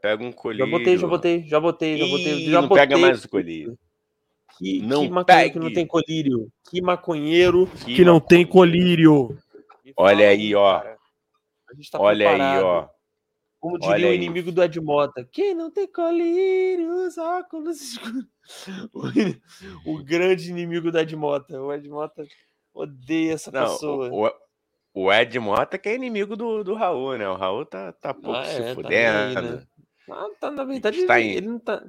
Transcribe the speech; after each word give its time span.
pega 0.00 0.22
um 0.24 0.32
colírio. 0.32 0.66
Já 0.66 0.70
botei, 0.78 0.96
já 0.98 1.06
botei, 1.06 1.44
já 1.46 1.60
botei, 1.60 1.96
já 1.98 2.06
botei. 2.06 2.34
Ih, 2.34 2.50
Já 2.50 2.60
não 2.62 2.68
botei. 2.68 2.82
pega 2.86 2.98
mais 2.98 3.24
o 3.24 3.28
colírio. 3.28 3.78
Que, 4.58 4.80
Não 4.82 5.02
que 5.02 5.10
maconheiro 5.10 5.52
que 5.52 5.58
não 5.58 5.64
pegue. 5.66 5.74
tem 5.76 5.86
colírio. 5.86 6.48
Que 6.68 6.82
maconheiro 6.82 7.66
Que 7.84 7.94
Que 7.96 8.04
não 8.04 8.18
tem 8.20 8.44
maconheiro. 8.44 8.48
colírio. 9.28 9.38
Olha 9.96 10.28
aí, 10.28 10.54
ó. 10.54 10.80
cara. 10.80 10.98
A 11.70 11.74
gente 11.74 11.90
tá 11.90 12.00
Olha 12.00 12.28
aí, 12.28 12.34
preparado. 12.36 12.64
ó. 12.64 12.88
Como 13.60 13.78
diria 13.78 13.94
Olha 13.94 14.06
o 14.06 14.10
aí. 14.10 14.16
inimigo 14.16 14.50
do 14.52 14.62
Edmota. 14.62 15.28
Quem 15.32 15.54
não 15.54 15.70
tem 15.70 15.86
colírio, 15.86 16.90
usa 17.06 17.22
óculos 17.38 17.80
escuros. 17.80 18.24
O, 19.84 19.92
o 19.94 20.02
grande 20.04 20.48
inimigo 20.50 20.90
do 20.90 20.98
Edmota. 20.98 21.60
O 21.60 21.72
Edmota 21.72 22.24
odeia 22.72 23.34
essa 23.34 23.50
Não, 23.50 23.62
pessoa. 23.66 24.08
o, 24.10 24.30
o, 25.04 25.12
Ed 25.12 25.38
Mota 25.38 25.76
que 25.78 25.88
é 25.88 25.94
inimigo 25.94 26.34
do, 26.36 26.64
do 26.64 26.74
Raul, 26.74 27.18
né? 27.18 27.28
O 27.28 27.34
Raul 27.36 27.66
tá, 27.66 27.92
tá 27.92 28.14
pouco 28.14 28.30
Ah, 28.38 28.44
se 28.46 28.56
é, 28.62 28.68
tá 28.68 28.74
fudendo. 28.74 28.88
nem 28.88 29.06
aí, 29.06 29.34
né? 29.34 29.66
Ah, 30.10 30.28
tá, 30.40 30.50
na 30.50 30.64
verdade, 30.64 31.00
ele, 31.00 31.12
em- 31.12 31.32
ele 31.32 31.46
não 31.48 31.58
tá. 31.58 31.84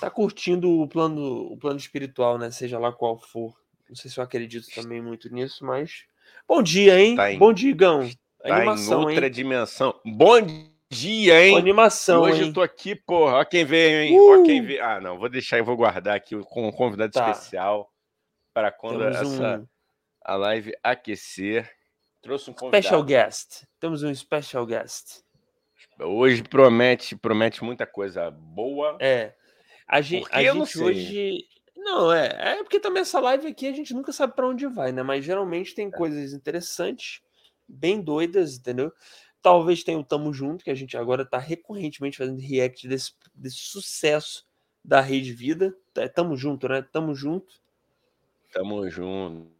Tá 0.00 0.08
curtindo 0.10 0.70
o 0.80 0.86
plano, 0.88 1.52
o 1.52 1.56
plano 1.58 1.78
espiritual, 1.78 2.38
né? 2.38 2.50
Seja 2.50 2.78
lá 2.78 2.92
qual 2.92 3.18
for. 3.18 3.54
Não 3.88 3.96
sei 3.96 4.10
se 4.10 4.18
eu 4.18 4.24
acredito 4.24 4.68
também 4.74 5.02
muito 5.02 5.32
nisso, 5.32 5.64
mas. 5.64 6.04
Bom 6.46 6.62
dia, 6.62 6.98
hein? 7.00 7.16
Tá 7.16 7.32
em- 7.32 7.38
Bom 7.38 7.52
dia, 7.52 7.70
Igão. 7.70 8.08
Tá 8.40 8.48
em 8.48 8.52
Animação, 8.52 9.00
outra 9.02 9.26
hein? 9.26 9.32
dimensão. 9.32 10.00
Bom 10.04 10.36
dia, 10.88 11.44
hein? 11.44 11.56
Animação, 11.58 12.22
Hoje 12.22 12.40
hein? 12.42 12.48
eu 12.48 12.52
tô 12.54 12.62
aqui, 12.62 12.94
porra. 12.94 13.38
Ó 13.38 13.44
quem 13.44 13.64
veio, 13.64 14.00
hein? 14.02 14.18
Ó 14.18 14.36
Uh! 14.38 14.44
quem 14.44 14.62
veio. 14.64 14.82
Ah, 14.84 15.00
não, 15.00 15.18
vou 15.18 15.28
deixar 15.28 15.58
e 15.58 15.62
vou 15.62 15.76
guardar 15.76 16.16
aqui 16.16 16.36
com 16.44 16.68
um 16.68 16.72
convidado 16.72 17.12
Tá. 17.12 17.30
especial 17.32 17.92
para 18.54 18.70
quando 18.70 19.00
Temos 19.00 19.16
essa 19.16 19.58
um 19.58 19.66
a 20.24 20.36
live 20.36 20.72
aquecer. 20.82 21.68
Trouxe 22.22 22.50
um 22.50 22.54
convidado. 22.54 22.82
special 22.84 23.02
guest. 23.02 23.64
Temos 23.80 24.02
um 24.04 24.14
special 24.14 24.64
guest. 24.66 25.22
Hoje 26.00 26.42
promete, 26.42 27.16
promete 27.16 27.62
muita 27.64 27.86
coisa 27.86 28.30
boa. 28.30 28.96
É. 29.00 29.34
A 29.86 30.00
gente, 30.00 30.28
a 30.32 30.42
eu 30.42 30.54
gente 30.54 30.78
hoje. 30.80 31.44
Não, 31.76 32.12
é. 32.12 32.58
É 32.58 32.62
porque 32.62 32.78
também 32.80 33.02
essa 33.02 33.18
live 33.20 33.46
aqui 33.48 33.66
a 33.66 33.72
gente 33.72 33.92
nunca 33.94 34.12
sabe 34.12 34.34
pra 34.34 34.46
onde 34.48 34.66
vai, 34.66 34.92
né? 34.92 35.02
Mas 35.02 35.24
geralmente 35.24 35.72
É. 35.72 35.74
tem 35.76 35.90
coisas 35.90 36.32
interessantes, 36.32 37.20
bem 37.66 38.00
doidas, 38.00 38.56
entendeu? 38.58 38.92
Talvez 39.42 39.82
tenha 39.82 39.98
o 39.98 40.04
Tamo 40.04 40.32
Junto, 40.32 40.62
que 40.64 40.70
a 40.70 40.74
gente 40.74 40.96
agora 40.96 41.24
tá 41.24 41.38
recorrentemente 41.38 42.18
fazendo 42.18 42.38
react 42.40 42.86
desse, 42.86 43.12
desse 43.34 43.56
sucesso 43.58 44.46
da 44.84 45.00
Rede 45.00 45.32
Vida. 45.32 45.74
É, 45.96 46.06
Tamo 46.08 46.36
junto, 46.36 46.68
né? 46.68 46.82
Tamo 46.92 47.14
junto. 47.14 47.54
Tamo 48.52 48.88
junto. 48.90 49.50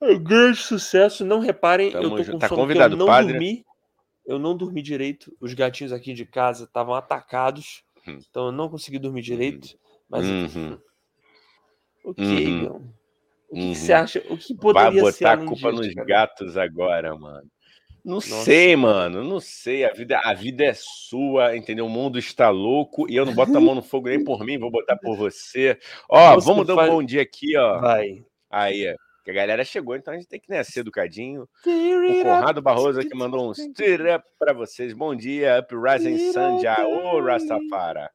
É 0.00 0.12
um 0.12 0.22
grande 0.22 0.58
sucesso. 0.58 1.24
Não 1.24 1.38
reparem, 1.40 1.86
eu 1.92 2.02
Tamo 2.02 2.16
tô 2.16 2.22
junto. 2.22 2.32
com 2.32 2.38
Tá 2.38 2.48
convidado, 2.50 2.94
eu 2.94 2.98
não 2.98 3.06
padre? 3.06 3.32
dormi. 3.32 3.64
Eu 4.26 4.38
não 4.38 4.56
dormi 4.56 4.82
direito. 4.82 5.34
Os 5.40 5.54
gatinhos 5.54 5.92
aqui 5.92 6.12
de 6.12 6.24
casa 6.26 6.64
estavam 6.64 6.94
atacados. 6.94 7.82
Hum. 8.06 8.18
Então 8.28 8.46
eu 8.46 8.52
não 8.52 8.68
consegui 8.68 8.98
dormir 8.98 9.22
direito. 9.22 9.78
Mas 10.08 10.26
Uhum. 10.26 10.78
o 12.04 12.14
que, 12.14 12.22
Uhum. 12.22 12.38
Igão? 12.38 12.76
O 13.48 13.54
que, 13.54 13.60
que 13.60 13.66
Uhum. 13.68 13.74
você 13.74 13.92
acha? 13.92 14.18
O 14.28 14.36
que 14.36 14.54
Vai 14.54 14.60
poderia 14.62 14.92
ser 14.92 15.00
botar 15.12 15.28
a 15.28 15.32
além 15.34 15.46
culpa 15.46 15.70
disso, 15.70 15.82
nos 15.84 15.94
cara? 15.94 16.06
gatos 16.06 16.56
agora, 16.56 17.16
mano. 17.16 17.48
Não 18.04 18.14
Nossa. 18.14 18.44
sei, 18.44 18.76
mano. 18.76 19.24
Não 19.24 19.40
sei. 19.40 19.84
A 19.84 19.92
vida, 19.92 20.20
a 20.22 20.32
vida 20.32 20.64
é 20.64 20.72
sua, 20.74 21.56
entendeu? 21.56 21.86
O 21.86 21.90
mundo 21.90 22.18
está 22.20 22.50
louco 22.50 23.10
e 23.10 23.16
eu 23.16 23.26
não 23.26 23.34
boto 23.34 23.56
a 23.56 23.60
mão 23.60 23.74
no 23.74 23.82
fogo 23.82 24.08
nem 24.08 24.22
por 24.22 24.44
mim, 24.44 24.58
vou 24.58 24.70
botar 24.70 24.96
por 24.96 25.16
você. 25.16 25.76
Ó, 26.08 26.34
Você 26.36 26.46
vamos 26.46 26.66
dar 26.66 26.74
um 26.74 26.76
faz- 26.76 26.90
bom 26.90 27.02
dia 27.02 27.22
aqui, 27.22 27.56
ó. 27.56 27.80
Vai. 27.80 28.24
Aí, 28.48 28.88
ó. 28.92 28.94
Que 29.26 29.32
a 29.32 29.34
galera 29.34 29.64
chegou, 29.64 29.96
então 29.96 30.14
a 30.14 30.16
gente 30.16 30.28
tem 30.28 30.38
que 30.38 30.48
né, 30.48 30.62
ser 30.62 30.78
educadinho. 30.80 31.48
O 31.66 32.22
Conrado 32.22 32.62
Barroso 32.62 33.00
aqui 33.00 33.12
mandou 33.12 33.50
um 33.50 33.52
stir 33.52 34.00
up 34.14 34.24
pra 34.38 34.52
vocês. 34.52 34.92
Bom 34.92 35.16
dia, 35.16 35.58
Uprising 35.58 36.32
já. 36.62 36.86
Ô, 36.86 37.20
Rastafara. 37.20 38.08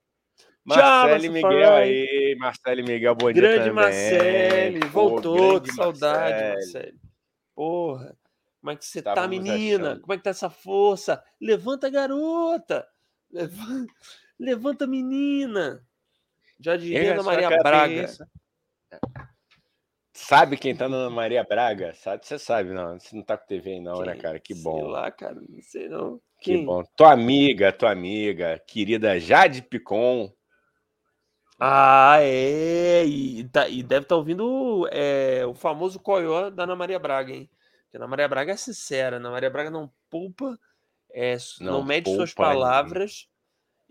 Marcelo 0.63 1.11
Rastafari. 1.11 1.29
Miguel 1.29 1.73
aí. 1.73 2.37
Marcelo 2.39 2.83
Miguel, 2.85 3.13
bom 3.15 3.29
dia 3.29 3.41
Grande. 3.41 3.71
Marcele, 3.71 4.79
voltou, 4.85 5.59
que 5.59 5.73
saudade, 5.73 6.31
Marcele. 6.31 6.53
Marcele. 6.53 6.99
Porra, 7.53 8.17
como 8.61 8.71
é 8.71 8.75
que 8.77 8.85
você 8.85 9.01
tá, 9.01 9.27
menina? 9.27 9.89
achando. 9.89 10.01
Como 10.03 10.13
é 10.13 10.17
que 10.17 10.23
tá 10.23 10.29
essa 10.29 10.49
força? 10.49 11.21
Levanta, 11.41 11.89
garota! 11.89 12.87
Levanta, 13.29 13.93
levanta 14.39 14.87
menina! 14.87 15.85
Já 16.57 16.77
diria 16.77 16.99
Erga 16.99 17.11
Ana 17.15 17.23
sua 17.23 17.33
Maria 17.33 17.49
Braga. 17.61 18.07
Sabe 20.13 20.57
quem 20.57 20.73
tá 20.73 20.87
na 20.87 20.95
Ana 20.95 21.09
Maria 21.09 21.43
Braga? 21.43 21.93
Sabe, 21.93 22.25
você 22.25 22.39
sabe, 22.39 22.69
não. 22.73 22.97
Você 22.97 23.13
não 23.13 23.23
tá 23.23 23.37
com 23.37 23.45
TV 23.45 23.71
aí, 23.71 23.79
não, 23.81 24.03
né, 24.05 24.15
Quem? 24.15 24.15
cara? 24.15 24.39
Que 24.39 24.53
Sei 24.53 24.55
bom. 24.55 24.83
lá, 24.83 25.09
cara, 25.11 25.35
não 25.35 25.61
sei 25.61 25.87
não. 25.87 26.21
Que 26.43 26.55
Quem? 26.55 26.57
bom. 26.57 26.83
Tua 26.95 27.13
amiga, 27.13 27.73
tua 27.73 27.91
amiga, 27.91 28.59
querida 28.67 29.19
Jade 29.19 29.63
Picon. 29.63 30.31
Ah, 31.59 32.17
é. 32.21 33.05
E, 33.05 33.47
tá- 33.49 33.67
e 33.69 33.83
deve 33.83 34.03
estar 34.05 34.15
ouvindo 34.15 34.87
é, 34.91 35.45
o 35.45 35.53
famoso 35.53 35.99
coió 35.99 36.49
da 36.49 36.63
Ana 36.63 36.75
Maria 36.75 36.97
Braga, 36.99 37.31
hein? 37.33 37.49
Porque 37.83 37.97
a 37.97 37.99
Ana 37.99 38.07
Maria 38.07 38.27
Braga 38.27 38.51
é 38.53 38.57
sincera. 38.57 39.17
A 39.17 39.19
Ana 39.19 39.29
Maria 39.31 39.49
Braga 39.49 39.69
não 39.69 39.91
poupa, 40.09 40.57
é, 41.13 41.37
não, 41.61 41.81
Não 41.81 41.83
mede 41.83 42.09
suas 42.11 42.33
poupa 42.33 42.55
ninguém. 42.55 42.75
palavras 42.75 43.27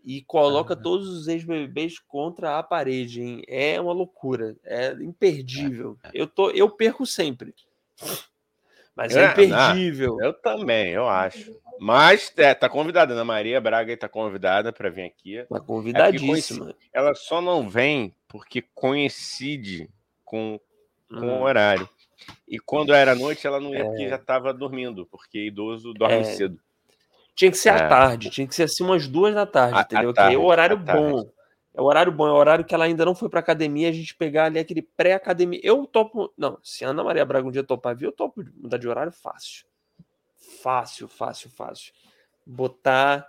e 0.05 0.23
coloca 0.23 0.75
Ah. 0.75 0.77
todos 0.77 1.09
os 1.09 1.29
ex-BBBs 1.29 1.99
contra 1.99 2.59
a 2.59 2.63
parede, 2.63 3.23
hein? 3.23 3.43
É 3.47 3.81
uma 3.81 3.93
loucura. 3.93 4.57
É 4.65 4.93
imperdível. 4.93 5.97
Eu, 6.15 6.27
tô, 6.27 6.51
eu 6.51 6.69
perco 6.71 7.05
sempre. 7.07 7.55
Mas 8.95 9.15
é 9.17 9.21
É, 9.25 9.27
não. 9.27 9.33
imperdível. 9.33 10.19
Eu 10.21 10.33
também, 10.33 10.91
eu 10.91 11.09
acho. 11.09 11.55
Mas 11.79 12.33
é, 12.37 12.53
tá 12.55 12.69
convidada, 12.69 13.15
Ana 13.15 13.25
Maria 13.25 13.61
Braga 13.61 13.97
tá 13.97 14.09
convidada 14.09 14.73
para 14.73 14.91
vir 14.91 15.05
aqui. 15.05 15.43
Tá 15.49 15.61
convidadíssima. 15.61 16.75
Ela 16.93 17.15
só 17.15 17.41
não 17.41 17.69
vem 17.69 18.15
porque 18.29 18.63
coincide 18.75 19.89
com, 20.25 20.61
com 21.09 21.15
o 21.17 21.39
Hum. 21.39 21.43
horário. 21.43 21.89
E 22.47 22.59
quando 22.59 22.93
era 22.93 23.15
noite, 23.15 23.47
ela 23.47 23.59
não 23.59 23.73
ia 23.75 23.81
É. 23.81 23.85
porque 23.85 24.09
já 24.09 24.17
estava 24.17 24.53
dormindo, 24.53 25.07
porque 25.07 25.47
idoso 25.47 25.95
dorme 25.95 26.17
É. 26.17 26.25
cedo. 26.25 26.61
Tinha 27.41 27.51
que 27.51 27.57
ser 27.57 27.71
à 27.71 27.77
É. 27.77 27.89
tarde, 27.89 28.29
tinha 28.29 28.47
que 28.47 28.55
ser 28.55 28.65
assim 28.65 28.85
umas 28.85 29.09
duas 29.09 29.35
da 29.35 29.47
tarde, 29.47 29.75
À- 29.77 29.79
à 29.79 29.83
entendeu? 29.83 30.13
que 30.13 30.21
aí 30.21 30.35
é 30.35 30.37
o 30.37 30.41
tarde, 30.43 30.47
horário 30.47 30.77
à 30.77 30.85
tarde. 30.85 31.03
bom. 31.03 31.31
É 31.73 31.81
o 31.81 31.85
horário 31.85 32.13
bom, 32.13 32.27
é 32.29 32.33
o 32.33 32.35
horário 32.35 32.65
que 32.67 32.75
ela 32.75 32.85
ainda 32.85 33.03
não 33.03 33.15
foi 33.15 33.31
pra 33.31 33.41
academia, 33.41 33.89
a 33.89 33.93
gente 33.93 34.15
pegar 34.15 34.45
ali 34.45 34.59
aquele 34.59 34.83
pré-academia. 34.83 35.59
Eu 35.63 35.87
topo. 35.87 36.31
Não, 36.37 36.59
se 36.63 36.85
a 36.85 36.91
Ana 36.91 37.03
Maria 37.03 37.25
Braga 37.25 37.49
um 37.49 37.51
dia 37.51 37.65
topar 37.65 37.97
vir, 37.97 38.05
eu 38.05 38.13
topo 38.13 38.45
mudar 38.57 38.77
de 38.77 38.87
horário 38.87 39.11
fácil. 39.11 39.65
Fácil, 40.63 41.09
fácil, 41.09 41.49
fácil. 41.49 41.95
Botar 42.45 43.27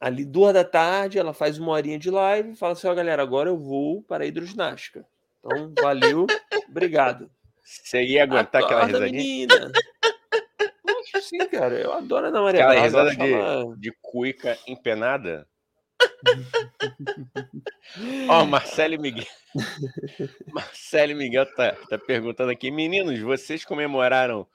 ali 0.00 0.24
duas 0.24 0.54
da 0.54 0.62
tarde, 0.62 1.18
ela 1.18 1.34
faz 1.34 1.58
uma 1.58 1.72
horinha 1.72 1.98
de 1.98 2.12
live, 2.12 2.54
fala 2.54 2.74
assim: 2.74 2.86
ó, 2.86 2.94
galera, 2.94 3.20
agora 3.20 3.48
eu 3.50 3.58
vou 3.58 4.00
para 4.02 4.22
a 4.22 4.26
hidroginástica. 4.28 5.04
Então, 5.40 5.72
valeu, 5.74 6.24
obrigado. 6.68 7.28
Você 7.64 8.00
ia 8.04 8.22
aguentar 8.22 8.62
aquela 8.62 8.82
Acorda, 8.84 8.98
risadinha? 9.06 9.22
menina. 9.22 9.72
Sim, 11.28 11.38
cara. 11.48 11.74
Eu 11.74 11.92
adoro 11.92 12.26
a 12.26 12.28
Ana 12.28 12.42
Maria 12.42 12.64
Aquela 12.64 12.80
risada 12.84 13.14
de, 13.14 13.32
ela- 13.32 13.76
de 13.76 13.92
cuica 14.00 14.56
empenada? 14.66 15.46
Ó, 18.28 18.44
Marcelo 18.44 19.00
Miguel. 19.00 19.24
Marcelo 20.52 21.16
Miguel 21.16 21.46
tá, 21.54 21.72
tá 21.88 21.98
perguntando 21.98 22.50
aqui, 22.50 22.70
meninos, 22.70 23.18
vocês 23.20 23.64
comemoraram 23.64 24.46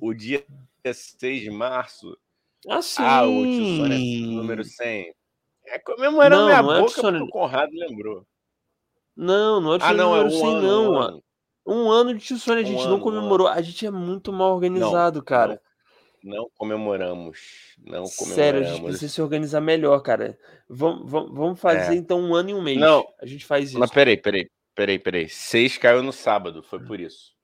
o 0.00 0.14
dia 0.14 0.44
6 0.92 1.42
de 1.42 1.50
março? 1.50 2.16
Ah, 2.68 2.82
sim. 2.82 3.02
Ah, 3.02 3.24
o 3.24 3.42
tio 3.44 3.76
Sônia 3.76 4.26
número 4.26 4.64
100. 4.64 5.14
É 5.66 5.78
comemorando 5.78 6.36
Não, 6.42 6.46
minha 6.46 6.62
não 6.62 6.72
é 6.72 6.78
o 6.78 6.80
boca 6.82 6.92
tio 6.94 7.02
Sônia. 7.02 7.22
o 7.22 7.28
Conrado 7.28 7.72
lembrou. 7.74 8.26
Não, 9.16 9.60
não 9.60 9.72
é 9.72 9.76
o 9.76 9.78
Ah, 9.82 9.88
tio 9.88 9.96
não, 9.96 10.16
é 10.16 10.18
número 10.18 10.36
um 10.36 10.40
100, 10.40 10.48
ano, 10.56 10.62
não. 10.62 10.92
um 10.92 10.98
ah. 10.98 11.04
ano. 11.06 11.22
Um 11.68 11.90
ano 11.90 12.14
de 12.14 12.24
tio 12.24 12.38
Sônia, 12.38 12.62
a 12.62 12.64
Um 12.64 12.68
gente 12.68 12.80
ano, 12.82 12.90
não 12.90 12.96
um 12.98 13.00
comemorou. 13.00 13.48
A 13.48 13.60
gente 13.60 13.84
é 13.86 13.90
muito 13.90 14.32
mal 14.32 14.54
organizado, 14.54 15.22
cara. 15.22 15.60
Não 16.22 16.48
comemoramos. 16.56 17.74
Não 17.84 18.06
Sério, 18.06 18.60
a 18.60 18.62
gente 18.62 18.70
comemoramos. 18.72 18.80
precisa 18.98 19.12
se 19.12 19.22
organizar 19.22 19.60
melhor, 19.60 20.00
cara. 20.00 20.38
Vamos, 20.68 21.10
vamos, 21.10 21.34
vamos 21.34 21.60
fazer 21.60 21.92
É. 21.92 21.96
então 21.96 22.20
um 22.20 22.34
ano 22.34 22.50
e 22.50 22.54
um 22.54 22.62
mês. 22.62 22.78
Não. 22.78 23.06
A 23.20 23.26
gente 23.26 23.44
faz 23.46 23.70
isso. 23.70 23.78
Mas 23.78 23.90
peraí, 23.90 24.16
peraí, 24.16 24.50
peraí, 24.74 24.98
peraí. 24.98 25.28
6 25.28 25.78
caiu 25.78 26.02
no 26.02 26.12
sábado, 26.12 26.62
foi 26.62 26.80
por 26.80 26.98
isso. 27.00 27.34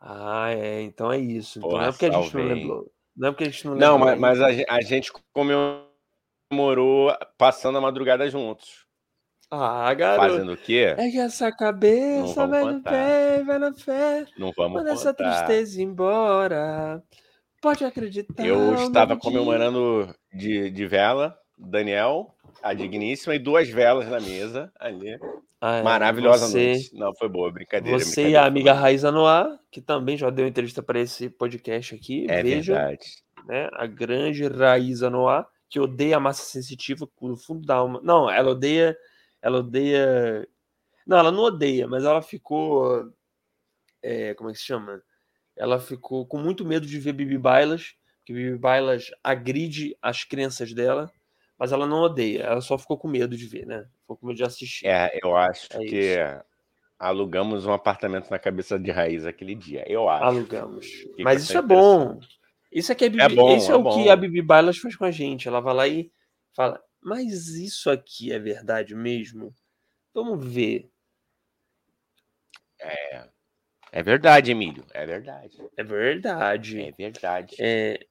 Ah, 0.00 0.50
é. 0.52 0.82
Então 0.82 1.10
é 1.12 1.18
isso. 1.18 1.58
Então 1.58 1.70
não 1.70 1.76
Porra, 1.78 1.88
é 1.88 1.92
porque 1.92 2.06
a 2.06 2.10
gente 2.10 2.16
não 2.22 2.30
salve, 2.30 2.54
lembrou. 2.54 2.92
Não 3.16 3.28
é 3.28 3.30
porque 3.32 3.44
a 3.44 3.48
gente 3.50 3.66
não 3.66 3.74
Não, 3.74 3.92
lembrou. 3.96 4.16
mas, 4.20 4.38
mas 4.40 4.66
a, 4.68 4.74
a 4.76 4.80
gente 4.82 5.12
comemorou 5.32 7.14
passando 7.36 7.78
a 7.78 7.80
madrugada 7.80 8.28
juntos. 8.30 8.86
Ah, 9.52 9.92
garoto. 9.94 10.28
Fazendo 10.30 10.52
o 10.52 10.56
quê? 10.56 10.94
É 10.96 11.10
que 11.10 11.18
essa 11.18 11.50
cabeça 11.50 12.46
vai 12.46 12.62
no 12.64 12.74
contar. 12.74 12.90
pé, 12.92 13.42
vai 13.42 13.58
na 13.58 13.72
fé. 13.74 14.24
Não 14.38 14.52
vamos 14.56 14.74
Manda 14.78 14.92
essa 14.92 15.12
contar. 15.12 15.44
tristeza 15.44 15.82
embora. 15.82 17.02
Pode 17.60 17.84
acreditar. 17.84 18.44
Eu 18.44 18.74
estava 18.74 19.16
comemorando 19.16 20.14
de, 20.32 20.70
de 20.70 20.86
vela, 20.86 21.38
Daniel, 21.58 22.34
a 22.62 22.72
digníssima, 22.72 23.34
e 23.34 23.38
duas 23.38 23.68
velas 23.68 24.08
na 24.08 24.20
mesa 24.20 24.72
ali. 24.78 25.18
Ah, 25.60 25.76
é, 25.76 25.82
Maravilhosa 25.82 26.46
você, 26.46 26.72
noite. 26.72 26.94
Não, 26.94 27.14
foi 27.14 27.28
boa, 27.28 27.52
brincadeira. 27.52 27.98
Você 27.98 28.22
e 28.22 28.24
brincadeira, 28.24 28.38
a 28.38 28.42
foi 28.42 28.48
amiga. 28.50 28.72
Raiza 28.72 29.12
Noir, 29.12 29.58
que 29.70 29.82
também 29.82 30.16
já 30.16 30.30
deu 30.30 30.46
entrevista 30.46 30.82
para 30.82 30.98
esse 30.98 31.28
podcast 31.28 31.94
aqui. 31.94 32.26
É 32.30 32.42
Vejam, 32.42 32.74
verdade. 32.74 33.06
né? 33.46 33.68
A 33.74 33.86
grande 33.86 34.48
Raiza 34.48 35.10
Noir, 35.10 35.44
que 35.68 35.78
odeia 35.78 36.16
a 36.16 36.20
massa 36.20 36.44
sensitiva 36.44 37.06
no 37.20 37.36
fundo 37.36 37.66
da 37.66 37.74
alma. 37.74 38.00
Não, 38.02 38.30
ela 38.30 38.52
odeia. 38.52 38.96
Ela 39.42 39.58
odeia. 39.58 40.48
Não, 41.06 41.18
ela 41.18 41.30
não 41.30 41.42
odeia, 41.42 41.86
mas 41.86 42.04
ela 42.04 42.22
ficou. 42.22 43.12
É, 44.02 44.32
como 44.34 44.48
é 44.48 44.52
que 44.54 44.58
se 44.58 44.64
chama? 44.64 45.02
Ela 45.60 45.78
ficou 45.78 46.24
com 46.24 46.38
muito 46.38 46.64
medo 46.64 46.86
de 46.86 46.98
ver 46.98 47.12
Bibi 47.12 47.36
Bailas, 47.36 47.94
porque 48.16 48.32
Bibi 48.32 48.56
Bailas 48.56 49.10
agride 49.22 49.94
as 50.00 50.24
crenças 50.24 50.72
dela, 50.72 51.12
mas 51.58 51.70
ela 51.70 51.86
não 51.86 51.98
odeia, 51.98 52.44
ela 52.44 52.62
só 52.62 52.78
ficou 52.78 52.96
com 52.96 53.06
medo 53.06 53.36
de 53.36 53.46
ver, 53.46 53.66
né? 53.66 53.86
Ficou 54.00 54.16
com 54.16 54.26
medo 54.26 54.38
de 54.38 54.42
assistir. 54.42 54.86
É, 54.86 55.18
eu 55.22 55.36
acho 55.36 55.68
é 55.72 55.78
que 55.84 56.14
isso. 56.14 56.44
alugamos 56.98 57.66
um 57.66 57.74
apartamento 57.74 58.30
na 58.30 58.38
cabeça 58.38 58.78
de 58.78 58.90
raiz 58.90 59.26
aquele 59.26 59.54
dia. 59.54 59.84
Eu 59.86 60.08
acho. 60.08 60.24
Alugamos. 60.24 60.86
Mas 61.18 61.42
isso 61.42 61.58
é 61.58 61.60
bom. 61.60 62.18
Isso 62.72 62.90
é, 62.90 62.94
que 62.94 63.04
a 63.04 63.10
Bibi, 63.10 63.22
é, 63.22 63.28
bom, 63.28 63.54
isso 63.54 63.70
é, 63.70 63.74
é 63.74 63.76
o 63.76 63.82
bom. 63.82 64.02
que 64.02 64.08
a 64.08 64.16
Bibi 64.16 64.40
Bailas 64.40 64.78
faz 64.78 64.96
com 64.96 65.04
a 65.04 65.10
gente. 65.10 65.46
Ela 65.46 65.60
vai 65.60 65.74
lá 65.74 65.86
e 65.86 66.10
fala: 66.56 66.82
Mas 67.02 67.48
isso 67.48 67.90
aqui 67.90 68.32
é 68.32 68.38
verdade 68.38 68.94
mesmo? 68.94 69.54
Vamos 70.14 70.42
ver. 70.42 70.90
É. 72.80 73.28
É 73.92 74.02
verdade, 74.02 74.52
Emílio. 74.52 74.84
É 74.92 75.04
verdade. 75.04 75.58
É 75.76 75.82
verdade. 75.82 76.80
É 76.80 76.92
verdade. 76.92 77.56
É... 77.58 78.06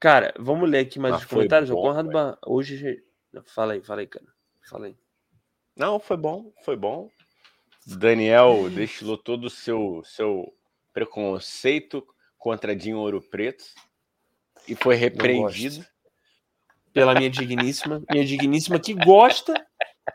Cara, 0.00 0.34
vamos 0.38 0.68
ler 0.68 0.80
aqui 0.80 0.98
mais 0.98 1.14
Mas 1.14 1.22
os 1.22 1.28
comentários. 1.28 1.70
Bom, 1.70 1.78
o 1.78 1.82
Conrado 1.82 2.10
ba... 2.10 2.38
hoje. 2.46 3.02
Fala 3.46 3.74
aí, 3.74 3.82
fala 3.82 4.00
aí, 4.00 4.06
cara. 4.06 4.26
Fala 4.68 4.86
aí. 4.86 4.96
Não, 5.76 6.00
foi 6.00 6.16
bom, 6.16 6.52
foi 6.64 6.76
bom. 6.76 7.08
Daniel 7.86 8.68
destilou 8.74 9.16
todo 9.16 9.44
o 9.44 9.50
seu, 9.50 10.02
seu 10.04 10.52
preconceito 10.92 12.06
contra 12.36 12.74
Dinho 12.74 12.98
Ouro 12.98 13.22
Preto 13.22 13.64
e 14.66 14.74
foi 14.74 14.96
repreendido. 14.96 15.86
Pela 16.92 17.14
minha 17.14 17.30
digníssima. 17.30 18.02
Minha 18.10 18.24
digníssima 18.24 18.80
que 18.80 18.92
gosta 18.94 19.54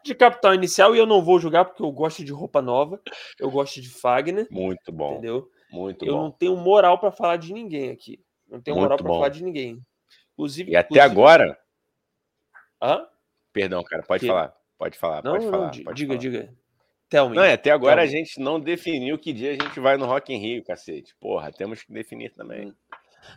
de 0.04 0.16
Capital 0.16 0.54
Inicial 0.54 0.96
e 0.96 1.00
eu 1.00 1.06
não 1.06 1.22
vou 1.22 1.40
julgar 1.40 1.66
porque 1.66 1.82
eu 1.82 1.92
gosto 1.92 2.24
de 2.24 2.32
roupa 2.32 2.62
nova, 2.62 3.02
eu 3.40 3.50
gosto 3.52 3.82
de 3.82 3.90
Fagner. 3.90 4.48
Muito 4.50 4.92
bom. 4.92 5.14
Entendeu? 5.14 5.50
Muito 5.72 6.06
eu 6.06 6.16
bom. 6.16 6.24
não 6.24 6.32
tenho 6.32 6.56
moral 6.56 7.00
para 7.00 7.12
falar 7.12 7.38
de 7.38 7.54
ninguém 7.54 7.90
aqui. 7.90 8.24
Não 8.48 8.62
tenho 8.62 8.76
Muito 8.76 8.84
moral 8.84 8.98
para 8.98 9.08
falar 9.08 9.30
de 9.30 9.44
ninguém. 9.44 9.82
Inclusive, 10.34 10.72
e 10.72 10.76
até 10.76 10.88
inclusive... 10.88 11.12
agora. 11.12 11.60
Hã? 12.82 13.08
Perdão, 13.52 13.84
cara, 13.84 14.04
pode 14.04 14.22
que... 14.22 14.28
falar. 14.28 14.54
Pode 14.78 14.98
falar, 14.98 15.24
não, 15.24 15.32
pode 15.34 15.46
não, 15.46 15.52
falar. 15.52 15.66
Não, 15.66 15.94
diga, 15.94 16.14
falar. 16.14 16.20
diga. 16.20 16.54
Tell 17.10 17.30
me. 17.30 17.36
Não, 17.36 17.44
até 17.44 17.70
agora 17.72 18.02
a 18.02 18.06
gente 18.08 18.40
não 18.40 18.60
definiu 18.60 19.20
que 19.20 19.32
dia 19.32 19.52
a 19.52 19.54
gente 19.54 19.80
vai 19.80 19.98
no 19.98 20.06
Rock 20.06 20.34
in 20.34 20.38
Rio, 20.38 20.64
cacete. 20.64 21.16
Porra, 21.20 21.52
temos 21.52 21.84
que 21.84 21.94
definir 21.94 22.34
também. 22.34 22.76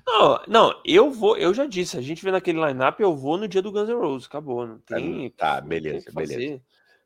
Não, 0.06 0.40
não, 0.46 0.80
eu 0.84 1.10
vou, 1.10 1.36
eu 1.36 1.52
já 1.52 1.66
disse, 1.66 1.96
a 1.96 2.00
gente 2.00 2.24
vê 2.24 2.30
naquele 2.30 2.64
line-up, 2.64 3.00
eu 3.02 3.14
vou 3.16 3.36
no 3.36 3.48
dia 3.48 3.60
do 3.60 3.72
Guns 3.72 3.88
N' 3.88 3.94
Roses, 3.94 4.26
acabou, 4.26 4.66
não 4.66 4.78
tem. 4.78 5.30
Tá, 5.30 5.60
beleza, 5.60 6.10
beleza. 6.12 6.62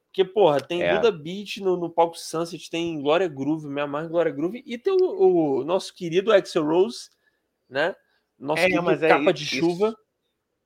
Porque, 0.06 0.24
porra, 0.24 0.60
tem 0.60 0.82
é. 0.82 0.94
Buda 0.94 1.12
Beat 1.12 1.58
no, 1.58 1.76
no 1.76 1.88
palco 1.88 2.18
Sunset, 2.18 2.68
tem 2.68 3.00
Glória 3.00 3.28
Groove, 3.28 3.68
minha 3.68 3.86
mais 3.86 4.08
Glória 4.08 4.32
Groove, 4.32 4.62
e 4.66 4.76
tem 4.76 4.92
o, 4.92 5.60
o, 5.60 5.64
nosso 5.64 5.94
querido 5.94 6.32
Axel 6.32 6.64
Rose, 6.64 7.10
né? 7.68 7.94
Nosso 8.38 8.62
é, 8.62 8.80
mas 8.80 9.02
é 9.02 9.08
capa 9.08 9.30
é, 9.30 9.32
de 9.32 9.46
chuva. 9.46 9.96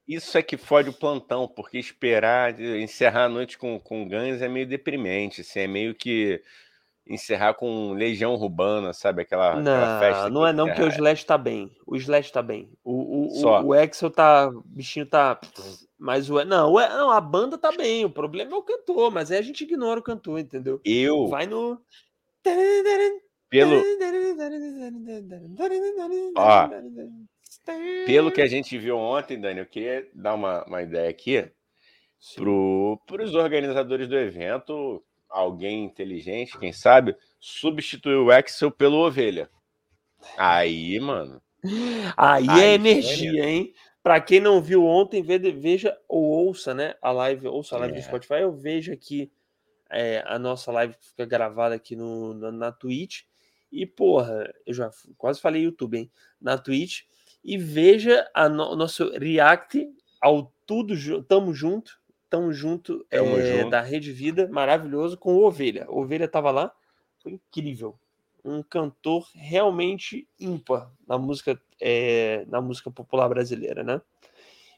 Isso 0.09 0.37
é 0.39 0.43
que 0.43 0.57
fode 0.57 0.89
o 0.89 0.95
plantão, 0.95 1.47
porque 1.47 1.79
esperar, 1.79 2.59
encerrar 2.61 3.25
a 3.25 3.29
noite 3.29 3.59
com, 3.59 3.79
com 3.79 4.09
Guns 4.09 4.41
é 4.41 4.49
meio 4.49 4.67
deprimente, 4.67 5.43
assim, 5.43 5.61
é 5.61 5.67
meio 5.67 5.95
que 5.95 6.43
encerrar 7.07 7.55
com 7.55 7.93
Legião 7.93 8.35
Urbana, 8.35 8.93
sabe? 8.93 9.23
Aquela, 9.23 9.61
não, 9.61 9.73
aquela 9.73 10.01
festa. 10.01 10.31
Não 10.31 10.47
é 10.47 10.53
não, 10.53 10.67
porque 10.67 10.83
o 10.83 10.89
Slash 10.89 11.27
tá 11.27 11.37
bem. 11.37 11.71
O 11.87 11.97
Slash 11.97 12.33
tá 12.33 12.43
bem. 12.43 12.71
O, 12.83 12.93
o, 12.93 13.45
o, 13.45 13.67
o 13.67 13.73
Axel 13.73 14.11
tá. 14.11 14.49
O 14.49 14.63
bichinho 14.67 15.07
tá. 15.07 15.39
Mas 15.99 16.31
o. 16.31 16.43
Não, 16.45 16.73
o, 16.73 16.81
não, 16.81 17.11
a 17.11 17.21
banda 17.21 17.59
tá 17.59 17.71
bem. 17.73 18.05
O 18.05 18.11
problema 18.11 18.53
é 18.53 18.57
o 18.57 18.63
cantor, 18.63 19.11
mas 19.11 19.31
aí 19.31 19.39
a 19.39 19.43
gente 19.43 19.65
ignora 19.65 20.01
o 20.01 20.03
cantor, 20.03 20.39
entendeu? 20.39 20.81
Eu. 20.85 21.27
Vai 21.29 21.47
no. 21.47 21.81
Pelo. 23.51 23.83
Ó, 26.37 26.69
pelo 28.07 28.33
que 28.33 28.43
a 28.43 28.47
gente 28.47 28.77
viu 28.77 28.97
ontem, 28.97 29.41
Dani, 29.41 29.61
eu 29.61 29.67
queria 29.67 30.09
dar 30.13 30.35
uma, 30.35 30.65
uma 30.65 30.83
ideia 30.83 31.09
aqui 31.09 31.51
para 32.37 33.25
os 33.25 33.35
organizadores 33.35 34.09
do 34.09 34.17
evento 34.17 35.03
alguém 35.35 35.85
inteligente, 35.85 36.57
quem 36.59 36.73
sabe, 36.73 37.17
substituir 37.41 38.15
o 38.15 38.33
Excel 38.33 38.71
pelo 38.71 38.99
Ovelha. 38.99 39.51
Aí, 40.39 40.99
mano. 41.01 41.43
Aí, 42.17 42.49
aí 42.49 42.63
é 42.63 42.75
energia, 42.75 43.45
é 43.45 43.51
hein? 43.51 43.75
Para 44.03 44.21
quem 44.21 44.39
não 44.39 44.63
viu 44.63 44.85
ontem, 44.85 45.23
veja 45.23 45.99
ou 46.09 46.23
ouça, 46.23 46.73
né? 46.73 46.95
A 47.03 47.11
live, 47.11 47.49
ouça 47.49 47.75
a 47.75 47.81
live 47.81 47.97
é. 47.97 48.01
do 48.01 48.05
Spotify, 48.05 48.43
eu 48.43 48.53
vejo 48.53 48.93
aqui 48.93 49.33
é, 49.91 50.23
a 50.27 50.39
nossa 50.39 50.71
live 50.71 50.95
que 50.95 51.09
fica 51.09 51.25
gravada 51.25 51.75
aqui 51.75 51.97
no, 51.97 52.35
na, 52.35 52.53
na 52.53 52.73
Twitch. 52.73 53.23
E, 53.73 53.85
porra, 53.85 54.53
eu 54.65 54.73
já 54.73 54.91
quase 55.19 55.41
falei 55.41 55.63
YouTube, 55.63 55.99
hein? 55.99 56.13
Na 56.41 56.57
Twitch. 56.57 57.03
E 57.43 57.59
veja 57.59 58.31
o 58.37 58.49
no, 58.49 58.77
nosso 58.77 59.11
react 59.19 59.89
ao 60.21 60.55
Tudo 60.65 60.95
Tamo 61.25 61.53
Junto, 61.53 61.99
Tamo 62.35 62.53
junto, 62.53 63.07
Tamo 63.09 63.39
é, 63.39 63.59
junto. 63.59 63.71
da 63.71 63.81
Rede 63.81 64.11
Vida, 64.11 64.49
maravilhoso, 64.51 65.17
com 65.17 65.37
o 65.37 65.45
Ovelha. 65.47 65.87
O 65.89 66.01
Ovelha 66.01 66.27
tava 66.27 66.51
lá, 66.51 66.73
foi 67.23 67.35
incrível. 67.35 67.97
Um 68.45 68.61
cantor 68.61 69.29
realmente 69.37 70.27
ímpar 70.41 70.91
na 71.07 71.17
música, 71.17 71.57
é, 71.81 72.45
na 72.49 72.61
música 72.61 72.91
popular 72.91 73.29
brasileira, 73.29 73.85
né? 73.85 74.03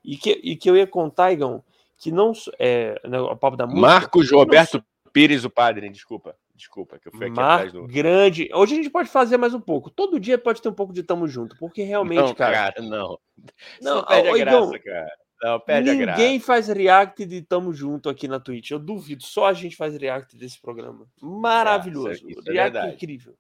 E 0.05 0.19
que, 0.19 0.39
e 0.45 0.55
que 0.55 0.69
eu 0.69 0.77
ia 0.77 0.87
contar, 0.87 1.33
Igão, 1.33 1.65
que 1.97 2.13
não 2.13 2.35
é, 2.59 3.01
né, 3.09 3.19
o 3.19 3.35
papo 3.35 3.57
da 3.57 3.65
música. 3.65 3.81
Marcos 3.81 4.31
Roberto 4.31 4.75
não... 4.75 4.85
Pires, 5.11 5.43
o 5.47 5.49
padre, 5.49 5.89
desculpa. 5.89 6.37
Desculpa, 6.55 6.99
que 6.99 7.09
eu 7.09 7.13
fui 7.13 7.25
aqui 7.25 7.37
Mar 7.37 7.55
atrás 7.55 7.73
do. 7.73 7.87
Grande. 7.87 8.51
Hoje 8.53 8.75
a 8.75 8.77
gente 8.77 8.91
pode 8.91 9.09
fazer 9.09 9.39
mais 9.39 9.55
um 9.55 9.61
pouco. 9.61 9.89
Todo 9.89 10.21
dia 10.21 10.37
pode 10.37 10.61
ter 10.61 10.69
um 10.69 10.75
pouco 10.75 10.93
de 10.93 11.03
tamo 11.03 11.27
junto, 11.27 11.57
porque 11.59 11.83
realmente, 11.83 12.19
não, 12.19 12.35
cara. 12.35 12.53
cara 12.53 12.83
não. 12.83 13.19
Não, 13.81 13.97
não 13.97 14.05
perde 14.05 14.29
a 14.29 14.45
graça, 14.45 14.79
cara. 14.79 15.26
Não, 15.47 15.61
perde 15.61 15.95
Ninguém 15.95 16.41
faz 16.41 16.67
react 16.67 17.25
de 17.25 17.41
Tamo 17.41 17.73
Junto 17.73 18.09
aqui 18.09 18.27
na 18.27 18.41
Twitch. 18.41 18.73
Eu 18.73 18.81
duvido. 18.81 19.23
Só 19.23 19.47
a 19.47 19.53
gente 19.53 19.77
faz 19.77 19.97
react 19.97 20.37
desse 20.37 20.61
programa. 20.61 21.07
Maravilhoso. 21.23 22.09
É, 22.09 22.13
isso, 22.15 22.29
isso 22.29 22.43
react 22.51 22.77
é 22.77 22.89
incrível. 22.89 23.37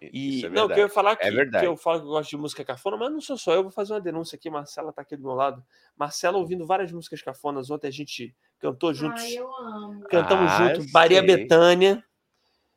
E, 0.00 0.46
é 0.46 0.48
não, 0.48 0.66
que 0.66 0.72
eu 0.72 0.84
ia 0.84 0.88
falar 0.88 1.14
que, 1.14 1.26
é 1.26 1.46
que 1.60 1.66
eu 1.66 1.76
falo 1.76 2.00
que 2.00 2.06
eu 2.06 2.10
gosto 2.10 2.30
de 2.30 2.36
música 2.38 2.64
cafona, 2.64 2.96
mas 2.96 3.12
não 3.12 3.20
sou 3.20 3.36
só 3.36 3.52
eu, 3.52 3.62
vou 3.62 3.70
fazer 3.70 3.92
uma 3.92 4.00
denúncia 4.00 4.34
aqui. 4.34 4.48
Marcela 4.48 4.94
tá 4.94 5.02
aqui 5.02 5.14
do 5.14 5.22
meu 5.22 5.34
lado. 5.34 5.62
Marcela 5.94 6.38
ouvindo 6.38 6.66
várias 6.66 6.90
músicas 6.90 7.20
cafonas. 7.20 7.70
Ontem 7.70 7.88
a 7.88 7.92
gente 7.92 8.34
cantou 8.58 8.94
juntos. 8.94 9.22
Ai, 9.22 9.34
eu 9.34 9.54
amo. 9.54 10.00
Cantamos 10.04 10.50
ah, 10.50 10.74
junto. 10.74 10.90
Maria 10.90 11.22
Betânia. 11.22 12.02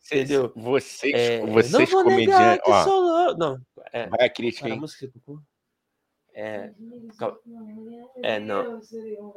Entendeu? 0.05 0.51
Vocês, 0.53 1.13
é, 1.13 1.45
vocês 1.45 1.89
comediantes. 1.89 2.67
Ó, 2.67 3.37
não, 3.37 3.57
é, 3.93 4.07
vai 4.07 4.27
a 4.27 4.29
crítica, 4.29 4.67
hein? 4.67 4.73
A 4.73 4.81
música 4.81 5.07
que 5.07 5.17
é. 6.33 6.71
É, 8.23 8.39
não. 8.39 8.81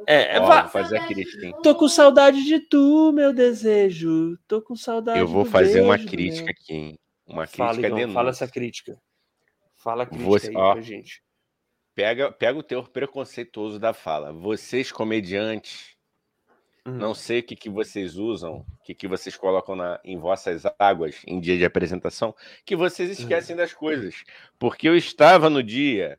É, 0.07 0.37
é 0.37 0.67
fazer 0.67 0.97
a 0.97 1.05
crítica, 1.05 1.45
hein? 1.45 1.55
Tô 1.61 1.75
com 1.75 1.87
saudade 1.87 2.43
de 2.43 2.59
tu, 2.59 3.11
meu 3.13 3.31
desejo. 3.31 4.37
Tô 4.47 4.61
com 4.61 4.75
saudade 4.75 5.19
Eu 5.19 5.27
vou 5.27 5.45
fazer 5.45 5.81
uma 5.81 5.97
crítica 5.97 6.49
aqui, 6.49 6.73
hein? 6.73 6.99
Uma 7.25 7.45
crítica 7.45 7.73
fala, 7.73 8.01
Igão, 8.01 8.13
fala 8.13 8.29
essa 8.31 8.47
crítica. 8.47 8.99
Fala 9.75 10.03
a 10.03 10.05
crítica 10.05 10.29
Você, 10.29 10.49
aí 10.49 10.55
ó, 10.55 10.73
pra 10.73 10.81
gente. 10.81 11.21
Pega, 11.93 12.31
pega 12.31 12.57
o 12.57 12.63
teu 12.63 12.83
preconceituoso 12.83 13.79
da 13.79 13.93
fala. 13.93 14.31
Vocês, 14.31 14.91
comediantes, 14.91 15.95
hum. 16.85 16.93
não 16.93 17.13
sei 17.13 17.39
o 17.39 17.43
que, 17.43 17.55
que 17.55 17.69
vocês 17.69 18.17
usam, 18.17 18.59
o 18.59 18.83
que, 18.83 18.95
que 18.95 19.07
vocês 19.07 19.35
colocam 19.35 19.75
na, 19.75 19.99
em 20.03 20.17
vossas 20.17 20.63
águas 20.79 21.21
em 21.27 21.39
dia 21.39 21.57
de 21.57 21.65
apresentação, 21.65 22.33
que 22.65 22.75
vocês 22.75 23.19
esquecem 23.19 23.55
hum. 23.55 23.57
das 23.57 23.73
coisas. 23.73 24.23
Porque 24.57 24.87
eu 24.87 24.95
estava 24.95 25.49
no 25.49 25.61
dia 25.61 26.17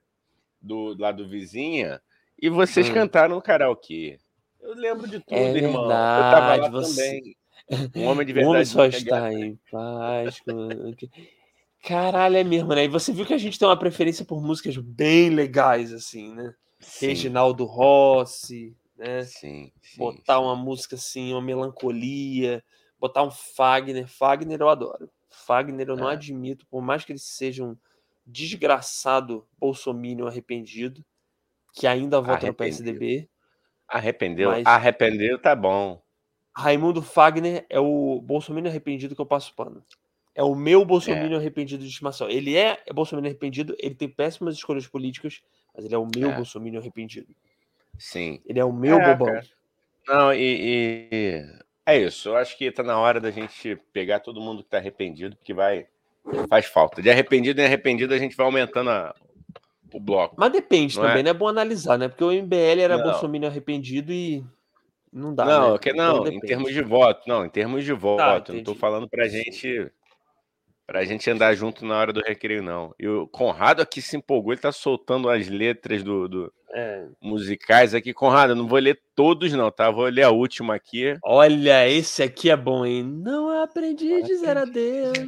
do 0.61 0.97
lá 0.99 1.12
do 1.12 1.29
vizinha 1.29 2.00
e 2.41 2.49
vocês 2.49 2.88
hum. 2.88 2.95
cantaram 2.95 3.35
no 3.35 3.43
karaokê. 3.43 4.19
Eu 4.61 4.75
lembro 4.75 5.09
de 5.09 5.21
tudo, 5.21 5.35
é 5.35 5.57
irmão. 5.57 5.83
Verdade, 5.83 6.19
eu 6.19 6.41
tava 6.41 6.57
lá 6.57 6.69
você... 6.69 7.05
também. 7.05 7.37
Um 7.97 8.05
homem 8.07 8.27
de 8.27 8.33
verdade. 8.33 8.47
O 8.47 8.50
homem 8.50 8.65
só 8.65 8.87
está 8.87 9.33
em 9.33 9.59
paz. 9.71 10.41
Caralho, 11.83 12.37
é 12.37 12.45
mesmo, 12.45 12.75
né? 12.75 12.85
E 12.85 12.88
você 12.88 13.12
viu 13.12 13.27
que 13.27 13.35
a 13.35 13.38
gente 13.38 13.59
tem 13.59 13.67
uma 13.67 13.79
preferência 13.79 14.25
por 14.25 14.43
músicas 14.43 14.77
bem 14.77 15.31
legais, 15.31 15.93
assim, 15.93 16.35
né? 16.35 16.55
Sim. 16.81 17.07
Reginaldo 17.09 17.65
Rossi, 17.65 18.77
né? 18.97 19.23
Sim. 19.23 19.73
sim 19.81 19.99
botar 19.99 20.37
sim. 20.37 20.43
uma 20.43 20.57
música 20.57 20.97
assim, 20.97 21.33
uma 21.33 21.43
melancolia, 21.43 22.62
botar 22.99 23.23
um 23.23 23.31
Fagner. 23.31 24.07
Fagner 24.07 24.61
eu 24.61 24.69
adoro. 24.69 25.11
Fagner 25.31 25.88
eu 25.88 25.97
não 25.97 26.11
é. 26.11 26.15
admito, 26.15 26.67
por 26.67 26.83
mais 26.83 27.05
que 27.05 27.12
ele 27.12 27.19
seja 27.19 27.65
um 27.65 27.77
desgraçado 28.28 29.47
bolsominion 29.58 30.26
arrependido, 30.26 31.04
que 31.73 31.87
ainda 31.87 32.20
vota 32.20 32.47
no 32.47 32.54
PSDB. 32.54 33.28
Arrependeu? 33.88 34.50
Mas... 34.50 34.66
Arrependeu, 34.66 35.38
tá 35.38 35.56
bom. 35.56 36.00
Raimundo 36.54 37.00
Fagner 37.00 37.64
é 37.70 37.80
o 37.80 38.20
bolsominion 38.20 38.68
arrependido 38.68 39.14
que 39.14 39.20
eu 39.20 39.26
passo 39.26 39.54
pano. 39.54 39.82
É 40.35 40.42
o 40.42 40.54
meu 40.54 40.85
bolsominion 40.85 41.37
é. 41.37 41.37
arrependido 41.37 41.82
de 41.82 41.88
estimação. 41.88 42.28
Ele 42.28 42.56
é 42.56 42.78
bolsominion 42.92 43.30
arrependido, 43.30 43.75
ele 43.78 43.94
tem 43.94 44.08
péssimas 44.08 44.54
escolhas 44.54 44.87
políticas, 44.87 45.40
mas 45.75 45.85
ele 45.85 45.94
é 45.94 45.99
o 45.99 46.08
meu 46.14 46.30
é. 46.30 46.37
bolsominion 46.37 46.80
arrependido. 46.80 47.35
Sim. 47.99 48.40
Ele 48.44 48.61
é 48.61 48.64
o 48.64 48.73
meu 48.73 49.00
É, 49.00 49.14
bobão. 49.14 49.35
cara. 49.35 49.47
Não, 50.06 50.32
e, 50.32 50.38
e- 50.40 51.58
é 51.85 51.99
isso. 51.99 52.28
Eu 52.28 52.37
acho 52.37 52.56
que 52.56 52.70
tá 52.70 52.82
na 52.82 52.99
hora 52.99 53.20
da 53.20 53.30
gente 53.30 53.76
pegar 53.92 54.20
todo 54.20 54.40
mundo 54.40 54.62
que 54.62 54.68
tá 54.68 54.76
arrependido, 54.76 55.37
porque 55.37 55.54
vai. 55.54 55.88
Faz 56.49 56.66
falta. 56.66 57.00
De 57.02 57.11
arrependido 57.11 57.61
em 57.61 57.64
arrependido, 57.64 58.12
a 58.14 58.18
gente 58.18 58.37
vai 58.37 58.47
aumentando 58.47 58.90
a- 58.90 59.14
o 59.92 60.00
bloco. 60.00 60.35
Mas 60.38 60.52
depende 60.52 60.97
Não 60.97 61.04
é? 61.04 61.08
também, 61.08 61.23
né? 61.23 61.30
É 61.30 61.35
bom 61.35 61.49
analisar, 61.49 61.99
né? 61.99 62.08
Porque 62.08 62.25
o 62.25 62.30
MBL 62.32 62.80
era 62.82 62.97
Não. 62.99 63.04
Bolsonaro 63.04 63.47
arrependido 63.47 64.12
e 64.12 64.44
não 65.12 65.35
dá. 65.35 65.44
não, 65.44 65.73
né? 65.73 65.78
que, 65.78 65.90
Então 65.90 66.06
não, 66.06 66.20
em 66.20 66.25
depende. 66.25 66.47
termos 66.47 66.73
de 66.73 66.82
voto. 66.82 67.23
Não, 67.26 67.44
em 67.44 67.49
termos 67.49 67.85
de 67.85 67.92
voto. 67.92 68.52
eu 68.52 68.56
não 68.56 68.64
tô 68.64 68.75
falando 68.75 69.08
pra 69.08 69.26
gente. 69.28 69.90
Pra 70.87 71.04
gente 71.04 71.28
andar 71.30 71.54
junto 71.54 71.85
na 71.85 71.99
hora 71.99 72.14
do 72.14 72.20
recreio, 72.23 72.62
não. 72.62 72.94
E 72.99 73.06
o 73.06 73.26
Conrado 73.28 73.82
aqui 73.82 74.00
se 74.00 74.16
empolgou, 74.16 74.54
ele 74.54 74.61
tá 74.62 74.73
soltando 74.73 75.28
as 75.28 75.47
letras 75.47 76.02
do, 76.02 76.26
do- 76.26 76.52
É. 76.75 77.06
musicais 77.23 77.94
aqui. 77.94 78.14
Conrado, 78.14 78.52
eu 78.52 78.56
não 78.56 78.66
vou 78.66 78.78
ler 78.78 78.99
todos, 79.14 79.52
não, 79.52 79.70
tá? 79.70 79.90
Vou 79.90 80.06
ler 80.06 80.23
a 80.23 80.30
última 80.30 80.75
aqui. 80.75 81.14
Olha, 81.23 81.87
esse 81.87 82.23
aqui 82.23 82.49
é 82.50 82.56
bom, 82.56 82.87
hein? 82.87 83.02
Não 83.04 83.62
aprendi 83.62 84.14
a 84.14 84.20
dizer 84.23 84.56
adeus. 84.56 85.18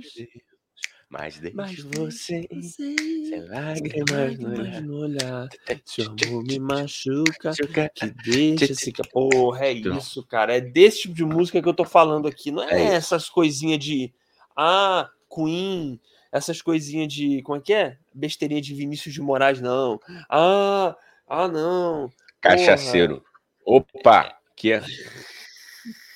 Mas 1.10 1.38
deixe 1.40 1.56
Mas 1.56 1.76
você 1.82 2.46
você 2.52 2.94
sem 3.28 3.44
lágrimas 3.48 4.38
no 4.38 4.48
olhar. 4.48 4.80
no 4.82 4.96
olhar. 4.98 5.48
Se 5.84 6.02
o 6.02 6.04
amor 6.06 6.44
me 6.44 6.58
machuca, 6.60 7.52
que 7.92 8.06
deixa 8.30 8.72
esse. 8.72 8.92
ca- 8.92 9.02
Porra, 9.12 9.66
é 9.66 9.72
isso, 9.72 10.24
cara. 10.24 10.56
É 10.56 10.60
desse 10.60 11.02
tipo 11.02 11.14
de 11.14 11.24
música 11.24 11.60
que 11.60 11.68
eu 11.68 11.74
tô 11.74 11.84
falando 11.84 12.28
aqui. 12.28 12.52
Não 12.52 12.62
é, 12.62 12.80
É 12.80 12.84
essas 12.94 13.28
coisinhas 13.28 13.80
de. 13.80 14.12
Ah, 14.56 15.10
Queen. 15.28 16.00
Essas 16.30 16.62
coisinhas 16.62 17.12
de. 17.12 17.42
Como 17.42 17.58
é 17.58 17.60
que 17.60 17.72
é? 17.72 17.98
Besteirinha 18.14 18.60
de 18.60 18.72
Vinícius 18.72 19.12
de 19.12 19.20
Moraes, 19.20 19.60
não. 19.60 20.00
Ah, 20.28 20.96
ah, 21.26 21.48
não. 21.48 22.08
Cachaceiro. 22.40 23.24
Opa, 23.64 24.32
que 24.54 24.72
é. 24.72 24.82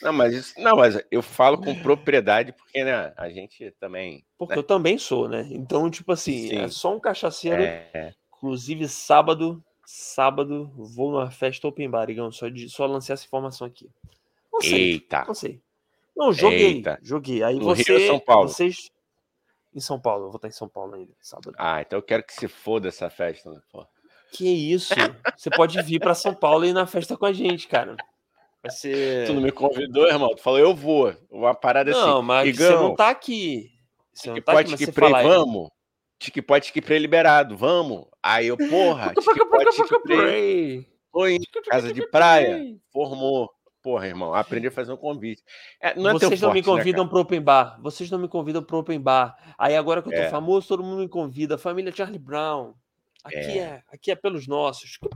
Não, 0.04 0.12
mas 0.12 0.34
isso, 0.34 0.60
não, 0.60 0.76
mas 0.76 1.02
eu 1.10 1.22
falo 1.22 1.56
com 1.56 1.74
propriedade 1.82 2.52
porque 2.52 2.84
né, 2.84 3.12
a 3.16 3.30
gente 3.30 3.70
também 3.80 4.22
Porque 4.36 4.58
eu 4.58 4.62
também 4.62 4.98
sou, 4.98 5.26
né? 5.28 5.48
Então, 5.50 5.90
tipo 5.90 6.12
assim, 6.12 6.54
é 6.54 6.68
Sim. 6.68 6.74
só 6.74 6.94
um 6.94 7.00
cachaceiro. 7.00 7.62
é, 7.62 8.12
Inclusive, 8.36 8.86
sábado, 8.86 9.64
sábado, 9.86 10.70
vou 10.76 11.10
numa 11.10 11.30
festa 11.30 11.66
open 11.66 11.88
bar, 11.88 12.10
Igão. 12.10 12.30
Só, 12.30 12.46
só 12.68 12.84
lancei 12.84 13.14
essa 13.14 13.24
informação 13.24 13.66
aqui. 13.66 13.88
Não 14.52 14.60
sei, 14.60 14.92
eita. 14.92 15.24
não 15.26 15.34
sei. 15.34 15.62
Não, 16.14 16.32
joguei, 16.32 16.74
Eita. 16.74 16.98
joguei. 17.02 17.42
Aí 17.42 17.56
No 17.56 17.64
você, 17.64 17.96
Rio 17.96 18.06
São 18.06 18.20
Paulo? 18.20 18.48
vocês... 18.48 18.90
Em 19.74 19.80
São 19.80 19.98
Paulo, 19.98 20.26
eu 20.26 20.28
vou 20.28 20.36
estar 20.36 20.46
em 20.46 20.52
São 20.52 20.68
Paulo 20.68 20.94
ainda, 20.94 21.12
sábado. 21.20 21.52
Ah, 21.58 21.80
então 21.80 21.98
eu 21.98 22.02
quero 22.02 22.22
que 22.22 22.32
se 22.32 22.46
foda 22.46 22.86
essa 22.86 23.10
festa, 23.10 23.50
né, 23.50 23.60
pô. 23.72 23.84
Que 24.30 24.48
isso? 24.48 24.94
Você 25.36 25.50
pode 25.50 25.80
vir 25.82 25.98
para 25.98 26.14
São 26.14 26.32
Paulo 26.32 26.64
e 26.64 26.68
ir 26.68 26.72
na 26.72 26.86
festa 26.86 27.16
com 27.16 27.26
a 27.26 27.32
gente, 27.32 27.66
cara. 27.66 27.96
Vai 28.64 28.70
ser... 28.72 29.26
Tu 29.26 29.34
não 29.34 29.42
me 29.42 29.52
convidou, 29.52 30.08
irmão? 30.08 30.34
Tu 30.34 30.42
falou, 30.42 30.58
eu 30.58 30.74
vou. 30.74 31.14
Uma 31.30 31.54
parada 31.54 31.90
Não, 31.90 32.18
assim. 32.18 32.26
mas 32.26 32.56
você 32.56 32.64
Igão, 32.64 32.82
não 32.82 32.94
tá 32.94 33.10
aqui. 33.10 33.70
Você 34.12 34.30
não 34.30 34.40
tá 34.40 34.58
aqui, 34.58 34.70
mas 34.70 34.80
você 34.80 34.92
pre, 34.92 35.10
fala... 35.10 35.22
vamos. 35.22 35.68
Tique 36.18 36.40
pode 36.40 36.72
que 36.72 36.80
pre 36.80 36.98
liberado, 36.98 37.56
vamos. 37.56 38.06
Aí 38.22 38.46
eu, 38.46 38.56
porra, 38.56 39.12
tique 39.14 39.46
pode 39.46 39.70
que 39.76 40.00
pre. 40.00 40.88
Tô 41.12 41.26
em 41.26 41.38
casa 41.68 41.92
de 41.92 42.08
praia, 42.08 42.76
formou. 42.92 43.50
Porra, 43.82 44.06
irmão, 44.06 44.32
aprendi 44.32 44.68
a 44.68 44.70
fazer 44.70 44.92
um 44.94 44.96
convite. 44.96 45.42
É, 45.78 45.94
não 45.94 46.10
é 46.10 46.12
Vocês 46.14 46.40
não 46.40 46.54
me 46.54 46.60
né, 46.60 46.64
convidam 46.64 47.06
pro 47.06 47.20
open 47.20 47.42
bar. 47.42 47.78
Vocês 47.82 48.10
não 48.10 48.18
me 48.18 48.26
convidam 48.28 48.62
pro 48.62 48.78
open 48.78 48.98
bar. 48.98 49.36
Aí 49.58 49.76
agora 49.76 50.00
que 50.00 50.08
eu 50.08 50.12
tô 50.12 50.18
É. 50.18 50.30
famoso, 50.30 50.66
todo 50.66 50.82
mundo 50.82 51.00
me 51.00 51.08
convida. 51.08 51.58
Família 51.58 51.92
Charlie 51.94 52.18
Brown. 52.18 52.72
Aqui 53.22 53.36
É. 53.36 53.58
é, 53.58 53.82
aqui 53.92 54.10
é 54.10 54.14
pelos 54.14 54.48
nossos. 54.48 54.98
O. 55.02 55.08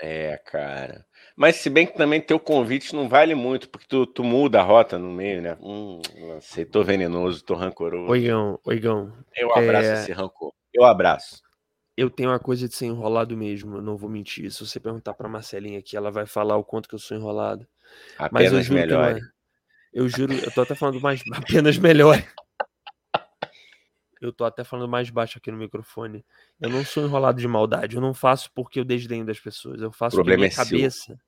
É, 0.00 0.36
cara. 0.46 1.04
Mas 1.36 1.56
se 1.56 1.68
bem 1.68 1.86
que 1.86 1.96
também 1.96 2.20
teu 2.20 2.38
convite 2.38 2.94
não 2.94 3.08
vale 3.08 3.34
muito, 3.34 3.68
porque 3.68 3.86
tu, 3.88 4.06
tu 4.06 4.22
muda 4.22 4.60
a 4.60 4.62
rota 4.62 4.98
no 4.98 5.10
meio, 5.10 5.42
né? 5.42 5.56
Hum, 5.60 6.00
não 6.16 6.40
sei, 6.40 6.64
tô 6.64 6.84
venenoso, 6.84 7.44
tô 7.44 7.54
rancoroso. 7.54 8.10
Oigão, 8.10 8.58
oigão, 8.64 9.12
Eu 9.36 9.52
abraço 9.52 9.90
é- 9.90 9.94
esse 9.94 10.12
rancor. 10.12 10.52
Eu 10.72 10.84
abraço. 10.84 11.42
eu 11.96 12.08
tenho 12.08 12.30
uma 12.30 12.38
coisa 12.38 12.68
de 12.68 12.74
ser 12.74 12.86
enrolado 12.86 13.36
mesmo, 13.36 13.76
eu 13.76 13.82
não 13.82 13.96
vou 13.96 14.08
mentir. 14.08 14.50
Se 14.50 14.64
você 14.64 14.78
perguntar 14.78 15.14
pra 15.14 15.28
Marcelinha 15.28 15.78
aqui, 15.80 15.96
ela 15.96 16.10
vai 16.10 16.26
falar 16.26 16.56
o 16.56 16.64
quanto 16.64 16.88
que 16.88 16.94
eu 16.94 16.98
sou 17.00 17.16
enrolado. 17.16 17.66
Mas 18.30 18.52
eu 18.52 18.58
Apenas 18.58 18.66
juro 18.66 18.80
melhor. 18.80 19.20
Eu 19.92 20.08
juro, 20.08 20.34
eu 20.34 20.50
tô 20.52 20.60
até 20.60 20.74
falando 20.74 21.00
mais 21.00 21.22
apenas 21.32 21.78
melhor. 21.78 22.16
Eu 24.20 24.32
tô 24.32 24.44
até 24.44 24.64
falando 24.64 24.88
mais 24.88 25.10
baixo 25.10 25.38
aqui 25.38 25.50
no 25.50 25.58
microfone. 25.58 26.24
Eu 26.60 26.70
não 26.70 26.84
sou 26.84 27.04
enrolado 27.04 27.40
de 27.40 27.48
maldade. 27.48 27.96
Eu 27.96 28.02
não 28.02 28.14
faço 28.14 28.50
porque 28.54 28.80
eu 28.80 28.84
desdenho 28.84 29.24
das 29.24 29.38
pessoas. 29.40 29.80
Eu 29.80 29.92
faço 29.92 30.16
porque 30.16 30.36
minha 30.36 30.48
é 30.48 30.50
seu. 30.50 30.64
cabeça. 30.64 31.18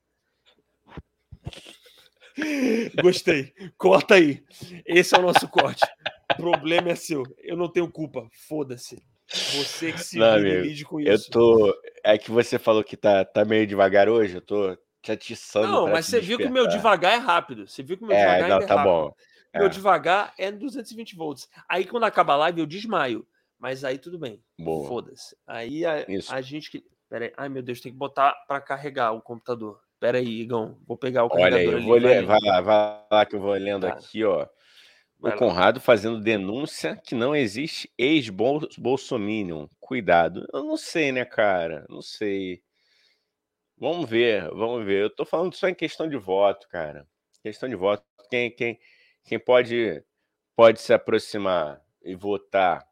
Gostei. 3.01 3.53
Corta 3.77 4.15
aí. 4.15 4.43
Esse 4.85 5.15
é 5.15 5.19
o 5.19 5.21
nosso 5.21 5.47
corte. 5.47 5.85
problema 6.37 6.89
é 6.91 6.95
seu. 6.95 7.23
Eu 7.39 7.57
não 7.57 7.71
tenho 7.71 7.89
culpa. 7.91 8.27
Foda-se. 8.47 9.01
Você 9.29 9.91
que 9.91 9.99
se 9.99 10.17
Não, 10.17 10.35
amigo, 10.35 10.61
lide 10.61 10.85
com 10.85 10.99
Eu 11.01 11.15
isso. 11.15 11.29
tô. 11.31 11.73
É 12.03 12.17
que 12.17 12.31
você 12.31 12.57
falou 12.57 12.83
que 12.83 12.95
tá, 12.95 13.25
tá 13.25 13.43
meio 13.43 13.67
devagar 13.67 14.07
hoje, 14.07 14.35
eu 14.35 14.41
tô 14.41 14.77
te 15.01 15.11
atiçando. 15.11 15.67
Não, 15.67 15.87
mas 15.87 16.05
você 16.05 16.21
viu 16.21 16.37
que 16.37 16.45
o 16.45 16.51
meu 16.51 16.63
despertar. 16.65 16.77
devagar 16.97 17.13
é 17.13 17.17
rápido. 17.17 17.67
Você 17.67 17.83
viu 17.83 17.97
que 17.97 18.03
o 18.03 18.07
meu 18.07 18.15
É, 18.15 18.19
devagar 18.21 18.49
não, 18.49 18.57
é 18.61 18.65
tá 18.65 18.75
rápido. 18.75 18.91
bom. 18.91 19.13
Meu 19.53 19.65
É, 19.65 19.69
devagar 19.69 20.33
é 20.37 20.51
220 20.51 21.15
volts. 21.15 21.49
Aí 21.67 21.85
quando 21.85 22.03
acaba 22.03 22.33
a 22.33 22.37
live 22.37 22.59
eu 22.59 22.65
desmaio. 22.65 23.27
Mas 23.59 23.83
aí 23.83 23.97
tudo 23.97 24.19
bem. 24.19 24.43
Foda-se. 24.87 25.35
Aí 25.47 25.83
a, 25.85 26.05
a 26.29 26.41
gente 26.41 26.69
que. 26.69 26.83
Pera 27.09 27.25
aí. 27.25 27.33
Ai 27.37 27.49
meu 27.49 27.63
Deus, 27.63 27.81
tem 27.81 27.91
que 27.91 27.97
botar 27.97 28.33
pra 28.47 28.61
carregar 28.61 29.13
o 29.13 29.21
computador. 29.21 29.79
Pera 29.99 30.19
aí, 30.19 30.41
Igão. 30.41 30.77
Vou 30.85 30.95
pegar 30.97 31.23
o 31.23 31.29
Olha 31.31 31.45
aí, 31.45 31.51
carregador 31.51 31.71
eu 31.73 31.77
ali. 31.77 31.85
vou 31.87 31.97
ler, 31.97 32.25
vai 32.25 32.39
lá, 32.39 32.61
vai 32.61 33.05
lá 33.11 33.25
que 33.25 33.35
eu 33.35 33.39
vou 33.39 33.53
lendo 33.53 33.87
Tá. 33.87 33.93
aqui, 33.93 34.23
ó. 34.23 34.45
Vai 35.19 35.31
O 35.31 35.33
lá. 35.33 35.39
Conrado 35.39 35.79
fazendo 35.79 36.21
denúncia 36.21 36.95
que 37.03 37.15
não 37.15 37.35
existe 37.35 37.91
ex-Bolsominion. 37.97 39.67
Cuidado. 39.79 40.45
Eu 40.53 40.63
não 40.63 40.77
sei, 40.77 41.11
né, 41.11 41.25
cara? 41.25 41.85
Não 41.89 42.01
sei. 42.01 42.61
Vamos 43.79 44.07
ver, 44.09 44.49
vamos 44.51 44.85
ver. 44.85 45.03
Eu 45.03 45.09
tô 45.09 45.25
falando 45.25 45.55
só 45.55 45.67
em 45.67 45.73
questão 45.73 46.07
de 46.07 46.17
voto, 46.17 46.67
cara. 46.69 47.07
Questão 47.41 47.67
de 47.67 47.75
voto. 47.75 48.03
Quem, 48.29 48.51
quem, 48.51 48.79
quem 49.27 49.37
pode, 49.37 50.01
pode 50.55 50.79
se 50.81 50.93
aproximar 50.93 51.81
e 52.01 52.15
votar, 52.15 52.87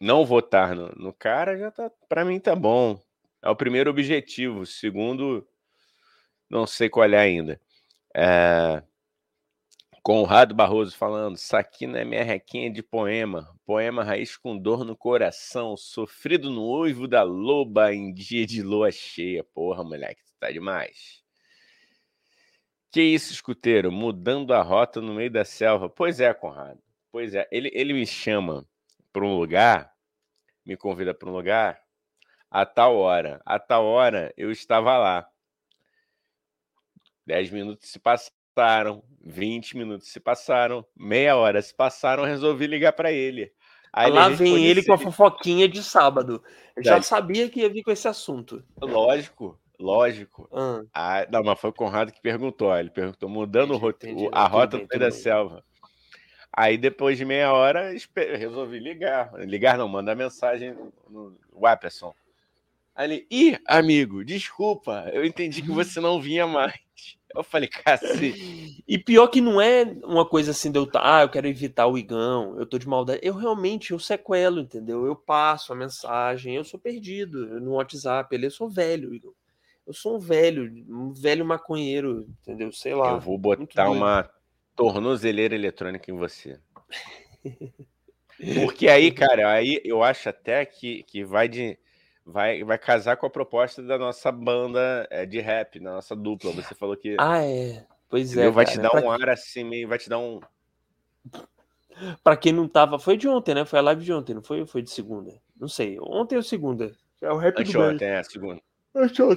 não 0.00 0.24
votar 0.24 0.74
no, 0.74 0.88
no 0.96 1.12
cara, 1.12 1.58
já 1.58 1.70
tá. 1.70 1.90
Pra 2.08 2.24
mim 2.24 2.40
tá 2.40 2.56
bom. 2.56 2.98
É 3.42 3.50
o 3.50 3.56
primeiro 3.56 3.90
objetivo. 3.90 4.64
Segundo, 4.64 5.46
não 6.48 6.66
sei 6.66 6.88
qual 6.88 7.06
é 7.06 7.18
ainda. 7.18 7.60
É, 8.16 8.82
Conrado 10.02 10.54
Barroso 10.54 10.96
falando, 10.96 11.36
Saquina 11.36 11.98
é 11.98 12.04
minha 12.04 12.24
requinha 12.24 12.70
de 12.70 12.82
poema, 12.82 13.48
poema 13.64 14.02
raiz 14.02 14.36
com 14.36 14.58
dor 14.58 14.84
no 14.84 14.96
coração, 14.96 15.76
sofrido 15.76 16.50
no 16.50 16.66
uivo 16.80 17.06
da 17.06 17.22
loba 17.22 17.94
em 17.94 18.12
dia 18.12 18.46
de 18.46 18.62
lua 18.62 18.90
cheia. 18.90 19.44
Porra, 19.44 19.84
moleque, 19.84 20.24
tu 20.24 20.32
tá 20.40 20.50
demais. 20.50 21.21
Que 22.92 23.00
isso, 23.00 23.32
escuteiro, 23.32 23.90
mudando 23.90 24.52
a 24.52 24.60
rota 24.62 25.00
no 25.00 25.14
meio 25.14 25.30
da 25.30 25.46
selva. 25.46 25.88
Pois 25.88 26.20
é, 26.20 26.32
Conrado, 26.34 26.78
pois 27.10 27.34
é. 27.34 27.48
Ele, 27.50 27.70
ele 27.72 27.94
me 27.94 28.06
chama 28.06 28.66
para 29.10 29.24
um 29.24 29.34
lugar, 29.34 29.92
me 30.64 30.76
convida 30.76 31.14
para 31.14 31.28
um 31.28 31.32
lugar, 31.32 31.80
a 32.50 32.66
tal 32.66 32.96
hora. 32.98 33.40
A 33.46 33.58
tal 33.58 33.86
hora 33.86 34.32
eu 34.36 34.50
estava 34.50 34.98
lá. 34.98 35.26
Dez 37.26 37.50
minutos 37.50 37.88
se 37.90 37.98
passaram, 37.98 39.02
20 39.22 39.76
minutos 39.78 40.08
se 40.12 40.20
passaram, 40.20 40.86
meia 40.94 41.34
hora 41.36 41.62
se 41.62 41.74
passaram, 41.74 42.24
resolvi 42.24 42.66
ligar 42.66 42.92
para 42.92 43.10
ele. 43.10 43.50
Aí 43.90 44.10
Lá 44.10 44.26
ele 44.26 44.34
vem 44.36 44.66
ele 44.66 44.84
com 44.84 44.92
a 44.92 44.96
reconheceu. 44.96 44.98
fofoquinha 44.98 45.66
de 45.68 45.82
sábado. 45.82 46.42
Eu 46.76 46.84
já 46.84 47.00
sabia 47.00 47.48
que 47.48 47.60
ia 47.60 47.70
vir 47.70 47.82
com 47.82 47.90
esse 47.90 48.06
assunto. 48.08 48.62
Lógico, 48.80 49.58
lógico. 49.82 50.48
Ah, 50.52 50.82
Ah, 50.94 51.26
não, 51.30 51.42
mas 51.42 51.58
foi 51.58 51.70
o 51.70 51.74
Conrado 51.74 52.12
que 52.12 52.20
perguntou. 52.20 52.74
Ele 52.76 52.90
perguntou, 52.90 53.28
mudando 53.28 53.70
o 53.72 53.74
Entendi, 53.76 53.84
rote- 53.84 54.06
entendi. 54.06 54.26
o- 54.26 54.30
a 54.32 54.46
rota 54.46 54.78
do 54.78 54.86
meio 54.90 55.00
da 55.00 55.10
selva. 55.10 55.64
Aí 56.54 56.76
depois 56.76 57.16
de 57.16 57.24
meia 57.24 57.52
hora, 57.52 57.92
resolvi 58.36 58.78
ligar. 58.78 59.32
Ligar 59.40 59.78
não, 59.78 59.88
mandar 59.88 60.14
mensagem 60.14 60.74
no 61.08 61.36
Wapperson. 61.54 62.14
Aí 62.94 63.10
ele, 63.10 63.26
ih, 63.30 63.58
amigo, 63.66 64.22
desculpa, 64.22 65.08
eu 65.14 65.24
entendi 65.24 65.62
que 65.62 65.70
você 65.70 65.98
não 65.98 66.20
vinha 66.20 66.46
mais. 66.46 66.74
Eu 67.34 67.42
falei, 67.42 67.66
cacete. 67.66 68.82
E 68.86 68.98
pior 68.98 69.28
que 69.28 69.40
não 69.40 69.58
é 69.58 69.84
uma 70.04 70.28
coisa 70.28 70.50
assim 70.50 70.70
de 70.70 70.78
eu 70.78 70.86
tá, 70.86 71.00
ah, 71.20 71.22
eu 71.22 71.30
quero 71.30 71.46
evitar 71.46 71.86
o 71.86 71.96
Igão, 71.96 72.58
eu 72.58 72.66
tô 72.66 72.78
de 72.78 72.86
maldade. 72.86 73.20
Eu 73.22 73.34
realmente, 73.34 73.92
eu 73.92 73.98
sequelo, 73.98 74.60
entendeu? 74.60 75.06
Eu 75.06 75.16
passo 75.16 75.72
a 75.72 75.76
mensagem, 75.76 76.54
eu 76.56 76.64
sou 76.64 76.78
perdido 76.78 77.58
no 77.60 77.72
WhatsApp, 77.72 78.34
ele, 78.34 78.44
eu 78.46 78.50
sou 78.50 78.68
velho, 78.68 79.14
Igão. 79.14 79.32
Eu 79.92 79.94
sou 79.94 80.16
um 80.16 80.18
velho, 80.18 80.72
um 80.88 81.12
velho 81.12 81.44
maconheiro, 81.44 82.26
entendeu? 82.40 82.72
Sei 82.72 82.94
lá. 82.94 83.10
Eu 83.10 83.20
vou 83.20 83.36
botar 83.36 83.90
uma 83.90 84.26
tornozeleira 84.74 85.54
eletrônica 85.54 86.10
em 86.10 86.16
você. 86.16 86.58
Porque 88.64 88.88
aí, 88.88 89.12
cara, 89.12 89.52
aí 89.52 89.82
eu 89.84 90.02
acho 90.02 90.30
até 90.30 90.64
que, 90.64 91.02
que 91.02 91.22
vai 91.22 91.46
de 91.46 91.78
vai, 92.24 92.64
vai 92.64 92.78
casar 92.78 93.18
com 93.18 93.26
a 93.26 93.30
proposta 93.30 93.82
da 93.82 93.98
nossa 93.98 94.32
banda 94.32 95.06
é, 95.10 95.26
de 95.26 95.40
rap, 95.40 95.78
da 95.78 95.92
nossa 95.92 96.16
dupla. 96.16 96.52
Você 96.52 96.74
falou 96.74 96.96
que. 96.96 97.14
Ah, 97.20 97.44
é. 97.44 97.84
Pois 98.08 98.34
é. 98.34 98.48
Vai 98.50 98.64
cara, 98.64 98.76
te 98.76 98.80
dar 98.80 99.04
um 99.04 99.10
ar 99.10 99.28
assim, 99.28 99.62
meio, 99.62 99.86
vai 99.86 99.98
te 99.98 100.08
dar 100.08 100.18
um. 100.18 100.40
Pra 102.24 102.34
quem 102.34 102.54
não 102.54 102.66
tava. 102.66 102.98
Foi 102.98 103.18
de 103.18 103.28
ontem, 103.28 103.54
né? 103.54 103.66
Foi 103.66 103.78
a 103.78 103.82
live 103.82 104.02
de 104.02 104.12
ontem, 104.14 104.32
não 104.32 104.42
foi? 104.42 104.64
Foi 104.64 104.80
de 104.80 104.90
segunda. 104.90 105.38
Não 105.54 105.68
sei. 105.68 105.98
Ontem 106.00 106.36
ou 106.36 106.42
segunda? 106.42 106.96
É 107.20 107.30
o 107.30 107.36
rap 107.36 107.60
Antes 107.60 107.74
do 107.74 107.80
ontem, 107.80 108.08
é, 108.08 108.22
segunda. 108.22 108.62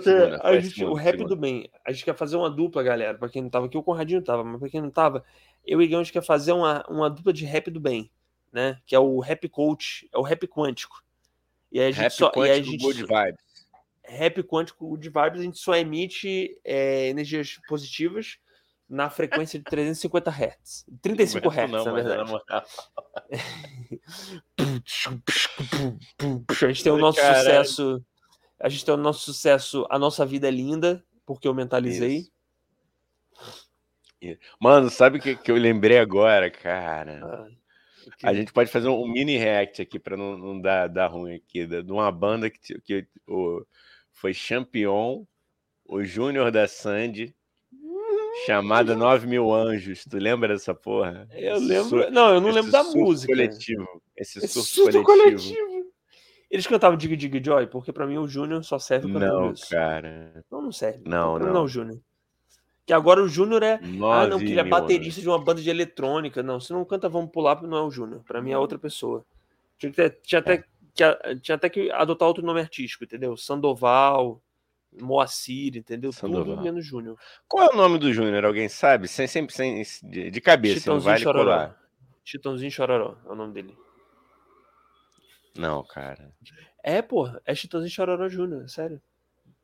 Segunda, 0.04 0.42
a 0.44 0.60
gente, 0.60 0.76
segunda, 0.76 0.92
o 0.92 0.96
rap 0.96 1.12
segunda. 1.12 1.30
do 1.30 1.36
bem. 1.40 1.70
A 1.86 1.92
gente 1.92 2.04
quer 2.04 2.16
fazer 2.16 2.36
uma 2.36 2.50
dupla, 2.50 2.84
galera. 2.84 3.18
Pra 3.18 3.30
quem 3.30 3.42
não 3.42 3.50
tava 3.50 3.68
aqui, 3.68 3.78
o 3.78 3.84
Conradinho 3.84 4.22
tava, 4.22 4.44
mas 4.44 4.60
pra 4.60 4.70
quem 4.70 4.82
não 4.82 4.90
tava, 4.92 5.24
eu 5.66 5.82
e 5.82 5.84
o 5.84 5.86
Igão, 5.86 6.02
a 6.02 6.04
gente 6.04 6.12
quer 6.12 6.24
fazer 6.24 6.52
uma, 6.52 6.86
uma 6.90 7.10
dupla 7.10 7.32
de 7.32 7.46
rap 7.46 7.72
do 7.72 7.80
bem, 7.80 8.12
né? 8.52 8.80
Que 8.86 8.96
é 8.96 9.00
o 9.00 9.20
rap 9.20 9.48
coach, 9.48 10.10
é 10.14 10.18
o 10.18 10.22
rap 10.22 10.46
quântico. 10.48 11.02
E 11.72 11.80
a 11.80 11.90
gente 11.90 12.02
rap 12.02 12.12
só. 12.12 12.32
E 12.36 12.50
a 12.50 12.62
gente, 12.62 12.84
good 12.84 13.02
vibes. 13.02 13.46
Rap 14.04 14.44
quântico 14.44 14.90
good 14.90 15.10
vibes, 15.10 15.40
a 15.40 15.44
gente 15.44 15.58
só 15.58 15.74
emite 15.76 16.60
é, 16.64 17.08
energias 17.08 17.60
positivas 17.68 18.38
na 18.90 19.10
frequência 19.10 19.58
de 19.58 19.66
350 19.66 20.30
Hz. 20.30 20.86
35 21.02 21.50
Hz, 21.50 21.72
não, 21.72 21.86
na 21.86 21.92
verdade. 21.92 22.32
a 26.50 26.68
gente 26.68 26.84
tem 26.84 26.92
o 26.92 26.98
nosso 26.98 27.20
Caralho. 27.20 27.66
sucesso. 27.66 28.06
A 28.60 28.70
gente 28.70 28.86
tem 28.86 28.94
o 28.94 28.98
nosso 28.98 29.22
sucesso. 29.22 29.86
A 29.90 30.00
nossa 30.00 30.26
vida 30.26 30.48
é 30.48 30.52
linda, 30.52 31.04
porque 31.26 31.48
eu 31.48 31.54
mentalizei. 31.54 32.28
Isso. 34.22 34.40
Mano, 34.60 34.90
sabe 34.90 35.20
o 35.20 35.22
que, 35.22 35.36
que 35.36 35.52
eu 35.52 35.56
lembrei 35.56 36.00
agora, 36.00 36.50
cara? 36.50 37.22
Ah, 37.24 38.30
a 38.30 38.34
gente 38.34 38.52
pode 38.52 38.72
fazer 38.72 38.88
um 38.88 39.08
mini 39.08 39.38
react 39.38 39.82
aqui 39.82 40.00
para 40.00 40.18
não, 40.18 40.38
não 40.38 40.60
dar, 40.60 40.88
dar 40.88 41.08
ruim 41.08 41.36
aqui, 41.36 41.66
de 41.66 41.92
uma 41.92 42.12
banda 42.12 42.50
que, 42.50 42.80
que 42.82 43.08
o, 43.28 43.66
foi 44.12 44.34
campeão, 44.34 45.28
o 45.86 46.04
Júnior 46.04 46.52
da 46.52 46.68
Sandy, 46.68 47.36
chamada 48.46 48.96
9 48.96 49.28
Mil 49.28 49.54
Anjos. 49.54 50.06
Tu 50.06 50.18
lembra 50.18 50.50
dessa 50.50 50.74
porra? 50.74 51.28
Eu 51.32 51.60
lembro. 51.60 52.12
não, 52.12 52.34
eu 52.36 52.42
não 52.42 52.52
lembro 52.52 52.72
da 52.72 52.84
música. 52.84 53.32
coletivo. 53.32 54.02
Esse, 54.16 54.40
esse 54.40 54.62
surto, 54.64 55.04
coletivo. 55.04 55.04
coletivo. 55.04 55.75
Eles 56.50 56.68
cantavam 56.68 56.98
Dig 56.98 57.16
Dig 57.16 57.44
Joy, 57.44 57.68
porque 57.68 57.92
para 57.92 58.06
mim 58.06 58.18
o 58.18 58.28
Júnior 58.28 58.64
só 58.64 58.78
serve 58.80 59.12
pra 59.12 59.28
Não, 59.28 59.52
isso. 59.52 59.70
cara. 59.70 60.44
Não, 60.52 60.62
não 60.62 60.72
serve. 60.72 61.02
Não, 61.06 61.40
não. 61.40 61.54
Não, 61.54 61.68
Júnior. 61.68 62.00
Que 62.86 62.94
agora 62.94 63.22
o 63.22 63.28
Júnior 63.28 63.64
é. 63.64 63.80
Ah, 64.04 64.28
não, 64.28 64.38
que 64.38 64.46
ele 64.46 64.60
é 64.60 64.64
baterista 64.64 65.20
de 65.20 65.28
uma 65.28 65.44
banda 65.44 65.62
de 65.62 65.70
eletrônica. 65.70 66.44
Não, 66.44 66.60
se 66.60 66.72
não 66.72 66.86
canta 66.86 67.10
Vamos 67.10 67.32
Pular, 67.32 67.62
não 67.64 67.78
é 67.78 67.82
o 67.82 67.90
Júnior. 67.90 68.22
Pra 68.28 68.42
mim 68.42 68.52
é 68.52 68.58
outra 68.58 68.78
pessoa. 68.78 69.26
Tinha, 69.78 69.92
que 69.92 69.96
ter, 69.96 70.20
tinha, 70.22 70.40
até, 70.40 70.54
é. 70.54 70.64
que, 70.94 71.36
tinha 71.42 71.56
até 71.56 71.68
que 71.68 71.92
adotar 71.92 72.28
outro 72.28 72.46
nome 72.46 72.62
artístico, 72.62 73.04
entendeu? 73.04 73.36
Sandoval, 73.36 74.40
Moacir, 75.02 75.76
entendeu? 75.76 76.12
Sandoval. 76.12 76.56
Tudo 76.56 76.62
menos 76.62 76.86
Júnior. 76.86 77.18
Qual 77.48 77.66
é 77.66 77.74
o 77.74 77.78
nome 77.78 77.98
do 77.98 78.14
Júnior? 78.14 78.46
Alguém 78.46 78.70
sabe? 78.70 79.08
Sem, 79.08 79.28
sem, 79.28 79.48
de, 80.04 80.30
de 80.30 80.42
cabeça, 80.42 80.80
Chitãozinho 80.80 80.96
não 80.96 81.02
vale 81.02 81.24
Chororó. 81.24 81.44
colar. 81.44 81.82
Chitãozinho 82.24 82.72
Chororó 82.72 83.18
é 83.26 83.32
o 83.32 83.36
nome 83.36 83.54
dele. 83.54 83.76
Não, 85.56 85.84
cara. 85.84 86.32
É, 86.84 87.02
pô, 87.02 87.30
é 87.46 87.56
Chitãozinho 87.56 87.92
Chororó 87.92 88.28
Júnior, 88.30 88.70
sério. 88.70 89.02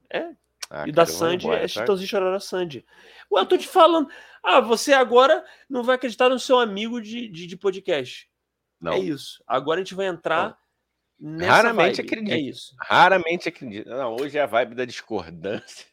É. 0.09 0.31
Ah, 0.69 0.87
e 0.87 0.91
da 0.91 1.05
Sandy 1.05 1.45
embora, 1.45 1.63
é 1.63 1.67
Chitãozinho 1.67 2.07
Chororó 2.07 2.39
Sandy. 2.39 2.85
Ué, 3.31 3.41
eu 3.41 3.45
tô 3.45 3.57
te 3.57 3.67
falando. 3.67 4.09
Ah, 4.41 4.61
você 4.61 4.93
agora 4.93 5.43
não 5.69 5.83
vai 5.83 5.95
acreditar 5.95 6.29
no 6.29 6.39
seu 6.39 6.59
amigo 6.59 7.01
de, 7.01 7.27
de, 7.27 7.45
de 7.45 7.57
podcast. 7.57 8.29
Não. 8.79 8.93
É 8.93 8.99
isso. 8.99 9.43
Agora 9.45 9.79
a 9.79 9.83
gente 9.83 9.93
vai 9.93 10.07
entrar 10.07 10.57
não. 11.19 11.37
nessa 11.37 11.51
Raramente 11.51 11.97
vibe. 11.97 12.07
acredito. 12.07 12.33
É 12.33 12.39
isso. 12.39 12.75
Raramente 12.79 13.49
acredito. 13.49 13.89
Não, 13.89 14.15
hoje 14.15 14.37
é 14.37 14.41
a 14.41 14.47
vibe 14.47 14.75
da 14.75 14.85
discordância. 14.85 15.85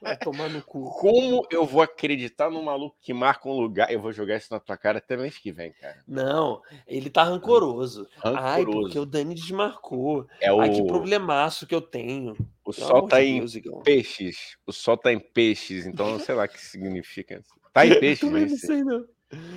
Vai 0.00 0.16
tomar 0.16 0.48
no 0.48 0.62
cu. 0.62 0.84
Como 0.98 1.46
eu 1.50 1.64
vou 1.64 1.80
acreditar 1.80 2.50
num 2.50 2.62
maluco 2.62 2.96
que 3.00 3.14
marca 3.14 3.48
um 3.48 3.58
lugar? 3.58 3.92
Eu 3.92 4.00
vou 4.00 4.12
jogar 4.12 4.36
isso 4.36 4.52
na 4.52 4.58
tua 4.58 4.76
cara 4.76 4.98
até 4.98 5.16
mês 5.16 5.38
que 5.38 5.52
vem, 5.52 5.72
cara. 5.72 6.02
Não, 6.06 6.60
ele 6.86 7.08
tá 7.08 7.22
rancoroso. 7.22 8.08
rancoroso. 8.16 8.46
Ai, 8.46 8.64
porque 8.64 8.98
o 8.98 9.06
Dani 9.06 9.34
desmarcou. 9.34 10.26
É 10.40 10.52
o... 10.52 10.60
Ai, 10.60 10.70
que 10.70 10.84
problemaço 10.84 11.66
que 11.66 11.74
eu 11.74 11.80
tenho. 11.80 12.32
O 12.64 12.72
Pelo 12.72 12.86
sol 12.86 13.08
tá 13.08 13.20
de 13.20 13.26
em 13.26 13.38
Deus, 13.38 13.82
peixes. 13.84 14.56
O 14.66 14.72
sol 14.72 14.96
tá 14.96 15.12
em 15.12 15.20
peixes, 15.20 15.86
então 15.86 16.18
sei 16.18 16.34
lá 16.34 16.44
o 16.44 16.48
que 16.48 16.60
significa. 16.60 17.42
Tá 17.72 17.86
em 17.86 17.98
peixes, 18.00 18.30
mas. 18.30 18.50
Não 18.50 18.58
sei, 18.58 18.84
não. 18.84 19.06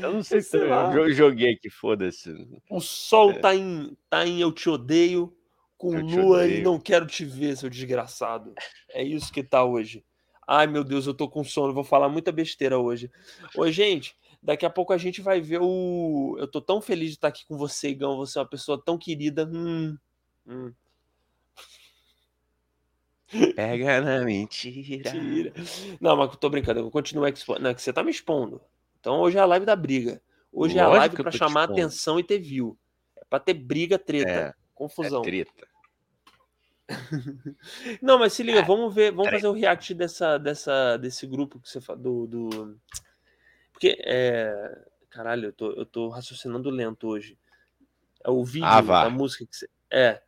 Eu 0.02 0.14
não 0.14 0.24
sei, 0.24 0.42
se 0.42 0.58
eu 0.58 1.12
joguei 1.12 1.54
aqui, 1.54 1.70
foda-se. 1.70 2.34
O 2.70 2.80
sol 2.80 3.32
é. 3.32 3.40
tá, 3.40 3.54
em, 3.54 3.96
tá 4.10 4.26
em 4.26 4.40
Eu 4.40 4.54
Te 4.54 4.70
Odeio, 4.70 5.36
com 5.78 5.94
eu 5.98 6.06
lua 6.06 6.48
e 6.48 6.62
não 6.62 6.80
quero 6.80 7.06
te 7.06 7.26
ver, 7.26 7.58
seu 7.58 7.70
desgraçado. 7.70 8.54
É 8.90 9.04
isso 9.04 9.34
que 9.34 9.44
tá 9.44 9.66
hoje. 9.66 10.04
Ai, 10.48 10.68
meu 10.68 10.84
Deus, 10.84 11.08
eu 11.08 11.14
tô 11.14 11.28
com 11.28 11.44
sono, 11.44 11.74
vou 11.74 11.84
falar 11.84 12.10
muita 12.10 12.32
besteira 12.32 12.78
hoje. 12.78 13.12
Oi, 13.56 13.72
gente, 13.72 14.16
daqui 14.42 14.66
a 14.66 14.70
pouco 14.70 14.94
a 14.94 14.98
gente 14.98 15.22
vai 15.22 15.42
ver 15.42 15.60
o. 15.62 16.36
Eu 16.40 16.48
tô 16.48 16.62
tão 16.62 16.82
feliz 16.82 17.10
de 17.10 17.16
estar 17.16 17.30
aqui 17.30 17.46
com 17.46 17.58
você, 17.58 17.90
Igão. 17.90 18.18
Você 18.18 18.38
é 18.38 18.42
uma 18.42 18.48
pessoa 18.48 18.82
tão 18.84 18.98
querida. 18.98 19.46
Hum, 19.46 19.98
hum. 20.48 20.72
Pega 23.56 24.02
na 24.02 24.24
mentira. 24.24 25.54
Não, 26.00 26.16
mas 26.16 26.30
eu 26.32 26.38
tô 26.38 26.50
brincando, 26.50 26.80
eu 26.80 26.84
vou 26.84 26.92
continuar 26.92 27.30
expondo. 27.30 27.60
Não, 27.60 27.72
é 27.72 27.74
que 27.74 27.82
você 27.82 27.92
tá 27.92 28.04
me 28.04 28.12
expondo. 28.12 28.62
Então 29.00 29.20
hoje 29.20 29.38
é 29.38 29.42
a 29.42 29.46
live 29.46 29.66
da 29.66 29.76
briga. 29.76 30.22
Hoje 30.52 30.76
Lógico 30.76 30.80
é 30.80 30.84
a 30.84 31.00
live 31.00 31.16
para 31.18 31.32
chamar 31.32 31.64
atenção 31.64 32.20
e 32.20 32.24
ter 32.24 32.40
view. 32.40 32.78
É 33.18 33.26
pra 33.30 33.40
ter 33.40 33.54
briga, 33.54 33.98
treta, 33.98 34.30
é, 34.30 34.54
confusão. 34.74 35.22
É 35.22 35.26
treta. 35.26 35.68
Não, 38.02 38.20
mas 38.20 38.34
se 38.34 38.44
liga, 38.44 38.62
vamos 38.62 38.94
ver, 38.94 39.12
vamos 39.12 39.32
fazer 39.32 39.48
o 39.48 39.54
react 39.54 39.94
dessa, 39.94 40.38
dessa, 40.38 40.98
desse 40.98 41.26
grupo 41.26 41.60
que 41.60 41.70
você 41.70 41.80
do, 41.96 42.28
do... 42.28 42.80
porque 43.72 43.98
é, 44.02 44.54
caralho, 45.10 45.46
eu 45.46 45.54
tô, 45.54 45.72
eu 45.72 45.86
tô 45.86 46.10
raciocinando 46.10 46.70
lento 46.70 47.08
hoje. 47.08 47.38
É 48.24 48.30
o 48.30 48.44
vídeo 48.44 48.68
ah, 48.68 48.82
da 48.82 49.10
música 49.10 49.46
que 49.46 49.56
você 49.56 49.70
é. 49.92 50.22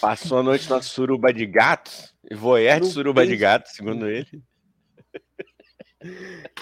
Passou 0.00 0.38
a 0.38 0.42
noite 0.42 0.68
na 0.70 0.80
suruba 0.80 1.32
de 1.32 1.44
gatos, 1.44 2.14
voyeur 2.32 2.80
de 2.80 2.86
suruba 2.86 3.26
de 3.26 3.36
gatos, 3.36 3.72
segundo 3.72 4.08
ele. 4.08 4.42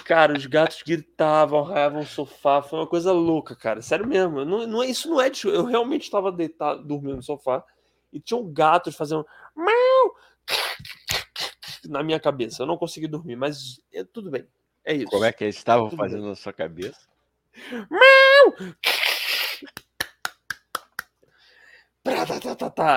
Cara, 0.04 0.36
os 0.36 0.46
gatos 0.46 0.82
gritavam, 0.82 1.62
raiavam 1.62 2.00
o 2.00 2.06
sofá, 2.06 2.62
foi 2.62 2.78
uma 2.80 2.86
coisa 2.86 3.12
louca, 3.12 3.54
cara. 3.54 3.82
Sério 3.82 4.06
mesmo. 4.06 4.44
Não, 4.44 4.66
não, 4.66 4.82
isso 4.82 5.08
não 5.08 5.20
é 5.20 5.30
de. 5.30 5.46
Eu 5.46 5.64
realmente 5.64 6.02
estava 6.02 6.32
deitado, 6.32 6.82
dormindo 6.84 7.16
no 7.16 7.22
sofá 7.22 7.64
e 8.14 8.20
tinham 8.20 8.50
gatos 8.50 8.94
fazendo 8.94 9.26
na 11.86 12.02
minha 12.02 12.20
cabeça. 12.20 12.62
Eu 12.62 12.66
não 12.66 12.78
consegui 12.78 13.06
dormir, 13.06 13.36
mas 13.36 13.80
é, 13.92 14.04
tudo 14.04 14.30
bem. 14.30 14.46
É 14.84 14.94
isso. 14.94 15.06
Como 15.06 15.24
é 15.24 15.32
que 15.32 15.44
eles 15.44 15.56
estavam 15.56 15.90
fazendo 15.90 16.20
bem. 16.20 16.30
na 16.30 16.36
sua 16.36 16.52
cabeça? 16.52 17.00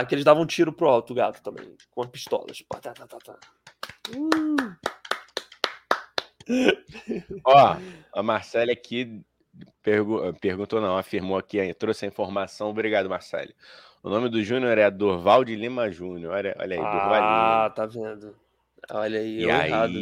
Que 0.08 0.15
eles 0.15 0.25
davam 0.25 0.43
um 0.43 0.47
tiro 0.47 0.73
pro 0.73 0.89
alto, 0.89 1.13
o 1.13 1.15
gato 1.15 1.41
também, 1.41 1.77
com 1.91 2.06
pistolas. 2.08 2.62
Ó, 7.45 7.77
a 8.13 8.23
Marcela 8.23 8.71
aqui 8.71 9.21
pergu 9.82 10.34
perguntou, 10.39 10.82
não, 10.82 10.97
afirmou 10.97 11.38
aqui, 11.38 11.73
trouxe 11.73 12.06
a 12.06 12.08
informação. 12.08 12.69
Obrigado, 12.69 13.10
Marcelo. 13.10 13.53
O 14.03 14.10
nome 14.10 14.29
do 14.29 14.43
Júnior 14.43 14.77
é 14.77 14.89
Dorval 14.89 15.43
de 15.43 15.55
Lima 15.55 15.89
Júnior. 15.91 16.33
Olha, 16.33 16.55
olha 16.60 16.75
aí, 16.75 16.81
ah, 16.81 16.91
Dorval 16.91 17.23
Ah, 17.23 17.69
tá 17.75 17.86
vendo. 17.86 18.36
Olha 18.89 19.19
aí, 19.19 19.39
e 19.39 19.49
aí, 19.49 19.69
errado. 19.69 19.93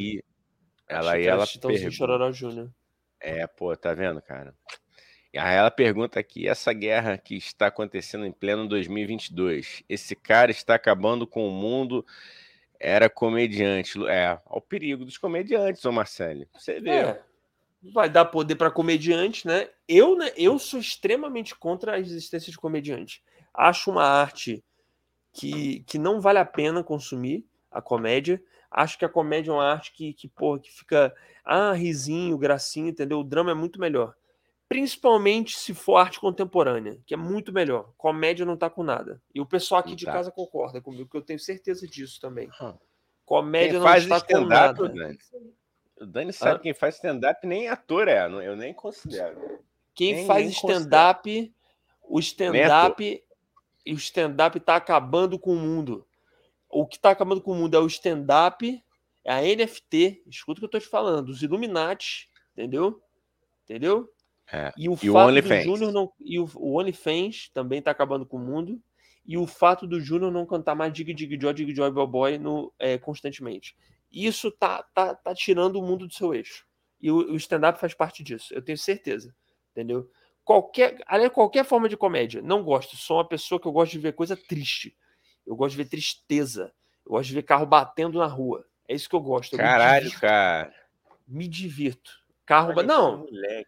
ela 0.87 1.13
aí 1.13 1.25
ela 1.25 1.45
pergunta... 1.47 2.31
Júnior. 2.31 2.69
É, 3.19 3.47
pô, 3.47 3.75
tá 3.75 3.93
vendo, 3.93 4.21
cara? 4.21 4.53
E 5.33 5.37
aí 5.37 5.55
ela 5.55 5.71
pergunta 5.71 6.19
aqui, 6.19 6.47
essa 6.47 6.71
guerra 6.71 7.17
que 7.17 7.35
está 7.35 7.67
acontecendo 7.67 8.25
em 8.25 8.31
pleno 8.31 8.67
2022, 8.67 9.83
esse 9.89 10.15
cara 10.15 10.51
está 10.51 10.75
acabando 10.75 11.25
com 11.25 11.47
o 11.47 11.51
mundo, 11.51 12.05
era 12.79 13.09
comediante. 13.09 13.97
É, 14.07 14.39
ao 14.45 14.61
perigo 14.61 15.03
dos 15.03 15.17
comediantes, 15.17 15.83
ô 15.85 15.91
Marcelo. 15.91 16.45
Você 16.53 16.79
vê. 16.79 16.89
É, 16.89 17.21
vai 17.93 18.09
dar 18.09 18.25
poder 18.25 18.55
para 18.55 18.69
comediante, 18.69 19.47
né? 19.47 19.67
Eu, 19.87 20.15
né? 20.15 20.31
Eu 20.37 20.59
sou 20.59 20.79
extremamente 20.79 21.55
contra 21.55 21.95
a 21.95 21.99
existência 21.99 22.51
de 22.51 22.57
comediante 22.57 23.23
acho 23.57 23.91
uma 23.91 24.03
arte 24.03 24.63
que, 25.33 25.81
que 25.81 25.97
não 25.97 26.21
vale 26.21 26.39
a 26.39 26.45
pena 26.45 26.83
consumir 26.83 27.45
a 27.71 27.81
comédia. 27.81 28.41
Acho 28.71 28.97
que 28.97 29.05
a 29.05 29.09
comédia 29.09 29.51
é 29.51 29.53
uma 29.53 29.69
arte 29.69 29.91
que, 29.93 30.13
que, 30.13 30.27
porra, 30.27 30.59
que 30.59 30.71
fica. 30.71 31.13
Ah, 31.43 31.73
risinho, 31.73 32.37
gracinha, 32.37 32.89
entendeu? 32.89 33.19
O 33.19 33.23
drama 33.23 33.51
é 33.51 33.53
muito 33.53 33.79
melhor. 33.79 34.15
Principalmente 34.67 35.57
se 35.57 35.75
for 35.75 35.97
arte 35.97 36.19
contemporânea, 36.19 36.99
que 37.05 37.13
é 37.13 37.17
muito 37.17 37.53
melhor. 37.53 37.93
Comédia 37.97 38.45
não 38.45 38.57
tá 38.57 38.67
com 38.67 38.81
nada. 38.81 39.21
E 39.33 39.39
o 39.39 39.45
pessoal 39.45 39.79
aqui 39.79 39.95
de 39.95 40.05
casa 40.05 40.31
concorda 40.31 40.81
comigo, 40.81 41.07
que 41.07 41.15
eu 41.15 41.21
tenho 41.21 41.39
certeza 41.39 41.87
disso 41.87 42.19
também. 42.19 42.49
Comédia 43.23 43.79
quem 43.79 43.79
não 43.79 43.95
está 43.95 44.21
com 44.21 44.41
nada. 44.41 44.89
Dani. 44.89 45.17
O 46.01 46.05
Dani 46.05 46.33
sabe 46.33 46.55
ah. 46.55 46.59
quem 46.59 46.73
faz 46.73 46.95
stand-up 46.95 47.45
nem 47.45 47.67
ator 47.69 48.07
é, 48.07 48.25
eu 48.25 48.55
nem 48.55 48.73
considero. 48.73 49.59
Quem 49.93 50.15
nem, 50.15 50.27
faz 50.27 50.49
stand-up, 50.51 51.53
o 52.03 52.19
stand-up 52.19 53.23
E 53.85 53.93
o 53.93 53.97
stand-up 53.97 54.59
tá 54.59 54.75
acabando 54.75 55.37
com 55.37 55.53
o 55.53 55.59
mundo. 55.59 56.05
O 56.69 56.85
que 56.85 56.99
tá 56.99 57.11
acabando 57.11 57.41
com 57.41 57.51
o 57.51 57.55
mundo 57.55 57.75
é 57.75 57.79
o 57.79 57.87
stand-up, 57.87 58.83
é 59.23 59.31
a 59.31 59.41
NFT, 59.41 60.23
escuta 60.27 60.57
o 60.57 60.61
que 60.61 60.65
eu 60.65 60.69
tô 60.69 60.79
te 60.79 60.87
falando, 60.87 61.29
os 61.29 61.41
Illuminati, 61.41 62.29
entendeu? 62.53 63.01
Entendeu? 63.63 64.09
É. 64.51 64.71
E 64.77 64.89
o 64.89 64.97
E 65.01 65.09
o 65.09 65.13
fato 65.13 65.25
do 65.25 65.29
OnlyFans. 65.29 65.63
Júnior 65.63 65.91
não. 65.91 66.11
E 66.19 66.39
o, 66.39 66.49
o 66.55 66.79
OnlyFans 66.79 67.49
também 67.53 67.81
tá 67.81 67.91
acabando 67.91 68.25
com 68.25 68.37
o 68.37 68.39
mundo. 68.39 68.81
E 69.25 69.37
o 69.37 69.47
fato 69.47 69.87
do 69.87 69.99
Júnior 69.99 70.31
não 70.31 70.45
cantar 70.45 70.75
mais 70.75 70.93
Dig 70.93 71.11
Dig 71.13 71.39
Joy, 71.41 71.53
Dig 71.53 71.75
Joy 71.75 71.91
Boy 71.91 72.07
Boy 72.07 72.37
no, 72.37 72.71
é, 72.77 72.97
constantemente. 72.97 73.75
Isso 74.11 74.51
tá, 74.51 74.83
tá, 74.93 75.15
tá 75.15 75.33
tirando 75.33 75.77
o 75.77 75.81
mundo 75.81 76.07
do 76.07 76.13
seu 76.13 76.33
eixo. 76.33 76.65
E 77.01 77.09
o, 77.09 77.33
o 77.33 77.35
stand-up 77.35 77.79
faz 77.79 77.93
parte 77.93 78.23
disso, 78.23 78.53
eu 78.53 78.61
tenho 78.61 78.77
certeza. 78.77 79.35
Entendeu? 79.71 80.09
Qualquer, 80.45 80.97
aliás, 81.07 81.33
qualquer 81.33 81.65
forma 81.65 81.89
de 81.89 81.97
comédia. 81.97 82.41
Não 82.41 82.63
gosto. 82.63 82.95
Sou 82.95 83.17
uma 83.17 83.27
pessoa 83.27 83.59
que 83.59 83.67
eu 83.67 83.71
gosto 83.71 83.91
de 83.93 83.99
ver 83.99 84.13
coisa 84.13 84.37
triste. 84.37 84.95
Eu 85.45 85.55
gosto 85.55 85.71
de 85.71 85.77
ver 85.83 85.89
tristeza. 85.89 86.71
Eu 87.05 87.11
gosto 87.13 87.27
de 87.29 87.33
ver 87.35 87.43
carro 87.43 87.65
batendo 87.65 88.19
na 88.19 88.27
rua. 88.27 88.63
É 88.87 88.93
isso 88.95 89.09
que 89.09 89.15
eu 89.15 89.19
gosto. 89.21 89.53
Eu 89.53 89.57
me 89.57 89.63
Caralho, 89.63 90.03
divirto. 90.05 90.21
cara. 90.21 90.73
Me 91.27 91.47
divirto. 91.47 92.11
Carro. 92.45 92.69
Olha 92.77 92.83
Não, 92.83 93.17
moleque. 93.17 93.67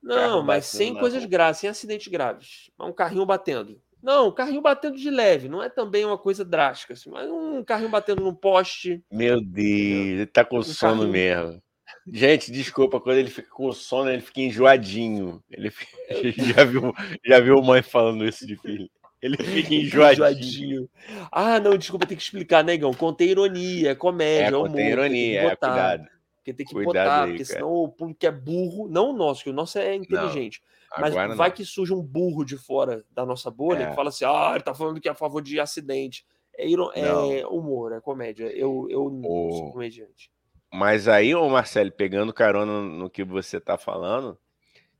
não, 0.00 0.14
Carro 0.16 0.42
mas 0.44 0.66
sem 0.66 0.94
coisas 0.94 1.24
graves, 1.24 1.58
sem 1.60 1.68
acidentes 1.68 2.06
graves. 2.06 2.70
Mas 2.78 2.88
Um 2.88 2.92
carrinho 2.92 3.26
batendo. 3.26 3.82
Não, 4.00 4.28
um 4.28 4.32
carrinho 4.32 4.60
batendo 4.60 4.96
de 4.96 5.10
leve, 5.10 5.48
não 5.48 5.62
é 5.62 5.68
também 5.68 6.04
uma 6.04 6.18
coisa 6.18 6.44
drástica, 6.44 6.92
assim, 6.94 7.08
mas 7.10 7.28
um 7.30 7.62
carrinho 7.64 7.88
batendo 7.90 8.22
num 8.22 8.34
poste. 8.34 9.00
Meu 9.10 9.40
Deus, 9.40 9.60
ele 9.60 10.26
tá 10.26 10.44
com 10.44 10.58
Um 10.58 10.62
sono 10.62 11.06
carrinho. 11.08 11.12
mesmo. 11.12 11.62
Gente, 12.06 12.50
desculpa, 12.50 13.00
quando 13.00 13.18
ele 13.18 13.30
fica 13.30 13.48
com 13.50 13.70
sono, 13.72 14.10
ele 14.10 14.20
fica 14.22 14.40
enjoadinho. 14.40 15.42
Ele 15.50 15.70
fica- 15.70 15.92
já 16.56 16.64
viu, 16.64 16.92
já 17.24 17.40
viu 17.40 17.62
mãe 17.62 17.82
falando 17.82 18.24
isso 18.24 18.46
de 18.46 18.56
filho. 18.56 18.88
Ele 19.22 19.36
fica 19.36 19.72
enjoadinho. 19.72 20.10
Enjoadinho. 20.26 20.90
Ah, 21.30 21.60
não, 21.60 21.78
desculpa, 21.78 22.04
tem 22.06 22.16
que 22.16 22.22
explicar, 22.24 22.64
negão. 22.64 22.92
Contém 22.92 23.28
ironia, 23.28 23.92
é 23.92 23.94
comédia, 23.94 24.46
É, 24.46 24.48
é 24.48 24.56
humor. 24.56 24.68
contém 24.68 24.88
ironia, 24.90 25.40
é, 25.42 25.50
botar, 25.50 25.68
cuidado. 25.68 26.08
Porque 26.38 26.52
tem 26.52 26.66
que 26.66 26.72
Cuidado 26.74 26.92
botar, 26.92 27.22
aí, 27.22 27.30
porque 27.30 27.44
cara. 27.44 27.54
senão 27.60 27.72
o 27.72 27.88
público 27.88 28.26
é 28.26 28.30
burro. 28.32 28.88
Não 28.88 29.10
o 29.10 29.12
nosso, 29.12 29.44
que 29.44 29.50
o 29.50 29.52
nosso 29.52 29.78
é 29.78 29.94
inteligente. 29.94 30.60
Mas 30.98 31.12
Agora 31.12 31.36
vai 31.36 31.48
não. 31.50 31.54
que 31.54 31.64
surge 31.64 31.94
um 31.94 32.02
burro 32.02 32.44
de 32.44 32.56
fora 32.56 33.04
da 33.12 33.24
nossa 33.24 33.48
bolha 33.48 33.84
É. 33.84 33.90
que 33.90 33.94
fala 33.94 34.08
assim: 34.08 34.24
ah, 34.24 34.50
ele 34.56 34.64
tá 34.64 34.74
falando 34.74 35.00
que 35.00 35.06
é 35.08 35.12
a 35.12 35.14
favor 35.14 35.40
de 35.40 35.60
acidente. 35.60 36.26
É, 36.58 36.66
iro- 36.68 36.90
é 36.92 37.46
humor, 37.46 37.92
é 37.92 38.00
comédia. 38.00 38.46
Eu, 38.46 38.88
eu 38.90 39.08
não 39.08 39.22
O- 39.30 39.52
sou 39.52 39.70
comediante. 39.72 40.32
Mas 40.72 41.06
aí, 41.06 41.34
ô 41.34 41.48
Marcelo, 41.50 41.92
pegando 41.92 42.32
carona 42.32 42.80
no 42.80 43.10
que 43.10 43.22
você 43.22 43.60
tá 43.60 43.76
falando, 43.76 44.38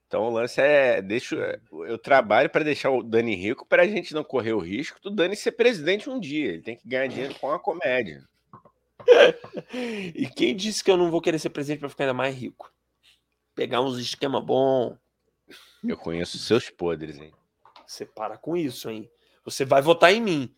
então 0.06 0.24
o 0.24 0.30
lance 0.30 0.60
é, 0.60 1.00
deixa, 1.00 1.58
eu 1.70 1.96
trabalho 1.96 2.50
para 2.50 2.62
deixar 2.62 2.90
o 2.90 3.02
Dani 3.02 3.34
rico 3.34 3.64
para 3.64 3.82
a 3.82 3.86
gente 3.86 4.12
não 4.12 4.22
correr 4.22 4.52
o 4.52 4.58
risco 4.58 5.00
do 5.00 5.10
Dani 5.10 5.34
ser 5.34 5.52
presidente 5.52 6.10
um 6.10 6.20
dia. 6.20 6.50
Ele 6.50 6.62
tem 6.62 6.76
que 6.76 6.86
ganhar 6.86 7.06
dinheiro 7.06 7.34
com 7.40 7.50
a 7.50 7.58
comédia. 7.58 8.22
E 10.14 10.28
quem 10.28 10.54
disse 10.54 10.84
que 10.84 10.90
eu 10.90 10.96
não 10.96 11.10
vou 11.10 11.20
querer 11.20 11.38
ser 11.38 11.50
presidente 11.50 11.80
para 11.80 11.88
ficar 11.88 12.04
ainda 12.04 12.14
mais 12.14 12.36
rico? 12.36 12.72
Pegar 13.54 13.80
uns 13.80 13.98
esquema 13.98 14.40
bom. 14.40 14.96
Eu 15.82 15.96
conheço 15.96 16.38
seus 16.38 16.70
podres, 16.70 17.18
hein? 17.18 17.32
Você 17.86 18.06
para 18.06 18.36
com 18.36 18.56
isso, 18.56 18.88
hein? 18.88 19.10
Você 19.44 19.64
vai 19.64 19.82
votar 19.82 20.12
em 20.12 20.20
mim. 20.20 20.54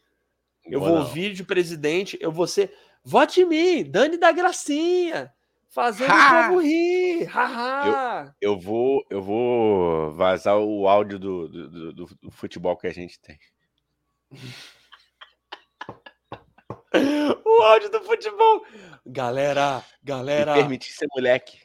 Eu 0.65 0.81
vou 0.81 0.91
não. 0.91 0.99
ouvir 0.99 1.33
de 1.33 1.45
presidente, 1.45 2.19
eu 2.21 2.33
vou 2.33 2.47
ser. 2.47 2.77
Vote 3.05 3.43
em 3.43 3.45
mim, 3.47 3.85
Dani 3.91 4.17
da 4.17 4.33
Gracinha. 4.33 5.33
Fazendo 5.69 6.11
Ha! 6.13 6.47
o 6.47 6.49
povo 6.49 6.61
rir. 6.63 7.25
Haha. 7.27 8.35
Eu 8.41 8.57
vou, 8.59 9.05
eu 9.11 9.21
vou 9.21 10.13
vazar 10.15 10.57
o 10.59 10.87
áudio 10.89 11.19
do, 11.19 11.49
do, 11.49 11.93
do- 11.93 12.07
do- 12.07 12.31
futebol 12.31 12.77
que 12.77 12.87
a 12.87 12.93
gente 12.93 13.21
tem. 13.21 13.39
O 17.45 17.63
áudio 17.63 17.91
do 17.91 18.01
futebol. 18.03 18.65
Galera, 19.05 19.85
galera. 20.03 20.53
Me 20.55 20.61
permitir 20.61 20.93
ser 20.93 21.07
moleque. 21.15 21.59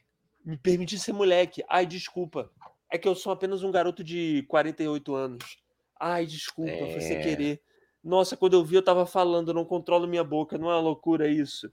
me 0.44 0.58
permitir 0.58 0.98
ser 1.00 1.14
moleque. 1.14 1.64
Ai, 1.70 1.86
desculpa. 1.86 2.52
É 2.92 2.98
que 2.98 3.08
eu 3.08 3.14
sou 3.16 3.32
apenas 3.32 3.62
um 3.64 3.72
garoto 3.72 4.04
de 4.04 4.44
48 4.48 5.14
anos. 5.16 5.58
Ai, 6.00 6.26
desculpa, 6.26 6.72
foi 6.72 7.02
sem 7.02 7.18
É. 7.18 7.22
querer. 7.22 7.62
Nossa, 8.04 8.38
quando 8.38 8.54
eu 8.54 8.64
vi, 8.64 8.76
eu 8.76 8.82
tava 8.84 9.06
falando, 9.06 9.54
não 9.54 9.66
controlo 9.66 10.08
minha 10.08 10.24
boca. 10.24 10.58
Não 10.58 10.70
é 10.72 10.76
uma 10.76 10.82
loucura 10.82 11.28
isso? 11.28 11.72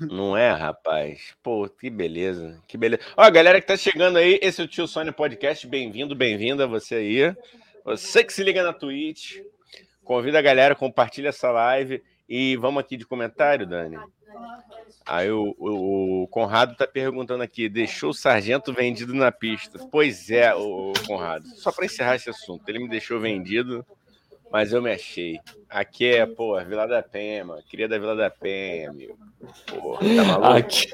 Não 0.00 0.36
é, 0.36 0.50
rapaz? 0.52 1.34
Pô, 1.42 1.68
que 1.68 1.90
beleza, 1.90 2.62
que 2.68 2.76
beleza. 2.76 3.02
Ó, 3.16 3.28
galera 3.30 3.60
que 3.60 3.66
tá 3.66 3.76
chegando 3.76 4.18
aí, 4.18 4.38
esse 4.42 4.60
é 4.60 4.64
o 4.64 4.68
Tio 4.68 4.86
Sônia 4.86 5.12
Podcast. 5.12 5.66
Bem-vindo, 5.66 6.14
bem-vinda 6.14 6.66
você 6.66 6.94
aí. 6.96 7.36
Você 7.84 8.22
que 8.22 8.32
se 8.32 8.44
liga 8.44 8.62
na 8.62 8.72
Twitch. 8.72 9.38
Convida 10.04 10.38
a 10.38 10.42
galera, 10.42 10.74
compartilha 10.74 11.30
essa 11.30 11.50
live. 11.50 12.02
E 12.28 12.56
vamos 12.56 12.80
aqui 12.80 12.96
de 12.96 13.04
comentário, 13.06 13.66
Dani. 13.66 13.98
Aí 15.06 15.30
o, 15.30 15.54
o- 15.58 16.22
o 16.22 16.28
Conrado 16.28 16.76
tá 16.76 16.86
perguntando 16.86 17.42
aqui: 17.42 17.68
deixou 17.68 18.10
o 18.10 18.14
sargento 18.14 18.72
vendido 18.72 19.12
na 19.14 19.32
pista? 19.32 19.78
Pois 19.90 20.30
é, 20.30 20.54
o, 20.54 20.92
Conrado. 21.06 21.46
Só 21.56 21.72
para 21.72 21.84
encerrar 21.86 22.16
esse 22.16 22.30
assunto, 22.30 22.66
ele 22.68 22.78
me 22.78 22.88
deixou 22.88 23.18
vendido, 23.20 23.84
mas 24.54 24.72
eu 24.72 24.80
me 24.80 24.92
achei. 24.92 25.40
Aqui 25.68 26.06
é, 26.06 26.24
pô, 26.24 26.56
Vila 26.64 26.86
da 26.86 27.02
Penha, 27.02 27.44
mano. 27.44 27.60
Queria 27.68 27.88
da 27.88 27.98
Vila 27.98 28.14
da 28.14 28.30
Penha, 28.30 28.88
amigo. 28.90 29.18
Pô, 29.66 29.98
tá 29.98 30.22
maluco? 30.22 30.46
Aqui, 30.46 30.86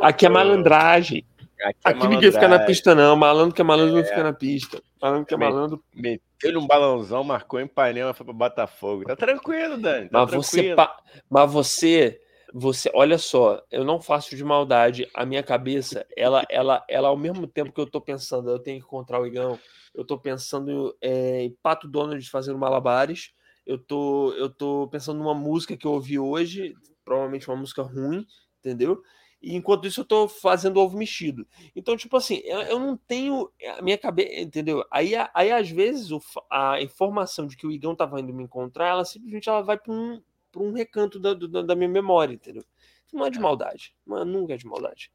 aqui 0.00 0.26
é 0.26 0.28
malandragem. 0.28 1.24
Aqui, 1.62 1.78
é 1.84 1.88
Aqui 1.90 2.08
ninguém 2.08 2.32
fica 2.32 2.40
na 2.40 2.48
malandragem. 2.48 2.66
pista, 2.66 2.94
não. 2.96 3.14
Malandro 3.14 3.54
que 3.54 3.60
é 3.60 3.64
malandro 3.64 3.94
não 3.94 4.04
fica 4.04 4.24
na 4.24 4.32
pista. 4.32 4.82
Malandro 5.00 5.24
que 5.26 5.34
é 5.34 5.36
malandro. 5.36 5.84
Meteu-lhe 5.94 6.56
um 6.58 6.66
balãozão, 6.66 7.22
marcou 7.22 7.60
em 7.60 7.64
Ipanema, 7.66 8.12
foi 8.12 8.26
pra 8.26 8.34
Botafogo. 8.34 9.04
Tá 9.04 9.14
tranquilo, 9.14 9.78
Dani. 9.78 10.08
Tá 10.08 10.18
Mas 10.18 10.30
você, 10.32 10.56
tranquilo. 10.56 10.76
pa- 10.76 10.96
mas 11.30 11.52
você, 11.52 12.20
você, 12.52 12.90
olha 12.92 13.18
só, 13.18 13.62
eu 13.70 13.84
não 13.84 14.00
faço 14.00 14.34
de 14.34 14.42
maldade. 14.42 15.08
A 15.14 15.24
minha 15.24 15.44
cabeça, 15.44 16.04
ela, 16.16 16.44
ela, 16.50 16.84
ela, 16.88 17.06
ao 17.06 17.16
mesmo 17.16 17.46
tempo 17.46 17.72
que 17.72 17.80
eu 17.80 17.86
tô 17.88 18.00
pensando, 18.00 18.50
eu 18.50 18.58
tenho 18.58 18.80
que 18.80 18.84
encontrar 18.84 19.20
o 19.20 19.26
Igão, 19.28 19.56
eu 19.94 20.04
tô 20.04 20.18
pensando 20.18 20.96
é, 21.00 21.44
em 21.44 21.56
Pato 21.62 21.88
Donald 21.88 22.28
fazendo 22.30 22.58
malabares. 22.58 23.32
Eu 23.66 23.78
tô, 23.78 24.32
eu 24.34 24.50
tô 24.50 24.88
pensando 24.88 25.18
numa 25.18 25.34
música 25.34 25.76
que 25.76 25.86
eu 25.86 25.92
ouvi 25.92 26.18
hoje, 26.18 26.74
provavelmente 27.04 27.48
uma 27.48 27.56
música 27.56 27.82
ruim, 27.82 28.26
entendeu? 28.60 29.02
E 29.40 29.54
enquanto 29.54 29.86
isso 29.86 30.00
eu 30.00 30.04
tô 30.04 30.26
fazendo 30.28 30.80
ovo 30.80 30.96
mexido. 30.96 31.46
Então, 31.76 31.96
tipo 31.96 32.16
assim, 32.16 32.40
eu, 32.44 32.60
eu 32.62 32.78
não 32.78 32.96
tenho 32.96 33.50
a 33.78 33.82
minha 33.82 33.98
cabeça, 33.98 34.40
entendeu? 34.40 34.84
Aí, 34.90 35.12
aí 35.34 35.52
às 35.52 35.68
vezes 35.70 36.10
o 36.10 36.20
a 36.50 36.80
informação 36.80 37.46
de 37.46 37.56
que 37.56 37.66
o 37.66 37.72
Igão 37.72 37.94
tava 37.94 38.20
indo 38.20 38.32
me 38.32 38.42
encontrar, 38.42 38.88
ela 38.88 39.04
simplesmente 39.04 39.48
ela 39.48 39.62
vai 39.62 39.78
para 39.78 39.92
um, 39.92 40.22
pra 40.50 40.62
um 40.62 40.72
recanto 40.72 41.18
da, 41.20 41.34
do- 41.34 41.48
da 41.62 41.74
minha 41.76 41.88
memória, 41.88 42.34
entendeu? 42.34 42.64
Não 43.12 43.24
é 43.26 43.30
de 43.30 43.38
maldade, 43.38 43.94
não 44.06 44.18
é, 44.18 44.24
nunca 44.24 44.54
é 44.54 44.56
de 44.56 44.66
maldade. 44.66 45.10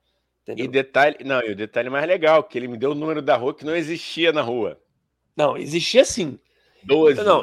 E 0.51 0.53
Entendeu? 0.53 0.71
detalhe, 0.83 1.17
não, 1.23 1.41
e 1.41 1.51
o 1.51 1.55
detalhe 1.55 1.89
mais 1.89 2.07
legal, 2.07 2.43
que 2.43 2.57
ele 2.57 2.67
me 2.67 2.77
deu 2.77 2.91
o 2.91 2.95
número 2.95 3.21
da 3.21 3.35
rua 3.35 3.53
que 3.53 3.65
não 3.65 3.75
existia 3.75 4.31
na 4.31 4.41
rua. 4.41 4.79
Não, 5.35 5.55
existia 5.57 6.03
sim. 6.03 6.39
12. 6.83 7.21
Não, 7.23 7.41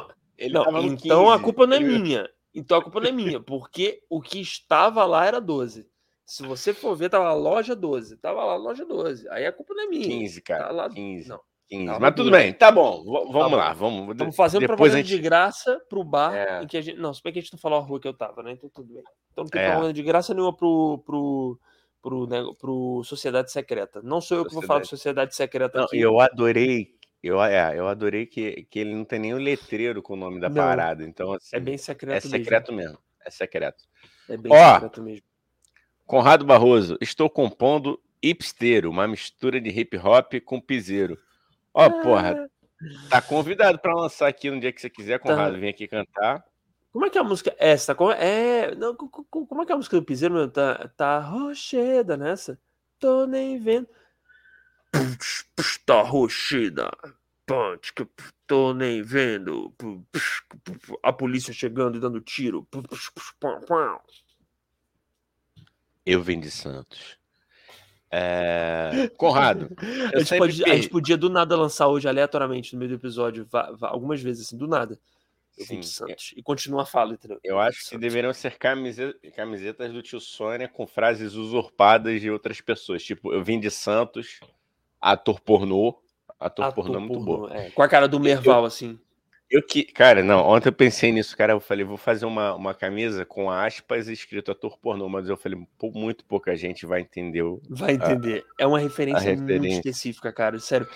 não 0.62 0.86
então 0.86 1.30
a 1.30 1.34
15. 1.34 1.44
culpa 1.44 1.66
não 1.66 1.76
é 1.76 1.80
minha. 1.80 2.28
Então 2.54 2.78
a 2.78 2.82
culpa 2.82 3.00
não 3.00 3.08
é 3.08 3.12
minha, 3.12 3.40
porque 3.44 4.00
o 4.10 4.20
que 4.20 4.40
estava 4.40 5.04
lá 5.04 5.24
era 5.26 5.40
12. 5.40 5.86
Se 6.24 6.42
você 6.42 6.74
for 6.74 6.96
ver, 6.96 7.08
tava 7.08 7.24
lá 7.24 7.34
loja 7.34 7.76
12. 7.76 8.16
Tava 8.16 8.44
lá 8.44 8.56
loja 8.56 8.84
12. 8.84 9.28
Aí 9.28 9.46
a 9.46 9.52
culpa 9.52 9.74
não 9.74 9.84
é 9.84 9.86
minha. 9.86 10.02
15, 10.08 10.42
cara. 10.42 10.64
Tá 10.66 10.72
lá- 10.72 10.90
15. 10.90 11.28
não. 11.28 11.40
15. 11.68 11.86
Tava 11.86 12.00
Mas 12.00 12.14
tudo 12.14 12.30
bem, 12.30 12.52
tá 12.52 12.70
bom. 12.72 12.98
v- 13.04 13.10
Vamos 13.32 13.32
Tá 13.32 13.48
bom. 13.48 13.56
lá, 13.56 13.72
vamos. 13.72 14.10
Estamos 14.10 14.34
fazendo 14.36 14.60
Depois 14.60 14.76
propaganda 14.78 15.02
gente- 15.02 15.16
de 15.16 15.18
graça 15.22 15.80
pro 15.88 16.02
bar 16.04 16.34
É. 16.34 16.62
em 16.62 16.66
que 16.66 16.76
a 16.76 16.80
gente. 16.80 16.98
Não, 16.98 17.12
se 17.14 17.22
bem 17.22 17.32
que 17.32 17.38
a 17.38 17.42
gente 17.42 17.52
não 17.52 17.58
falou 17.60 17.78
a 17.78 17.82
rua 17.82 18.00
que 18.00 18.06
eu 18.08 18.14
tava, 18.14 18.42
né? 18.42 18.52
Então 18.52 18.68
tudo 18.74 18.92
bem. 18.92 19.02
Então 19.32 19.44
não 19.44 19.50
tem 19.50 19.60
É. 19.62 19.66
propaganda 19.66 19.92
de 19.92 20.02
graça 20.02 20.32
nenhuma 20.34 20.52
pro, 20.56 21.02
pro, 21.06 21.58
pro, 22.02 22.26
né, 22.26 22.42
pro 22.58 23.02
Sociedade 23.04 23.50
Secreta. 23.50 24.00
Não 24.02 24.20
sou 24.20 24.38
eu 24.38 24.44
que 24.46 24.54
vou 24.54 24.62
falar 24.62 24.80
de 24.80 24.88
Sociedade 24.88 25.34
Secreta 25.34 25.78
Não, 25.78 25.84
aqui. 25.86 26.00
eu 26.00 26.20
adorei. 26.20 26.94
Eu, 27.22 27.42
é, 27.42 27.76
eu 27.76 27.88
adorei 27.88 28.26
que, 28.26 28.66
que 28.70 28.78
ele 28.78 28.94
não 28.94 29.04
tem 29.04 29.18
nenhum 29.18 29.38
letreiro 29.38 30.00
com 30.02 30.12
o 30.12 30.16
nome 30.16 30.38
da 30.40 30.48
Não. 30.48 30.56
parada. 30.56 31.02
Então, 31.02 31.32
assim, 31.32 31.56
É 31.56 31.60
bem 31.60 31.74
é 31.74 31.78
secreto, 31.78 32.28
secreto 32.28 32.72
mesmo. 32.72 32.98
É 33.24 33.30
secreto. 33.30 33.82
mesmo. 34.28 34.40
É 34.40 34.42
bem 34.42 34.52
Ó, 34.52 34.74
secreto 34.74 35.02
mesmo. 35.02 35.24
Conrado 36.04 36.44
Barroso, 36.44 36.96
estou 37.00 37.28
compondo 37.28 38.00
hipsteiro, 38.22 38.88
uma 38.90 39.08
mistura 39.08 39.60
de 39.60 39.70
hip 39.70 39.96
hop 39.98 40.34
com 40.44 40.60
piseiro. 40.60 41.18
Ó, 41.74 41.90
porra, 42.02 42.48
tá 43.10 43.20
convidado 43.20 43.78
para 43.80 43.92
lançar 43.94 44.28
aqui 44.28 44.48
no 44.48 44.60
dia 44.60 44.72
que 44.72 44.80
você 44.80 44.88
quiser, 44.88 45.18
Conrado, 45.18 45.54
Tá. 45.54 45.58
vem 45.58 45.70
aqui 45.70 45.88
cantar. 45.88 46.44
Como 46.96 47.04
é 47.04 47.10
que 47.10 47.18
é 47.18 47.20
a 47.20 47.24
música? 47.24 47.54
Essa, 47.58 47.94
como 47.94 48.10
é. 48.10 48.74
Não, 48.74 48.96
co- 48.96 49.06
co- 49.10 49.46
como 49.46 49.60
é 49.60 49.66
que 49.66 49.70
é 49.70 49.74
a 49.74 49.76
música 49.76 49.98
do 50.00 50.02
Piseiro, 50.02 50.32
meu? 50.32 50.50
Tá, 50.50 50.88
tá 50.96 51.18
rocheda 51.18 52.16
nessa? 52.16 52.58
Tô 52.98 53.26
nem 53.26 53.58
vendo. 53.58 53.86
Pux, 54.90 55.44
pux, 55.54 55.76
Tá 55.84 56.00
rocheda. 56.00 56.90
Punch, 57.44 57.92
que 57.92 58.08
tô 58.46 58.72
nem 58.72 59.02
vendo. 59.02 59.74
Pu- 59.76 60.06
pux, 60.10 60.42
pu- 60.48 60.78
pu- 60.78 61.00
A 61.02 61.12
polícia 61.12 61.52
chegando 61.52 61.98
e 61.98 62.00
dando 62.00 62.18
tiro. 62.18 62.66
Eu 66.06 66.22
vim 66.22 66.40
de 66.40 66.50
Santos. 66.50 67.18
É... 68.10 69.10
Conrado. 69.18 69.68
A 70.16 70.18
gente, 70.18 70.38
pode, 70.38 70.64
a 70.64 70.74
gente, 70.74 70.88
podia 70.88 71.18
do 71.18 71.28
nada 71.28 71.54
lançar 71.58 71.88
hoje 71.88 72.08
aleatoriamente 72.08 72.72
no 72.72 72.78
meio 72.78 72.88
do 72.88 72.94
episódio, 72.94 73.46
algumas 73.82 74.22
vezes 74.22 74.46
assim, 74.46 74.56
do 74.56 74.66
nada. 74.66 74.98
Eu 75.56 75.64
Sim. 75.64 75.82
Santos. 75.82 76.34
E 76.36 76.42
continua 76.42 76.82
a 76.82 76.86
fala, 76.86 77.14
entendeu? 77.14 77.40
Eu 77.42 77.58
acho 77.58 77.88
que 77.88 77.96
deveriam 77.96 78.32
ser 78.34 78.58
camisetas 78.58 79.92
do 79.92 80.02
tio 80.02 80.20
Sônia 80.20 80.68
com 80.68 80.86
frases 80.86 81.34
usurpadas 81.34 82.20
de 82.20 82.30
outras 82.30 82.60
pessoas. 82.60 83.02
Tipo, 83.02 83.32
eu 83.32 83.42
vim 83.42 83.58
de 83.58 83.70
Santos, 83.70 84.40
ator 85.00 85.40
pornô. 85.40 85.98
Ator, 86.38 86.66
ator 86.66 86.74
pornô, 86.74 86.96
é 86.96 87.00
muito 87.00 87.20
bom. 87.20 87.48
É. 87.48 87.70
Com 87.70 87.82
a 87.82 87.88
cara 87.88 88.06
do 88.06 88.20
Merval, 88.20 88.60
eu, 88.60 88.66
assim. 88.66 88.98
Eu 89.50 89.62
que, 89.62 89.84
cara, 89.84 90.22
não, 90.22 90.46
ontem 90.46 90.68
eu 90.68 90.72
pensei 90.72 91.10
nisso, 91.10 91.34
cara. 91.34 91.54
Eu 91.54 91.60
falei, 91.60 91.84
vou 91.84 91.96
fazer 91.96 92.26
uma, 92.26 92.54
uma 92.54 92.74
camisa 92.74 93.24
com 93.24 93.50
aspas 93.50 94.08
escrito 94.08 94.50
ator 94.50 94.76
pornô, 94.76 95.08
mas 95.08 95.28
eu 95.28 95.36
falei, 95.38 95.66
muito 95.94 96.22
pouca 96.26 96.54
gente 96.54 96.84
vai 96.84 97.00
entender. 97.00 97.42
O, 97.42 97.62
vai 97.70 97.92
entender. 97.92 98.44
A, 98.60 98.64
é 98.64 98.66
uma 98.66 98.78
referência, 98.78 99.30
referência, 99.30 99.58
muito 99.58 99.74
específica, 99.76 100.30
cara. 100.30 100.58
Sério. 100.58 100.86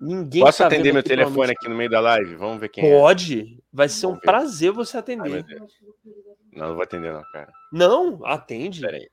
Ninguém 0.00 0.42
Posso 0.42 0.58
tá 0.58 0.66
atender 0.68 0.92
meu 0.92 1.02
telefone 1.02 1.52
aqui 1.52 1.68
no 1.68 1.74
meio 1.74 1.90
da 1.90 1.98
live? 2.00 2.36
Vamos 2.36 2.60
ver 2.60 2.68
quem 2.68 2.84
Pode. 2.84 3.34
é. 3.34 3.42
Pode. 3.42 3.64
Vai 3.72 3.88
ser 3.88 4.02
Vamos 4.02 4.16
um 4.16 4.20
ver. 4.20 4.26
prazer 4.26 4.72
você 4.72 4.96
atender. 4.96 5.44
Ai, 5.44 5.58
não, 6.52 6.68
não 6.68 6.74
vou 6.74 6.82
atender, 6.84 7.12
não, 7.12 7.22
cara. 7.32 7.52
Não, 7.72 8.24
atende. 8.24 8.80
Peraí. 8.80 9.10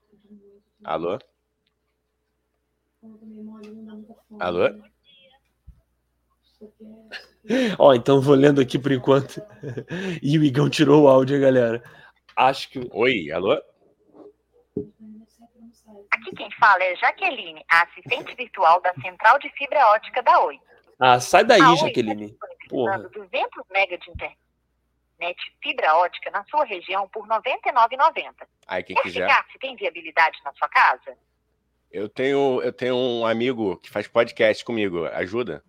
Alô? 0.84 1.18
Alô? 4.38 4.68
Ó, 7.78 7.94
então 7.94 8.20
vou 8.20 8.34
lendo 8.34 8.60
aqui 8.60 8.78
por 8.78 8.92
enquanto. 8.92 9.42
E 10.22 10.38
o 10.38 10.44
Igão 10.44 10.70
tirou 10.70 11.04
o 11.04 11.08
áudio, 11.08 11.40
galera. 11.40 11.82
Acho 12.36 12.70
que. 12.70 12.88
Oi, 12.92 13.30
alô? 13.32 13.60
Aqui 16.10 16.34
quem 16.36 16.50
fala 16.58 16.82
é 16.82 16.96
Jaqueline, 16.96 17.62
a 17.70 17.82
assistente 17.82 18.34
virtual 18.36 18.80
da 18.82 18.92
Central 18.94 19.38
de 19.38 19.48
Fibra 19.50 19.86
Ótica 19.88 20.22
da 20.22 20.44
Oi. 20.44 20.58
Ah, 20.98 21.20
sai 21.20 21.44
daí, 21.44 21.60
a 21.60 21.74
Jaqueline. 21.74 22.36
Oi 22.42 22.56
Porra. 22.68 22.98
200 22.98 23.30
MB 23.70 23.98
de 23.98 24.10
internet 24.10 24.36
fibra 25.62 25.96
ótica 25.96 26.30
na 26.30 26.44
sua 26.44 26.64
região 26.64 27.08
por 27.08 27.26
R$ 27.26 27.36
99,90. 27.36 28.46
Aí, 28.66 28.82
quem 28.82 28.96
quiser. 28.96 29.28
se 29.52 29.58
tem 29.58 29.76
viabilidade 29.76 30.38
na 30.44 30.52
sua 30.54 30.68
casa? 30.68 31.16
Eu 31.90 32.08
tenho, 32.08 32.60
eu 32.62 32.72
tenho 32.72 32.96
um 32.96 33.26
amigo 33.26 33.76
que 33.78 33.90
faz 33.90 34.08
podcast 34.08 34.64
comigo. 34.64 35.06
Ajuda? 35.06 35.62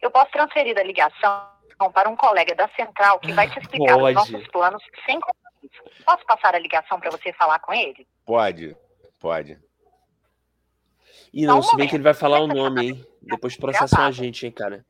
Eu 0.00 0.10
posso 0.10 0.30
transferir 0.32 0.76
a 0.78 0.82
ligação 0.82 1.50
para 1.92 2.08
um 2.08 2.16
colega 2.16 2.54
da 2.54 2.68
central 2.70 3.20
que 3.20 3.32
vai 3.32 3.48
te 3.48 3.58
explicar 3.58 3.94
Pode. 3.98 4.18
os 4.18 4.30
nossos 4.30 4.48
planos 4.48 4.82
sem 5.06 5.20
compromisso. 5.20 6.04
Posso 6.04 6.24
passar 6.26 6.54
a 6.54 6.58
ligação 6.58 6.98
para 6.98 7.10
você 7.10 7.32
falar 7.34 7.58
com 7.60 7.72
ele? 7.72 8.06
Pode, 8.24 8.76
pode. 9.20 9.58
E 11.32 11.46
não, 11.46 11.58
um 11.58 11.62
se 11.62 11.76
bem 11.76 11.88
que 11.88 11.94
ele 11.94 12.02
vai 12.02 12.14
falar 12.14 12.40
o 12.40 12.46
nome, 12.46 12.86
hein? 12.86 13.06
Depois 13.22 13.56
processam 13.56 14.02
a 14.02 14.10
gente, 14.10 14.46
hein, 14.46 14.52
cara. 14.52 14.84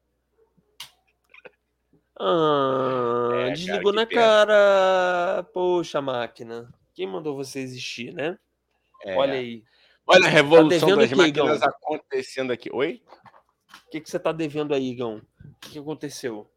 Ah, 2.18 3.31
é, 3.33 3.50
desligou 3.53 3.92
cara, 3.92 3.96
na 3.96 4.07
pena. 4.07 4.20
cara. 4.20 5.42
Poxa, 5.55 6.00
máquina. 6.00 6.72
Quem 6.94 7.07
mandou 7.07 7.35
você 7.35 7.61
existir, 7.61 8.12
né? 8.12 8.38
É. 9.05 9.16
Olha 9.16 9.35
aí. 9.35 9.64
Olha 10.07 10.20
a 10.20 10.24
tá 10.24 10.29
revolução 10.29 10.88
tá 10.90 10.96
das 10.96 11.12
máquinas 11.12 11.62
acontecendo 11.62 12.53
aqui. 12.53 12.68
Oi? 12.72 13.03
O 13.87 13.90
que, 13.90 14.00
que 14.00 14.11
você 14.11 14.18
tá 14.18 14.33
devendo 14.33 14.74
aí, 14.74 14.90
Igão? 14.90 15.22
O 15.44 15.55
que, 15.61 15.70
que 15.70 15.79
aconteceu? 15.79 16.50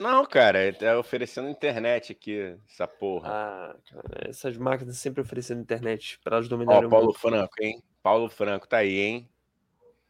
Não, 0.00 0.24
cara, 0.24 0.72
tá 0.72 0.98
oferecendo 0.98 1.50
internet 1.50 2.12
aqui, 2.12 2.56
essa 2.66 2.88
porra. 2.88 3.28
Ah, 3.30 3.76
cara, 3.86 4.30
essas 4.30 4.56
máquinas 4.56 4.96
sempre 4.96 5.20
oferecendo 5.20 5.60
internet 5.60 6.18
para 6.24 6.36
elas 6.36 6.48
dominarem 6.48 6.86
Ó, 6.86 6.88
Paulo 6.88 7.06
mundo. 7.08 7.18
Franco, 7.18 7.52
hein? 7.60 7.82
Paulo 8.02 8.30
Franco 8.30 8.66
tá 8.66 8.78
aí, 8.78 8.98
hein? 8.98 9.28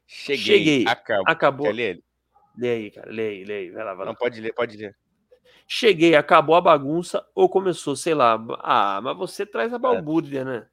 Cheguei. 0.07 0.45
Cheguei. 0.45 0.85
Acabou. 0.87 1.25
Acabou. 1.27 1.67
Quer 1.67 1.73
ler? 1.73 2.05
Lê 2.57 2.71
aí, 2.71 2.91
cara. 2.93 3.11
Lê 3.11 3.29
aí, 3.31 3.45
lê 3.45 3.55
aí. 3.55 3.71
Vai 3.71 3.85
lá, 3.85 3.95
vai 3.95 4.07
lá. 4.07 4.13
Não, 4.13 4.15
pode 4.15 4.41
ler, 4.41 4.55
pode 4.55 4.77
ler. 4.77 4.97
Cheguei, 5.67 6.15
acabou 6.15 6.55
a 6.55 6.61
bagunça 6.61 7.27
ou 7.35 7.49
começou, 7.49 7.97
sei 7.97 8.15
lá. 8.15 8.39
Ah, 8.61 9.01
mas 9.03 9.17
você 9.17 9.45
traz 9.45 9.73
a 9.73 9.77
é. 9.77 9.79
balbúrdia, 9.81 10.45
né? 10.45 10.69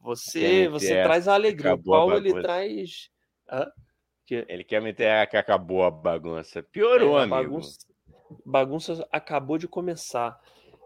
Você, 0.00 0.68
você 0.68 0.94
é, 0.94 1.02
traz 1.02 1.26
a 1.26 1.34
alegria. 1.34 1.74
O 1.74 1.82
Paulo, 1.82 2.16
ele 2.16 2.40
traz... 2.40 3.10
Hã? 3.50 3.68
Que... 4.24 4.46
Ele 4.48 4.62
quer 4.62 4.80
meter 4.80 5.26
que 5.28 5.36
acabou 5.36 5.82
a 5.82 5.90
bagunça. 5.90 6.62
Piorou, 6.62 7.18
é, 7.18 7.24
amigo. 7.24 7.36
Bagunça, 7.36 7.89
bagunça 8.44 9.06
acabou 9.10 9.58
de 9.58 9.68
começar. 9.68 10.40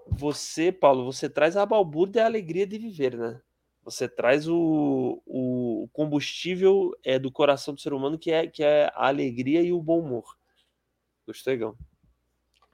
Você, 0.07 0.71
Paulo, 0.71 1.05
você 1.05 1.29
traz 1.29 1.57
a 1.57 1.65
balbúrdia 1.65 2.21
e 2.21 2.23
a 2.23 2.27
alegria 2.27 2.67
de 2.67 2.79
viver, 2.79 3.17
né? 3.17 3.41
Você 3.83 4.09
traz 4.09 4.49
o, 4.49 5.23
o 5.27 5.89
combustível 5.93 6.93
é, 7.05 7.19
do 7.19 7.31
coração 7.31 7.75
do 7.75 7.81
ser 7.81 7.93
humano, 7.93 8.19
que 8.19 8.31
é, 8.31 8.47
que 8.47 8.63
é 8.63 8.91
a 8.95 9.09
alegria 9.09 9.63
e 9.63 9.73
o 9.73 9.83
bom 9.83 10.01
humor. 10.01 10.37
Gostei, 11.27 11.57
Gão? 11.57 11.77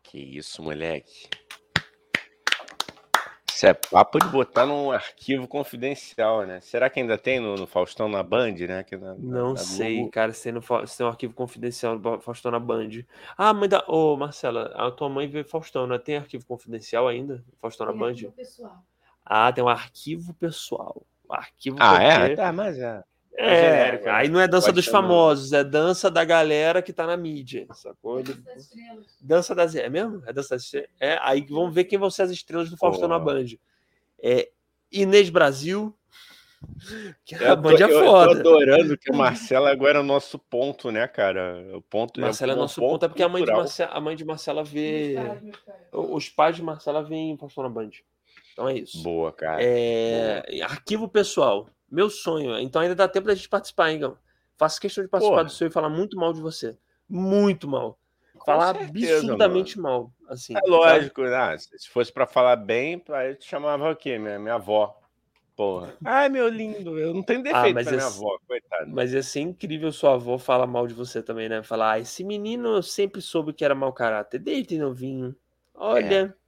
Que 0.03 0.19
isso, 0.19 0.63
moleque. 0.63 1.29
Isso 3.61 3.66
é 3.66 3.75
papo 3.75 4.18
de 4.18 4.27
botar 4.29 4.64
num 4.64 4.90
arquivo 4.90 5.46
confidencial, 5.46 6.46
né? 6.46 6.62
Será 6.62 6.88
que 6.88 6.99
ainda 6.99 7.18
tem 7.18 7.38
no, 7.38 7.57
no 7.57 7.66
Faustão 7.66 8.09
na 8.09 8.23
Band, 8.23 8.55
né? 8.55 8.87
Na, 8.92 9.14
não 9.16 9.51
na 9.51 9.59
sei, 9.59 9.96
Globo. 9.96 10.11
cara, 10.11 10.33
se 10.33 10.44
tem, 10.44 10.53
no, 10.53 10.87
se 10.87 10.96
tem 10.96 11.05
um 11.05 11.11
arquivo 11.11 11.35
confidencial 11.35 11.99
no 11.99 12.18
Faustão 12.20 12.51
na 12.51 12.59
Band. 12.59 12.88
Ah, 13.37 13.53
mãe 13.53 13.68
da. 13.68 13.85
Ô, 13.87 14.16
Marcela, 14.16 14.73
a 14.75 14.90
tua 14.90 15.11
mãe 15.11 15.29
vê 15.29 15.44
Faustão, 15.44 15.87
né? 15.87 15.99
Tem 15.99 16.16
arquivo 16.16 16.46
confidencial 16.46 17.07
ainda? 17.07 17.44
Faustão 17.61 17.87
tem 17.87 17.94
na 17.94 18.01
Band? 18.01 18.14
Pessoal. 18.35 18.83
Ah, 19.27 19.53
tem 19.53 19.62
um 19.62 19.68
arquivo 19.68 20.33
pessoal. 20.33 21.03
Arquivo 21.29 21.77
ah, 21.81 22.03
é? 22.03 22.35
Tá, 22.35 22.51
mas 22.55 22.79
é. 22.79 23.05
É, 23.37 23.62
genérico, 23.62 24.05
né? 24.07 24.11
aí 24.11 24.29
não 24.29 24.40
é 24.40 24.49
dança 24.49 24.73
dos 24.73 24.87
famosos, 24.87 25.53
é 25.53 25.64
dança 25.64 26.11
da 26.11 26.25
galera 26.25 26.83
que 26.83 26.93
tá 26.93 27.07
na 27.07 27.16
mídia, 27.16 27.66
sacou? 27.75 28.23
Dança 28.23 28.43
das 28.43 28.62
estrelas. 28.62 29.07
Dança 29.21 29.55
das 29.55 29.75
É 29.75 29.88
mesmo? 29.88 30.23
É 30.27 30.33
dança 30.33 30.51
das 30.51 30.64
estrelas? 30.64 30.90
É, 30.99 31.19
aí 31.23 31.47
vamos 31.49 31.75
ver 31.75 31.85
quem 31.85 31.99
vão 31.99 32.11
ser 32.11 32.23
as 32.23 32.31
estrelas 32.31 32.69
do 32.69 32.77
Faustão 32.77 33.09
na 33.09 33.19
Band. 33.19 33.47
É 34.23 34.51
Inês 34.93 35.31
Brasil, 35.31 35.97
que 37.25 37.35
a 37.37 37.57
Band 37.57 37.75
é 37.75 37.88
foda. 37.88 38.33
Eu 38.33 38.43
tô 38.43 38.51
adorando 38.51 38.99
que 38.99 39.11
o 39.11 39.16
Marcelo 39.16 39.66
agora 39.66 39.99
é 39.99 40.01
o 40.01 40.05
nosso 40.05 40.38
ponto, 40.38 40.90
né, 40.90 41.07
cara? 41.09 41.64
O 41.75 41.81
ponto 41.81 42.21
Marcelo 42.21 42.53
é, 42.53 42.55
o 42.55 42.59
é 42.59 42.61
nosso 42.61 42.81
ponto, 42.81 42.90
ponto, 42.90 43.05
é 43.07 43.09
porque 43.09 43.23
a 43.23 43.29
mãe, 43.29 43.45
de 43.45 43.51
Marcela, 43.51 43.93
a 43.93 44.01
mãe 44.01 44.16
de 44.16 44.25
Marcela 44.25 44.64
vê. 44.64 45.14
Os 45.93 46.29
pais 46.29 46.57
de 46.57 46.62
Marcela 46.62 47.03
veem 47.03 47.37
Faustão 47.38 47.64
na 47.64 47.71
Band. 47.71 47.90
Então 48.53 48.69
é 48.69 48.75
isso. 48.75 49.03
Boa, 49.03 49.33
cara. 49.33 49.62
É... 49.62 50.43
Boa. 50.51 50.64
Arquivo 50.64 51.09
pessoal. 51.09 51.69
Meu 51.90 52.09
sonho. 52.09 52.59
Então 52.59 52.81
ainda 52.81 52.94
dá 52.94 53.09
tempo 53.09 53.26
da 53.26 53.35
gente 53.35 53.48
participar, 53.48 53.90
hein, 53.90 53.98
Gão? 53.98 54.18
Faço 54.57 54.81
questão 54.81 55.03
de 55.03 55.11
participar 55.11 55.37
Porra. 55.37 55.44
do 55.44 55.50
seu 55.50 55.68
e 55.68 55.70
falar 55.70 55.88
muito 55.88 56.16
mal 56.16 56.33
de 56.33 56.40
você. 56.40 56.79
Muito 57.09 57.66
mal. 57.66 57.98
Com 58.35 58.44
falar 58.44 58.74
certeza, 58.76 59.16
absurdamente 59.16 59.79
mano. 59.79 59.94
mal. 59.94 60.12
Assim, 60.29 60.55
é 60.57 60.61
lógico, 60.66 61.22
né? 61.22 61.59
se 61.59 61.88
fosse 61.88 62.12
para 62.12 62.26
falar 62.26 62.57
bem, 62.57 63.03
eu 63.26 63.37
te 63.37 63.48
chamava 63.48 63.90
o 63.90 63.96
quê? 63.96 64.18
Minha, 64.18 64.38
minha 64.38 64.55
avó. 64.55 64.96
Porra. 65.57 65.94
Ai, 66.03 66.31
meu 66.31 66.48
lindo, 66.48 66.98
eu 66.98 67.12
não 67.12 67.22
tenho 67.22 67.40
ah, 67.40 67.42
defeito 67.42 67.72
ah, 67.72 67.74
mas 67.74 67.87
pra 67.87 67.96
minha 67.96 68.07
avó, 68.07 68.38
coitado. 68.46 68.90
Mas 68.90 69.12
ia 69.12 69.22
ser 69.22 69.40
incrível 69.40 69.92
sua 69.92 70.14
avó 70.14 70.38
falar 70.38 70.66
mal 70.66 70.87
de 70.87 70.94
você 70.94 71.22
também, 71.22 71.50
né? 71.50 71.62
Falar, 71.62 71.92
ah, 71.92 71.98
esse 71.98 72.24
menino 72.24 72.76
eu 72.76 72.83
sempre 72.83 73.20
soube 73.20 73.53
que 73.53 73.62
era 73.62 73.74
mau 73.74 73.92
caráter, 73.92 74.38
desde 74.38 74.79
novinho. 74.79 75.37
Olha. 75.74 76.35
É. 76.35 76.40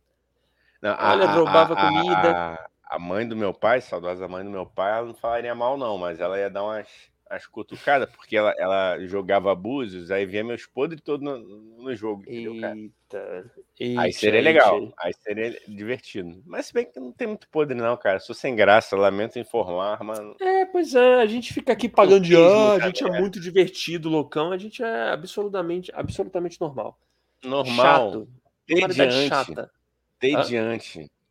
Não, 0.81 0.97
Olha, 0.99 1.29
a, 1.29 1.33
roubava 1.33 1.75
a, 1.75 1.89
comida. 1.89 2.71
A, 2.93 2.99
mãe 2.99 3.27
do 3.27 3.37
meu 3.37 3.55
pai, 3.55 3.81
saudosa 3.81 4.29
mãe 4.29 4.45
do 4.45 4.51
meu 4.51 4.67
pai, 4.67 4.99
ela 4.99 5.07
não 5.07 5.15
falaria 5.15 5.55
mal, 5.55 5.77
não, 5.77 5.97
mas 5.97 6.21
ela 6.21 6.39
ia 6.39 6.51
dar 6.51 6.65
umas, 6.65 6.89
umas 7.31 7.47
cutucadas, 7.47 8.11
porque 8.15 8.37
ela, 8.37 8.55
ela 8.59 8.99
jogava 9.07 9.51
abusos, 9.51 10.11
aí 10.11 10.27
via 10.27 10.45
meus 10.45 10.67
podres 10.67 11.01
todos 11.01 11.25
no, 11.25 11.39
no 11.83 11.97
jogo, 11.97 12.23
entendeu, 12.23 12.61
cara? 12.61 12.77
Eita, 12.77 13.53
eita, 13.81 14.01
aí 14.01 14.13
seria 14.13 14.41
legal, 14.41 14.79
eita. 14.79 14.95
aí 14.99 15.13
seria 15.15 15.61
divertido. 15.67 16.43
Mas 16.45 16.67
se 16.67 16.75
bem 16.75 16.85
que 16.85 17.01
não 17.01 17.13
tem 17.13 17.29
muito 17.29 17.49
podre, 17.49 17.75
não, 17.75 17.97
cara. 17.97 18.19
Sou 18.21 18.35
sem 18.35 18.55
graça, 18.55 18.97
lamento 18.97 19.39
informar, 19.39 20.03
mano. 20.03 20.37
É, 20.41 20.67
pois 20.67 20.95
é, 20.95 21.23
a 21.23 21.27
gente 21.27 21.53
fica 21.53 21.73
aqui 21.73 21.89
pagando 21.89 22.25
de 22.25 22.37
ah, 22.37 22.75
a 22.75 22.81
gente 22.81 23.05
é 23.05 23.21
muito 23.21 23.41
divertido, 23.41 24.09
loucão, 24.09 24.53
a 24.53 24.59
gente 24.59 24.83
é 24.83 25.11
absolutamente, 25.11 25.91
absolutamente 25.95 26.61
normal. 26.61 26.99
Normal. 27.43 28.13
Chato. 28.13 28.29
Normalidade 28.69 29.29
chata. 29.29 29.71
Tediante. 30.19 30.93
Tediante. 30.93 31.22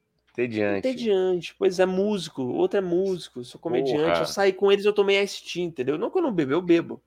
Entediante. 0.87 1.55
Pois 1.57 1.79
é, 1.79 1.85
músico. 1.85 2.41
Outro 2.41 2.77
é 2.77 2.81
músico. 2.81 3.43
Sou 3.43 3.59
comediante. 3.59 4.03
Porra. 4.03 4.19
Eu 4.19 4.25
saí 4.25 4.53
com 4.53 4.71
eles, 4.71 4.85
eu 4.85 4.93
tomei 4.93 5.25
Tea, 5.25 5.63
entendeu? 5.63 5.97
Não 5.97 6.09
que 6.09 6.17
eu 6.17 6.21
não 6.21 6.31
bebo, 6.31 6.53
eu 6.53 6.61
bebo. 6.61 7.01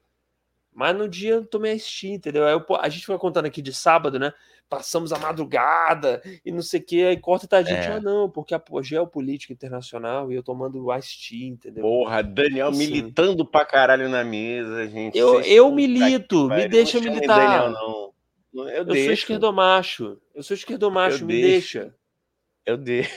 Mas 0.72 0.96
no 0.96 1.08
dia 1.08 1.34
eu 1.34 1.46
tomei 1.46 1.78
Tea, 1.78 2.12
entendeu? 2.14 2.44
Aí 2.44 2.52
eu, 2.52 2.64
a 2.76 2.88
gente 2.88 3.06
foi 3.06 3.16
contando 3.16 3.46
aqui 3.46 3.62
de 3.62 3.72
sábado, 3.72 4.18
né? 4.18 4.32
Passamos 4.68 5.12
a 5.12 5.18
madrugada 5.18 6.22
e 6.44 6.50
não 6.50 6.60
sei 6.60 6.80
o 6.80 6.82
que. 6.82 7.04
Aí 7.04 7.16
corta 7.16 7.46
tá 7.46 7.58
a 7.58 7.62
gente. 7.62 7.86
É. 7.86 7.92
Ah, 7.92 8.00
não, 8.00 8.28
porque 8.28 8.54
a 8.54 8.62
geopolítica 8.82 9.52
internacional 9.52 10.30
e 10.30 10.34
eu 10.34 10.42
tomando 10.42 10.84
Tea, 10.86 11.46
entendeu? 11.46 11.82
Porra, 11.82 12.22
Daniel 12.22 12.68
assim, 12.68 12.78
militando 12.78 13.46
pra 13.46 13.64
caralho 13.64 14.08
na 14.08 14.24
mesa, 14.24 14.86
gente. 14.88 15.16
Eu, 15.16 15.40
eu 15.40 15.70
milito. 15.70 16.48
Me 16.48 16.68
deixa 16.68 17.00
militar. 17.00 17.38
Daniel, 17.38 17.70
não. 17.70 18.14
Eu, 18.54 18.86
eu 18.86 18.86
sou 18.86 19.12
esquerdomacho. 19.12 20.18
Eu 20.34 20.42
sou 20.42 20.54
esquerdomacho, 20.54 21.22
eu 21.22 21.26
me 21.26 21.40
deixo. 21.40 21.78
deixa. 21.78 21.94
Eu 22.66 22.76
deixo. 22.76 23.12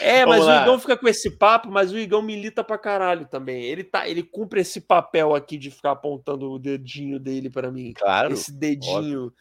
É, 0.00 0.26
mas 0.26 0.44
o 0.46 0.50
Igão 0.50 0.78
fica 0.78 0.96
com 0.96 1.08
esse 1.08 1.30
papo, 1.30 1.70
mas 1.70 1.92
o 1.92 1.98
Igão 1.98 2.20
milita 2.22 2.62
pra 2.62 2.78
caralho 2.78 3.26
também. 3.26 3.64
Ele, 3.64 3.82
tá, 3.82 4.08
ele 4.08 4.22
cumpre 4.22 4.60
esse 4.60 4.80
papel 4.80 5.34
aqui 5.34 5.56
de 5.56 5.70
ficar 5.70 5.92
apontando 5.92 6.50
o 6.50 6.58
dedinho 6.58 7.18
dele 7.18 7.48
para 7.48 7.70
mim. 7.70 7.92
Claro. 7.94 8.34
Esse 8.34 8.52
dedinho 8.52 9.26
óbvio. 9.26 9.34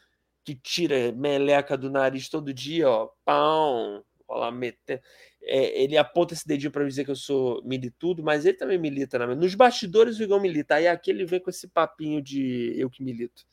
que 0.44 0.56
tira 0.56 1.12
meleca 1.12 1.78
do 1.78 1.90
nariz 1.90 2.30
todo 2.30 2.54
dia, 2.54 2.90
ó. 2.90 3.10
Pão. 3.26 4.04
Olha 4.28 4.40
lá, 4.42 4.52
meter. 4.52 5.02
É, 5.42 5.82
ele 5.82 5.98
aponta 5.98 6.34
esse 6.34 6.48
dedinho 6.48 6.72
para 6.72 6.86
dizer 6.86 7.04
que 7.04 7.12
eu 7.12 7.16
sou 7.16 7.64
militudo, 7.64 8.24
mas 8.24 8.46
ele 8.46 8.58
também 8.58 8.78
milita. 8.78 9.18
Né? 9.20 9.36
Nos 9.36 9.56
bastidores 9.56 10.20
o 10.20 10.24
Igão 10.24 10.40
milita. 10.40 10.76
Aí 10.76 10.88
aqui 10.88 11.10
ele 11.10 11.26
vem 11.26 11.40
com 11.40 11.50
esse 11.50 11.68
papinho 11.68 12.22
de 12.22 12.74
eu 12.78 12.90
que 12.90 13.04
milito. 13.04 13.44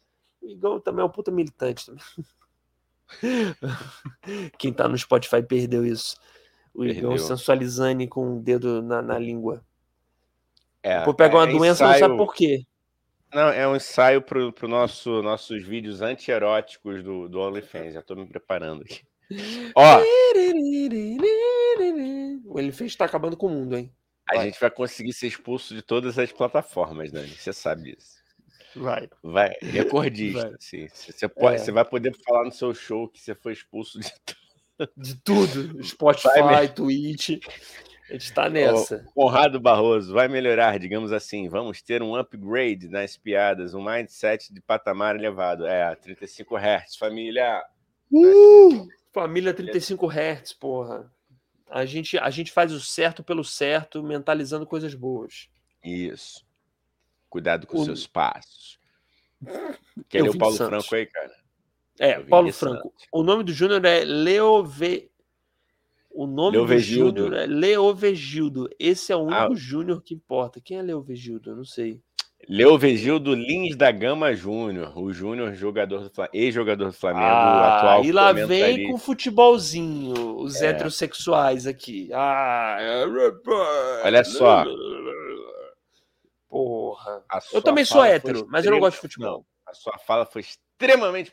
O 0.40 0.48
Igão 0.48 0.78
também 0.78 1.02
é 1.02 1.06
um 1.06 1.10
puta 1.10 1.30
militante 1.30 1.86
também. 1.86 2.04
Quem 4.58 4.72
tá 4.72 4.88
no 4.88 4.98
Spotify 4.98 5.42
perdeu 5.42 5.84
isso. 5.84 6.16
O 6.74 6.80
perdeu. 6.80 7.12
Igão 7.12 7.18
sensualizando 7.18 8.06
com 8.08 8.36
o 8.36 8.42
dedo 8.42 8.82
na, 8.82 9.00
na 9.00 9.18
língua. 9.18 9.64
É, 10.82 11.04
Vou 11.04 11.14
pegar 11.14 11.38
uma 11.38 11.48
é 11.48 11.52
doença, 11.52 11.84
ensaio... 11.84 11.92
não 11.92 11.98
sabe 11.98 12.16
por 12.16 12.34
quê. 12.34 12.64
Não, 13.34 13.48
é 13.48 13.66
um 13.66 13.76
ensaio 13.76 14.22
para 14.22 14.52
pro 14.52 14.68
nosso, 14.68 15.22
nossos 15.22 15.62
vídeos 15.64 16.00
anti-eróticos 16.00 17.02
do, 17.02 17.28
do 17.28 17.40
OnlyFans. 17.40 17.94
Já 17.94 18.02
tô 18.02 18.14
me 18.14 18.26
preparando 18.26 18.82
aqui. 18.82 19.02
Ó. 19.74 20.00
O 22.44 22.58
OnlyFans 22.58 22.94
tá 22.94 23.04
acabando 23.04 23.36
com 23.36 23.46
o 23.46 23.50
mundo, 23.50 23.76
hein? 23.76 23.92
A 24.30 24.36
vai. 24.36 24.46
gente 24.46 24.60
vai 24.60 24.70
conseguir 24.70 25.12
ser 25.12 25.26
expulso 25.26 25.74
de 25.74 25.82
todas 25.82 26.18
as 26.18 26.32
plataformas, 26.32 27.12
Dani. 27.12 27.28
Você 27.28 27.52
sabe 27.52 27.94
disso. 27.94 28.15
Vai. 28.76 29.08
Vai, 29.22 29.54
recordista. 29.62 30.50
Vai. 30.50 30.56
Sim. 30.60 30.88
Você, 30.92 31.28
pode, 31.28 31.56
é. 31.56 31.58
você 31.58 31.72
vai 31.72 31.84
poder 31.84 32.14
falar 32.24 32.44
no 32.44 32.52
seu 32.52 32.74
show 32.74 33.08
que 33.08 33.20
você 33.20 33.34
foi 33.34 33.52
expulso 33.52 33.98
de 34.00 34.12
tudo. 34.24 34.46
De 34.94 35.16
tudo. 35.16 35.82
Spotify, 35.82 36.42
vai, 36.42 36.68
Twitch. 36.68 37.38
A 38.10 38.12
gente 38.12 38.32
tá 38.34 38.48
nessa. 38.48 39.04
Conrado 39.14 39.58
Barroso, 39.58 40.12
vai 40.12 40.28
melhorar, 40.28 40.78
digamos 40.78 41.12
assim. 41.12 41.48
Vamos 41.48 41.80
ter 41.80 42.02
um 42.02 42.14
upgrade 42.14 42.86
nas 42.88 43.16
piadas, 43.16 43.72
um 43.72 43.82
mindset 43.82 44.52
de 44.52 44.60
patamar 44.60 45.16
elevado. 45.16 45.66
É, 45.66 45.94
35 45.94 46.56
Hz, 46.56 46.96
família. 46.96 47.64
Uh, 48.12 48.86
família 49.14 49.54
35 49.54 50.06
Hz, 50.08 50.52
porra. 50.52 51.10
A 51.68 51.84
gente, 51.84 52.16
a 52.18 52.30
gente 52.30 52.52
faz 52.52 52.70
o 52.70 52.80
certo 52.80 53.24
pelo 53.24 53.42
certo, 53.42 54.02
mentalizando 54.02 54.66
coisas 54.66 54.94
boas. 54.94 55.48
Isso. 55.82 56.45
Cuidado 57.36 57.66
com 57.66 57.80
o... 57.80 57.84
seus 57.84 58.06
passos. 58.06 58.78
Quer 60.08 60.22
ler 60.22 60.30
o 60.30 60.38
Paulo 60.38 60.56
Santos. 60.56 60.86
Franco 60.86 60.94
aí, 60.94 61.04
cara? 61.04 61.32
É, 61.98 62.18
Paulo 62.20 62.50
Franco. 62.50 62.84
Santos. 62.84 63.06
O 63.12 63.22
nome 63.22 63.44
do 63.44 63.52
Júnior 63.52 63.84
é 63.84 64.04
Leove... 64.04 65.10
O 66.10 66.26
nome 66.26 66.56
do 66.56 66.78
Júnior 66.78 67.34
é 67.34 67.44
Leovegildo. 67.44 68.70
Esse 68.78 69.12
é 69.12 69.16
o 69.16 69.24
único 69.24 69.52
ah. 69.52 69.54
Júnior 69.54 70.02
que 70.02 70.14
importa. 70.14 70.62
Quem 70.62 70.78
é 70.78 70.82
Leovegildo? 70.82 71.50
Eu 71.50 71.56
não 71.56 71.64
sei. 71.66 72.00
Leovegildo 72.48 73.34
Lins 73.34 73.76
da 73.76 73.90
Gama 73.90 74.32
Júnior, 74.32 74.96
o 74.96 75.12
Júnior 75.12 75.52
jogador 75.54 76.08
do 76.08 76.10
ex-jogador 76.32 76.86
do 76.86 76.92
Flamengo, 76.92 77.26
ah, 77.26 77.76
atual. 77.76 78.04
E 78.04 78.12
lá 78.12 78.32
vem 78.32 78.90
com 78.90 78.96
futebolzinho, 78.96 80.38
os 80.38 80.62
é. 80.62 80.68
heterossexuais 80.68 81.66
aqui. 81.66 82.08
Ah, 82.14 82.78
olha 84.04 84.24
só. 84.24 84.64
Porra. 86.96 87.22
Eu 87.52 87.62
também 87.62 87.84
sou 87.84 88.02
hétero, 88.02 88.46
mas 88.48 88.64
eu 88.64 88.72
não 88.72 88.80
gosto 88.80 88.96
de 88.96 89.02
futebol. 89.02 89.30
Não, 89.30 89.46
a 89.66 89.74
sua 89.74 89.98
fala 89.98 90.24
foi 90.24 90.40
extremamente 90.40 91.32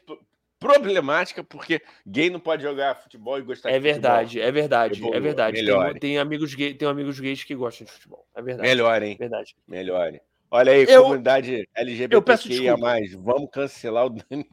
problemática, 0.59 1.43
porque 1.43 1.81
gay 2.05 2.29
não 2.29 2.39
pode 2.39 2.63
jogar 2.63 2.95
futebol 2.95 3.37
e 3.37 3.41
gostar 3.41 3.69
é 3.69 3.73
de 3.73 3.79
verdade, 3.79 4.25
futebol. 4.27 4.47
É 4.47 4.51
verdade, 4.51 4.97
é 4.99 5.19
verdade, 5.19 5.59
é 5.59 5.63
verdade. 5.63 5.99
Tem, 5.99 6.11
tem, 6.11 6.17
amigos 6.17 6.53
gay, 6.53 6.73
tem 6.73 6.87
amigos 6.87 7.19
gays 7.19 7.43
que 7.43 7.55
gostam 7.55 7.85
de 7.85 7.91
futebol. 7.91 8.25
É 8.35 8.41
verdade. 8.41 8.67
Melhor, 8.67 9.03
hein? 9.03 9.15
Verdade. 9.17 9.55
Melhor. 9.67 10.13
Olha 10.51 10.71
aí, 10.71 10.85
eu, 10.87 11.03
comunidade 11.03 11.67
LGBTQIA+, 11.75 12.75
vamos 13.17 13.49
cancelar 13.51 14.05
o 14.05 14.09
Dani. 14.09 14.47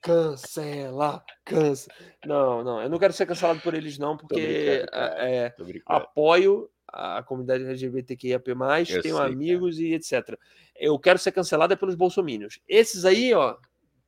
Cancelar, 0.00 1.24
cancela. 1.44 1.96
Não, 2.24 2.64
não, 2.64 2.82
eu 2.82 2.88
não 2.88 2.98
quero 2.98 3.12
ser 3.12 3.26
cancelado 3.26 3.60
por 3.60 3.74
eles 3.74 3.98
não, 3.98 4.16
porque 4.16 4.84
é, 4.92 5.54
apoio 5.86 6.68
a 6.96 7.22
comunidade 7.22 7.64
LGBTQIAP+, 7.64 8.50
eu 8.88 9.02
tenho 9.02 9.16
sei, 9.16 9.26
amigos 9.26 9.76
cara. 9.76 9.88
e 9.88 9.94
etc. 9.94 10.38
Eu 10.74 10.98
quero 10.98 11.18
ser 11.18 11.32
cancelada 11.32 11.76
pelos 11.76 11.94
bolsomínios. 11.94 12.58
Esses 12.66 13.04
aí, 13.04 13.34
ó, 13.34 13.56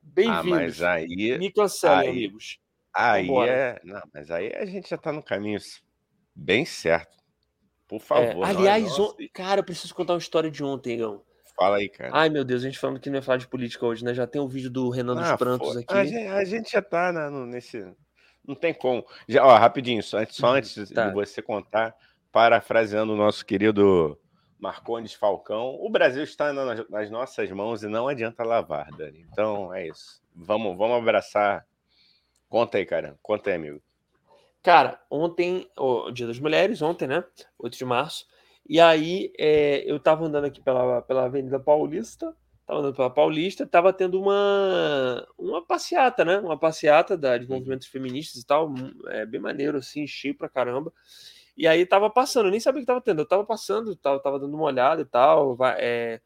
bem-vindos. 0.01 0.81
Ah, 0.81 0.95
mas 0.95 1.07
aí... 1.07 1.33
Amigos. 1.33 2.59
Aí 2.93 3.27
Vambora. 3.27 3.51
é... 3.51 3.79
Não, 3.83 4.01
mas 4.13 4.31
aí 4.31 4.51
a 4.55 4.65
gente 4.65 4.89
já 4.89 4.97
tá 4.97 5.11
no 5.11 5.21
caminho 5.21 5.59
bem 6.35 6.65
certo. 6.65 7.17
Por 7.87 7.97
é, 7.97 7.99
favor. 7.99 8.45
É, 8.45 8.49
aliás, 8.49 8.97
on... 8.99 9.13
cara, 9.33 9.59
eu 9.59 9.63
preciso 9.63 9.93
contar 9.93 10.13
uma 10.13 10.19
história 10.19 10.49
de 10.49 10.63
ontem, 10.63 10.95
Igão. 10.95 11.23
Fala 11.55 11.77
aí, 11.77 11.89
cara. 11.89 12.11
Ai, 12.13 12.29
meu 12.29 12.43
Deus, 12.43 12.63
a 12.63 12.65
gente 12.65 12.79
falando 12.79 12.99
que 12.99 13.09
não 13.09 13.17
ia 13.17 13.21
falar 13.21 13.37
de 13.37 13.47
política 13.47 13.85
hoje, 13.85 14.03
né? 14.03 14.13
Já 14.13 14.25
tem 14.25 14.41
um 14.41 14.47
vídeo 14.47 14.69
do 14.69 14.89
Renan 14.89 15.15
dos 15.15 15.27
ah, 15.27 15.37
Prantos 15.37 15.75
aqui. 15.75 15.93
A 15.93 16.05
gente, 16.05 16.27
a 16.27 16.43
gente, 16.45 16.71
já 16.71 16.81
tá 16.81 17.11
né, 17.11 17.29
nesse... 17.29 17.85
Não 18.47 18.55
tem 18.55 18.73
como. 18.73 19.05
Já, 19.27 19.45
ó, 19.45 19.55
rapidinho, 19.57 20.01
só, 20.01 20.25
só 20.25 20.47
uhum, 20.47 20.53
antes 20.53 20.89
tá. 20.89 21.09
de 21.09 21.13
você 21.13 21.41
contar 21.41 21.95
parafraseando 22.31 23.13
o 23.13 23.17
nosso 23.17 23.45
querido 23.45 24.19
Marcondes 24.59 25.13
Falcão, 25.13 25.77
o 25.79 25.89
Brasil 25.89 26.23
está 26.23 26.51
nas 26.51 27.09
nossas 27.09 27.49
mãos 27.51 27.81
e 27.81 27.87
não 27.87 28.07
adianta 28.07 28.43
lavar, 28.43 28.89
Dani. 28.91 29.25
Então 29.31 29.73
é 29.73 29.87
isso. 29.87 30.21
Vamos, 30.35 30.77
vamos 30.77 30.97
abraçar. 30.97 31.65
Conta 32.49 32.77
aí, 32.77 32.85
cara. 32.85 33.17
Conta 33.21 33.49
aí, 33.49 33.55
amigo. 33.55 33.81
Cara, 34.61 35.01
ontem, 35.09 35.69
o 35.77 36.11
Dia 36.11 36.27
das 36.27 36.39
Mulheres, 36.39 36.81
ontem, 36.81 37.07
né? 37.07 37.23
8 37.57 37.77
de 37.77 37.85
março. 37.85 38.25
E 38.67 38.79
aí 38.79 39.31
é, 39.39 39.83
eu 39.89 39.99
tava 39.99 40.25
andando 40.25 40.45
aqui 40.45 40.61
pela, 40.61 41.01
pela 41.01 41.25
Avenida 41.25 41.59
Paulista, 41.59 42.35
tava 42.67 42.81
andando 42.81 42.95
pela 42.95 43.09
Paulista, 43.09 43.65
tava 43.65 43.93
tendo 43.93 44.21
uma, 44.21 45.25
uma 45.37 45.65
passeata, 45.65 46.25
né? 46.25 46.37
Uma 46.37 46.59
passeata 46.59 47.17
da, 47.17 47.37
de 47.37 47.45
uhum. 47.45 47.57
movimentos 47.57 47.87
feministas 47.87 48.41
e 48.41 48.45
tal, 48.45 48.71
é 49.07 49.25
bem 49.25 49.39
maneiro, 49.39 49.77
assim, 49.77 50.05
cheio 50.05 50.35
pra 50.35 50.49
caramba. 50.49 50.93
E 51.59 51.67
aí 51.67 51.85
tava 51.85 52.09
passando, 52.09 52.45
eu 52.45 52.51
nem 52.51 52.59
sabia 52.61 52.79
o 52.79 52.81
que 52.81 52.87
tava 52.87 53.01
tendo. 53.01 53.19
Eu 53.21 53.27
tava 53.27 53.43
passando, 53.43 53.93
tava, 53.93 54.17
tava 54.21 54.39
dando 54.39 54.55
uma 54.55 54.63
olhada 54.63 55.01
e 55.01 55.05
tal. 55.05 55.57
É, 55.77 56.21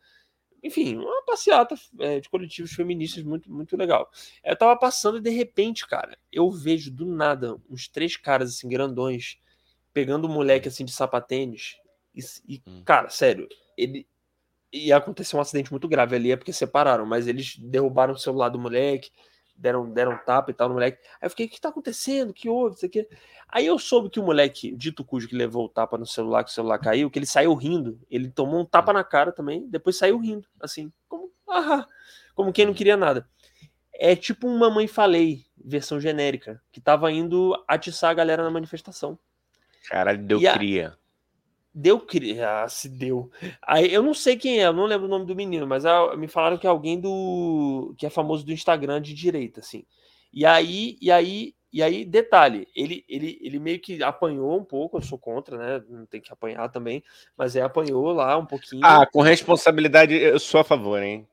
enfim, 0.61 0.95
uma 0.95 1.25
passeata 1.25 1.73
é, 1.99 2.19
de 2.19 2.29
coletivos 2.29 2.71
feministas 2.71 3.23
muito, 3.23 3.51
muito 3.51 3.75
legal. 3.75 4.07
Eu 4.43 4.55
tava 4.55 4.77
passando 4.77 5.17
e 5.17 5.21
de 5.21 5.31
repente, 5.31 5.87
cara, 5.87 6.15
eu 6.31 6.51
vejo 6.51 6.91
do 6.91 7.07
nada 7.07 7.57
uns 7.67 7.87
três 7.87 8.15
caras 8.15 8.51
assim, 8.51 8.69
grandões, 8.69 9.39
pegando 9.91 10.27
um 10.27 10.31
moleque 10.31 10.67
assim 10.67 10.85
de 10.85 10.91
sapatênis. 10.91 11.77
E, 12.13 12.21
e 12.47 12.61
hum. 12.67 12.83
cara, 12.85 13.09
sério, 13.09 13.49
ele. 13.75 14.07
E 14.71 14.93
aconteceu 14.93 15.39
um 15.39 15.41
acidente 15.41 15.71
muito 15.71 15.87
grave 15.87 16.15
ali, 16.15 16.31
é 16.31 16.35
porque 16.35 16.53
separaram, 16.53 17.07
mas 17.07 17.27
eles 17.27 17.57
derrubaram 17.57 18.13
o 18.13 18.17
celular 18.19 18.49
do 18.49 18.59
moleque 18.59 19.09
deram, 19.55 19.89
deram 19.89 20.17
tapa 20.25 20.51
e 20.51 20.53
tal 20.53 20.67
no 20.67 20.75
moleque. 20.75 20.99
Aí 21.21 21.25
eu 21.25 21.29
fiquei, 21.29 21.45
o 21.45 21.49
que 21.49 21.61
tá 21.61 21.69
acontecendo? 21.69 22.33
que 22.33 22.49
houve? 22.49 22.75
Isso 22.75 22.85
aqui. 22.85 23.07
Aí 23.47 23.65
eu 23.65 23.77
soube 23.77 24.09
que 24.09 24.19
o 24.19 24.23
moleque, 24.23 24.75
dito 24.75 25.03
cujo, 25.03 25.27
que 25.27 25.35
levou 25.35 25.65
o 25.65 25.69
tapa 25.69 25.97
no 25.97 26.05
celular, 26.05 26.43
que 26.43 26.49
o 26.49 26.53
celular 26.53 26.79
caiu, 26.79 27.09
que 27.09 27.19
ele 27.19 27.25
saiu 27.25 27.53
rindo. 27.53 27.99
Ele 28.09 28.29
tomou 28.29 28.61
um 28.61 28.65
tapa 28.65 28.91
na 28.91 29.03
cara 29.03 29.31
também, 29.31 29.67
depois 29.69 29.97
saiu 29.97 30.17
rindo, 30.17 30.47
assim, 30.59 30.91
como, 31.07 31.31
ah, 31.49 31.87
como 32.35 32.51
quem 32.51 32.65
não 32.65 32.73
queria 32.73 32.97
nada. 32.97 33.27
É 33.93 34.15
tipo 34.15 34.47
um 34.47 34.57
Mamãe 34.57 34.87
Falei, 34.87 35.45
versão 35.55 36.01
genérica, 36.01 36.61
que 36.71 36.81
tava 36.81 37.11
indo 37.11 37.53
atiçar 37.67 38.09
a 38.09 38.13
galera 38.15 38.43
na 38.43 38.49
manifestação. 38.49 39.19
Caralho, 39.87 40.23
deu 40.23 40.41
e 40.41 40.51
cria. 40.51 40.97
Deu 41.75 42.05
ah, 42.47 42.67
se 42.69 42.87
deu. 42.87 43.31
Aí 43.61 43.91
eu 43.91 44.03
não 44.03 44.13
sei 44.13 44.35
quem 44.35 44.61
é, 44.61 44.67
eu 44.67 44.73
não 44.73 44.85
lembro 44.85 45.07
o 45.07 45.09
nome 45.09 45.25
do 45.25 45.35
menino, 45.35 45.65
mas 45.65 45.85
ah, 45.85 46.15
me 46.15 46.27
falaram 46.27 46.57
que 46.57 46.67
é 46.67 46.69
alguém 46.69 46.99
do 46.99 47.95
que 47.97 48.05
é 48.05 48.09
famoso 48.11 48.45
do 48.45 48.51
Instagram 48.51 49.01
de 49.01 49.13
direita, 49.13 49.59
assim. 49.59 49.83
E 50.31 50.45
aí, 50.45 50.97
e 51.01 51.11
aí, 51.11 51.55
e 51.71 51.81
aí, 51.81 52.05
detalhe, 52.05 52.67
ele, 52.75 53.03
ele, 53.09 53.39
ele 53.41 53.57
meio 53.57 53.79
que 53.79 54.03
apanhou 54.03 54.55
um 54.55 54.63
pouco, 54.63 54.97
eu 54.97 55.01
sou 55.01 55.17
contra, 55.17 55.57
né? 55.57 55.83
Não 55.89 56.05
tem 56.05 56.21
que 56.21 56.31
apanhar 56.31 56.69
também, 56.69 57.03
mas 57.35 57.55
é 57.55 57.61
apanhou 57.61 58.11
lá 58.11 58.37
um 58.37 58.45
pouquinho. 58.45 58.85
Ah, 58.85 59.07
com 59.11 59.21
responsabilidade, 59.21 60.13
eu 60.13 60.39
sou 60.39 60.59
a 60.59 60.63
favor, 60.63 61.01
hein? 61.01 61.27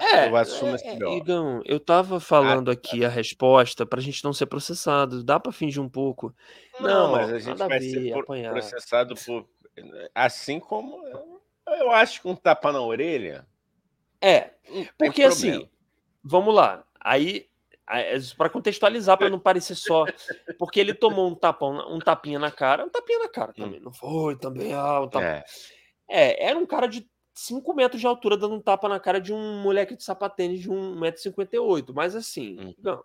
É, 0.00 0.28
eu 0.28 0.36
assumo 0.36 0.76
é, 0.76 1.16
Igão, 1.16 1.62
eu 1.64 1.78
tava 1.78 2.18
falando 2.18 2.68
ah, 2.68 2.74
aqui 2.74 3.04
a 3.04 3.08
resposta 3.08 3.86
pra 3.86 4.00
gente 4.00 4.24
não 4.24 4.32
ser 4.32 4.46
processado. 4.46 5.22
Dá 5.22 5.38
pra 5.38 5.52
fingir 5.52 5.80
um 5.82 5.88
pouco? 5.88 6.34
Não, 6.80 6.88
não 6.88 7.12
mas 7.12 7.32
a 7.32 7.38
gente 7.38 7.58
vai 7.58 7.78
ver, 7.78 7.90
ser 7.90 8.12
por, 8.12 8.24
processado 8.24 9.14
por. 9.14 9.48
Assim 10.14 10.58
como. 10.58 11.00
Eu 11.66 11.90
acho 11.92 12.22
que 12.22 12.28
um 12.28 12.34
tapa 12.34 12.72
na 12.72 12.80
orelha. 12.80 13.46
É, 14.20 14.50
porque 14.98 15.22
assim, 15.22 15.68
vamos 16.22 16.54
lá. 16.54 16.84
Aí, 17.00 17.46
para 18.36 18.50
contextualizar, 18.50 19.16
para 19.16 19.30
não 19.30 19.38
parecer 19.38 19.76
só. 19.76 20.04
Porque 20.58 20.80
ele 20.80 20.94
tomou 20.94 21.28
um 21.28 21.34
tapão, 21.34 21.94
um 21.94 21.98
tapinha 21.98 22.38
na 22.38 22.50
cara, 22.50 22.84
um 22.84 22.90
tapinha 22.90 23.20
na 23.20 23.28
cara 23.28 23.52
também. 23.52 23.78
Hum. 23.78 23.84
Não 23.84 23.92
foi 23.92 24.36
também, 24.36 24.72
ah, 24.72 25.02
um 25.02 25.08
tapa... 25.08 25.24
é. 25.24 25.44
é, 26.08 26.48
era 26.48 26.58
um 26.58 26.66
cara 26.66 26.88
de 26.88 27.08
5 27.34 27.74
metros 27.74 28.00
de 28.00 28.06
altura 28.06 28.36
dando 28.36 28.54
um 28.54 28.60
tapa 28.60 28.88
na 28.88 29.00
cara 29.00 29.20
de 29.20 29.32
um 29.32 29.60
moleque 29.60 29.96
de 29.96 30.04
sapatênis 30.04 30.60
de 30.60 30.70
1,58m. 30.70 31.92
Mas 31.92 32.14
assim, 32.14 32.56
uhum. 32.58 32.74
não, 32.78 33.04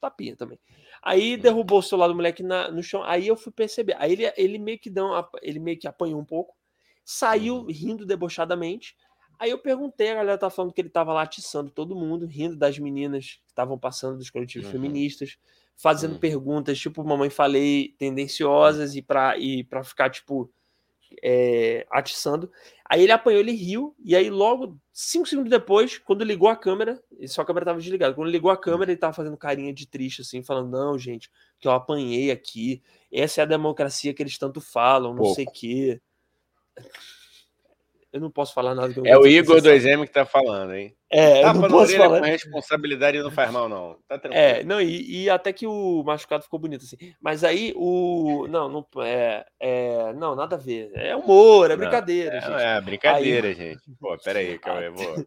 tapinha 0.00 0.34
também. 0.34 0.58
Aí 1.02 1.36
derrubou 1.36 1.78
o 1.78 1.82
celular 1.82 2.08
do 2.08 2.14
moleque 2.14 2.42
na, 2.42 2.70
no 2.70 2.82
chão. 2.82 3.02
Aí 3.04 3.28
eu 3.28 3.36
fui 3.36 3.52
perceber. 3.52 3.94
Aí 3.98 4.12
ele, 4.12 4.32
ele 4.36 4.58
meio 4.58 4.78
que 4.78 4.88
deu 4.88 5.04
uma, 5.04 5.28
ele 5.42 5.58
meio 5.58 5.78
que 5.78 5.86
apanhou 5.86 6.18
um 6.18 6.24
pouco, 6.24 6.56
saiu 7.04 7.56
uhum. 7.56 7.66
rindo 7.66 8.06
debochadamente. 8.06 8.96
Aí 9.38 9.50
eu 9.50 9.58
perguntei, 9.58 10.10
a 10.10 10.14
galera 10.14 10.38
tá 10.38 10.48
falando 10.48 10.72
que 10.72 10.80
ele 10.80 10.88
tava 10.88 11.12
lá 11.12 11.20
atiçando 11.20 11.70
todo 11.70 11.94
mundo, 11.94 12.24
rindo 12.24 12.56
das 12.56 12.78
meninas 12.78 13.38
que 13.44 13.50
estavam 13.50 13.78
passando 13.78 14.16
dos 14.16 14.30
coletivos 14.30 14.66
uhum. 14.66 14.72
feministas, 14.72 15.36
fazendo 15.76 16.14
uhum. 16.14 16.18
perguntas, 16.18 16.78
tipo, 16.78 17.04
mamãe 17.04 17.28
falei, 17.28 17.94
tendenciosas 17.98 18.96
e 18.96 19.02
para 19.02 19.36
e 19.36 19.62
para 19.62 19.84
ficar 19.84 20.08
tipo 20.08 20.50
é, 21.22 21.86
atiçando. 21.90 22.50
Aí 22.88 23.02
ele 23.02 23.12
apanhou, 23.12 23.40
ele 23.40 23.52
riu, 23.52 23.94
e 23.98 24.14
aí 24.14 24.30
logo, 24.30 24.78
cinco 24.92 25.26
segundos 25.26 25.50
depois, 25.50 25.98
quando 25.98 26.24
ligou 26.24 26.48
a 26.48 26.56
câmera, 26.56 27.02
só 27.26 27.42
a 27.42 27.44
câmera 27.44 27.64
estava 27.64 27.78
desligada, 27.78 28.14
quando 28.14 28.30
ligou 28.30 28.50
a 28.50 28.56
câmera, 28.56 28.90
ele 28.90 28.96
estava 28.96 29.12
fazendo 29.12 29.36
carinha 29.36 29.72
de 29.72 29.86
triste, 29.86 30.22
assim, 30.22 30.42
falando, 30.42 30.70
não, 30.70 30.98
gente, 30.98 31.30
que 31.58 31.66
eu 31.66 31.72
apanhei 31.72 32.30
aqui, 32.30 32.82
essa 33.12 33.40
é 33.40 33.42
a 33.42 33.46
democracia 33.46 34.14
que 34.14 34.22
eles 34.22 34.38
tanto 34.38 34.60
falam, 34.60 35.10
não 35.10 35.22
Pouco. 35.22 35.34
sei 35.34 35.44
o 35.44 35.50
quê. 35.50 36.00
Eu 38.16 38.20
não 38.20 38.30
posso 38.30 38.54
falar 38.54 38.74
nada. 38.74 38.94
é 39.04 39.18
o 39.18 39.26
Igor 39.26 39.58
2M 39.58 40.06
que 40.06 40.12
tá 40.12 40.24
falando, 40.24 40.74
hein? 40.74 40.96
É, 41.08 41.42
tá 41.42 41.54
não 41.54 41.68
posso 41.68 41.96
falar. 41.96 42.18
com 42.18 42.26
responsabilidade 42.26 43.18
não 43.18 43.30
faz 43.30 43.50
mal, 43.52 43.68
não. 43.68 43.96
Tá 44.08 44.18
tranquilo. 44.18 44.44
É, 44.44 44.64
não, 44.64 44.80
e, 44.80 45.24
e, 45.24 45.30
até 45.30 45.52
que 45.52 45.64
o 45.64 46.02
machucado 46.02 46.42
ficou 46.42 46.58
bonito, 46.58 46.82
assim. 46.82 46.96
Mas 47.20 47.44
aí 47.44 47.72
o. 47.76 48.48
Não, 48.48 48.68
não 48.68 48.84
é, 49.02 49.44
é. 49.60 50.12
Não, 50.14 50.34
nada 50.34 50.56
a 50.56 50.58
ver. 50.58 50.90
É 50.94 51.14
humor, 51.14 51.70
é 51.70 51.76
brincadeira, 51.76 52.30
não, 52.32 52.38
é, 52.38 52.40
gente. 52.40 52.62
É, 52.62 52.80
brincadeira, 52.80 53.48
aí... 53.48 53.54
gente. 53.54 53.82
Pô, 54.00 54.16
peraí, 54.18 54.58
calma 54.58 54.80
aí, 54.80 54.88
vou. 54.88 55.26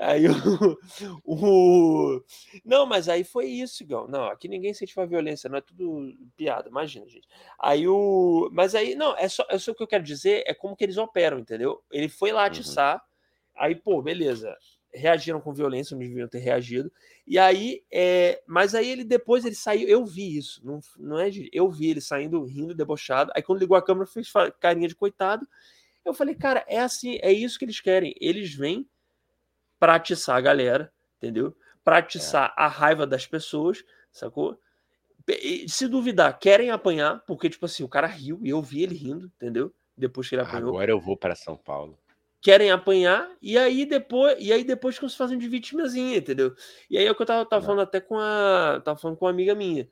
Aí 0.00 0.28
o, 0.28 0.78
o. 1.24 2.22
Não, 2.64 2.86
mas 2.86 3.08
aí 3.08 3.24
foi 3.24 3.46
isso, 3.46 3.84
Gão. 3.84 4.06
Não, 4.06 4.26
aqui 4.26 4.46
ninguém 4.46 4.70
incentiva 4.70 5.02
a 5.02 5.06
violência, 5.06 5.50
não 5.50 5.58
é 5.58 5.60
tudo 5.60 6.14
piada, 6.36 6.68
imagina, 6.68 7.04
gente. 7.08 7.26
Aí 7.58 7.88
o. 7.88 8.48
Mas 8.52 8.76
aí, 8.76 8.94
não, 8.94 9.16
é 9.16 9.28
só, 9.28 9.44
é 9.50 9.58
só 9.58 9.72
o 9.72 9.74
que 9.74 9.82
eu 9.82 9.88
quero 9.88 10.04
dizer, 10.04 10.44
é 10.46 10.54
como 10.54 10.76
que 10.76 10.84
eles 10.84 10.96
operam, 10.98 11.40
entendeu? 11.40 11.82
Ele 11.90 12.08
foi 12.18 12.32
lá 12.32 12.40
uhum. 12.40 12.46
atiçar. 12.46 12.94
Uhum. 12.94 13.00
Aí, 13.62 13.74
pô, 13.74 14.02
beleza 14.02 14.56
reagiram 14.92 15.40
com 15.40 15.52
violência, 15.52 15.94
não 15.94 16.00
deviam 16.00 16.28
ter 16.28 16.38
reagido. 16.38 16.90
E 17.26 17.38
aí, 17.38 17.82
é, 17.92 18.42
mas 18.46 18.74
aí 18.74 18.88
ele 18.88 19.04
depois 19.04 19.44
ele 19.44 19.54
saiu, 19.54 19.88
eu 19.88 20.04
vi 20.04 20.36
isso, 20.36 20.60
não, 20.64 20.80
não 20.98 21.18
é 21.18 21.30
de, 21.30 21.50
eu 21.52 21.70
vi 21.70 21.90
ele 21.90 22.00
saindo 22.00 22.42
rindo, 22.44 22.74
debochado. 22.74 23.30
Aí 23.34 23.42
quando 23.42 23.60
ligou 23.60 23.76
a 23.76 23.82
câmera 23.82 24.06
fez 24.06 24.30
carinha 24.60 24.88
de 24.88 24.94
coitado. 24.94 25.46
Eu 26.04 26.14
falei, 26.14 26.34
cara, 26.34 26.64
é 26.66 26.80
assim, 26.80 27.18
é 27.20 27.30
isso 27.30 27.58
que 27.58 27.64
eles 27.64 27.80
querem. 27.80 28.14
Eles 28.18 28.54
vêm 28.54 28.88
para 29.78 29.94
atiçar 29.94 30.36
a 30.36 30.40
galera, 30.40 30.92
entendeu? 31.18 31.54
Para 31.84 31.98
atiçar 31.98 32.54
é. 32.56 32.62
a 32.62 32.66
raiva 32.66 33.06
das 33.06 33.26
pessoas, 33.26 33.84
sacou? 34.10 34.58
E, 35.28 35.68
se 35.68 35.86
duvidar, 35.86 36.38
querem 36.38 36.70
apanhar, 36.70 37.22
porque 37.26 37.50
tipo 37.50 37.66
assim, 37.66 37.84
o 37.84 37.88
cara 37.88 38.06
riu 38.06 38.40
e 38.42 38.48
eu 38.48 38.62
vi 38.62 38.82
ele 38.82 38.94
rindo, 38.94 39.26
entendeu? 39.36 39.74
Depois 39.94 40.28
que 40.28 40.34
ele 40.34 40.42
apanhou. 40.42 40.70
Agora 40.70 40.90
eu 40.90 41.00
vou 41.00 41.16
para 41.16 41.34
São 41.34 41.56
Paulo 41.56 41.98
querem 42.40 42.70
apanhar 42.70 43.28
e 43.42 43.58
aí 43.58 43.84
depois 43.84 44.36
e 44.38 44.52
aí 44.52 44.62
depois 44.62 44.98
que 44.98 45.08
se 45.08 45.16
fazem 45.16 45.38
de 45.38 45.48
vitimazinha, 45.48 46.18
entendeu? 46.18 46.54
E 46.88 46.96
aí 46.96 47.04
é 47.04 47.10
o 47.10 47.14
que 47.14 47.22
eu 47.22 47.26
tava, 47.26 47.44
tava 47.46 47.64
falando 47.64 47.82
até 47.82 48.00
com 48.00 48.18
a 48.18 48.80
tava 48.84 48.98
falando 48.98 49.16
com 49.16 49.24
uma 49.26 49.30
amiga 49.30 49.54
minha. 49.54 49.88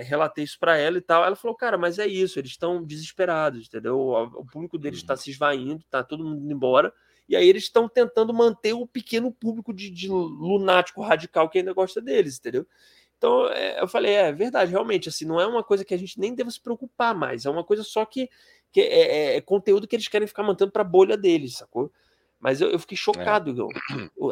relatei 0.00 0.44
isso 0.44 0.58
para 0.58 0.76
ela 0.76 0.98
e 0.98 1.00
tal. 1.00 1.24
Ela 1.24 1.36
falou, 1.36 1.56
cara, 1.56 1.76
mas 1.78 1.98
é 1.98 2.06
isso, 2.06 2.38
eles 2.38 2.52
estão 2.52 2.82
desesperados, 2.82 3.66
entendeu? 3.66 3.98
O, 3.98 4.44
público 4.46 4.78
deles 4.78 5.00
está 5.00 5.14
uhum. 5.14 5.18
se 5.18 5.30
esvaindo, 5.30 5.84
tá 5.90 6.02
todo 6.02 6.24
mundo 6.24 6.42
indo 6.42 6.52
embora. 6.52 6.92
E 7.28 7.36
aí 7.36 7.48
eles 7.48 7.64
estão 7.64 7.88
tentando 7.88 8.34
manter 8.34 8.74
o 8.74 8.86
pequeno 8.86 9.32
público 9.32 9.72
de, 9.72 9.90
de, 9.90 10.08
lunático 10.08 11.02
radical 11.02 11.48
que 11.48 11.58
ainda 11.58 11.72
gosta 11.72 12.00
deles, 12.00 12.38
entendeu? 12.38 12.66
Então 13.16 13.48
é, 13.48 13.80
eu 13.80 13.88
falei, 13.88 14.12
é 14.12 14.32
verdade, 14.32 14.70
realmente, 14.70 15.08
assim, 15.08 15.24
não 15.24 15.40
é 15.40 15.46
uma 15.46 15.64
coisa 15.64 15.84
que 15.84 15.94
a 15.94 15.96
gente 15.96 16.20
nem 16.20 16.34
deve 16.34 16.50
se 16.50 16.60
preocupar 16.60 17.14
mais, 17.14 17.46
é 17.46 17.50
uma 17.50 17.64
coisa 17.64 17.82
só 17.82 18.04
que 18.04 18.28
que 18.74 18.80
é, 18.80 19.34
é, 19.34 19.36
é 19.36 19.40
conteúdo 19.40 19.86
que 19.86 19.94
eles 19.94 20.08
querem 20.08 20.26
ficar 20.26 20.42
mantendo 20.42 20.72
para 20.72 20.82
a 20.82 20.84
bolha 20.84 21.16
deles, 21.16 21.58
sacou? 21.58 21.92
Mas 22.40 22.60
eu, 22.60 22.70
eu 22.70 22.78
fiquei 22.80 22.96
é. 22.96 22.98
chocado, 22.98 23.68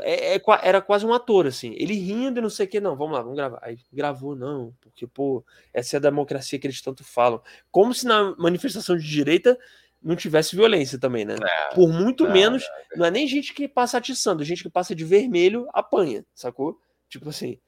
é. 0.02 0.34
É, 0.34 0.42
era 0.62 0.82
quase 0.82 1.06
um 1.06 1.14
ator, 1.14 1.46
assim. 1.46 1.72
Ele 1.78 1.94
rindo 1.94 2.40
e 2.40 2.42
não 2.42 2.50
sei 2.50 2.66
o 2.66 2.68
que, 2.68 2.80
não, 2.80 2.96
vamos 2.96 3.14
lá, 3.14 3.22
vamos 3.22 3.36
gravar. 3.36 3.60
Aí 3.62 3.78
gravou, 3.92 4.34
não, 4.34 4.74
porque, 4.80 5.06
pô, 5.06 5.44
essa 5.72 5.96
é 5.96 5.98
a 5.98 6.00
democracia 6.00 6.58
que 6.58 6.66
eles 6.66 6.82
tanto 6.82 7.04
falam. 7.04 7.40
Como 7.70 7.94
se 7.94 8.04
na 8.04 8.34
manifestação 8.36 8.96
de 8.96 9.08
direita 9.08 9.56
não 10.02 10.16
tivesse 10.16 10.56
violência 10.56 10.98
também, 10.98 11.24
né? 11.24 11.36
É, 11.40 11.74
Por 11.74 11.88
muito 11.88 12.24
não, 12.24 12.32
menos, 12.32 12.64
não, 12.90 12.98
não 12.98 13.06
é 13.06 13.10
nem 13.12 13.28
gente 13.28 13.54
que 13.54 13.68
passa 13.68 13.98
atiçando, 13.98 14.42
gente 14.42 14.64
que 14.64 14.68
passa 14.68 14.92
de 14.92 15.04
vermelho 15.04 15.68
apanha, 15.72 16.26
sacou? 16.34 16.76
Tipo 17.08 17.28
assim, 17.28 17.60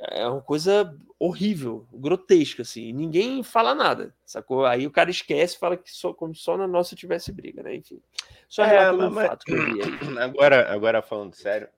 é 0.00 0.26
uma 0.26 0.40
coisa 0.40 0.96
horrível, 1.18 1.86
grotesca, 1.92 2.62
assim. 2.62 2.92
Ninguém 2.92 3.42
fala 3.42 3.74
nada, 3.74 4.14
sacou? 4.24 4.64
Aí 4.64 4.86
o 4.86 4.90
cara 4.90 5.10
esquece 5.10 5.58
fala 5.58 5.76
que 5.76 5.90
só, 5.90 6.12
como 6.12 6.34
só 6.34 6.56
na 6.56 6.66
nossa 6.66 6.94
tivesse 6.94 7.32
briga, 7.32 7.62
né? 7.62 7.74
Enfim. 7.74 8.00
Só 8.48 8.64
é, 8.64 8.92
mas, 8.92 9.10
um 9.10 9.14
fato 9.14 9.44
que 9.44 9.52
eu 9.52 9.64
vi 9.64 9.82
aí. 9.82 10.18
Agora, 10.22 10.72
agora 10.72 11.02
falando 11.02 11.34
sério, 11.34 11.68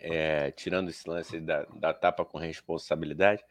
é, 0.00 0.50
tirando 0.52 0.90
esse 0.90 1.08
lance 1.08 1.40
da, 1.40 1.66
da 1.74 1.92
tapa 1.92 2.24
com 2.24 2.38
responsabilidade, 2.38 3.42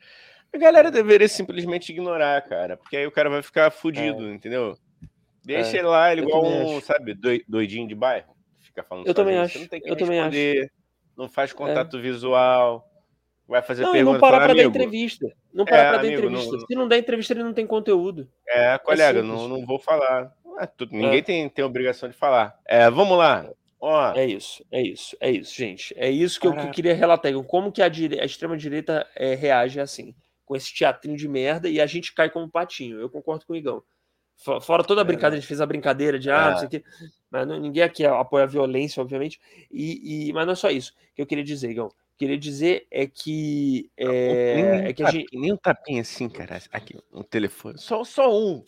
a 0.53 0.57
galera 0.57 0.89
deveria 0.89 1.27
simplesmente 1.27 1.91
ignorar, 1.91 2.41
cara, 2.43 2.77
porque 2.77 2.95
aí 2.95 3.05
o 3.05 3.11
cara 3.11 3.29
vai 3.29 3.41
ficar 3.41 3.69
fudido, 3.71 4.29
é. 4.29 4.33
entendeu? 4.33 4.77
Deixa 5.43 5.75
é. 5.75 5.79
ele 5.79 5.87
lá, 5.87 6.11
ele 6.11 6.21
igual 6.21 6.45
um, 6.45 6.77
acho. 6.77 6.85
sabe, 6.85 7.17
doidinho 7.47 7.87
de 7.87 7.95
bairro. 7.95 8.35
Fica 8.59 8.83
falando 8.83 9.07
Eu 9.07 9.13
também 9.13 9.37
acho. 9.37 9.59
Não 9.59 9.67
tem 9.67 9.81
que 9.81 9.89
eu 9.89 9.95
responder, 9.95 10.25
também 10.29 10.59
acho. 10.61 10.71
não 11.17 11.29
faz 11.29 11.53
contato 11.53 11.97
é. 11.97 12.01
visual 12.01 12.85
vai 13.47 13.61
fazer 13.61 13.83
não, 13.83 13.91
pergunta. 13.91 14.13
Não, 14.13 14.19
para 14.19 14.39
para 14.39 14.53
dar 14.53 14.63
entrevista. 14.63 15.33
Não 15.53 15.65
para 15.65 15.77
é, 15.77 15.89
para 15.89 15.97
dar 15.97 16.07
entrevista. 16.07 16.51
Não, 16.51 16.59
Se 16.67 16.75
não 16.75 16.87
der 16.87 16.97
entrevista, 16.97 17.33
ele 17.33 17.43
não 17.43 17.53
tem 17.53 17.65
conteúdo. 17.65 18.27
É, 18.47 18.77
colega, 18.77 19.19
é 19.19 19.21
não, 19.21 19.47
não 19.47 19.65
vou 19.65 19.79
falar. 19.79 20.33
Ah, 20.57 20.67
tu, 20.67 20.87
ninguém 20.91 21.19
é. 21.19 21.21
tem, 21.21 21.49
tem 21.49 21.63
obrigação 21.63 22.09
de 22.09 22.15
falar. 22.15 22.59
É, 22.65 22.89
vamos 22.89 23.17
lá. 23.17 23.49
Ó. 23.79 24.11
É 24.13 24.25
isso, 24.25 24.65
é 24.71 24.81
isso, 24.81 25.15
é 25.19 25.31
isso, 25.31 25.55
gente. 25.55 25.93
É 25.97 26.09
isso 26.09 26.39
que 26.39 26.47
eu, 26.47 26.55
que 26.55 26.67
queria 26.71 26.95
relatar. 26.95 27.31
Como 27.43 27.71
que 27.71 27.81
a, 27.81 27.87
dire... 27.87 28.19
a 28.19 28.25
extrema-direita 28.25 29.07
é, 29.15 29.35
reage 29.35 29.79
assim, 29.79 30.15
com 30.43 30.55
esse 30.55 30.73
teatrinho 30.73 31.15
de 31.15 31.27
merda 31.27 31.69
e 31.69 31.79
a 31.79 31.85
gente 31.85 32.13
cai 32.13 32.29
como 32.29 32.49
patinho. 32.49 32.99
Eu 32.99 33.09
concordo 33.09 33.45
com 33.45 33.53
o 33.53 33.55
Igão. 33.55 33.83
Fora 34.61 34.83
toda 34.83 35.01
a 35.01 35.03
é, 35.03 35.05
brincadeira, 35.05 35.37
a 35.37 35.39
gente 35.39 35.47
fez 35.47 35.61
a 35.61 35.65
brincadeira 35.65 36.19
de 36.19 36.29
ah, 36.29 36.51
não 36.51 36.57
sei 36.57 36.67
o 36.67 36.69
quê. 36.69 36.83
Mas 37.29 37.47
não, 37.47 37.59
ninguém 37.59 37.83
aqui 37.83 38.05
apoia 38.05 38.43
a 38.43 38.47
violência, 38.47 39.01
obviamente. 39.01 39.39
E, 39.71 40.29
e, 40.29 40.33
mas 40.33 40.45
não 40.45 40.53
é 40.53 40.55
só 40.55 40.69
isso 40.69 40.93
que 41.15 41.21
eu 41.21 41.25
queria 41.25 41.43
dizer, 41.43 41.69
Igão 41.69 41.89
queria 42.17 42.37
dizer 42.37 42.87
é 42.91 43.05
que. 43.05 43.89
É, 43.95 44.55
nem, 44.55 44.85
é 44.87 44.93
que 44.93 45.03
a 45.03 45.11
gente... 45.11 45.37
nem 45.37 45.53
um 45.53 45.57
tapinha 45.57 46.01
assim, 46.01 46.27
cara. 46.27 46.59
Aqui, 46.71 46.99
um 47.13 47.23
telefone. 47.23 47.77
Só, 47.77 48.03
só 48.03 48.35
um. 48.35 48.63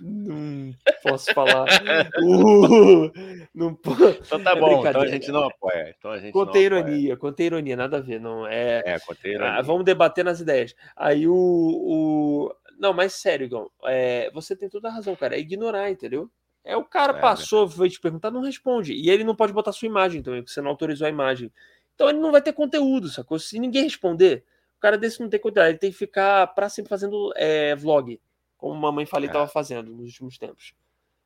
Não 0.00 0.72
posso 1.02 1.32
falar. 1.34 1.66
uh, 2.22 3.12
não 3.54 3.70
Então 3.70 4.42
tá 4.42 4.52
é 4.52 4.60
bom, 4.60 4.86
então 4.86 5.00
a 5.00 5.06
gente 5.08 5.30
não 5.32 5.44
apoia. 5.44 5.94
Então 5.98 6.10
a 6.12 6.18
gente 6.18 6.32
contei 6.32 6.64
ironia, 6.64 7.16
contei 7.16 7.46
ironia, 7.46 7.76
nada 7.76 7.96
a 7.98 8.00
ver. 8.00 8.20
Não 8.20 8.46
é. 8.46 8.82
É, 8.84 8.98
contei 9.00 9.32
ironia. 9.32 9.54
Ah, 9.54 9.62
vamos 9.62 9.84
debater 9.84 10.24
nas 10.24 10.40
ideias. 10.40 10.74
Aí 10.94 11.26
o. 11.26 11.34
o... 11.34 12.54
Não, 12.78 12.92
mas 12.92 13.14
sério, 13.14 13.46
Igão, 13.46 13.70
é, 13.84 14.30
você 14.32 14.54
tem 14.54 14.68
toda 14.68 14.88
a 14.88 14.92
razão, 14.92 15.16
cara. 15.16 15.34
É 15.34 15.40
ignorar, 15.40 15.90
entendeu? 15.90 16.30
É 16.62 16.76
o 16.76 16.84
cara 16.84 17.16
é, 17.16 17.20
passou, 17.20 17.68
foi 17.68 17.88
te 17.88 18.00
perguntar, 18.00 18.30
não 18.30 18.42
responde. 18.42 18.92
E 18.92 19.08
ele 19.08 19.22
não 19.22 19.36
pode 19.36 19.52
botar 19.52 19.70
sua 19.70 19.86
imagem 19.86 20.20
também, 20.20 20.42
porque 20.42 20.52
você 20.52 20.60
não 20.60 20.70
autorizou 20.70 21.06
a 21.06 21.10
imagem. 21.10 21.50
Então 21.96 22.10
ele 22.10 22.18
não 22.18 22.30
vai 22.30 22.42
ter 22.42 22.52
conteúdo, 22.52 23.08
sacou? 23.08 23.38
Se 23.38 23.58
ninguém 23.58 23.84
responder, 23.84 24.44
o 24.76 24.80
cara 24.80 24.98
desse 24.98 25.18
não 25.18 25.30
tem 25.30 25.40
conteúdo. 25.40 25.66
Ele 25.66 25.78
tem 25.78 25.90
que 25.90 25.96
ficar 25.96 26.46
para 26.48 26.68
sempre 26.68 26.90
fazendo 26.90 27.32
é, 27.34 27.74
vlog, 27.74 28.20
como 28.56 28.74
a 28.74 28.78
mamãe 28.78 29.06
falei 29.06 29.28
estava 29.28 29.46
é. 29.46 29.48
fazendo 29.48 29.90
nos 29.90 30.12
últimos 30.12 30.36
tempos. 30.36 30.74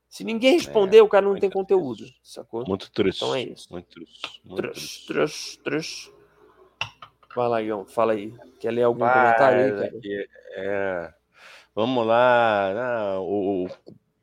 Se 0.08 0.24
ninguém 0.24 0.54
responder, 0.54 0.98
é, 0.98 1.02
o 1.02 1.08
cara 1.08 1.26
não 1.26 1.38
tem 1.38 1.50
conteúdo, 1.50 2.04
sacou? 2.22 2.64
Muito 2.66 2.90
triste. 2.90 3.18
Então 3.18 3.34
é 3.34 3.42
isso. 3.42 3.66
Muito 3.70 3.88
triste. 3.88 4.42
Trus, 4.56 5.06
trus, 5.06 5.56
trus. 5.62 6.12
Vai 7.34 7.48
lá, 7.48 7.62
Ião, 7.62 7.84
fala 7.84 8.12
aí. 8.12 8.32
Quer 8.58 8.72
ler 8.72 8.82
algum 8.82 9.00
comentário 9.00 9.64
aí, 9.64 9.70
cara? 9.72 10.28
É... 10.54 11.14
Vamos 11.74 12.06
lá. 12.06 12.72
Não, 12.74 13.22
o, 13.22 13.68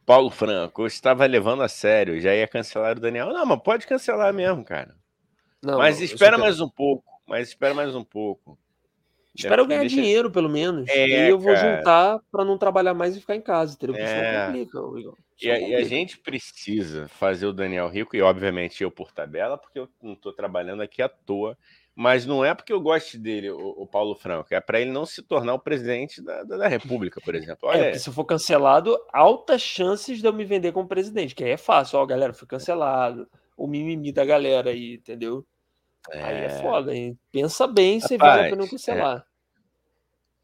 Paulo 0.06 0.30
Franco, 0.30 0.84
eu 0.84 0.88
estava 0.88 1.26
levando 1.26 1.64
a 1.64 1.68
sério, 1.68 2.20
já 2.20 2.34
ia 2.34 2.48
cancelar 2.48 2.98
o 2.98 3.00
Daniel. 3.00 3.28
Não, 3.28 3.46
mas 3.46 3.62
pode 3.62 3.86
cancelar 3.86 4.34
mesmo, 4.34 4.64
cara. 4.64 4.96
Não, 5.68 5.80
mas 5.80 6.00
espera 6.00 6.38
mais 6.38 6.62
um 6.62 6.70
pouco. 6.70 7.04
Mas 7.28 7.50
espera 7.50 7.74
mais 7.74 7.94
um 7.94 8.04
pouco. 8.04 8.58
Espera 9.36 9.62
eu 9.62 9.68
ganhar 9.68 9.82
deixa... 9.82 9.98
dinheiro, 9.98 10.32
pelo 10.32 10.50
menos. 10.50 10.90
É, 10.90 11.08
e 11.08 11.16
aí 11.16 11.30
eu 11.30 11.38
vou 11.38 11.54
cara. 11.54 11.78
juntar 11.78 12.20
para 12.32 12.46
não 12.46 12.58
trabalhar 12.58 12.94
mais 12.94 13.16
e 13.16 13.20
ficar 13.20 13.36
em 13.36 13.42
casa, 13.42 13.76
entendeu? 13.76 13.98
É... 13.98 14.48
complica, 14.48 14.80
E 15.42 15.52
a, 15.52 15.60
e 15.60 15.76
a, 15.76 15.84
gente 15.84 16.18
precisa 16.18 17.08
fazer 17.10 17.46
o 17.46 17.54
Daniel 17.54 17.90
rico, 17.90 18.16
e 18.16 18.22
obviamente 18.22 18.82
eu 18.82 18.90
por 18.90 19.12
tabela, 19.12 19.58
porque 19.58 19.78
eu 19.78 19.90
não 20.02 20.14
estou 20.14 20.32
trabalhando 20.32 20.82
aqui 20.82 21.02
à 21.02 21.10
toa. 21.10 21.58
Mas 21.94 22.26
não 22.28 22.46
é 22.46 22.54
porque 22.54 22.72
eu 22.72 22.80
goste 22.80 23.18
dele, 23.18 23.50
o, 23.50 23.70
o 23.70 23.88
Paulo 23.88 24.16
Franco, 24.16 24.54
é 24.54 24.62
para 24.62 24.80
ele 24.80 24.92
não 24.92 25.04
se 25.04 25.22
tornar 25.22 25.56
o 25.56 25.60
presidente 25.60 26.22
da, 26.22 26.44
da, 26.44 26.58
da 26.58 26.68
República, 26.68 27.20
por 27.20 27.34
exemplo. 27.36 27.68
É, 27.70 27.72
Olha, 27.72 27.80
é, 27.80 27.84
porque 27.86 28.00
se 28.00 28.10
eu 28.10 28.14
for 28.14 28.24
cancelado, 28.24 28.96
altas 29.12 29.62
chances 29.62 30.20
de 30.20 30.26
eu 30.28 30.32
me 30.32 30.46
vender 30.46 30.72
como 30.72 30.88
presidente, 30.88 31.34
que 31.36 31.44
aí 31.44 31.52
é 31.52 31.58
fácil, 31.58 31.98
ó, 31.98 32.06
galera, 32.06 32.34
foi 32.34 32.48
cancelado, 32.48 33.28
o 33.58 33.66
mimimi 33.66 34.12
da 34.12 34.24
galera 34.24 34.70
aí, 34.70 34.94
entendeu? 34.94 35.44
É... 36.12 36.24
Aí 36.24 36.38
é 36.46 36.50
foda, 36.62 36.96
hein? 36.96 37.18
Pensa 37.32 37.68
bem 37.68 38.00
se 38.00 38.18
vale 38.18 38.48
a 38.48 38.50
pena 38.50 38.68
cancelar. 38.68 39.26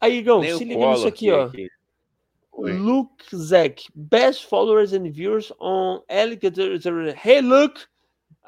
Aí, 0.00 0.18
Igão, 0.18 0.40
Nem 0.40 0.56
se 0.56 0.64
liga 0.64 0.90
nisso 0.90 1.06
aqui, 1.06 1.30
ó. 1.30 1.46
Aqui. 1.46 1.68
Luke 2.56 3.24
Zack, 3.34 3.84
best 3.94 4.46
followers 4.46 4.92
and 4.92 5.10
viewers 5.10 5.50
on 5.58 6.02
Alligator. 6.08 6.78
Hey, 7.16 7.40
look, 7.40 7.80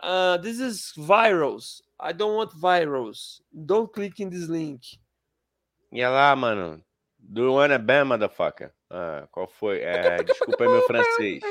uh, 0.03 0.39
this 0.39 0.61
is 0.61 0.93
virals. 0.97 1.83
I 1.99 2.12
don't 2.12 2.37
want 2.37 2.53
virals. 2.53 3.41
Don't 3.53 3.93
click 3.93 4.21
in 4.21 4.31
this 4.31 4.49
link. 4.49 4.99
E 5.93 6.07
lá, 6.07 6.37
mano. 6.37 6.83
Do 7.19 7.43
you 7.45 7.53
wanna 7.55 7.79
ban, 7.79 8.05
motherfucker? 8.05 8.73
Ah, 8.91 9.27
qual 9.33 9.49
foi? 9.49 9.81
É, 9.81 10.23
desculpa 10.23 10.62
aí 10.62 10.71
meu 10.71 10.83
francês. 10.83 11.43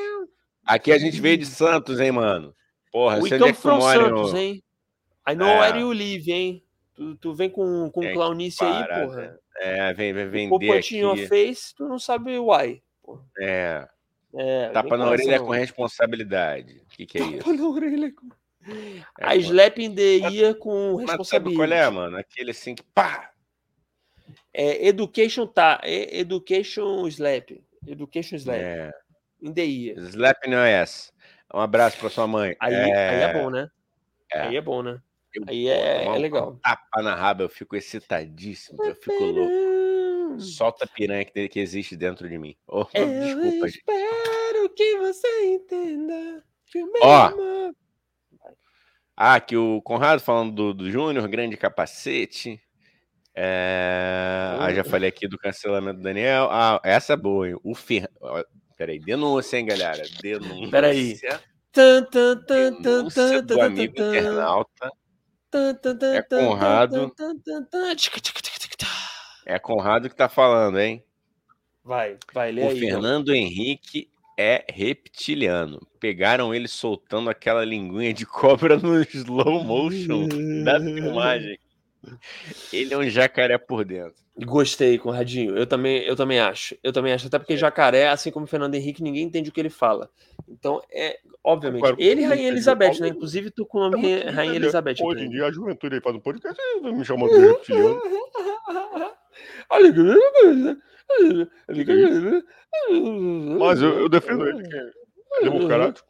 Aqui 0.66 0.91
a 0.91 0.97
gente 0.97 1.20
veio 1.20 1.38
de 1.38 1.45
Santos, 1.45 1.99
hein, 1.99 2.11
mano? 2.11 2.55
Porra, 2.91 3.20
We 3.20 3.30
come 3.30 3.49
é 3.49 3.53
from 3.53 3.82
Santos, 3.82 4.34
hein? 4.34 4.63
I 5.28 5.36
know 5.36 5.47
é. 5.47 5.59
where 5.59 5.80
you 5.80 5.91
live, 5.91 6.32
hein? 6.32 6.63
Tu, 6.93 7.15
tu 7.15 7.34
vem 7.34 7.49
com, 7.49 7.89
com 7.91 8.03
é, 8.03 8.13
clownice 8.13 8.63
aí, 8.63 8.88
porra. 8.88 9.39
É, 9.57 9.93
vem, 9.93 10.13
vem 10.13 10.49
vender 10.49 10.78
aqui. 10.78 11.28
face, 11.28 11.73
tu 11.76 11.88
não 11.88 11.99
sabe 11.99 12.38
why. 12.38 12.82
Porra. 13.03 13.26
É. 13.39 13.88
é 14.36 14.69
Tapa 14.69 14.97
na 14.97 15.09
orelha 15.09 15.39
com 15.39 15.49
responsabilidade. 15.49 16.82
O 16.86 16.95
que, 16.95 17.05
que 17.05 17.17
é 17.17 17.21
Tapa 17.21 17.32
isso? 17.34 17.43
Tapa 17.43 17.53
na 17.53 17.67
orelha 17.67 18.13
com... 18.13 18.30
É, 19.19 19.28
a 19.28 19.36
slap 19.36 19.78
in 19.78 19.93
the 19.93 20.53
com 20.55 20.95
responsabilidade. 20.95 21.55
qual 21.55 21.71
é, 21.71 21.89
mano? 21.89 22.17
Aquele 22.17 22.51
assim 22.51 22.73
que 22.73 22.82
pá! 22.82 23.32
É 24.51 24.88
education 24.88 25.45
tá, 25.45 25.80
é 25.84 26.19
education 26.19 27.05
slap. 27.07 27.61
Education 27.86 28.38
slap. 28.38 28.59
É. 28.59 28.91
In 29.41 29.53
the 29.53 29.65
ear. 29.65 29.97
Slap 30.09 30.47
no. 30.47 30.55
Um 31.53 31.59
abraço 31.59 31.97
para 31.99 32.09
sua 32.09 32.26
mãe. 32.26 32.55
Aí 32.59 32.73
é... 32.73 33.09
aí 33.09 33.21
é 33.21 33.34
bom, 33.34 33.49
né? 33.49 33.69
É. 34.34 34.41
Aí 34.41 34.55
é 34.55 34.61
bom, 34.61 34.82
né? 34.82 34.99
Eu, 35.36 35.43
aí 35.47 35.67
é, 35.67 36.05
é 36.05 36.17
legal. 36.17 36.57
Tapa 36.61 37.01
na 37.01 37.15
raba, 37.15 37.43
eu 37.43 37.49
fico 37.49 37.75
excitadíssimo, 37.75 38.83
eu 38.83 38.95
fico 38.95 39.23
louco. 39.23 40.39
Solta 40.39 40.86
a 40.86 40.88
piranha 40.88 41.23
que, 41.25 41.47
que 41.47 41.59
existe 41.59 41.95
dentro 41.95 42.27
de 42.27 42.38
mim. 42.38 42.55
Oh, 42.67 42.86
eu 42.93 43.07
desculpa, 43.07 43.67
gente. 43.67 43.79
Espero 43.79 44.69
que 44.75 44.97
você 44.97 45.45
entenda. 45.45 46.43
Que 46.65 46.83
Ó, 47.01 47.31
ah, 49.17 49.39
que 49.39 49.55
o 49.55 49.81
Conrado 49.81 50.19
falando 50.19 50.51
do, 50.51 50.73
do 50.73 50.91
Júnior, 50.91 51.27
grande 51.27 51.55
capacete. 51.55 52.61
É... 53.33 54.57
Ah, 54.59 54.73
já 54.73 54.83
falei 54.83 55.09
aqui 55.09 55.27
do 55.27 55.38
cancelamento 55.38 55.99
do 55.99 56.03
Daniel. 56.03 56.49
Ah, 56.51 56.81
essa 56.83 57.13
é 57.13 57.17
boa, 57.17 57.49
hein? 57.49 57.57
O 57.63 57.73
Fer... 57.73 58.09
Peraí, 58.77 58.99
denúncia, 58.99 59.57
hein, 59.57 59.65
galera? 59.65 60.03
Denúncia. 60.21 60.69
Peraí. 60.69 61.17
Denúncia 62.81 63.41
do 63.41 63.61
amigo 63.61 63.93
internauta. 63.93 64.91
É 65.55 66.21
Conrado. 66.21 67.15
É 69.45 69.59
Conrado 69.59 70.09
que 70.09 70.15
tá 70.15 70.27
falando, 70.27 70.79
hein? 70.79 71.03
Vai, 71.83 72.17
vai, 72.33 72.51
lê 72.51 72.63
o 72.63 72.69
aí. 72.69 72.75
O 72.75 72.79
Fernando 72.79 73.33
então. 73.33 73.35
Henrique 73.35 74.09
é 74.37 74.65
reptiliano. 74.69 75.85
Pegaram 75.99 76.53
ele 76.53 76.67
soltando 76.67 77.29
aquela 77.29 77.63
linguinha 77.63 78.13
de 78.13 78.25
cobra 78.25 78.77
no 78.77 79.01
slow 79.01 79.63
motion 79.63 80.27
da 80.63 80.79
filmagem. 80.79 81.59
Ele 82.71 82.93
é 82.93 82.97
um 82.97 83.09
jacaré 83.09 83.57
por 83.57 83.85
dentro. 83.85 84.25
Gostei, 84.37 84.97
Conradinho. 84.97 85.57
Eu 85.57 85.65
também, 85.65 86.03
eu 86.03 86.15
também 86.15 86.39
acho. 86.39 86.75
Eu 86.83 86.91
também 86.91 87.13
acho. 87.13 87.27
Até 87.27 87.39
porque 87.39 87.53
é. 87.53 87.57
jacaré, 87.57 88.09
assim 88.09 88.31
como 88.31 88.45
o 88.45 88.47
Fernando 88.47 88.75
Henrique, 88.75 89.01
ninguém 89.01 89.23
entende 89.23 89.49
o 89.49 89.53
que 89.53 89.59
ele 89.59 89.69
fala. 89.69 90.09
Então, 90.47 90.81
é 90.91 91.19
obviamente. 91.41 91.85
Agora, 91.85 91.95
ele 91.97 92.21
e 92.21 92.25
Rainha 92.25 92.49
Elizabeth, 92.49 92.99
né? 92.99 93.07
Inclusive, 93.07 93.49
tu 93.49 93.65
com 93.65 93.77
o 93.77 93.89
nome 93.89 94.11
é 94.11 94.29
Rainha 94.29 94.55
Elizabeth. 94.55 94.95
Hoje 95.01 95.23
em 95.23 95.29
dia, 95.29 95.45
a 95.45 95.51
juventude 95.51 95.95
aí 95.95 96.01
faz 96.01 96.15
um 96.15 96.19
podcast 96.19 96.61
me 96.83 97.05
chamando 97.05 97.29
de 97.29 97.39
reptiliano. 97.47 98.01
Né? 98.03 98.25
Mas 103.57 103.81
eu, 103.81 103.99
eu 103.99 104.09
defendo 104.09 104.47
ele, 104.47 104.67
que 104.67 104.75
é 104.75 105.43
democrático. 105.43 106.07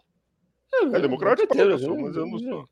É 0.93 0.99
democrático 0.99 1.47
para 1.47 1.67
pessoa, 1.67 2.01
mas 2.01 2.15
eu 2.15 2.25
não 2.25 2.39
sou. 2.39 2.69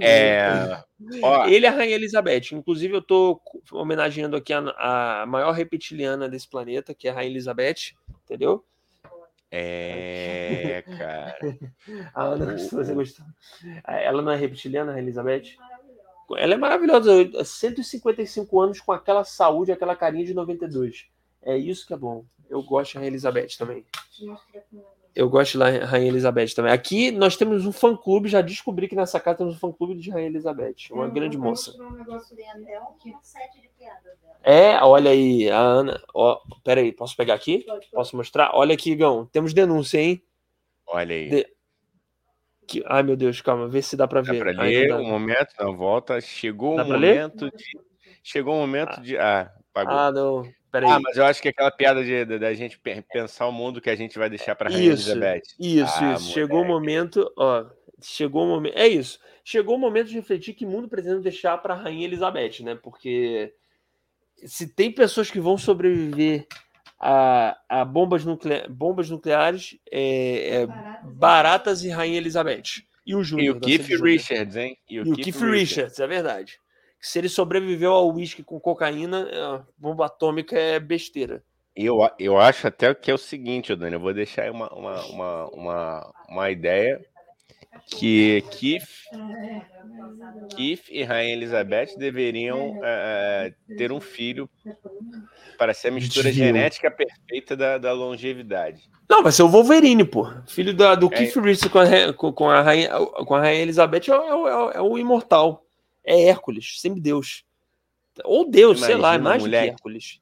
É, 0.00 0.82
ó, 1.22 1.46
ele 1.46 1.66
é 1.66 1.68
a 1.68 1.72
Rainha 1.72 1.94
Elizabeth. 1.94 2.52
Inclusive, 2.52 2.94
eu 2.94 3.02
tô 3.02 3.40
homenageando 3.72 4.36
aqui 4.36 4.52
a, 4.52 5.22
a 5.22 5.26
maior 5.26 5.52
reptiliana 5.52 6.28
desse 6.28 6.48
planeta, 6.48 6.94
que 6.94 7.08
é 7.08 7.10
a 7.10 7.14
Rainha 7.14 7.30
Elizabeth, 7.30 7.94
entendeu? 8.24 8.64
É, 9.50 10.82
cara. 10.98 11.38
a 12.14 12.24
Ana, 12.24 12.58
se 12.58 12.74
você 12.74 12.94
gostou. 12.94 13.24
Ela 13.86 14.22
não 14.22 14.32
é 14.32 14.36
reptiliana, 14.36 14.94
a 14.94 14.98
Elizabeth? 14.98 15.56
Ela 16.36 16.54
é 16.54 16.56
maravilhosa. 16.56 17.44
155 17.44 18.60
anos 18.60 18.80
com 18.80 18.92
aquela 18.92 19.24
saúde, 19.24 19.72
aquela 19.72 19.94
carinha 19.94 20.24
de 20.24 20.34
92. 20.34 21.06
É 21.42 21.56
isso 21.56 21.86
que 21.86 21.94
é 21.94 21.96
bom. 21.96 22.24
Eu 22.48 22.62
gosto 22.62 22.94
da 22.94 23.00
Rainha 23.00 23.10
Elizabeth 23.10 23.56
também. 23.58 23.84
Eu 25.16 25.30
gosto 25.30 25.58
da 25.58 25.70
Rainha 25.70 26.08
Elizabeth 26.08 26.48
também. 26.54 26.70
Aqui 26.70 27.10
nós 27.10 27.38
temos 27.38 27.64
um 27.64 27.72
fã-clube, 27.72 28.28
já 28.28 28.42
descobri 28.42 28.86
que 28.86 28.94
nessa 28.94 29.18
casa 29.18 29.38
temos 29.38 29.54
um 29.54 29.58
fã-clube 29.58 29.94
de 29.94 30.10
Rainha 30.10 30.28
Elizabeth, 30.28 30.74
uma 30.90 31.08
grande 31.08 31.38
moça. 31.38 31.72
É, 34.42 34.76
olha 34.82 35.10
aí, 35.10 35.48
a 35.48 35.58
Ana. 35.58 36.02
Ó, 36.12 36.38
pera 36.62 36.82
aí, 36.82 36.92
posso 36.92 37.16
pegar 37.16 37.32
aqui? 37.32 37.64
Posso 37.90 38.14
mostrar? 38.14 38.50
Olha 38.52 38.74
aqui, 38.74 38.94
Gão. 38.94 39.24
Temos 39.24 39.54
denúncia, 39.54 39.98
hein? 39.98 40.22
Olha 40.86 41.14
aí. 41.14 41.30
De... 41.30 41.46
Que... 42.68 42.84
Ai, 42.86 43.02
meu 43.02 43.16
Deus, 43.16 43.40
calma, 43.40 43.66
vê 43.66 43.80
se 43.80 43.96
dá 43.96 44.06
para 44.06 44.20
ver. 44.20 44.44
Dá 44.44 44.52
para 44.52 44.64
ler 44.64 44.92
um 44.96 45.08
momento 45.08 45.48
na 45.58 45.70
volta. 45.70 46.20
Chegou 46.20 46.76
o 46.76 46.82
um 46.82 46.84
momento 46.84 47.50
de. 47.50 47.80
Chegou 48.22 48.52
o 48.52 48.56
um 48.58 48.60
momento 48.60 48.96
ah. 48.98 49.00
de. 49.00 49.16
Ah, 49.16 49.50
pagou. 49.72 49.94
Ah, 49.94 50.12
não. 50.12 50.42
Peraí. 50.76 50.90
Ah, 50.90 51.00
mas 51.00 51.16
eu 51.16 51.24
acho 51.24 51.40
que 51.40 51.48
aquela 51.48 51.70
piada 51.70 52.02
da 52.38 52.52
gente 52.52 52.78
pensar 53.12 53.46
o 53.46 53.52
mundo 53.52 53.80
que 53.80 53.88
a 53.88 53.96
gente 53.96 54.18
vai 54.18 54.28
deixar 54.28 54.54
para 54.54 54.68
Rainha 54.68 54.92
isso, 54.92 55.10
Elizabeth. 55.10 55.42
Isso, 55.58 56.04
ah, 56.04 56.14
isso. 56.14 56.32
Chegou 56.32 56.60
o 56.60 56.66
momento, 56.66 57.32
ó. 57.34 57.64
Chegou 58.02 58.44
o 58.44 58.48
momento. 58.48 58.76
É 58.76 58.86
isso. 58.86 59.18
Chegou 59.42 59.76
o 59.76 59.78
momento 59.78 60.08
de 60.08 60.16
refletir 60.16 60.52
que 60.52 60.66
mundo 60.66 60.86
pretende 60.86 61.22
deixar 61.22 61.56
para 61.58 61.74
Rainha 61.74 62.04
Elizabeth, 62.04 62.62
né? 62.62 62.74
Porque 62.74 63.54
se 64.44 64.68
tem 64.68 64.92
pessoas 64.92 65.30
que 65.30 65.40
vão 65.40 65.56
sobreviver 65.56 66.46
a, 67.00 67.56
a 67.66 67.82
bombas, 67.82 68.22
bombas 68.68 69.08
nucleares, 69.08 69.78
é, 69.90 70.62
é 70.62 70.66
baratas 71.04 71.84
e 71.84 71.88
Rainha 71.88 72.18
Elizabeth. 72.18 72.84
E 73.06 73.14
o 73.14 73.24
Júnior. 73.24 73.46
E 73.46 73.50
o 73.50 73.60
Keith 73.60 74.02
Richards, 74.02 74.56
hein? 74.56 74.76
E 74.90 75.00
o, 75.00 75.06
e 75.06 75.12
o 75.12 75.14
Keith, 75.14 75.24
Keith 75.24 75.36
Richards, 75.36 75.52
Richards, 75.54 76.00
é 76.00 76.06
verdade 76.06 76.60
se 77.00 77.18
ele 77.18 77.28
sobreviveu 77.28 77.92
ao 77.92 78.12
uísque 78.12 78.42
com 78.42 78.58
cocaína, 78.58 79.28
a 79.32 79.64
bomba 79.76 80.06
atômica 80.06 80.58
é 80.58 80.80
besteira. 80.80 81.42
Eu, 81.74 81.98
eu 82.18 82.38
acho 82.38 82.66
até 82.66 82.94
que 82.94 83.10
é 83.10 83.14
o 83.14 83.18
seguinte, 83.18 83.76
Dani, 83.76 83.94
eu 83.94 84.00
vou 84.00 84.14
deixar 84.14 84.44
aí 84.44 84.50
uma, 84.50 84.68
uma, 84.72 85.04
uma, 85.06 85.46
uma, 85.50 86.14
uma 86.28 86.50
ideia 86.50 87.04
que 87.86 88.42
Keith, 88.50 88.88
Keith 90.56 90.84
e 90.90 91.02
Rainha 91.02 91.34
Elizabeth 91.34 91.96
deveriam 91.98 92.80
é, 92.82 93.52
é 93.68 93.74
ter 93.76 93.92
um 93.92 94.00
filho 94.00 94.48
para 95.58 95.74
ser 95.74 95.88
a 95.88 95.90
mistura 95.90 96.28
Desvio. 96.28 96.46
genética 96.46 96.90
perfeita 96.90 97.54
da, 97.54 97.76
da, 97.76 97.92
longevidade. 97.92 98.88
Não, 99.08 99.22
vai 99.22 99.30
ser 99.30 99.42
o 99.42 99.48
Wolverine, 99.48 100.04
pô. 100.04 100.26
Filho 100.46 100.74
da, 100.74 100.94
do 100.94 101.06
é. 101.06 101.10
Keith 101.10 101.36
Reese 101.36 101.68
com 101.68 101.78
a, 101.78 102.32
com, 102.32 102.48
a 102.48 102.62
Rainha, 102.62 102.90
com 102.90 103.34
a 103.34 103.40
Rainha 103.40 103.62
Elizabeth 103.62 104.08
é, 104.08 104.12
é, 104.12 104.78
é 104.78 104.80
o 104.80 104.96
imortal 104.96 105.65
é 106.06 106.28
Hércules, 106.28 106.80
sempre 106.80 107.00
Deus. 107.00 107.44
Ou 108.24 108.48
Deus, 108.48 108.78
Imagina 108.78 108.86
sei 108.86 108.96
lá, 108.96 109.14
é 109.14 109.18
mais 109.18 109.42
mulher, 109.42 109.64
que 109.64 109.70
Hércules. 109.70 110.20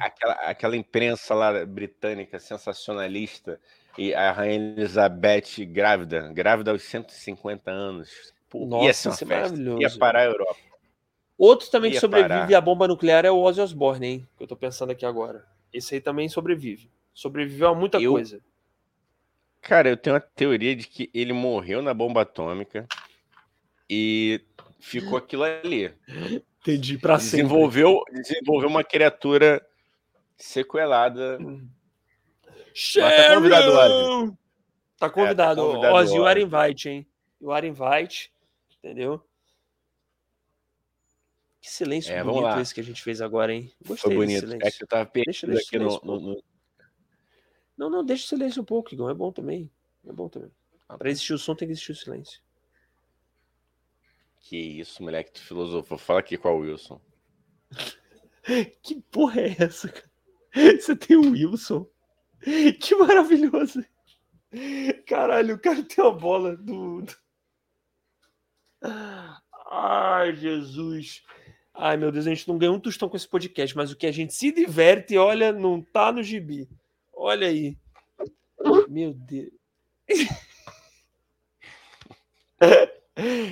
Aquela, 0.00 0.34
aquela 0.34 0.76
imprensa 0.76 1.34
lá 1.34 1.64
britânica 1.66 2.38
sensacionalista 2.38 3.60
e 3.98 4.14
a 4.14 4.32
Rainha 4.32 4.54
Elizabeth 4.54 5.64
grávida, 5.66 6.32
grávida 6.32 6.70
aos 6.70 6.82
150 6.82 7.70
anos. 7.70 8.32
Pô, 8.48 8.64
Nossa, 8.66 8.84
ia 8.84 8.94
ser 8.94 9.08
uma 9.08 9.16
festa, 9.16 9.56
ia 9.80 9.98
parar 9.98 10.20
a 10.20 10.24
Europa. 10.26 10.56
Outro 11.36 11.68
também 11.70 11.90
ia 11.90 11.96
que 11.96 12.00
sobrevive 12.00 12.28
parar. 12.28 12.56
à 12.56 12.60
bomba 12.60 12.86
nuclear 12.86 13.24
é 13.24 13.30
o 13.30 13.38
Ozzy 13.38 13.60
Osbourne, 13.60 14.06
hein? 14.06 14.28
Que 14.36 14.44
eu 14.44 14.46
tô 14.46 14.56
pensando 14.56 14.90
aqui 14.90 15.04
agora. 15.04 15.44
Esse 15.72 15.96
aí 15.96 16.00
também 16.00 16.28
sobrevive. 16.28 16.88
Sobreviveu 17.12 17.68
a 17.68 17.74
muita 17.74 18.00
eu... 18.00 18.12
coisa. 18.12 18.40
Cara, 19.60 19.88
eu 19.88 19.96
tenho 19.96 20.14
uma 20.14 20.20
teoria 20.20 20.76
de 20.76 20.86
que 20.86 21.10
ele 21.14 21.32
morreu 21.32 21.80
na 21.80 21.94
bomba 21.94 22.20
atômica 22.20 22.86
e 23.88 24.40
ficou 24.84 25.16
aquilo 25.16 25.42
ali. 25.42 25.92
Entendi, 26.60 26.98
pra 26.98 27.16
desenvolveu, 27.16 28.02
sempre. 28.06 28.22
Desenvolveu 28.22 28.68
uma 28.68 28.84
criatura 28.84 29.64
sequelada. 30.36 31.38
Tá 32.94 33.34
convidado, 33.34 33.72
Ozzy. 33.72 34.38
Tá 34.98 35.10
convidado. 35.10 35.60
É, 35.60 35.64
tá 35.64 35.72
convidado 35.72 35.94
Ozzy, 35.94 36.18
are 36.18 36.42
invite, 36.42 36.88
hein? 36.88 37.06
Are 37.50 37.66
invite, 37.66 38.32
entendeu? 38.78 39.22
Que 41.60 41.70
silêncio 41.70 42.12
é, 42.12 42.22
bonito 42.22 42.60
esse 42.60 42.74
que 42.74 42.80
a 42.80 42.84
gente 42.84 43.02
fez 43.02 43.22
agora, 43.22 43.52
hein? 43.52 43.72
Gostei 43.86 44.14
Foi 44.14 44.14
bonito. 44.14 44.54
É 44.60 44.70
que 44.70 44.82
eu 44.82 44.86
tava 44.86 45.06
perdido 45.06 45.52
deixa, 45.52 45.66
aqui 45.66 45.78
no, 45.78 45.98
no, 46.04 46.20
no, 46.20 46.42
Não, 47.76 47.88
não, 47.88 48.04
deixa 48.04 48.26
o 48.26 48.28
silêncio 48.28 48.60
um 48.60 48.64
pouco, 48.66 48.92
Igor. 48.92 49.10
É 49.10 49.14
bom 49.14 49.32
também. 49.32 49.70
É 50.06 50.12
bom 50.12 50.28
também. 50.28 50.50
Ah, 50.86 50.98
Para 50.98 51.08
existir 51.08 51.32
o 51.32 51.38
som, 51.38 51.54
tem 51.54 51.66
que 51.66 51.72
existir 51.72 51.92
o 51.92 51.96
silêncio. 51.96 52.43
Que 54.44 54.58
isso, 54.58 55.02
moleque, 55.02 55.32
tu 55.32 55.40
filosofou. 55.40 55.96
Fala 55.96 56.20
aqui 56.20 56.36
qual 56.36 56.58
Wilson. 56.58 57.00
Que 58.82 59.00
porra 59.10 59.40
é 59.40 59.56
essa, 59.58 59.88
cara? 59.88 60.10
Você 60.78 60.94
tem 60.94 61.16
o 61.16 61.30
Wilson. 61.30 61.88
Que 62.78 62.94
maravilhoso. 62.94 63.82
Caralho, 65.06 65.54
o 65.54 65.58
cara 65.58 65.82
tem 65.82 66.04
a 66.04 66.10
bola 66.10 66.54
do. 66.54 67.02
Ai, 69.70 70.36
Jesus. 70.36 71.24
Ai, 71.72 71.96
meu 71.96 72.12
Deus, 72.12 72.26
a 72.26 72.28
gente 72.28 72.46
não 72.46 72.58
ganhou 72.58 72.76
um 72.76 72.80
tostão 72.80 73.08
com 73.08 73.16
esse 73.16 73.26
podcast, 73.26 73.74
mas 73.74 73.90
o 73.90 73.96
que 73.96 74.06
a 74.06 74.12
gente 74.12 74.34
se 74.34 74.52
diverte, 74.52 75.16
olha, 75.16 75.52
não 75.52 75.80
tá 75.80 76.12
no 76.12 76.22
gibi. 76.22 76.68
Olha 77.14 77.48
aí. 77.48 77.78
Meu 78.88 79.14
Deus. 79.14 79.50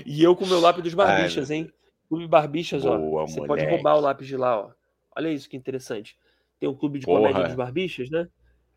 E 0.06 0.22
eu 0.22 0.34
com 0.34 0.46
meu 0.46 0.60
lápis 0.60 0.82
dos 0.82 0.94
barbichas, 0.94 1.50
Ai, 1.50 1.58
hein? 1.58 1.72
Clube 2.08 2.26
Barbichas, 2.26 2.82
Boa, 2.82 3.22
ó. 3.22 3.26
Você 3.26 3.40
moleque. 3.40 3.46
pode 3.46 3.64
roubar 3.64 3.96
o 3.96 4.00
lápis 4.00 4.26
de 4.26 4.36
lá, 4.36 4.60
ó. 4.60 4.70
Olha 5.16 5.28
isso 5.28 5.48
que 5.48 5.56
interessante. 5.56 6.16
Tem 6.60 6.68
o 6.68 6.72
um 6.72 6.76
clube 6.76 6.98
de 6.98 7.06
Porra. 7.06 7.20
comédia 7.20 7.44
dos 7.44 7.54
barbichas, 7.54 8.10
né? 8.10 8.28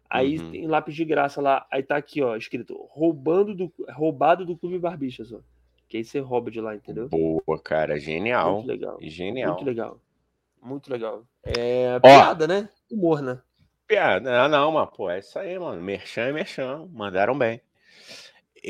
Aí 0.09 0.37
uhum. 0.37 0.51
tem 0.51 0.67
lápis 0.67 0.95
de 0.95 1.03
graça 1.03 1.41
lá. 1.41 1.65
Aí 1.69 1.83
tá 1.83 1.97
aqui, 1.97 2.21
ó, 2.21 2.35
escrito 2.35 2.87
roubando 2.89 3.53
do, 3.53 3.73
roubado 3.89 4.45
do 4.45 4.55
Clube 4.55 4.79
Barbichas, 4.79 5.33
ó. 5.33 5.39
Que 5.87 5.97
aí 5.97 6.03
você 6.03 6.19
rouba 6.19 6.49
de 6.49 6.61
lá, 6.61 6.75
entendeu? 6.75 7.09
Boa, 7.09 7.59
cara. 7.61 7.99
Genial. 7.99 8.55
Muito 8.55 8.67
legal. 8.67 8.97
Genial. 9.01 9.53
Muito 9.53 9.65
legal. 9.65 9.99
Muito 10.61 10.91
legal. 10.91 11.23
É 11.43 11.99
piada, 11.99 12.47
né? 12.47 12.69
Humor, 12.91 13.21
né? 13.21 13.39
Piada. 13.87 14.43
Ah, 14.43 14.49
não, 14.49 14.71
mas, 14.71 14.89
pô, 14.95 15.09
é 15.09 15.19
isso 15.19 15.37
aí, 15.37 15.59
mano. 15.59 15.81
Merchan 15.81 16.21
é 16.21 16.31
merchan. 16.31 16.87
Mandaram 16.91 17.37
bem. 17.37 17.61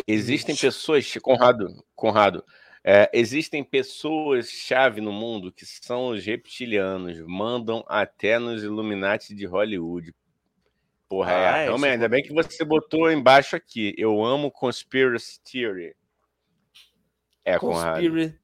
Existem 0.08 0.56
pessoas, 0.56 1.12
Conrado, 1.22 1.84
Conrado, 1.96 2.44
é, 2.84 3.10
existem 3.14 3.64
pessoas-chave 3.64 5.02
no 5.02 5.12
mundo 5.12 5.52
que 5.52 5.66
são 5.66 6.10
os 6.10 6.24
reptilianos, 6.24 7.20
mandam 7.22 7.84
até 7.88 8.38
nos 8.38 8.64
Illuminati 8.64 9.34
de 9.34 9.46
Hollywood. 9.46 10.14
Porra, 11.08 11.32
é, 11.32 11.48
ah, 11.48 11.58
é. 11.58 11.64
Realmente, 11.66 11.94
ainda 11.94 12.10
bem 12.10 12.24
que 12.24 12.34
você 12.34 12.64
botou 12.64 13.12
embaixo 13.12 13.56
aqui. 13.56 13.96
Eu 13.98 14.24
amo 14.24 14.52
Conspiracy 14.52 15.40
Theory. 15.42 15.96
É, 17.44 17.58
Conspiracy. 17.58 18.38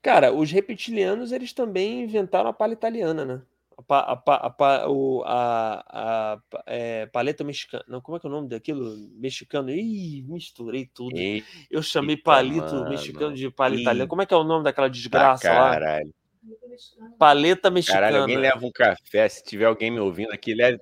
Cara, 0.00 0.32
os 0.32 0.50
reptilianos, 0.50 1.32
eles 1.32 1.52
também 1.52 2.02
inventaram 2.02 2.50
a 2.50 2.52
palha 2.52 2.74
italiana, 2.74 3.24
né? 3.24 3.42
A, 3.88 4.12
a, 4.12 4.22
a, 4.26 4.84
a, 5.26 5.84
a 5.92 6.62
é, 6.66 7.06
paleta 7.06 7.42
mexicana. 7.44 7.84
Não, 7.88 8.00
como 8.00 8.16
é 8.16 8.20
que 8.20 8.26
é 8.26 8.30
o 8.30 8.32
nome 8.32 8.48
daquilo? 8.48 8.96
Mexicano. 9.16 9.70
Ih, 9.70 10.22
misturei 10.22 10.86
tudo. 10.86 11.16
Eita, 11.16 11.46
eu 11.70 11.82
chamei 11.82 12.16
palito 12.16 12.74
mano. 12.74 12.88
mexicano 12.88 13.34
de 13.34 13.50
palha 13.50 13.74
italiana. 13.74 14.08
Como 14.08 14.22
é 14.22 14.26
que 14.26 14.34
é 14.34 14.36
o 14.36 14.44
nome 14.44 14.64
daquela 14.64 14.88
desgraça 14.88 15.48
tá, 15.48 15.54
caralho. 15.54 16.06
lá? 16.06 17.10
Paleta 17.18 17.70
mexicana. 17.70 18.00
Caralho, 18.00 18.22
alguém 18.22 18.38
leva 18.38 18.64
um 18.64 18.72
café. 18.72 19.28
Se 19.28 19.42
tiver 19.44 19.66
alguém 19.66 19.90
me 19.90 20.00
ouvindo 20.00 20.32
aqui, 20.32 20.54
leve. 20.54 20.80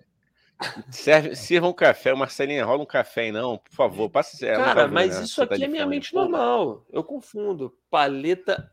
Serve, 0.90 1.34
sirva 1.34 1.68
um 1.68 1.72
café, 1.72 2.14
Marcelinha, 2.14 2.64
rola 2.64 2.82
um 2.82 2.86
café 2.86 3.22
aí, 3.22 3.32
não, 3.32 3.58
por 3.58 3.72
favor, 3.72 4.08
passa 4.08 4.38
Cara, 4.46 4.86
mas 4.86 5.18
né? 5.18 5.24
isso 5.24 5.36
tá 5.36 5.42
aqui 5.42 5.58
tá 5.58 5.64
é 5.64 5.68
minha 5.68 5.86
mente 5.86 6.14
normal. 6.14 6.86
Eu 6.90 7.02
confundo. 7.02 7.76
Paleta, 7.90 8.70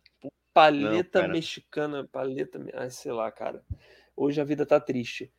paleta 0.54 1.24
não, 1.24 1.30
mexicana, 1.30 2.08
paleta, 2.12 2.64
ai, 2.76 2.90
sei 2.90 3.12
lá, 3.12 3.32
cara. 3.32 3.64
Hoje 4.20 4.42
a 4.42 4.44
vida 4.44 4.66
tá 4.66 4.82
triste. 4.82 5.32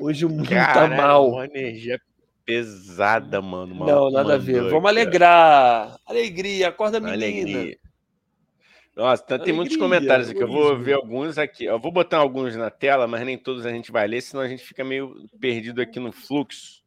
Hoje 0.00 0.26
o 0.26 0.28
mundo 0.28 0.48
tá 0.48 0.74
tá 0.74 0.88
mal. 0.88 1.30
Uma 1.30 1.44
energia 1.44 2.00
pesada, 2.44 3.40
mano. 3.40 3.86
Não, 3.86 4.10
nada 4.10 4.34
a 4.34 4.36
ver. 4.36 4.68
Vamos 4.68 4.90
alegrar. 4.90 5.96
Alegria, 6.04 6.70
acorda 6.70 6.98
menina. 6.98 7.24
Alegria. 7.24 7.78
Nossa, 8.96 9.38
tem 9.38 9.52
muitos 9.52 9.76
comentários 9.76 10.28
aqui. 10.28 10.42
Eu 10.42 10.48
vou 10.48 10.76
ver 10.76 10.94
alguns 10.94 11.38
aqui. 11.38 11.66
Eu 11.66 11.78
vou 11.78 11.92
botar 11.92 12.18
alguns 12.18 12.56
na 12.56 12.68
tela, 12.68 13.06
mas 13.06 13.24
nem 13.24 13.38
todos 13.38 13.64
a 13.64 13.70
gente 13.70 13.92
vai 13.92 14.08
ler, 14.08 14.20
senão 14.20 14.42
a 14.42 14.48
gente 14.48 14.64
fica 14.64 14.82
meio 14.82 15.14
perdido 15.38 15.80
aqui 15.80 16.00
no 16.00 16.10
fluxo. 16.10 16.82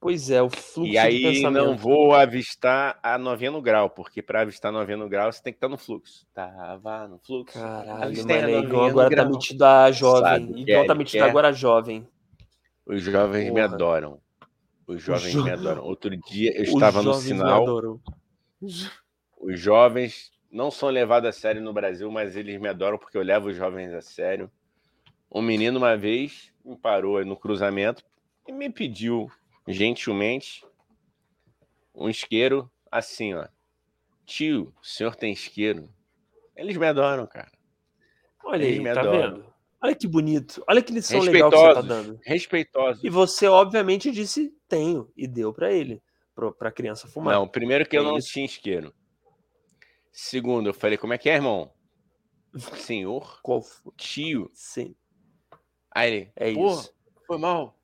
Pois 0.00 0.30
é, 0.30 0.40
o 0.40 0.48
fluxo. 0.48 0.86
E 0.86 0.96
aí 0.96 1.42
não 1.42 1.76
vou 1.76 2.14
avistar 2.14 2.98
a 3.02 3.18
noveno 3.18 3.60
grau, 3.60 3.90
porque 3.90 4.22
para 4.22 4.42
avistar 4.42 4.70
noveno 4.70 5.08
grau 5.08 5.30
você 5.32 5.42
tem 5.42 5.52
que 5.52 5.56
estar 5.56 5.68
no 5.68 5.76
fluxo. 5.76 6.24
Tava 6.32 7.08
no 7.08 7.18
fluxo. 7.18 7.58
Caralho, 7.58 8.16
mano, 8.16 8.32
é 8.32 8.58
igual 8.60 8.86
agora 8.86 9.08
tá 9.08 9.14
grau. 9.16 9.26
tá 9.26 9.30
metido 9.32 9.62
a 9.64 9.90
jovem. 9.90 10.22
Sabe, 10.22 10.60
igual 10.60 10.86
tá 10.86 10.94
metido 10.94 11.24
agora 11.24 11.48
a 11.48 11.52
jovem. 11.52 12.06
Os 12.86 13.02
jovens 13.02 13.48
Porra. 13.48 13.54
me 13.54 13.60
adoram. 13.60 14.20
Os 14.86 15.02
jovens 15.02 15.32
jo... 15.32 15.44
me 15.44 15.50
adoram. 15.50 15.82
Outro 15.82 16.16
dia 16.16 16.56
eu 16.56 16.62
estava 16.62 17.02
no 17.02 17.14
sinal. 17.14 18.00
Os 19.40 19.60
jovens 19.60 20.30
não 20.50 20.70
são 20.70 20.88
levados 20.88 21.28
a 21.28 21.32
sério 21.32 21.60
no 21.60 21.72
Brasil, 21.72 22.10
mas 22.10 22.36
eles 22.36 22.60
me 22.60 22.68
adoram 22.68 22.98
porque 22.98 23.18
eu 23.18 23.22
levo 23.22 23.48
os 23.48 23.56
jovens 23.56 23.92
a 23.92 24.00
sério. 24.00 24.50
Um 25.30 25.42
menino, 25.42 25.76
uma 25.78 25.96
vez, 25.96 26.52
me 26.64 26.76
parou 26.76 27.22
no 27.24 27.36
cruzamento 27.36 28.02
e 28.46 28.52
me 28.52 28.70
pediu, 28.70 29.30
gentilmente, 29.68 30.64
um 31.94 32.08
isqueiro 32.08 32.70
assim, 32.90 33.34
ó. 33.34 33.46
Tio, 34.24 34.74
o 34.80 34.86
senhor 34.86 35.14
tem 35.14 35.32
isqueiro? 35.32 35.88
Eles 36.56 36.76
me 36.76 36.86
adoram, 36.86 37.26
cara. 37.26 37.50
Olha 38.44 38.64
eles 38.64 38.86
aí, 38.86 38.94
tá 38.94 39.00
adoram. 39.00 39.34
vendo? 39.36 39.54
Olha 39.80 39.94
que 39.94 40.08
bonito. 40.08 40.62
Olha 40.68 40.82
que 40.82 40.92
lição 40.92 41.20
legal 41.20 41.50
que 41.50 41.56
você 41.56 41.74
tá 41.74 41.80
dando. 41.80 42.18
Respeitoso. 42.24 43.00
E 43.06 43.08
você, 43.08 43.46
obviamente, 43.46 44.10
disse 44.10 44.52
tenho 44.66 45.10
e 45.16 45.26
deu 45.26 45.52
para 45.52 45.72
ele, 45.72 46.02
para 46.34 46.68
a 46.68 46.72
criança 46.72 47.06
fumar. 47.06 47.34
Não, 47.34 47.46
primeiro 47.46 47.86
que 47.88 47.96
é 47.96 48.00
eu 48.00 48.04
não 48.04 48.18
isso. 48.18 48.32
tinha 48.32 48.44
isqueiro. 48.44 48.92
Segundo, 50.10 50.68
eu 50.68 50.74
falei, 50.74 50.98
como 50.98 51.12
é 51.12 51.18
que 51.18 51.30
é, 51.30 51.34
irmão? 51.34 51.72
Senhor? 52.76 53.40
Qual 53.40 53.64
Tio? 53.96 54.50
Sim. 54.52 54.96
Aí 55.90 56.12
ele, 56.12 56.32
é 56.34 56.50
isso. 56.50 56.92
Foi 57.26 57.38
mal. 57.38 57.77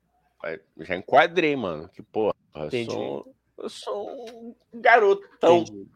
Já 0.77 0.95
enquadrei, 0.95 1.55
mano. 1.55 1.89
Que 1.89 2.01
porra. 2.01 2.35
Eu 2.55 2.85
sou, 2.85 3.35
eu 3.57 3.69
sou 3.69 4.29
um 4.29 4.55
garotão. 4.73 5.59
Entendi. 5.59 5.87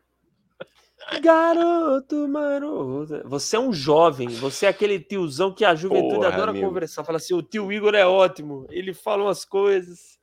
Garoto 1.22 2.28
maroto. 2.28 3.22
Você 3.26 3.56
é 3.56 3.60
um 3.60 3.74
jovem, 3.74 4.28
você 4.28 4.66
é 4.66 4.70
aquele 4.70 5.00
tiozão 5.00 5.54
que 5.54 5.66
a 5.66 5.74
juventude 5.74 6.16
Porra, 6.16 6.28
adora 6.28 6.52
amigo. 6.52 6.68
conversar. 6.68 7.04
Fala 7.04 7.18
assim: 7.18 7.34
o 7.34 7.42
tio 7.42 7.72
Igor 7.72 7.96
é 7.96 8.06
ótimo, 8.06 8.68
ele 8.70 8.94
fala 8.94 9.24
umas 9.24 9.44
coisas 9.46 10.20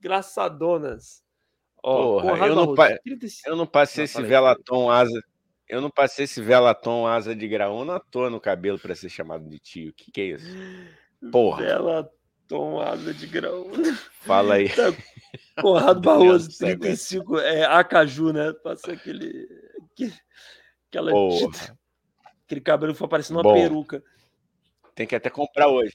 engraçadonas. 0.00 1.22
Ó, 1.82 2.22
Porra, 2.22 2.46
eu, 2.46 2.54
não 2.54 2.74
pa... 2.74 2.96
eu 3.46 3.56
não 3.56 3.66
passei 3.66 4.02
não, 4.02 4.04
esse 4.04 4.22
velatom 4.22 4.90
asa. 4.90 5.22
Eu 5.68 5.80
não 5.80 5.90
passei 5.90 6.24
esse 6.24 6.40
velatom 6.40 7.06
asa 7.06 7.34
de 7.34 7.48
graúna 7.48 7.96
à 7.96 8.00
toa 8.00 8.30
no 8.30 8.40
cabelo 8.40 8.78
para 8.78 8.94
ser 8.94 9.08
chamado 9.08 9.48
de 9.48 9.58
tio. 9.58 9.90
O 9.90 9.92
que, 9.92 10.10
que 10.10 10.20
é 10.20 10.24
isso? 10.24 10.46
Porra. 11.30 12.10
Asa 12.82 13.14
de 13.14 13.26
graúna. 13.26 13.94
Fala 14.20 14.54
aí. 14.54 14.68
Tá, 14.68 14.92
Conrado 15.60 16.00
Barroso, 16.00 16.58
35. 16.58 17.38
É 17.38 17.64
Acaju, 17.64 18.32
né? 18.32 18.52
Passa 18.52 18.92
aquele. 18.92 19.48
Aquela. 20.88 21.10
Porra. 21.10 21.78
Aquele 22.44 22.60
cabelo 22.60 22.92
que 22.92 22.98
foi 22.98 23.08
parecendo 23.08 23.38
uma 23.38 23.42
Bom, 23.42 23.54
peruca. 23.54 24.02
Tem 24.94 25.06
que 25.06 25.14
até 25.14 25.30
comprar 25.30 25.68
hoje. 25.68 25.94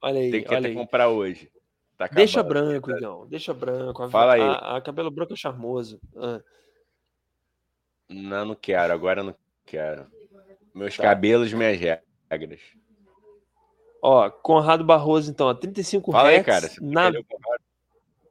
Olha 0.00 0.20
aí. 0.20 0.30
Tem 0.30 0.42
que 0.44 0.54
até 0.54 0.68
aí. 0.68 0.74
comprar 0.74 1.08
hoje. 1.08 1.50
Tá 1.96 2.08
deixa 2.08 2.42
branco, 2.42 2.90
então. 2.90 3.26
Deixa 3.26 3.54
branco. 3.54 4.08
Fala 4.08 4.34
aí. 4.34 4.40
A, 4.40 4.76
a 4.76 4.80
cabelo 4.80 5.10
branco 5.10 5.32
é 5.32 5.36
charmoso. 5.36 6.00
Ah. 6.16 6.40
Não, 8.08 8.44
não 8.44 8.54
quero, 8.54 8.92
agora 8.92 9.22
não 9.22 9.34
quero. 9.64 10.06
Meus 10.74 10.96
tá. 10.96 11.04
cabelos, 11.04 11.52
minhas 11.52 11.78
regras. 11.78 12.60
Ó, 14.06 14.30
Conrado 14.30 14.84
Barroso, 14.84 15.30
então, 15.30 15.46
ó, 15.46 15.54
35 15.54 16.12
Fala 16.12 16.28
Hz 16.28 16.34
aí, 16.34 16.44
cara. 16.44 16.70
na... 16.82 17.10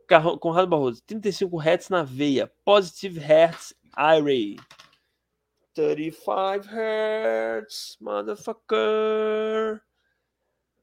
Conrado. 0.08 0.38
Conrado 0.38 0.68
Barroso, 0.68 1.02
35 1.02 1.60
Hz 1.60 1.90
na 1.90 2.04
veia. 2.04 2.46
Positive 2.64 3.20
Hertz 3.20 3.74
Array. 3.92 4.58
35 5.74 6.70
Hz, 6.70 7.98
motherfucker. 8.00 9.82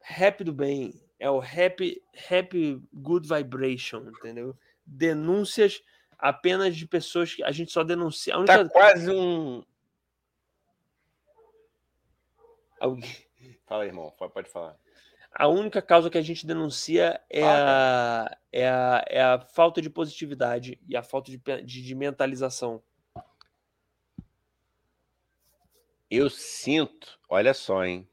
Rap 0.01 0.43
do 0.43 0.53
bem. 0.53 1.01
É 1.21 1.31
o 1.31 1.39
rap, 1.39 2.03
rap 2.13 2.83
good 2.93 3.29
vibration, 3.29 4.09
entendeu? 4.09 4.57
Denúncias 4.85 5.81
apenas 6.19 6.75
de 6.75 6.85
pessoas 6.89 7.33
que 7.33 7.45
a 7.45 7.53
gente 7.53 7.71
só 7.71 7.85
denuncia. 7.85 8.35
A 8.35 8.39
única... 8.39 8.65
Tá 8.65 8.69
quase 8.69 9.09
um. 9.09 9.63
Alguém... 12.81 13.30
Fala, 13.71 13.87
irmão, 13.87 14.13
pode 14.19 14.49
falar. 14.49 14.77
A 15.33 15.47
única 15.47 15.81
causa 15.81 16.11
que 16.11 16.19
a 16.19 16.23
gente 16.23 16.45
denuncia 16.45 17.21
é, 17.31 17.45
ah, 17.45 18.25
a, 18.27 18.37
é, 18.51 18.69
a, 18.69 19.05
é 19.07 19.23
a 19.23 19.39
falta 19.39 19.81
de 19.81 19.89
positividade 19.89 20.77
e 20.89 20.97
a 20.97 21.05
falta 21.05 21.31
de, 21.31 21.39
de, 21.39 21.81
de 21.81 21.95
mentalização. 21.95 22.83
Eu 26.11 26.29
sinto, 26.29 27.17
olha 27.29 27.55
só, 27.55 27.85
hein? 27.85 28.09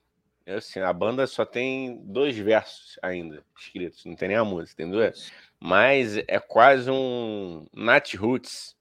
Eu, 0.45 0.60
assim, 0.60 0.80
a 0.80 0.93
banda 0.93 1.26
só 1.26 1.43
tem 1.43 2.03
dois 2.05 2.38
versos 2.38 2.99
ainda 3.01 3.43
escritos, 3.58 4.05
não 4.05 4.16
tem 4.16 4.28
nem 4.28 4.38
a 4.38 4.45
música, 4.45 4.78
tem 4.78 4.91
dois 4.91 5.32
mas 5.60 6.18
é 6.18 6.39
quase 6.39 6.91
um 6.91 7.66
Nat 7.74 8.14
Roots 8.14 8.78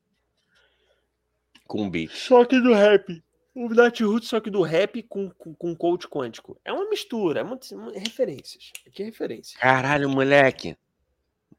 com 1.67 1.89
beat. 1.89 2.11
Só 2.11 2.45
que 2.45 2.61
do 2.61 2.75
rap. 2.75 3.25
O 3.57 3.71
Nat 3.71 3.99
Roots, 4.03 4.29
só 4.29 4.39
que 4.39 4.51
do 4.51 4.61
rap 4.61 5.03
com, 5.05 5.31
com, 5.31 5.55
com 5.55 5.75
coach 5.75 6.07
quântico. 6.07 6.61
É 6.63 6.71
uma 6.71 6.91
mistura, 6.91 7.41
é 7.41 7.43
muitas 7.43 7.71
referências. 7.95 8.71
Aqui 8.87 9.03
é 9.03 9.07
referência. 9.07 9.59
Caralho, 9.59 10.11
moleque. 10.11 10.77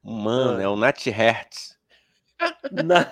Mano, 0.03 0.59
ah. 0.59 0.61
é 0.61 0.67
o 0.67 0.75
Nat 0.75 1.03
Hertz. 1.07 1.75
Na... 2.71 3.11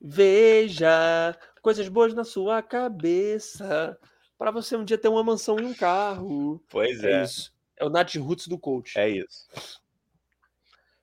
Veja 0.00 1.38
coisas 1.60 1.86
boas 1.86 2.14
na 2.14 2.24
sua 2.24 2.62
cabeça 2.62 3.98
para 4.38 4.50
você 4.50 4.74
um 4.74 4.84
dia 4.84 4.96
ter 4.96 5.08
uma 5.08 5.22
mansão 5.22 5.58
e 5.60 5.64
um 5.64 5.74
carro. 5.74 6.64
Pois 6.70 7.04
é. 7.04 7.12
É 7.12 7.22
isso. 7.24 7.54
É 7.76 7.84
o 7.84 7.90
Nat 7.90 8.14
Roots 8.16 8.48
do 8.48 8.58
coach. 8.58 8.98
É 8.98 9.06
isso. 9.06 9.46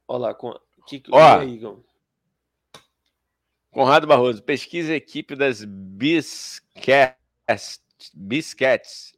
Olha 0.07 0.19
lá, 0.19 0.33
com... 0.33 0.59
que... 0.87 1.03
Ó, 1.11 1.37
aí, 1.37 1.61
Conrado 3.73 4.05
Barroso, 4.05 4.43
pesquisa 4.43 4.93
equipe 4.93 5.35
das 5.35 5.63
Biscats. 5.65 7.17
Biscats. 8.13 9.13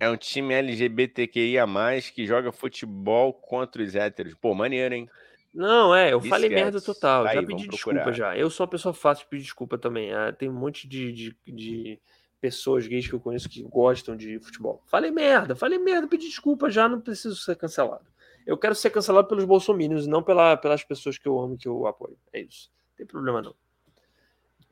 É 0.00 0.10
um 0.10 0.16
time 0.16 0.54
LGBTQIA, 0.54 1.64
que 2.12 2.26
joga 2.26 2.50
futebol 2.50 3.32
contra 3.32 3.80
os 3.80 3.94
héteros. 3.94 4.34
Pô, 4.34 4.54
maneiro, 4.54 4.92
hein? 4.92 5.08
Não, 5.54 5.94
é, 5.94 6.12
eu 6.12 6.18
Biscats. 6.18 6.42
falei 6.42 6.50
merda 6.50 6.80
total. 6.80 7.24
Tá 7.24 7.34
já 7.34 7.40
aí, 7.40 7.46
pedi 7.46 7.68
desculpa 7.68 8.12
já. 8.12 8.36
Eu 8.36 8.50
sou 8.50 8.64
uma 8.64 8.70
pessoa 8.70 8.92
fácil 8.92 9.22
de 9.24 9.30
pedir 9.30 9.44
desculpa 9.44 9.78
também. 9.78 10.12
Ah, 10.12 10.32
tem 10.32 10.48
um 10.48 10.52
monte 10.52 10.88
de, 10.88 11.12
de, 11.12 11.36
de, 11.46 12.00
pessoas 12.40 12.88
gays 12.88 13.06
que 13.06 13.14
eu 13.14 13.20
conheço 13.20 13.48
que 13.48 13.62
gostam 13.62 14.16
de 14.16 14.40
futebol. 14.40 14.82
Falei 14.88 15.12
merda, 15.12 15.54
falei 15.54 15.78
merda, 15.78 16.08
pedi 16.08 16.26
desculpa 16.26 16.68
já, 16.68 16.88
não 16.88 17.00
preciso 17.00 17.36
ser 17.36 17.54
cancelado. 17.54 18.06
Eu 18.44 18.58
quero 18.58 18.74
ser 18.74 18.90
cancelado 18.90 19.28
pelos 19.28 19.44
bolsominions, 19.44 20.08
não 20.08 20.24
pela, 20.24 20.56
pelas 20.56 20.82
pessoas 20.82 21.16
que 21.18 21.28
eu 21.28 21.38
amo 21.38 21.56
que 21.56 21.68
eu 21.68 21.86
apoio. 21.86 22.18
É 22.32 22.40
isso. 22.40 22.68
Não 22.90 22.96
tem 22.96 23.06
problema 23.06 23.40
não. 23.40 23.54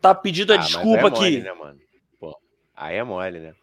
Tá 0.00 0.14
pedindo 0.14 0.52
a 0.52 0.56
ah, 0.56 0.58
desculpa 0.58 1.08
é 1.08 1.10
mole, 1.10 1.26
aqui. 1.26 1.40
Né, 1.40 1.52
mano? 1.52 1.80
Pô, 2.18 2.40
aí 2.74 2.96
é 2.96 3.04
mole, 3.04 3.40
né? 3.40 3.54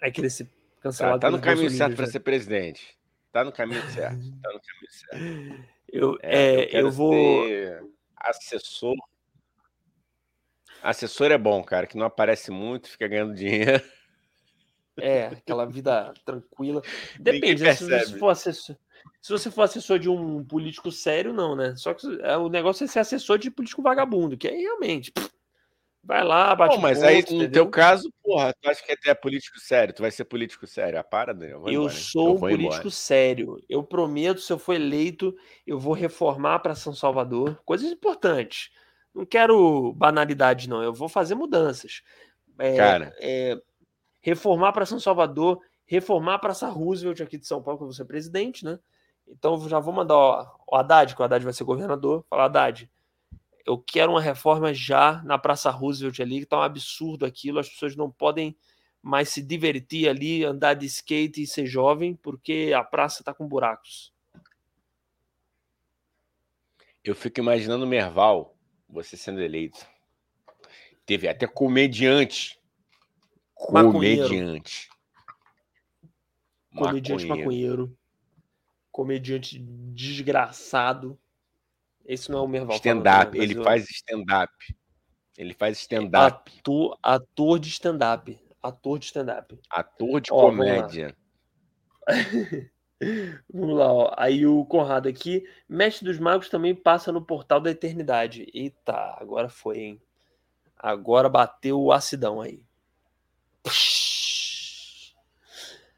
Aí 0.00 0.12
querer 0.12 0.30
ser 0.30 0.48
cancelado. 0.80 1.20
Tá, 1.20 1.26
tá 1.26 1.30
no 1.30 1.42
caminho 1.42 1.70
certo 1.70 1.96
para 1.96 2.06
né? 2.06 2.12
ser 2.12 2.20
presidente. 2.20 2.96
Tá 3.32 3.44
no 3.44 3.52
caminho 3.52 3.82
certo. 3.90 4.20
Tá 4.42 4.52
no 4.52 4.60
caminho 4.60 4.90
certo. 4.90 5.70
Eu, 5.92 6.18
é, 6.22 6.62
é 6.62 6.76
eu, 6.76 6.86
eu 6.86 6.90
vou. 6.90 7.44
Assessor. 8.16 8.96
Assessor 10.82 11.30
é 11.30 11.38
bom, 11.38 11.62
cara, 11.62 11.86
que 11.86 11.96
não 11.96 12.06
aparece 12.06 12.50
muito, 12.50 12.88
fica 12.88 13.06
ganhando 13.06 13.34
dinheiro. 13.34 13.82
É, 14.98 15.26
aquela 15.26 15.64
vida 15.66 16.12
tranquila. 16.24 16.82
Depende, 17.18 17.62
né? 17.62 17.74
se 17.74 17.84
você 17.84 18.18
for 18.18 18.28
assessor. 18.28 18.76
Se 19.20 19.32
você 19.32 19.50
for 19.50 19.62
assessor 19.62 19.98
de 19.98 20.08
um 20.08 20.44
político 20.44 20.90
sério, 20.90 21.32
não, 21.32 21.54
né? 21.54 21.74
Só 21.76 21.94
que 21.94 22.06
é, 22.22 22.36
o 22.36 22.48
negócio 22.48 22.84
é 22.84 22.86
ser 22.86 23.00
assessor 23.00 23.38
de 23.38 23.50
político 23.50 23.82
vagabundo, 23.82 24.36
que 24.36 24.48
aí 24.48 24.60
realmente. 24.60 25.12
Vai 26.10 26.24
lá, 26.24 26.56
bate 26.56 26.76
mas 26.80 26.98
ponto, 26.98 27.08
aí, 27.08 27.14
no 27.14 27.20
entendeu? 27.20 27.50
teu 27.52 27.68
caso, 27.70 28.12
porra, 28.20 28.52
tu 28.60 28.68
acha 28.68 28.82
que 28.82 28.90
é 28.90 28.94
até 28.94 29.14
político 29.14 29.60
sério? 29.60 29.94
Tu 29.94 30.02
vai 30.02 30.10
ser 30.10 30.24
político 30.24 30.66
sério? 30.66 30.98
Ah, 30.98 31.04
para, 31.04 31.32
Daniel. 31.32 31.62
Eu, 31.68 31.84
eu 31.84 31.88
sou 31.88 32.30
eu 32.30 32.34
um 32.34 32.40
político 32.40 32.74
embora. 32.74 32.90
sério. 32.90 33.56
Eu 33.68 33.84
prometo, 33.84 34.40
se 34.40 34.52
eu 34.52 34.58
for 34.58 34.72
eleito, 34.72 35.32
eu 35.64 35.78
vou 35.78 35.92
reformar 35.92 36.58
para 36.58 36.74
São 36.74 36.92
Salvador. 36.92 37.62
Coisas 37.64 37.88
importantes. 37.92 38.70
Não 39.14 39.24
quero 39.24 39.92
banalidade, 39.92 40.68
não. 40.68 40.82
Eu 40.82 40.92
vou 40.92 41.08
fazer 41.08 41.36
mudanças. 41.36 42.02
É, 42.58 42.76
Cara. 42.76 43.14
É, 43.20 43.56
reformar 44.20 44.72
para 44.72 44.86
São 44.86 44.98
Salvador, 44.98 45.60
reformar 45.86 46.40
para 46.40 46.48
Praça 46.48 46.66
Roosevelt 46.66 47.20
aqui 47.20 47.38
de 47.38 47.46
São 47.46 47.62
Paulo, 47.62 47.78
que 47.78 47.84
eu 47.84 47.86
vou 47.86 47.94
ser 47.94 48.04
presidente, 48.04 48.64
né? 48.64 48.80
Então 49.28 49.56
já 49.68 49.78
vou 49.78 49.94
mandar 49.94 50.16
ó, 50.16 50.56
o 50.72 50.74
Haddad, 50.74 51.14
que 51.14 51.22
o 51.22 51.24
Haddad 51.24 51.44
vai 51.44 51.52
ser 51.52 51.62
governador, 51.62 52.24
falar, 52.28 52.46
Haddad, 52.46 52.90
eu 53.66 53.78
quero 53.78 54.12
uma 54.12 54.20
reforma 54.20 54.72
já 54.72 55.22
na 55.22 55.38
Praça 55.38 55.70
Roosevelt 55.70 56.20
ali, 56.20 56.40
que 56.40 56.46
tá 56.46 56.58
um 56.58 56.62
absurdo 56.62 57.24
aquilo, 57.24 57.58
as 57.58 57.68
pessoas 57.68 57.96
não 57.96 58.10
podem 58.10 58.56
mais 59.02 59.30
se 59.30 59.42
divertir 59.42 60.08
ali, 60.08 60.44
andar 60.44 60.74
de 60.74 60.86
skate 60.86 61.42
e 61.42 61.46
ser 61.46 61.66
jovem, 61.66 62.14
porque 62.14 62.72
a 62.74 62.84
praça 62.84 63.24
tá 63.24 63.32
com 63.32 63.46
buracos. 63.46 64.12
Eu 67.02 67.14
fico 67.14 67.40
imaginando 67.40 67.84
o 67.84 67.88
Merval, 67.88 68.54
você 68.88 69.16
sendo 69.16 69.40
eleito. 69.40 69.86
Teve 71.06 71.28
até 71.28 71.46
comediante. 71.46 72.60
Comediante. 73.54 74.90
Comediante 76.74 77.26
maconheiro 77.26 77.96
comediante 78.90 79.58
desgraçado. 79.58 81.18
Esse 82.10 82.28
não 82.28 82.40
é 82.40 82.42
o 82.42 82.48
Merval. 82.48 82.74
Stand-up, 82.74 83.38
né, 83.38 83.44
ele 83.44 83.56
eu... 83.56 83.62
faz 83.62 83.88
stand-up. 83.88 84.52
Ele 85.38 85.54
faz 85.54 85.78
stand-up. 85.78 86.52
Ator, 86.58 86.98
ator 87.00 87.60
de 87.60 87.68
stand-up. 87.68 88.36
Ator 88.60 88.98
de 88.98 89.04
stand-up. 89.06 89.60
Ator 89.70 90.20
de 90.20 90.32
ó, 90.32 90.46
comédia. 90.46 91.16
Vamos 93.54 93.78
lá, 93.78 93.92
ó. 93.92 94.12
Aí 94.16 94.44
o 94.44 94.64
Conrado 94.64 95.08
aqui. 95.08 95.44
Mestre 95.68 96.04
dos 96.04 96.18
Magos 96.18 96.48
também 96.48 96.74
passa 96.74 97.12
no 97.12 97.22
portal 97.22 97.60
da 97.60 97.70
eternidade. 97.70 98.44
Eita, 98.52 99.16
agora 99.16 99.48
foi, 99.48 99.78
hein? 99.78 100.02
Agora 100.76 101.28
bateu 101.28 101.80
o 101.80 101.92
acidão 101.92 102.40
aí. 102.40 102.66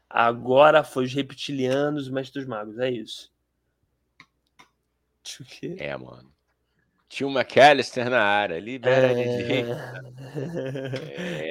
Agora 0.07 0.83
foi 0.83 1.05
os 1.05 1.13
reptilianos, 1.13 2.07
o 2.07 2.13
mestre 2.13 2.39
dos 2.39 2.47
magos, 2.47 2.77
é 2.77 2.91
isso. 2.91 3.32
É, 5.79 5.95
mano. 5.97 6.31
Tinha 7.07 7.27
o 7.27 7.31
McAllister 7.31 8.09
na 8.09 8.23
área, 8.23 8.59
libera 8.59 9.13
é... 9.13 9.61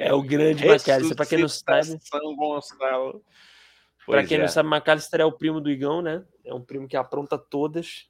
é... 0.01 0.07
é 0.07 0.13
o 0.13 0.21
grande 0.21 0.67
McAllister, 0.67 1.15
para 1.15 1.25
quem 1.25 1.37
não 1.39 1.47
sabe. 1.47 1.97
São 2.01 2.35
Gonçalo. 2.35 3.23
Para 4.05 4.25
quem 4.25 4.37
é. 4.37 4.41
não 4.41 4.47
sabe, 4.49 4.69
McAllister 4.69 5.21
é 5.21 5.25
o 5.25 5.31
primo 5.31 5.61
do 5.61 5.71
Igão, 5.71 6.01
né? 6.01 6.23
É 6.43 6.53
um 6.53 6.61
primo 6.61 6.87
que 6.87 6.97
apronta 6.97 7.37
todas, 7.37 8.09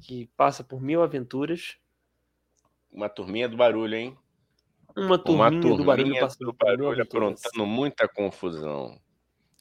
que 0.00 0.30
passa 0.36 0.64
por 0.64 0.80
mil 0.80 1.02
aventuras. 1.02 1.76
Uma 2.90 3.08
turminha 3.08 3.48
do 3.48 3.56
barulho, 3.56 3.94
hein? 3.94 4.18
Uma 4.96 5.18
turminha, 5.18 5.48
Uma 5.48 5.60
turminha 5.60 5.76
do 5.76 5.84
barulho, 5.84 6.36
do 6.38 6.52
barulho 6.52 7.02
aprontando 7.02 7.66
muita 7.66 8.08
confusão. 8.08 8.98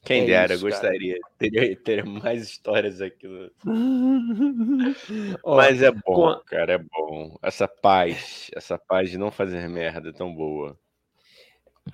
Quem 0.04 0.24
é 0.24 0.26
dera, 0.26 0.54
isso, 0.54 0.64
gostaria. 0.64 1.18
Teria, 1.38 1.76
teria 1.78 2.06
mais 2.06 2.43
histórias 2.43 3.01
aqui. 3.01 3.26
No... 3.28 3.51
Mas 5.56 5.82
é 5.82 5.91
bom, 5.91 6.01
com... 6.01 6.41
cara, 6.45 6.74
é 6.74 6.78
bom. 6.78 7.38
Essa 7.41 7.68
paz, 7.68 8.51
essa 8.54 8.78
paz 8.78 9.10
de 9.10 9.18
não 9.18 9.32
fazer 9.32 9.68
merda 9.70 10.10
é 10.10 10.14
tão 10.14 10.34
boa. 10.34 10.78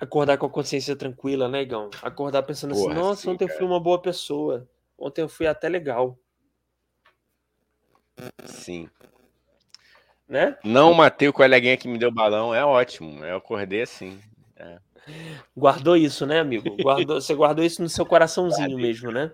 Acordar 0.00 0.38
com 0.38 0.46
a 0.46 0.50
consciência 0.50 0.96
tranquila, 0.96 1.48
né, 1.48 1.62
Igão? 1.62 1.88
Acordar 2.02 2.42
pensando 2.42 2.72
assim, 2.72 2.82
Porra, 2.82 2.94
assim, 2.94 3.02
nossa, 3.02 3.22
sim, 3.22 3.30
ontem 3.30 3.46
cara. 3.46 3.56
eu 3.56 3.58
fui 3.58 3.66
uma 3.66 3.80
boa 3.80 4.00
pessoa. 4.00 4.68
Ontem 4.98 5.22
eu 5.22 5.28
fui 5.28 5.46
até 5.46 5.68
legal. 5.68 6.18
Sim. 8.44 8.88
Né? 10.28 10.56
Não 10.64 10.94
matei 10.94 11.28
o 11.28 11.32
coleguinha 11.32 11.76
que 11.76 11.88
me 11.88 11.98
deu 11.98 12.10
balão, 12.10 12.54
é 12.54 12.64
ótimo. 12.64 13.24
Eu 13.24 13.36
acordei 13.36 13.82
assim. 13.82 14.20
É. 14.56 14.78
Guardou 15.56 15.96
isso, 15.96 16.26
né, 16.26 16.40
amigo? 16.40 16.76
Guardou, 16.82 17.20
você 17.20 17.34
guardou 17.34 17.64
isso 17.64 17.82
no 17.82 17.88
seu 17.88 18.06
coraçãozinho 18.06 18.76
mesmo, 18.76 19.10
né? 19.10 19.32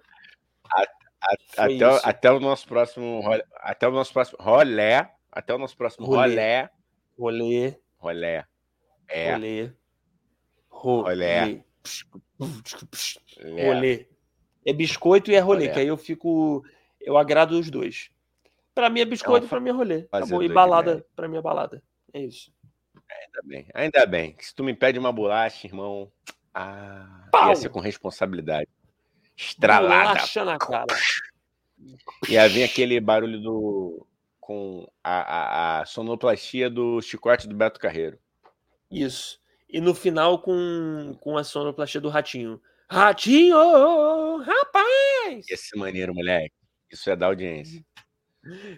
A, 0.73 0.83
a, 0.83 1.65
até, 1.65 1.89
o, 1.89 2.01
até 2.03 2.33
o 2.33 2.41
nosso 2.41 2.67
próximo 2.67 3.23
até 3.55 3.89
o 3.89 3.93
nosso 3.93 4.13
próximo 4.13 4.39
rolé, 4.41 5.11
até 5.31 5.55
o 5.55 5.59
nosso 5.59 5.77
próximo 5.77 6.07
rolé. 6.07 6.71
Rolê. 7.19 7.79
Rolé. 7.99 8.45
É. 9.09 9.33
Rolê. 9.33 9.73
Rolê. 10.69 11.63
Rolê. 13.41 14.09
É 14.65 14.73
biscoito 14.73 15.31
e 15.31 15.35
é 15.35 15.39
rolê, 15.39 15.67
rolê, 15.67 15.73
que 15.73 15.81
aí 15.81 15.87
eu 15.87 15.97
fico. 15.97 16.65
Eu 17.01 17.17
agrado 17.17 17.53
os 17.53 17.71
dois. 17.71 18.11
Pra 18.75 18.91
mim 18.91 19.01
é 19.01 19.05
biscoito, 19.05 19.47
é 19.47 19.49
pra 19.49 19.61
mim 19.61 19.71
é 19.71 19.73
rolê. 19.73 20.09
Acabou. 20.11 20.43
E 20.43 20.49
balada, 20.49 21.07
pra 21.15 21.29
mim 21.29 21.37
é 21.37 21.41
balada. 21.41 21.83
É 22.13 22.21
isso. 22.21 22.53
Ainda 23.11 23.41
bem, 23.45 23.69
ainda 23.75 24.07
bem. 24.07 24.37
Se 24.41 24.55
tu 24.55 24.65
me 24.65 24.75
pede 24.75 24.99
uma 24.99 25.13
bolacha, 25.13 25.67
irmão, 25.67 26.11
ah, 26.55 27.29
Pau! 27.31 27.51
ia 27.51 27.57
ser 27.57 27.69
com 27.69 27.81
responsabilidade. 27.81 28.69
Estralada. 29.37 30.15
Bolacha 30.15 30.45
na 30.45 30.59
cara. 30.59 30.87
Ia 32.29 32.49
vir 32.49 32.65
aquele 32.65 32.99
barulho 33.01 33.41
do. 33.41 34.07
com 34.41 34.89
a, 35.05 35.21
a, 35.21 35.81
a 35.81 35.87
sonoplastia 35.87 36.71
do 36.71 37.01
chicote 37.03 37.47
do 37.47 37.55
Beto 37.55 37.79
Carreiro. 37.79 38.19
Isso. 38.91 39.39
E 39.69 39.81
no 39.81 39.95
final 39.95 40.39
com, 40.39 41.17
com 41.21 41.37
a 41.37 41.45
sonoplastia 41.45 42.01
do 42.01 42.09
ratinho. 42.09 42.61
Ratinho! 42.89 44.39
Rapaz! 44.39 45.45
Esse 45.51 45.77
maneiro, 45.77 46.15
moleque. 46.15 46.55
Isso 46.91 47.11
é 47.11 47.17
da 47.17 47.27
audiência. 47.27 47.85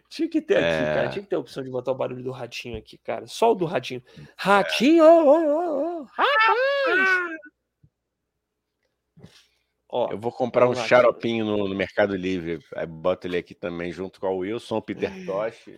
Tinha 0.08 0.28
que 0.28 0.40
ter 0.40 0.56
aqui, 0.56 0.66
é... 0.66 0.94
cara. 0.94 1.08
Tinha 1.08 1.22
que 1.22 1.28
ter 1.28 1.36
a 1.36 1.40
opção 1.40 1.62
de 1.62 1.70
botar 1.70 1.92
o 1.92 1.94
barulho 1.94 2.22
do 2.22 2.30
ratinho 2.30 2.76
aqui, 2.78 2.98
cara. 2.98 3.26
Só 3.26 3.52
o 3.52 3.54
do 3.54 3.64
ratinho. 3.64 4.02
Ratinho! 4.36 5.04
Oh, 5.04 6.00
oh, 6.00 6.04
rapaz! 6.04 7.38
Ó, 9.90 10.10
eu 10.10 10.18
vou 10.18 10.30
comprar 10.30 10.68
um 10.68 10.74
xaropinho 10.74 11.46
no, 11.46 11.68
no, 11.68 11.74
Mercado 11.74 12.14
Livre. 12.14 12.62
Aí 12.76 12.86
boto 12.86 13.26
ele 13.26 13.38
aqui 13.38 13.54
também, 13.54 13.90
junto 13.90 14.20
com 14.20 14.28
o 14.28 14.38
Wilson, 14.38 14.76
o 14.76 14.82
Peter 14.82 15.10
Tosh. 15.24 15.70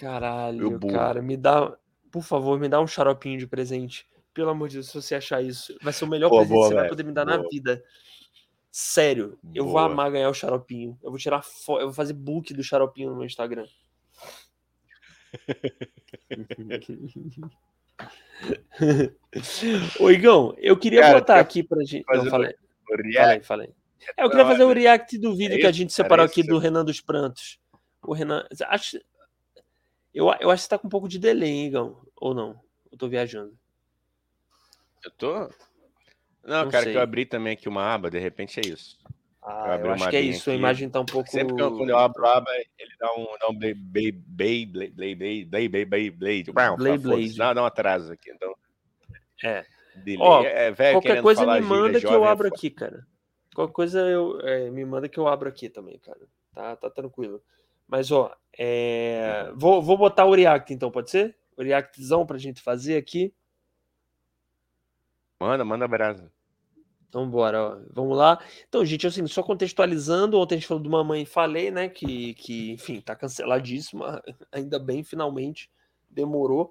Caralho, 0.00 0.80
cara, 0.80 1.20
me 1.20 1.36
dá. 1.36 1.76
Por 2.10 2.22
favor, 2.22 2.58
me 2.58 2.68
dá 2.68 2.80
um 2.80 2.86
xaropinho 2.86 3.38
de 3.38 3.46
presente. 3.46 4.08
Pelo 4.32 4.50
amor 4.50 4.68
de 4.68 4.74
Deus, 4.76 4.88
se 4.88 4.94
você 4.94 5.14
achar 5.14 5.42
isso, 5.42 5.76
vai 5.82 5.92
ser 5.92 6.04
o 6.04 6.08
melhor 6.08 6.30
presente 6.30 6.48
boa, 6.48 6.62
que 6.62 6.68
você 6.68 6.74
véio. 6.74 6.80
vai 6.80 6.88
poder 6.88 7.02
me 7.02 7.12
dar 7.12 7.26
boa. 7.26 7.36
na 7.36 7.48
vida. 7.48 7.84
Sério, 8.70 9.38
boa. 9.42 9.54
eu 9.54 9.66
vou 9.66 9.78
amar 9.78 10.12
ganhar 10.12 10.28
o 10.28 10.34
xaropinho. 10.34 10.98
Eu 11.02 11.10
vou 11.10 11.18
tirar 11.18 11.42
foto, 11.42 11.80
eu 11.80 11.86
vou 11.86 11.94
fazer 11.94 12.12
book 12.12 12.54
do 12.54 12.62
xaropinho 12.62 13.10
no 13.10 13.16
meu 13.16 13.26
Instagram. 13.26 13.66
Ô, 19.98 20.10
Igão, 20.10 20.54
eu 20.58 20.76
queria 20.76 21.02
Cara, 21.02 21.18
botar 21.18 21.40
aqui 21.40 21.62
pra 21.62 21.82
gente. 21.84 22.04
Não, 22.08 22.26
falei. 22.26 22.54
Falei, 22.86 23.40
falei. 23.42 23.74
É, 24.16 24.24
eu 24.24 24.30
queria 24.30 24.46
fazer 24.46 24.64
o 24.64 24.72
react 24.72 25.18
do 25.18 25.36
vídeo 25.36 25.56
é 25.56 25.60
que 25.60 25.66
a 25.66 25.72
gente 25.72 25.92
separou 25.92 26.24
aqui 26.24 26.42
do 26.42 26.58
Renan 26.58 26.84
dos 26.84 27.00
Prantos. 27.00 27.58
O 28.02 28.12
Renan. 28.12 28.46
Acho, 28.68 28.98
eu, 30.14 30.26
eu 30.40 30.50
acho 30.50 30.62
que 30.62 30.64
você 30.64 30.68
tá 30.68 30.78
com 30.78 30.86
um 30.86 30.90
pouco 30.90 31.08
de 31.08 31.18
delay, 31.18 31.50
hein, 31.50 31.66
Igão? 31.66 32.00
Ou 32.16 32.34
não? 32.34 32.60
Eu 32.90 32.98
tô 32.98 33.08
viajando. 33.08 33.56
Eu 35.04 35.10
tô? 35.12 35.48
Não, 36.44 36.64
não 36.64 36.70
cara, 36.70 36.84
sei. 36.84 36.92
que 36.92 36.98
eu 36.98 37.02
abri 37.02 37.26
também 37.26 37.52
aqui 37.52 37.68
uma 37.68 37.82
aba, 37.82 38.10
de 38.10 38.18
repente 38.18 38.60
é 38.60 38.66
isso. 38.66 38.98
Ah, 39.42 39.78
eu, 39.78 39.86
eu 39.86 39.92
acho 39.92 40.10
que 40.10 40.16
é 40.16 40.20
isso, 40.20 40.50
aqui. 40.50 40.50
a 40.50 40.54
imagem 40.54 40.90
tá 40.90 41.00
um 41.00 41.06
pouco. 41.06 41.30
Sempre 41.30 41.54
que 41.54 41.62
eu, 41.62 41.74
quando 41.76 41.90
eu 41.90 41.98
abro 41.98 42.26
a 42.26 42.36
aba, 42.36 42.50
ele 42.78 42.92
dá 42.98 43.12
um, 43.14 43.26
dá 43.40 43.48
um 43.48 43.54
Beyblade, 43.54 44.12
Beyblade, 44.12 44.90
Beyblade, 44.90 45.44
Beyblade, 45.44 45.86
Beyblade, 45.86 46.10
Beyblade. 46.78 47.36
Dá, 47.36 47.54
dá 47.54 47.62
um 47.62 47.66
atraso 47.66 48.12
aqui, 48.12 48.30
então. 48.30 48.54
É. 49.42 49.64
Delay. 49.96 50.26
Ó, 50.26 50.42
é, 50.42 50.70
véio, 50.70 50.94
qualquer 50.94 51.22
coisa 51.22 51.46
me 51.46 51.60
manda 51.60 52.00
que 52.00 52.06
eu 52.06 52.24
abro 52.24 52.46
é 52.46 52.50
aqui, 52.50 52.70
cara. 52.70 53.06
Qualquer 53.54 53.72
coisa 53.72 54.00
eu, 54.00 54.40
é, 54.40 54.70
me 54.70 54.84
manda 54.84 55.08
que 55.08 55.18
eu 55.18 55.26
abro 55.26 55.48
aqui 55.48 55.68
também, 55.68 55.98
cara. 55.98 56.20
Tá, 56.54 56.76
tá 56.76 56.90
tranquilo. 56.90 57.42
Mas, 57.88 58.12
ó, 58.12 58.34
é... 58.56 59.50
vou, 59.54 59.82
vou 59.82 59.96
botar 59.96 60.24
o 60.24 60.34
React 60.34 60.72
então, 60.72 60.90
pode 60.90 61.10
ser? 61.10 61.36
O 61.56 61.62
Reactzão 61.62 62.24
pra 62.24 62.38
gente 62.38 62.62
fazer 62.62 62.96
aqui. 62.96 63.34
Manda, 65.40 65.64
manda 65.64 65.88
brasa. 65.88 66.30
Então, 67.08 67.28
bora, 67.28 67.82
vamos 67.92 68.16
lá. 68.16 68.38
Então, 68.68 68.84
gente, 68.84 69.06
assim, 69.06 69.26
só 69.26 69.42
contextualizando, 69.42 70.38
ontem 70.38 70.54
a 70.54 70.58
gente 70.58 70.68
falou 70.68 70.82
de 70.82 70.88
Mamãe 70.88 71.24
Falei, 71.24 71.70
né, 71.70 71.88
que, 71.88 72.34
que 72.34 72.70
enfim, 72.70 73.00
tá 73.00 73.16
canceladíssima, 73.16 74.22
ainda 74.52 74.78
bem, 74.78 75.02
finalmente, 75.02 75.68
demorou. 76.08 76.70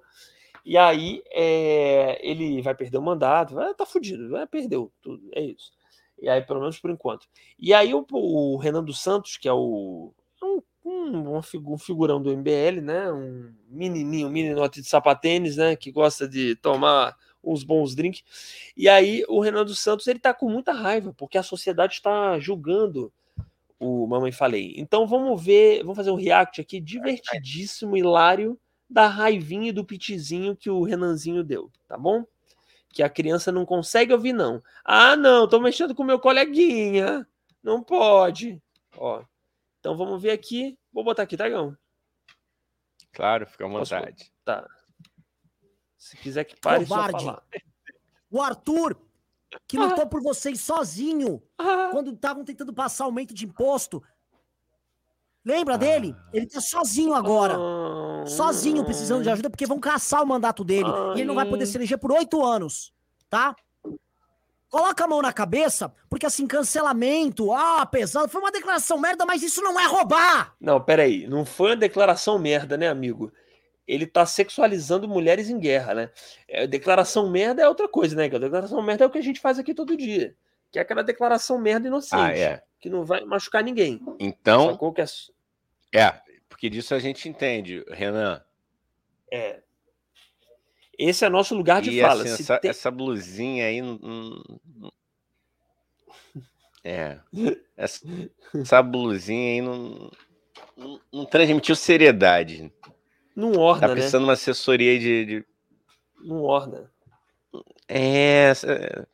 E 0.64 0.78
aí, 0.78 1.22
é, 1.30 2.18
ele 2.26 2.62
vai 2.62 2.74
perder 2.74 2.96
o 2.96 3.02
mandato, 3.02 3.54
vai, 3.54 3.74
tá 3.74 3.84
fudido, 3.84 4.30
vai, 4.30 4.46
perdeu 4.46 4.90
tudo, 5.02 5.28
é 5.34 5.42
isso. 5.42 5.72
E 6.18 6.28
aí, 6.28 6.40
pelo 6.40 6.60
menos 6.60 6.78
por 6.78 6.90
enquanto. 6.90 7.26
E 7.58 7.74
aí, 7.74 7.92
o, 7.92 8.06
o 8.10 8.56
Renan 8.56 8.82
dos 8.82 9.02
Santos, 9.02 9.36
que 9.36 9.48
é 9.48 9.52
o 9.52 10.14
um, 10.42 10.62
um, 10.84 11.36
um 11.36 11.78
figurão 11.78 12.22
do 12.22 12.34
MBL, 12.34 12.80
né, 12.82 13.12
um 13.12 13.52
menininho, 13.68 14.28
um 14.28 14.30
meninote 14.30 14.80
de 14.80 14.88
sapatênis, 14.88 15.56
né, 15.56 15.76
que 15.76 15.90
gosta 15.90 16.26
de 16.26 16.56
tomar 16.56 17.14
uns 17.42 17.64
bons 17.64 17.94
drinks. 17.94 18.22
E 18.76 18.88
aí 18.88 19.24
o 19.28 19.40
Renan 19.40 19.64
dos 19.64 19.80
Santos 19.80 20.06
ele 20.06 20.18
tá 20.18 20.32
com 20.34 20.48
muita 20.48 20.72
raiva, 20.72 21.14
porque 21.16 21.38
a 21.38 21.42
sociedade 21.42 21.94
está 21.94 22.38
julgando 22.38 23.12
o 23.78 24.06
Mamãe 24.06 24.30
Falei. 24.30 24.74
Então 24.76 25.06
vamos 25.06 25.42
ver, 25.42 25.80
vamos 25.82 25.96
fazer 25.96 26.10
um 26.10 26.16
react 26.16 26.60
aqui 26.60 26.80
divertidíssimo, 26.80 27.96
hilário, 27.96 28.58
da 28.88 29.06
raivinha 29.06 29.68
e 29.68 29.72
do 29.72 29.84
pitizinho 29.84 30.56
que 30.56 30.68
o 30.68 30.82
Renanzinho 30.82 31.44
deu, 31.44 31.70
tá 31.86 31.96
bom? 31.96 32.24
Que 32.92 33.02
a 33.02 33.08
criança 33.08 33.52
não 33.52 33.64
consegue 33.64 34.12
ouvir, 34.12 34.32
não. 34.32 34.60
Ah, 34.84 35.16
não, 35.16 35.48
tô 35.48 35.60
mexendo 35.60 35.94
com 35.94 36.02
meu 36.02 36.18
coleguinha. 36.18 37.26
Não 37.62 37.82
pode. 37.82 38.60
Ó. 38.96 39.22
Então 39.78 39.96
vamos 39.96 40.20
ver 40.20 40.32
aqui. 40.32 40.76
Vou 40.92 41.04
botar 41.04 41.22
aqui, 41.22 41.36
tá, 41.36 41.48
Gão? 41.48 41.76
Claro, 43.12 43.46
fica 43.46 43.64
à 43.64 43.68
vontade. 43.68 44.16
Posso... 44.16 44.32
Tá. 44.44 44.68
Se 46.00 46.16
quiser 46.16 46.44
que 46.44 46.58
pare, 46.58 46.86
Covarde. 46.86 47.12
só 47.12 47.18
falar. 47.18 47.42
O 48.30 48.40
Arthur, 48.40 48.96
que 49.68 49.76
ah. 49.76 49.82
lutou 49.82 50.06
por 50.06 50.22
vocês 50.22 50.58
sozinho, 50.58 51.42
ah. 51.58 51.90
quando 51.92 52.10
estavam 52.10 52.42
tentando 52.42 52.72
passar 52.72 53.04
aumento 53.04 53.34
de 53.34 53.44
imposto. 53.44 54.02
Lembra 55.44 55.74
ah. 55.74 55.76
dele? 55.76 56.16
Ele 56.32 56.46
tá 56.46 56.58
sozinho 56.58 57.12
agora. 57.12 57.54
Ah. 57.58 58.24
Sozinho, 58.26 58.82
precisando 58.82 59.22
de 59.22 59.28
ajuda, 59.28 59.50
porque 59.50 59.66
vão 59.66 59.78
caçar 59.78 60.22
o 60.22 60.26
mandato 60.26 60.64
dele. 60.64 60.88
E 61.14 61.18
ele 61.18 61.26
não 61.26 61.34
vai 61.34 61.46
poder 61.46 61.66
se 61.66 61.76
eleger 61.76 61.98
por 61.98 62.12
oito 62.12 62.42
anos, 62.42 62.94
tá? 63.28 63.54
Coloca 64.70 65.04
a 65.04 65.08
mão 65.08 65.20
na 65.20 65.34
cabeça, 65.34 65.92
porque 66.08 66.24
assim, 66.24 66.46
cancelamento, 66.46 67.52
ah, 67.52 67.84
pesado, 67.84 68.28
foi 68.28 68.40
uma 68.40 68.52
declaração 68.52 68.98
merda, 68.98 69.26
mas 69.26 69.42
isso 69.42 69.60
não 69.60 69.78
é 69.78 69.84
roubar! 69.84 70.54
Não, 70.60 70.80
peraí, 70.80 71.26
não 71.26 71.44
foi 71.44 71.70
uma 71.70 71.76
declaração 71.76 72.38
merda, 72.38 72.76
né, 72.78 72.88
amigo? 72.88 73.32
Ele 73.90 74.06
tá 74.06 74.24
sexualizando 74.24 75.08
mulheres 75.08 75.50
em 75.50 75.58
guerra, 75.58 75.94
né? 75.94 76.10
É, 76.46 76.64
declaração 76.64 77.28
merda 77.28 77.60
é 77.60 77.68
outra 77.68 77.88
coisa, 77.88 78.14
né? 78.14 78.28
Declaração 78.28 78.80
merda 78.80 79.02
é 79.02 79.06
o 79.06 79.10
que 79.10 79.18
a 79.18 79.22
gente 79.22 79.40
faz 79.40 79.58
aqui 79.58 79.74
todo 79.74 79.96
dia. 79.96 80.36
Que 80.70 80.78
é 80.78 80.82
aquela 80.82 81.02
declaração 81.02 81.58
merda 81.58 81.88
inocente. 81.88 82.20
Ah, 82.20 82.36
é. 82.36 82.62
Que 82.78 82.88
não 82.88 83.04
vai 83.04 83.24
machucar 83.24 83.64
ninguém. 83.64 84.00
Então. 84.20 84.78
Que 84.94 85.00
é... 85.98 86.00
é, 86.00 86.20
porque 86.48 86.70
disso 86.70 86.94
a 86.94 87.00
gente 87.00 87.28
entende, 87.28 87.84
Renan. 87.88 88.40
É. 89.32 89.60
Esse 90.96 91.24
é 91.24 91.28
nosso 91.28 91.56
lugar 91.56 91.82
de 91.82 91.90
e, 91.90 92.00
fala. 92.00 92.22
Assim, 92.22 92.42
essa, 92.42 92.58
tem... 92.58 92.70
essa, 92.70 92.90
blusinha 92.92 93.66
aí. 93.66 93.80
É. 96.84 97.18
Essa, 97.76 98.06
essa 98.54 98.82
blusinha 98.82 99.50
aí 99.50 99.60
não, 99.60 100.12
não, 100.76 101.00
não 101.12 101.24
transmitiu 101.24 101.74
seriedade. 101.74 102.72
Não 103.34 103.52
orna, 103.52 103.88
Tá 103.88 103.92
precisando 103.92 104.22
né? 104.22 104.26
uma 104.28 104.32
assessoria 104.34 104.98
de, 104.98 105.24
de... 105.24 105.44
Não 106.22 106.42
orna. 106.42 106.90
É, 107.88 108.50
essa, 108.50 109.08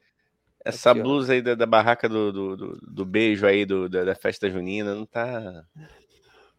essa 0.64 0.90
Aqui, 0.90 1.00
blusa 1.00 1.32
aí 1.32 1.40
da, 1.40 1.54
da 1.54 1.64
barraca 1.64 2.08
do, 2.08 2.32
do, 2.32 2.56
do, 2.56 2.80
do, 2.82 3.04
beijo 3.04 3.46
aí 3.46 3.64
do, 3.64 3.88
da, 3.88 4.04
da, 4.04 4.14
festa 4.14 4.50
junina 4.50 4.94
não 4.94 5.06
tá. 5.06 5.64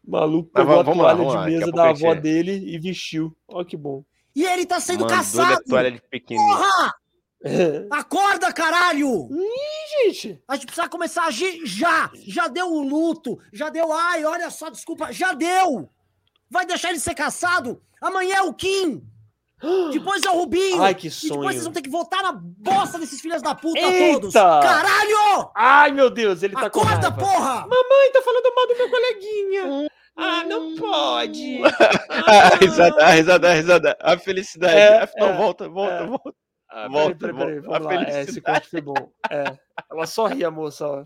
maluco 0.03 0.49
pegou 0.51 0.83
vamos, 0.83 1.05
a 1.05 1.15
toalha 1.15 1.23
lá, 1.23 1.45
de 1.45 1.51
mesa 1.51 1.71
da 1.71 1.89
avó 1.89 2.15
dele 2.15 2.53
e 2.53 2.79
vestiu. 2.79 3.35
Olha 3.47 3.65
que 3.65 3.77
bom. 3.77 4.03
E 4.35 4.45
ele 4.45 4.65
tá 4.65 4.79
sendo 4.79 5.01
Mandou 5.01 5.17
caçado! 5.17 5.63
Toalha 5.65 5.91
de 5.91 6.01
Porra! 6.01 6.95
Acorda, 7.91 8.51
caralho! 8.53 9.29
Ih, 9.31 10.05
gente! 10.05 10.41
A 10.47 10.55
gente 10.55 10.65
precisa 10.65 10.89
começar 10.89 11.23
a 11.23 11.27
agir 11.27 11.65
já! 11.65 12.09
Já 12.13 12.47
deu 12.47 12.71
o 12.71 12.81
luto, 12.81 13.39
já 13.51 13.69
deu. 13.69 13.91
Ai, 13.91 14.25
olha 14.25 14.49
só, 14.49 14.69
desculpa, 14.69 15.11
já 15.11 15.33
deu! 15.33 15.89
Vai 16.49 16.65
deixar 16.65 16.89
ele 16.89 16.99
ser 16.99 17.13
caçado? 17.13 17.81
Amanhã 18.01 18.37
é 18.37 18.41
o 18.41 18.53
Kim. 18.53 19.03
Depois 19.91 20.23
é 20.23 20.29
o 20.29 20.37
Rubinho. 20.37 20.81
Ai, 20.81 20.93
que 20.93 21.09
sonho. 21.09 21.33
E 21.33 21.37
depois 21.37 21.55
vocês 21.55 21.63
vão 21.63 21.73
ter 21.73 21.81
que 21.81 21.89
votar 21.89 22.21
na 22.21 22.31
bosta 22.31 22.99
desses 22.99 23.19
filhos 23.19 23.41
da 23.41 23.55
puta 23.55 23.79
Eita. 23.79 24.19
todos. 24.19 24.33
Caralho! 24.33 25.51
Ai, 25.55 25.91
meu 25.91 26.09
Deus, 26.09 26.43
ele 26.43 26.53
tá 26.53 26.67
Acorda, 26.67 27.11
com 27.11 27.17
porra! 27.19 27.61
Mamãe, 27.61 28.11
tá 28.13 28.21
falando 28.21 28.55
mal 28.55 28.67
do 28.67 28.77
meu 28.77 28.89
coleguinha. 28.89 29.89
Ah, 30.15 30.43
não 30.43 30.75
pode. 30.75 31.61
Ah. 32.29 32.55
risada, 32.59 33.05
a 33.05 33.09
risada, 33.11 33.49
a 33.49 33.53
risada. 33.53 33.97
A 34.01 34.17
felicidade. 34.17 34.75
É, 34.75 35.09
não, 35.17 35.29
é, 35.29 35.33
volta, 35.37 35.69
volta, 35.69 35.93
é. 35.93 36.05
volta. 36.05 36.33
Ah, 36.79 36.87
volta, 36.87 37.15
peraí, 37.15 37.35
peraí, 37.35 37.59
volta. 37.59 37.79
Vamos 37.79 37.87
a 37.87 37.95
lá. 37.95 38.17
É, 38.17 38.21
esse 38.21 38.39
corte 38.39 38.69
foi 38.69 38.81
bom. 38.81 39.11
É. 39.31 39.57
Ela 39.89 40.05
só 40.05 40.27
ri, 40.27 40.47
moça. 40.47 41.05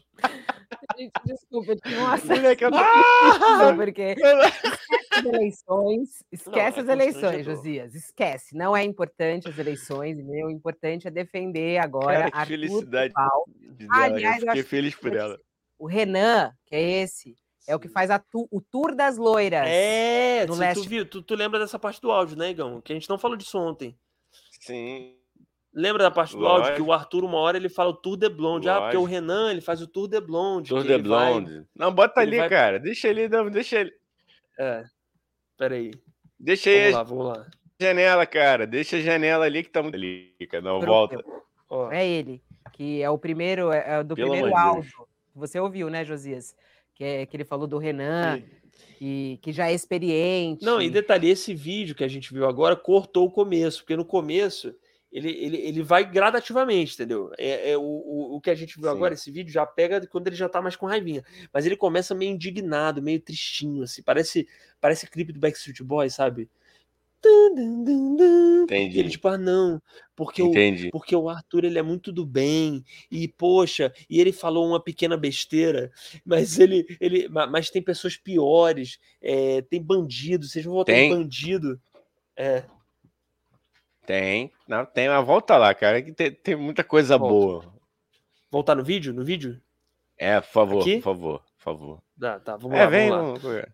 Gente, 0.97 1.13
desculpa, 1.23 1.71
eu 1.71 1.79
tinha 1.79 1.97
um 2.03 2.55
que 2.57 2.65
eu 2.65 2.69
ah! 2.73 3.73
porque 3.73 4.15
esquece 4.19 5.09
as 5.11 5.25
eleições, 5.25 6.23
esquece 6.29 6.77
não, 6.77 6.83
as 6.83 6.89
é 6.89 6.91
eleições, 6.91 7.45
Josias, 7.45 7.95
esquece. 7.95 8.57
Não 8.57 8.75
é 8.75 8.83
importante 8.83 9.47
as 9.47 9.57
eleições, 9.57 10.17
meu, 10.17 10.47
o 10.47 10.51
importante 10.51 11.07
é 11.07 11.11
defender 11.11 11.77
agora 11.77 12.29
a 12.33 12.45
felicidade 12.45 13.13
de 13.57 13.87
dela, 13.87 14.03
Aliás, 14.03 14.41
eu 14.41 14.47
fiquei 14.47 14.63
feliz 14.63 14.93
por 14.93 15.15
ela. 15.15 15.39
O 15.79 15.87
Renan, 15.87 16.51
que 16.65 16.75
é 16.75 16.81
esse, 16.81 17.33
é 17.65 17.73
o 17.73 17.79
que 17.79 17.87
faz 17.87 18.09
tu, 18.29 18.45
o 18.51 18.59
tour 18.59 18.93
das 18.93 19.17
loiras. 19.17 19.67
É, 19.67 20.45
no 20.45 20.55
leste. 20.55 20.83
Tu, 20.83 20.89
viu, 20.89 21.05
tu, 21.05 21.21
tu 21.21 21.33
lembra 21.33 21.59
dessa 21.59 21.79
parte 21.79 22.01
do 22.01 22.11
áudio, 22.11 22.35
né, 22.35 22.49
Igão? 22.49 22.81
Que 22.81 22.91
a 22.91 22.95
gente 22.95 23.09
não 23.09 23.17
falou 23.17 23.37
disso 23.37 23.57
ontem. 23.57 23.97
Sim. 24.59 25.20
Lembra 25.73 26.03
da 26.03 26.11
parte 26.11 26.33
do 26.33 26.39
Lógico. 26.39 26.67
áudio 26.67 26.75
que 26.75 26.81
o 26.81 26.91
Arthur, 26.91 27.23
uma 27.23 27.37
hora, 27.37 27.57
ele 27.57 27.69
fala 27.69 27.91
o 27.91 27.93
Tour 27.93 28.17
de 28.17 28.27
Blonde. 28.27 28.67
Lógico. 28.67 28.83
Ah, 28.83 28.87
porque 28.87 28.97
o 28.97 29.05
Renan, 29.05 29.51
ele 29.51 29.61
faz 29.61 29.81
o 29.81 29.87
Tour 29.87 30.07
de 30.07 30.19
Blonde. 30.19 30.69
Tour 30.69 30.83
de 30.83 30.97
Blonde. 30.97 31.53
Vai... 31.53 31.65
Não, 31.75 31.93
bota 31.93 32.19
ali, 32.19 32.37
vai... 32.37 32.49
cara. 32.49 32.79
Deixa 32.79 33.07
ele, 33.07 33.29
não, 33.29 33.49
deixa 33.49 33.79
ele. 33.79 33.93
É. 34.59 34.83
Peraí. 35.57 35.91
Deixa 36.37 36.69
aí. 36.69 36.91
Vamos 36.91 36.95
lá, 36.95 37.03
vamos 37.03 37.25
lá. 37.25 37.47
Janela, 37.79 38.25
cara. 38.25 38.67
Deixa 38.67 38.97
a 38.97 38.99
janela 38.99 39.45
ali 39.45 39.63
que 39.63 39.69
tá 39.69 39.81
muito 39.81 39.95
ali, 39.95 40.33
Não, 40.61 40.79
Pronto. 40.79 41.23
volta. 41.69 41.95
É 41.95 42.05
ele, 42.05 42.43
que 42.73 43.01
é 43.01 43.09
o 43.09 43.17
primeiro, 43.17 43.71
é, 43.71 43.99
é 43.99 44.03
do 44.03 44.13
Pelo 44.13 44.31
primeiro 44.31 44.55
áudio. 44.55 45.07
Você 45.33 45.57
ouviu, 45.57 45.89
né, 45.89 46.03
Josias? 46.03 46.53
Que, 46.93 47.03
é, 47.03 47.25
que 47.25 47.37
ele 47.37 47.45
falou 47.45 47.65
do 47.65 47.77
Renan. 47.77 48.41
Que, 48.97 49.39
que, 49.41 49.51
já 49.51 49.69
é 49.69 49.73
experiente. 49.73 50.65
Não, 50.65 50.81
e 50.81 50.89
detalhe, 50.89 51.29
esse 51.29 51.55
vídeo 51.55 51.95
que 51.95 52.03
a 52.03 52.07
gente 52.07 52.33
viu 52.33 52.47
agora 52.47 52.75
cortou 52.75 53.25
o 53.25 53.31
começo, 53.31 53.79
porque 53.79 53.95
no 53.95 54.05
começo 54.05 54.75
ele, 55.11 55.29
ele, 55.29 55.57
ele 55.57 55.83
vai 55.83 56.09
gradativamente, 56.09 56.93
entendeu? 56.93 57.31
É, 57.37 57.71
é 57.71 57.77
o, 57.77 57.81
o, 57.81 58.35
o, 58.35 58.41
que 58.41 58.49
a 58.49 58.55
gente 58.55 58.75
viu 58.79 58.89
Sim. 58.89 58.95
agora, 58.95 59.13
esse 59.13 59.29
vídeo, 59.29 59.51
já 59.51 59.65
pega 59.65 60.05
quando 60.07 60.27
ele 60.27 60.35
já 60.35 60.47
tá 60.47 60.61
mais 60.61 60.75
com 60.75 60.85
raivinha. 60.85 61.23
Mas 61.53 61.65
ele 61.65 61.75
começa 61.75 62.15
meio 62.15 62.31
indignado, 62.31 63.01
meio 63.01 63.19
tristinho, 63.19 63.83
assim. 63.83 64.01
Parece, 64.01 64.47
parece 64.79 65.09
clipe 65.09 65.33
do 65.33 65.39
Backstreet 65.39 65.83
Boys, 65.83 66.13
sabe? 66.13 66.49
Entendi. 68.63 68.99
Ele, 68.99 69.09
tipo, 69.09 69.27
ah, 69.27 69.37
não, 69.37 69.79
porque 70.15 70.41
Entendi. 70.41 70.87
o, 70.87 70.91
porque 70.91 71.15
o 71.15 71.29
Arthur 71.29 71.65
ele 71.65 71.77
é 71.77 71.83
muito 71.83 72.11
do 72.11 72.25
bem, 72.25 72.83
e 73.11 73.27
poxa, 73.27 73.93
e 74.09 74.19
ele 74.19 74.31
falou 74.31 74.67
uma 74.67 74.81
pequena 74.81 75.15
besteira, 75.15 75.91
mas 76.25 76.57
ele, 76.57 76.85
ele 76.99 77.27
mas 77.29 77.69
tem 77.69 77.81
pessoas 77.81 78.17
piores, 78.17 78.97
é, 79.21 79.61
tem 79.61 79.81
bandido, 79.81 80.47
vocês 80.47 80.65
vão 80.65 80.73
votar 80.73 80.95
em 80.95 81.09
bandido. 81.09 81.79
É. 82.35 82.63
Tem, 84.05 84.51
não, 84.67 84.85
tem, 84.85 85.07
mas 85.07 85.25
volta 85.25 85.57
lá, 85.57 85.73
cara, 85.73 86.01
que 86.01 86.11
tem, 86.11 86.31
tem 86.31 86.55
muita 86.55 86.83
coisa 86.83 87.17
volta. 87.17 87.67
boa. 87.67 87.73
Voltar 88.49 88.75
no 88.75 88.83
vídeo? 88.83 89.13
No 89.13 89.23
vídeo? 89.23 89.61
É, 90.17 90.41
por 90.41 90.51
favor, 90.51 90.81
Aqui? 90.81 90.95
por 90.97 91.03
favor, 91.03 91.39
por 91.39 91.63
favor. 91.63 92.03
Tá, 92.19 92.39
tá, 92.39 92.57
vamos 92.57 92.77
é, 92.77 92.83
lá, 92.83 92.89
vem, 92.89 93.09
vamos 93.09 93.43
lá. 93.43 93.67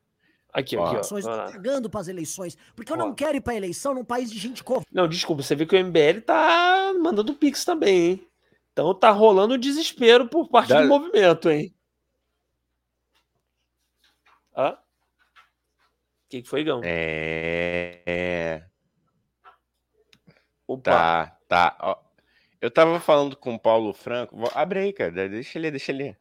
Aqui, 0.53 0.75
ó, 0.75 0.86
aqui, 0.86 1.13
ó. 1.13 1.51
Cagando 1.51 1.89
para 1.89 1.99
as 1.99 2.07
eleições. 2.07 2.57
Porque 2.75 2.91
eu 2.91 2.97
não 2.97 3.13
quero 3.13 3.38
ir 3.38 3.41
para 3.41 3.55
eleição 3.55 3.93
num 3.93 4.05
país 4.05 4.32
de 4.32 4.39
gente 4.39 4.63
covarde. 4.63 4.88
Não, 4.91 5.07
desculpa, 5.07 5.43
você 5.43 5.55
vê 5.55 5.65
que 5.65 5.75
o 5.75 5.86
MBL 5.86 6.21
tá 6.25 6.93
mandando 6.99 7.34
pix 7.34 7.63
também, 7.63 8.11
hein? 8.11 8.28
Então 8.71 8.93
tá 8.93 9.11
rolando 9.11 9.57
desespero 9.57 10.28
por 10.28 10.49
parte 10.49 10.69
da... 10.69 10.82
do 10.82 10.88
movimento, 10.88 11.49
hein? 11.49 11.73
Hã? 14.55 14.71
O 14.71 14.78
que, 16.30 16.41
que 16.41 16.49
foi, 16.49 16.63
Gão? 16.63 16.82
É. 16.84 18.01
é. 18.05 18.63
Opa. 20.68 20.91
Tá, 20.91 21.38
tá. 21.47 21.78
Ó, 21.80 21.97
eu 22.59 22.70
tava 22.70 22.99
falando 22.99 23.36
com 23.36 23.55
o 23.55 23.59
Paulo 23.59 23.93
Franco. 23.93 24.38
Abre 24.53 24.80
aí, 24.80 24.93
cara. 24.93 25.11
Deixa 25.11 25.57
ele, 25.57 25.72
deixa 25.72 25.91
ele. 25.91 26.15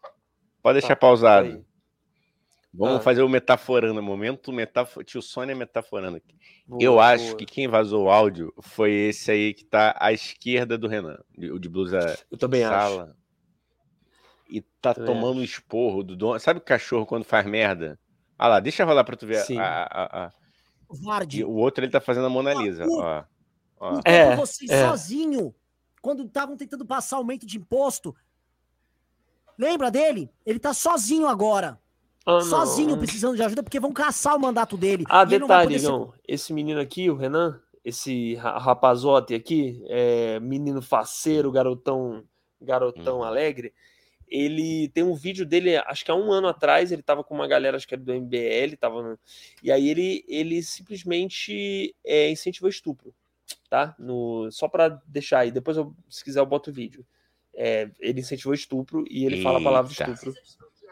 Pode 0.63 0.81
deixar 0.81 0.95
tá, 0.95 1.01
pausado. 1.01 1.49
Aí. 1.49 1.65
Vamos 2.73 2.99
ah. 2.99 3.01
fazer 3.01 3.23
o 3.23 3.29
metaforando, 3.29 4.03
momento 4.03 4.53
metafor... 4.53 5.03
tio 5.03 5.23
Sônia 5.23 5.57
metaforando 5.57 6.19
aqui. 6.19 6.37
Boa, 6.67 6.83
eu 6.83 6.93
boa. 6.93 7.07
acho 7.07 7.35
que 7.37 7.47
quem 7.47 7.67
vazou 7.67 8.05
o 8.05 8.11
áudio 8.11 8.53
foi 8.61 8.93
esse 8.93 9.31
aí 9.31 9.55
que 9.55 9.65
tá 9.65 9.97
à 9.99 10.13
esquerda 10.13 10.77
do 10.77 10.87
Renan, 10.87 11.19
o 11.53 11.59
de 11.59 11.69
blusa 11.69 12.19
eu 12.31 12.37
também 12.37 12.63
sala. 12.63 13.05
Acho. 13.05 13.15
E 14.51 14.61
tá 14.61 14.93
também 14.93 15.15
tomando 15.15 15.41
um 15.41 15.43
esporro 15.43 16.03
do 16.03 16.15
dono. 16.15 16.39
Sabe 16.39 16.59
o 16.59 16.63
cachorro 16.63 17.07
quando 17.07 17.25
faz 17.25 17.47
merda? 17.47 17.99
Ah 18.39 18.49
lá, 18.49 18.61
deixa 18.61 18.85
rolar 18.85 19.05
pra 19.05 19.17
tu 19.17 19.27
ver 19.27 19.37
Sim. 19.37 19.59
a, 19.59 19.89
a, 19.91 20.27
a... 20.27 20.33
o 21.47 21.57
outro 21.57 21.83
ele 21.83 21.91
tá 21.91 22.01
fazendo 22.01 22.27
a 22.27 22.31
Mona 22.31 22.53
Lisa, 22.53 22.85
ó. 22.87 23.25
Ó. 23.79 24.01
É, 24.05 24.37
vocês 24.37 24.71
é. 24.71 24.89
sozinho, 24.89 25.55
quando 26.01 26.25
estavam 26.25 26.57
tentando 26.57 26.85
passar 26.85 27.17
aumento 27.17 27.47
de 27.47 27.57
imposto. 27.57 28.15
Lembra 29.59 29.91
dele? 29.91 30.31
Ele 30.45 30.59
tá 30.59 30.75
sozinho 30.75 31.27
agora. 31.27 31.81
Ah, 32.27 32.41
sozinho 32.41 32.99
precisando 32.99 33.37
de 33.37 33.43
ajuda 33.43 33.63
porque 33.63 33.79
vão 33.79 33.93
caçar 33.93 34.35
o 34.35 34.41
mandato 34.41 34.77
dele. 34.77 35.05
Ah, 35.09 35.25
detalhe, 35.25 35.81
não, 35.81 36.11
ser... 36.11 36.21
esse 36.27 36.53
menino 36.53 36.81
aqui, 36.81 37.09
o 37.09 37.15
Renan, 37.15 37.61
esse 37.85 38.35
rapazote 38.35 39.33
aqui, 39.33 39.81
é, 39.87 40.41
menino 40.41 40.83
faceiro, 40.83 41.53
garotão, 41.53 42.25
garotão 42.61 43.21
hum. 43.21 43.23
alegre, 43.23 43.73
ele 44.29 44.89
tem 44.89 45.05
um 45.05 45.15
vídeo 45.15 45.47
dele, 45.47 45.77
acho 45.77 46.05
que 46.05 46.11
há 46.11 46.15
um 46.17 46.33
ano 46.33 46.49
atrás, 46.49 46.91
ele 46.91 47.03
tava 47.03 47.23
com 47.23 47.33
uma 47.33 47.47
galera, 47.47 47.77
acho 47.77 47.87
que 47.87 47.95
era 47.95 48.03
do 48.03 48.13
MBL, 48.13 48.77
tava 48.79 49.03
no... 49.03 49.19
e 49.63 49.71
aí 49.71 49.89
ele, 49.89 50.25
ele 50.27 50.63
simplesmente 50.65 51.95
é, 52.05 52.29
incentivou 52.29 52.69
estupro, 52.69 53.15
tá? 53.69 53.95
No, 53.99 54.51
só 54.51 54.69
para 54.69 55.01
deixar 55.07 55.41
aí, 55.41 55.51
depois 55.51 55.77
eu, 55.77 55.95
se 56.09 56.23
quiser 56.23 56.41
eu 56.41 56.47
boto 56.47 56.71
o 56.71 56.75
vídeo. 56.75 57.05
É, 57.55 57.91
ele 58.01 58.21
incentivou 58.21 58.53
estupro 58.53 59.05
e 59.11 59.25
ele 59.25 59.37
Eita. 59.37 59.45
fala 59.45 59.59
a 59.59 59.63
palavra 59.63 59.91
estupro 59.91 60.35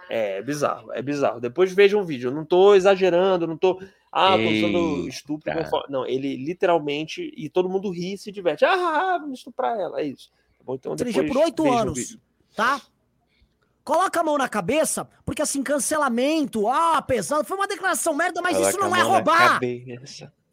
é, 0.09 0.39
é 0.39 0.43
bizarro, 0.43 0.93
é 0.93 1.03
bizarro. 1.03 1.41
Depois 1.41 1.73
vejam 1.73 2.01
um 2.01 2.05
vídeo. 2.05 2.29
Eu 2.29 2.35
não 2.35 2.45
tô 2.45 2.75
exagerando, 2.75 3.47
não 3.47 3.57
tô. 3.57 3.81
Ah, 4.13 4.37
tô 4.37 4.49
usando 4.49 5.09
estupro. 5.09 5.53
Não, 5.89 6.07
ele 6.07 6.37
literalmente. 6.37 7.33
E 7.37 7.49
todo 7.49 7.69
mundo 7.69 7.91
ri 7.91 8.15
e 8.15 8.19
se 8.19 8.31
diverte. 8.31 8.65
Ah, 8.65 9.19
vamos 9.21 9.39
estuprar 9.39 9.79
ela. 9.79 10.01
É 10.01 10.05
isso. 10.05 10.31
Tá 10.59 10.65
bom, 10.65 10.75
então 10.75 10.95
depois 10.95 11.27
por 11.27 11.37
oito 11.39 11.73
anos. 11.73 12.19
tá? 12.55 12.81
Coloca 13.83 14.21
a 14.21 14.25
mão 14.25 14.39
na 14.39 14.49
cabeça, 14.49 15.07
porque 15.27 15.43
assim, 15.43 15.63
cancelamento, 15.63 16.67
ah, 16.69 17.03
pesado, 17.03 17.45
foi 17.45 17.55
uma 17.55 17.69
declaração 17.69 18.15
merda, 18.15 18.41
mas 18.41 18.57
Coloca 18.57 18.71
isso 18.71 18.81
não 18.81 18.97
é 18.97 19.03
roubar. 19.03 19.61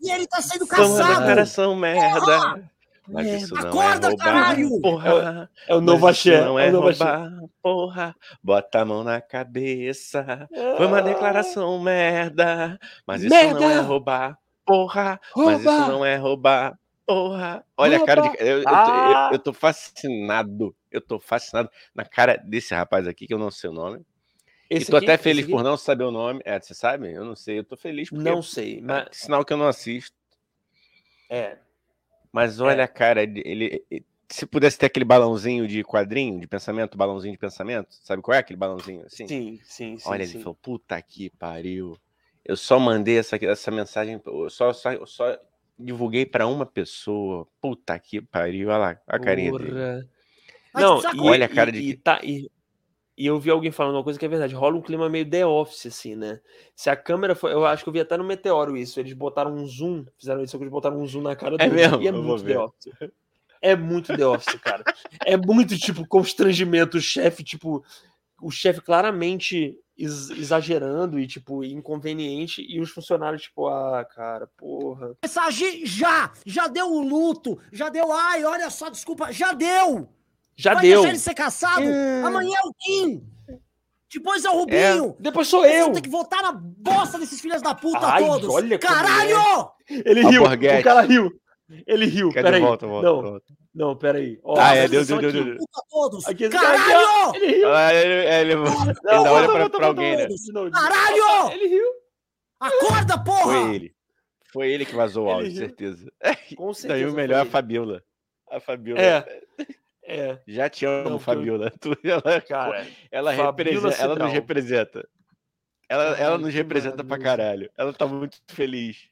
E 0.02 0.12
ele 0.12 0.28
tá 0.28 0.42
sendo 0.42 0.66
caçado. 0.66 0.90
Foi 0.90 1.04
uma 1.04 1.16
declaração 1.16 1.76
merda. 1.76 2.20
Porra! 2.20 2.72
Mas 3.08 3.28
é, 3.28 3.38
isso 3.38 3.54
não 3.54 3.62
é 3.62 3.68
acorda, 3.68 4.08
é 4.08 4.10
roubar, 4.10 4.26
caralho! 4.26 4.82
Porra, 4.82 5.50
é, 5.68 5.76
o 5.76 5.82
novo 5.82 6.08
axé. 6.08 6.46
Não 6.46 6.58
é, 6.58 6.68
é 6.68 6.70
roubar, 6.70 7.32
porra. 7.62 8.16
Bota 8.42 8.80
a 8.80 8.86
mão 8.86 9.04
na 9.04 9.20
cabeça. 9.20 10.48
Foi 10.78 10.86
uma 10.86 11.02
declaração 11.02 11.80
merda. 11.80 12.80
Mas 13.06 13.24
isso 13.24 13.34
merda. 13.34 13.60
não 13.60 13.70
é 13.70 13.80
roubar, 13.80 14.38
porra. 14.66 15.20
Rouba. 15.34 15.52
Mas 15.52 15.62
isso 15.62 15.92
não 15.92 16.06
é 16.06 16.16
roubar, 16.16 16.80
porra. 17.06 17.66
Olha 17.76 17.98
rouba. 17.98 18.12
a 18.12 18.16
cara 18.16 18.30
de. 18.30 18.38
Eu, 18.40 18.60
eu, 18.60 18.64
ah. 18.68 19.28
eu, 19.30 19.34
eu, 19.34 19.40
tô 19.40 19.52
fascinado. 19.52 20.76
Eu 20.90 21.02
tô 21.02 21.20
fascinado 21.20 21.70
na 21.94 22.06
cara 22.06 22.38
desse 22.38 22.74
rapaz 22.74 23.08
aqui, 23.08 23.28
que 23.28 23.34
eu 23.34 23.40
não 23.40 23.52
sei 23.52 23.70
o 23.70 23.74
nome. 23.74 24.06
Esse 24.72 24.86
e 24.86 24.92
tô 24.92 24.96
aqui, 24.96 25.06
até 25.06 25.18
feliz 25.18 25.46
por 25.46 25.62
não 25.62 25.76
saber 25.76 26.06
o 26.06 26.12
nome. 26.12 26.42
É, 26.46 26.58
você 26.58 26.74
sabe? 26.74 27.12
Eu 27.12 27.26
não 27.26 27.36
sei. 27.36 27.60
Eu 27.60 27.64
tô 27.66 27.76
feliz 27.76 28.10
porque. 28.10 28.24
Não 28.24 28.42
sei. 28.42 28.80
Mas... 28.82 29.10
sinal 29.12 29.44
que 29.44 29.52
eu 29.52 29.58
não 29.58 29.68
assisto. 29.68 30.16
É. 31.30 31.58
Mas 32.32 32.62
olha, 32.62 32.84
é. 32.84 32.88
cara, 32.88 33.22
ele, 33.22 33.42
ele, 33.46 34.06
se 34.30 34.46
pudesse 34.46 34.78
ter 34.78 34.86
aquele 34.86 35.04
balãozinho 35.04 35.68
de 35.68 35.84
quadrinho, 35.84 36.40
de 36.40 36.48
pensamento, 36.48 36.98
balãozinho 36.98 37.34
de 37.34 37.38
pensamento, 37.38 37.90
sabe 37.92 38.22
qual 38.22 38.34
é 38.34 38.38
aquele 38.38 38.56
balãozinho 38.56 39.06
assim? 39.06 39.28
Sim, 39.28 39.60
sim, 39.62 39.98
sim. 39.98 40.10
Olha, 40.10 40.26
sim. 40.26 40.36
ele 40.36 40.44
falou, 40.44 40.56
puta 40.62 41.02
que 41.02 41.30
pariu. 41.32 41.98
Eu 42.46 42.56
só 42.56 42.80
mandei 42.80 43.18
essa, 43.18 43.36
essa 43.46 43.72
mensagem, 43.72 44.22
eu 44.26 44.50
só, 44.50 44.72
só, 44.72 45.06
só 45.06 45.38
divulguei 45.78 46.26
para 46.26 46.48
uma 46.48 46.66
pessoa. 46.66 47.46
Puta 47.60 48.00
que 48.00 48.22
pariu, 48.22 48.70
olha 48.70 48.78
lá, 48.78 49.02
a 49.06 49.20
carinha 49.20 49.52
Porra. 49.52 49.66
dele. 49.66 50.10
Não, 50.74 51.02
e, 51.14 51.30
olha 51.30 51.46
a 51.46 51.50
cara 51.50 51.70
e, 51.72 51.74
de. 51.74 51.80
E, 51.80 51.98
tá, 51.98 52.22
e, 52.24 52.50
e 53.18 53.26
eu 53.26 53.40
vi 53.40 53.50
alguém 53.50 53.72
falando 53.72 53.96
uma 53.96 54.04
coisa 54.04 54.18
que 54.18 54.26
é 54.26 54.30
verdade. 54.30 54.56
Rola 54.56 54.78
um 54.78 54.82
clima 54.82 55.10
meio 55.10 55.30
The 55.30 55.46
Office, 55.46 55.88
assim, 55.88 56.16
né? 56.16 56.40
Se 56.76 56.90
a 56.90 56.96
câmera 56.96 57.36
foi. 57.36 57.52
Eu 57.52 57.66
acho 57.66 57.84
que 57.84 57.90
eu 57.90 57.94
vi 57.94 58.00
até 58.00 58.18
no 58.18 58.24
Meteoro 58.24 58.78
isso. 58.78 59.00
Eles 59.00 59.14
botaram 59.14 59.54
um 59.54 59.66
zoom. 59.66 60.06
Fizeram 60.18 60.44
isso, 60.44 60.56
eles 60.58 60.70
botaram 60.70 61.00
um 61.00 61.06
zoom 61.06 61.22
na 61.22 61.36
cara 61.36 61.56
é 61.60 61.68
Mesmo? 61.68 62.02
E 62.02 62.08
é 62.08 62.12
muito 62.12 62.46
The 62.46 62.60
Office. 62.60 63.12
É 63.62 63.76
muito 63.76 64.18
The 64.18 64.26
Office, 64.26 64.60
cara. 64.60 64.84
é 65.26 65.38
muito, 65.38 65.78
tipo, 65.78 66.08
constrangimento. 66.08 66.98
O 66.98 67.02
chefe, 67.02 67.44
tipo. 67.44 67.84
O 68.42 68.50
chefe 68.50 68.82
claramente 68.82 69.78
exagerando 69.96 71.20
e, 71.20 71.28
tipo, 71.28 71.64
inconveniente. 71.64 72.66
E 72.68 72.80
os 72.80 72.90
funcionários, 72.90 73.44
tipo, 73.44 73.68
ah, 73.68 74.04
cara, 74.04 74.48
porra. 74.58 75.16
Mensagem 75.24 75.86
já! 75.86 76.32
Já 76.44 76.68
deu 76.68 76.88
o 76.88 77.02
luto! 77.02 77.60
Já 77.72 77.90
deu. 77.90 78.12
Ai, 78.12 78.44
olha 78.44 78.70
só, 78.70 78.90
desculpa. 78.90 79.32
Já 79.32 79.54
deu! 79.54 80.10
Já 80.62 80.76
Vai 80.76 80.84
deu. 80.84 80.98
deixar 80.98 81.10
ele 81.10 81.20
ser 81.20 81.34
caçado? 81.34 81.82
É... 81.82 82.22
Amanhã 82.22 82.56
é 82.56 82.68
o 82.68 82.74
Kim. 82.80 83.24
Depois 84.14 84.46
é 84.46 84.50
o 84.50 84.60
Rubinho. 84.60 85.16
É. 85.18 85.22
Depois 85.24 85.48
sou 85.48 85.66
eu. 85.66 85.86
Você 85.86 85.94
tem 85.94 86.02
que 86.04 86.10
votar 86.10 86.44
na 86.44 86.52
bosta 86.52 87.18
desses 87.18 87.42
filhos 87.42 87.64
da 87.64 87.74
puta 87.74 88.06
Ai, 88.06 88.24
todos. 88.24 88.48
Olha 88.48 88.78
Caralho! 88.78 89.72
É. 89.90 90.04
Ele 90.06 90.22
riu. 90.22 90.44
O 90.44 90.84
cara 90.84 91.02
riu. 91.02 91.32
Ele 91.88 92.06
riu. 92.06 92.30
Cadê? 92.30 92.44
Peraí. 92.44 92.62
Volta, 92.62 92.86
volta, 92.86 93.08
não, 93.08 93.22
volta. 93.22 93.46
não, 93.74 93.96
peraí. 93.96 94.40
Ó, 94.44 94.60
ah, 94.60 94.76
é, 94.76 94.88
deu, 94.88 95.04
deu, 95.04 95.20
deu, 95.20 95.32
deu. 95.32 95.58
Todos. 95.90 96.28
Aqui, 96.28 96.48
Caralho! 96.50 97.36
Ele 97.36 97.56
riu. 97.56 97.74
Ah, 97.74 97.94
ele, 97.94 98.14
ele, 98.14 98.56
não, 98.56 98.84
ele 98.84 99.00
não, 99.04 99.24
olha 99.34 99.48
pra, 99.52 99.70
pra 99.70 99.88
alguém, 99.88 100.18
né? 100.18 100.28
Caralho! 100.72 101.54
Ele 101.54 101.68
riu. 101.68 101.88
Acorda, 102.60 103.18
porra! 103.24 103.44
Foi 103.44 103.76
ele. 103.76 103.96
Foi 104.54 104.72
ele 104.72 104.86
que 104.86 104.94
vazou 104.94 105.26
o 105.26 105.32
áudio, 105.32 105.56
certeza. 105.56 106.12
Com 106.56 106.72
certeza. 106.74 107.02
Daí 107.02 107.06
o 107.06 107.16
melhor 107.16 107.40
é 107.40 107.42
a 107.42 107.46
Fabiola. 107.46 108.04
A 108.52 108.60
Fabiola. 108.60 109.02
É. 109.02 109.42
É. 110.12 110.40
Já 110.46 110.70
te 110.70 110.86
amo, 110.86 111.12
não, 111.12 111.20
Fabiola. 111.20 111.72
Tu, 111.80 111.98
ela, 112.04 112.42
cara, 112.42 112.86
ela, 113.10 113.32
representa, 113.32 114.02
ela 114.02 114.16
nos 114.16 114.34
representa. 114.34 115.10
Ela, 115.88 116.18
ela 116.18 116.38
nos 116.38 116.54
representa 116.54 117.04
pra 117.04 117.18
caralho. 117.18 117.70
Ela 117.78 117.94
tá 117.94 118.06
muito 118.06 118.42
feliz. 118.48 119.10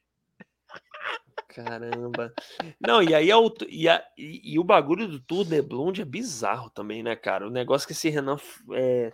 Caramba. 1.47 2.31
Não, 2.79 3.01
e 3.01 3.13
aí 3.13 3.29
é 3.29 3.35
o, 3.35 3.51
e, 3.67 3.89
a, 3.89 4.03
e, 4.17 4.53
e, 4.53 4.59
o 4.59 4.63
bagulho 4.63 5.07
do 5.07 5.19
Tour 5.19 5.43
de 5.43 5.61
Blonde 5.61 6.01
é 6.01 6.05
bizarro 6.05 6.69
também, 6.69 7.01
né, 7.01 7.15
cara? 7.15 7.47
O 7.47 7.49
negócio 7.49 7.87
que 7.87 7.93
esse 7.93 8.07
Renan. 8.09 8.37
É, 8.71 9.11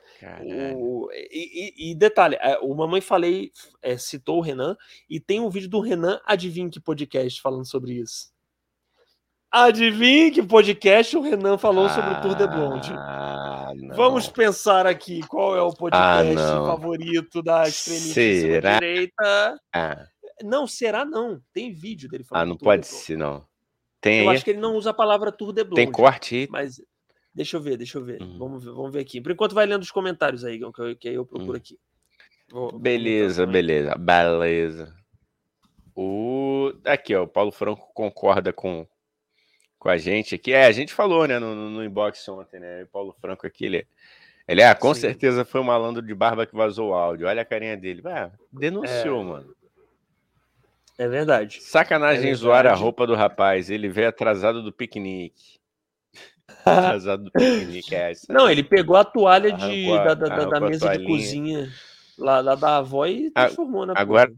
o, 0.75 1.09
e, 1.13 1.91
e, 1.91 1.95
detalhe, 1.95 2.36
é, 2.41 2.59
o 2.59 2.73
Mamãe 2.75 2.99
Falei 2.99 3.51
é, 3.81 3.97
citou 3.97 4.38
o 4.38 4.41
Renan 4.41 4.75
e 5.09 5.19
tem 5.19 5.39
um 5.39 5.49
vídeo 5.49 5.69
do 5.69 5.79
Renan 5.79 6.19
Adivinha 6.25 6.69
que 6.69 6.79
podcast 6.79 7.41
falando 7.41 7.65
sobre 7.65 7.93
isso. 7.93 8.34
Adivinhe 9.52 10.32
que 10.32 10.43
podcast 10.43 11.16
o 11.16 11.22
Renan 11.22 11.58
falou 11.58 11.86
ah, 11.86 11.89
sobre 11.89 12.12
o 12.12 12.22
Tour 12.22 12.36
de 12.36 12.48
Blonde. 12.48 12.93
Não. 12.93 13.96
Vamos 13.96 14.28
pensar 14.28 14.86
aqui 14.86 15.22
qual 15.28 15.56
é 15.56 15.62
o 15.62 15.74
podcast 15.74 16.38
ah, 16.38 16.66
favorito 16.66 17.41
da 17.41 17.68
extremista 17.68 18.22
direita. 18.22 19.60
Ah. 19.74 20.08
Não, 20.43 20.68
será 20.68 21.06
não. 21.06 21.41
Tem 21.54 21.72
vídeo 21.72 22.10
dele 22.10 22.24
falando. 22.24 22.43
Ah, 22.43 22.46
não 22.46 22.58
pode 22.58 22.86
ser, 22.88 23.18
não. 23.18 23.46
Tem 24.02 24.24
eu 24.24 24.30
acho 24.30 24.43
que 24.43 24.52
ele 24.52 24.60
não 24.60 24.76
usa 24.76 24.91
a 24.91 24.93
palavra 24.93 25.32
Tour 25.32 25.54
de 25.54 25.64
Blonde. 25.64 25.78
Tem 25.78 25.91
corte? 25.91 26.48
Mas 26.52 26.82
deixa 27.34 27.58
eu 27.58 27.62
ver, 27.62 27.78
deixa 27.78 27.98
eu 27.98 28.04
ver. 28.04 28.22
Uhum. 28.22 28.38
Vamos 28.38 28.64
ver, 28.64 28.72
vamos 28.72 28.91
ver 28.91 29.00
aqui. 29.00 29.22
Por 29.22 29.32
enquanto 29.32 29.56
vai 29.56 29.66
lendo 29.66 29.82
os 29.82 29.91
comentários 29.91 30.43
aí, 30.43 30.60
que, 30.60 30.66
eu, 30.66 30.96
que 30.96 31.10
eu 31.10 31.26
procuro 31.26 31.52
uhum. 31.52 31.58
aqui. 31.58 31.80
Vou, 32.52 32.78
beleza, 32.78 33.46
beleza, 33.46 33.96
beleza. 33.96 34.96
O... 35.96 36.74
Aqui, 36.84 37.16
ó, 37.16 37.24
o 37.24 37.28
Paulo 37.28 37.52
Franco 37.52 37.89
concorda 37.93 38.54
com, 38.54 38.86
com 39.86 39.89
a 39.89 39.97
gente 39.97 40.33
aqui. 40.33 40.51
É, 40.51 40.65
a 40.65 40.71
gente 40.71 40.91
falou, 40.91 41.27
né, 41.27 41.38
no, 41.38 41.69
no 41.69 41.83
inbox 41.83 42.27
ontem, 42.27 42.59
né? 42.59 42.81
O 42.81 42.88
Paulo 42.88 43.15
Franco 43.21 43.45
aqui, 43.45 43.65
ele, 43.65 43.88
ele 44.47 44.63
é, 44.63 44.73
com 44.73 44.91
Sim. 44.95 45.01
certeza 45.01 45.45
foi 45.45 45.61
um 45.61 45.65
malandro 45.65 46.01
de 46.01 46.15
barba 46.15 46.47
que 46.47 46.55
vazou 46.55 46.89
o 46.89 46.93
áudio. 46.95 47.27
Olha 47.27 47.43
a 47.43 47.45
carinha 47.45 47.77
dele. 47.77 48.01
Ué, 48.03 48.31
denunciou, 48.51 49.21
é... 49.21 49.23
mano. 49.23 49.55
É 50.97 51.07
verdade. 51.07 51.61
Sacanagem 51.61 52.17
é 52.17 52.21
verdade. 52.21 52.41
zoar 52.41 52.65
a 52.65 52.73
roupa 52.73 53.05
do 53.05 53.13
rapaz. 53.13 53.69
Ele 53.69 53.88
veio 53.88 54.09
atrasado 54.09 54.63
do 54.63 54.73
piquenique. 54.73 55.59
atrasado 56.65 57.25
do 57.25 57.31
piquenique, 57.31 57.93
é 57.93 58.09
essa. 58.09 58.33
Não, 58.33 58.49
ele 58.49 58.63
pegou 58.63 58.95
a 58.95 59.05
toalha 59.05 59.51
de, 59.51 59.88
da, 59.88 60.15
da, 60.15 60.45
da 60.45 60.59
mesa 60.61 60.97
de 60.97 61.05
cozinha 61.05 61.71
lá, 62.17 62.41
lá, 62.41 62.55
da 62.55 62.77
avó 62.77 63.05
e 63.05 63.29
transformou 63.29 63.83
a, 63.83 63.86
na 63.86 63.93
Agora. 63.95 64.33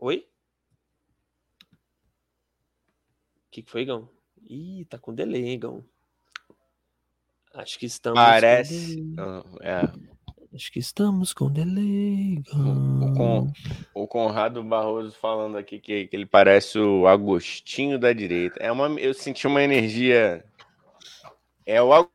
Oi? 0.00 0.28
O 3.47 3.47
que, 3.58 3.62
que 3.62 3.70
foi, 3.70 3.84
Gão? 3.84 4.08
Ih, 4.48 4.84
tá 4.86 4.98
com 4.98 5.14
delay, 5.14 5.56
Gão. 5.56 5.84
Acho 7.54 7.78
que 7.78 7.86
estamos. 7.86 8.18
Parece. 8.18 9.04
É. 9.60 9.82
Acho 10.54 10.72
que 10.72 10.78
estamos 10.78 11.34
com 11.34 11.50
delay. 11.50 12.42
O, 12.52 13.14
Con, 13.14 13.52
o 13.94 14.06
Conrado 14.06 14.62
Barroso 14.62 15.14
falando 15.16 15.58
aqui 15.58 15.78
que, 15.78 16.06
que, 16.06 16.16
ele 16.16 16.24
parece 16.24 16.78
o 16.78 17.06
Agostinho 17.06 17.98
da 17.98 18.12
direita. 18.12 18.58
É 18.60 18.70
uma, 18.70 18.88
eu 19.00 19.12
senti 19.12 19.46
uma 19.46 19.62
energia. 19.62 20.44
É 21.66 21.82
o 21.82 22.08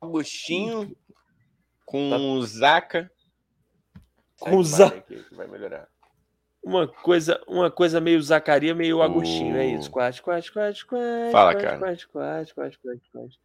Agostinho 0.00 0.96
com 1.84 2.10
tá. 2.10 2.16
o 2.16 2.42
Zaca. 2.42 3.10
Com 4.38 4.56
o 4.56 4.64
Zaca. 4.64 5.04
Vai 5.32 5.46
melhorar. 5.46 5.88
Uma 6.62 6.86
coisa, 6.86 7.40
uma 7.48 7.70
coisa 7.70 8.00
meio 8.00 8.20
Zacaria, 8.20 8.74
meio 8.74 9.00
Agostinho, 9.00 9.56
é 9.56 9.66
isso. 9.66 9.90
Quase, 9.90 10.20
quase, 10.20 10.52
quase, 10.52 10.84
quase. 10.84 11.32
Fala, 11.32 11.54
cara. 11.54 11.78
Quase, 11.78 12.06
quase, 12.06 12.54
quase, 12.54 12.78
quase, 12.78 13.00
quase 13.12 13.38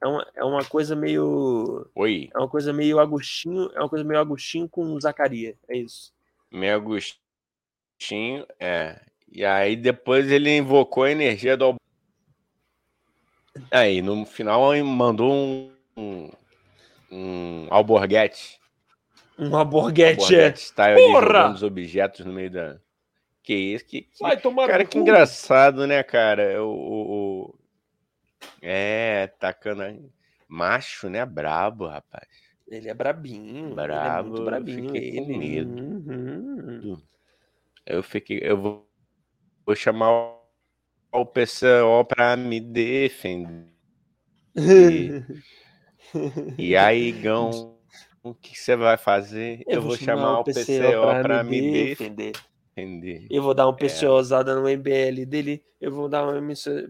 é 0.00 0.06
uma, 0.06 0.26
é 0.34 0.44
uma 0.44 0.64
coisa 0.64 0.94
meio. 0.94 1.88
Oi. 1.94 2.30
É 2.34 2.38
uma 2.38 2.48
coisa 2.48 2.72
meio 2.72 2.98
Agostinho. 2.98 3.70
É 3.74 3.80
uma 3.80 3.88
coisa 3.88 4.04
meio 4.04 4.20
Agostinho 4.20 4.68
com 4.68 4.98
Zacaria. 5.00 5.56
É 5.68 5.76
isso. 5.76 6.12
Meio 6.50 6.76
Agostinho, 6.76 8.46
é. 8.58 9.00
E 9.30 9.44
aí 9.44 9.76
depois 9.76 10.30
ele 10.30 10.56
invocou 10.56 11.02
a 11.04 11.10
energia 11.10 11.56
do. 11.56 11.76
Aí, 13.70 14.00
no 14.00 14.24
final, 14.24 14.72
mandou 14.84 15.32
um. 15.32 15.72
Um, 15.96 16.30
um 17.10 17.66
alborguete. 17.70 18.60
Um 19.38 19.56
alborguete, 19.56 20.34
é. 20.34 20.54
Style 20.54 20.96
Porra! 20.96 21.52
os 21.52 21.62
objetos 21.62 22.26
no 22.26 22.32
meio 22.32 22.50
da. 22.50 22.80
Que 23.42 23.54
isso? 23.54 23.84
Que, 23.84 24.02
que... 24.02 24.18
Vai 24.20 24.36
tomar 24.36 24.66
Cara, 24.66 24.84
que 24.84 24.98
engraçado, 24.98 25.86
né, 25.86 26.02
cara? 26.02 26.62
O, 26.64 26.70
o, 26.70 27.58
é, 28.60 29.28
tacando. 29.38 30.10
Macho, 30.48 31.08
né? 31.08 31.24
Brabo, 31.24 31.86
rapaz. 31.86 32.26
Ele 32.66 32.88
é 32.88 32.94
brabinho. 32.94 33.74
Brabo. 33.74 34.28
É 34.28 34.30
muito 34.30 34.44
brabinho. 34.44 34.92
Fiquei 34.92 35.16
com 35.16 35.38
medo. 35.38 35.82
Uhum. 35.82 37.02
Eu 37.86 38.02
fiquei. 38.02 38.40
Eu 38.42 38.60
vou, 38.60 38.90
vou 39.64 39.76
chamar 39.76 40.36
o 41.12 41.24
pessoal 41.24 42.04
para 42.04 42.36
me 42.36 42.60
defender. 42.60 43.68
e 46.58 46.76
aí, 46.76 47.12
Gão, 47.12 47.77
o 48.30 48.34
que 48.34 48.58
você 48.58 48.76
vai 48.76 48.96
fazer? 48.96 49.62
Eu, 49.66 49.76
eu 49.76 49.82
vou, 49.82 49.96
chamar, 49.96 50.22
chamar 50.22 50.40
o 50.40 50.44
pessoal 50.44 51.22
para 51.22 51.44
me 51.44 51.60
defender. 51.60 52.32
defender. 52.32 52.48
Entendi. 52.78 53.26
Eu 53.28 53.42
vou 53.42 53.54
dar 53.54 53.66
uma 53.66 53.74
PCOzada 53.74 54.52
é. 54.52 54.54
no 54.54 54.62
MBL 54.62 55.26
dele. 55.26 55.62
Eu 55.80 55.90
vou 55.90 56.08
dar 56.08 56.24
uma 56.24 56.40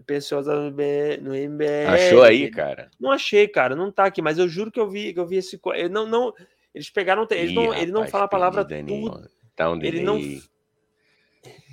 PCOzada 0.05 0.59
no, 0.59 0.69
no 0.69 1.35
MBL. 1.35 1.87
Achou 1.87 2.23
aí, 2.23 2.41
dele. 2.41 2.51
cara? 2.51 2.91
Não 2.99 3.11
achei, 3.11 3.47
cara. 3.47 3.75
Não 3.75 3.91
tá 3.91 4.05
aqui, 4.05 4.21
mas 4.21 4.37
eu 4.37 4.47
juro 4.47 4.71
que 4.71 4.79
eu 4.79 4.87
vi, 4.87 5.13
que 5.13 5.19
eu 5.19 5.25
vi 5.25 5.37
esse. 5.37 5.59
Eu 5.75 5.89
não, 5.89 6.05
não, 6.05 6.33
eles 6.73 6.89
pegaram. 6.89 7.25
Eles 7.31 7.51
Ih, 7.51 7.55
não, 7.55 7.63
rapaz, 7.65 7.81
ele 7.81 7.91
não 7.91 8.07
fala 8.07 8.25
a 8.25 8.27
palavra 8.27 8.65
tudo. 8.65 9.29
Tá 9.55 9.71
um 9.71 9.79
delay. 9.79 9.99
Ele 9.99 10.05
não. 10.05 10.19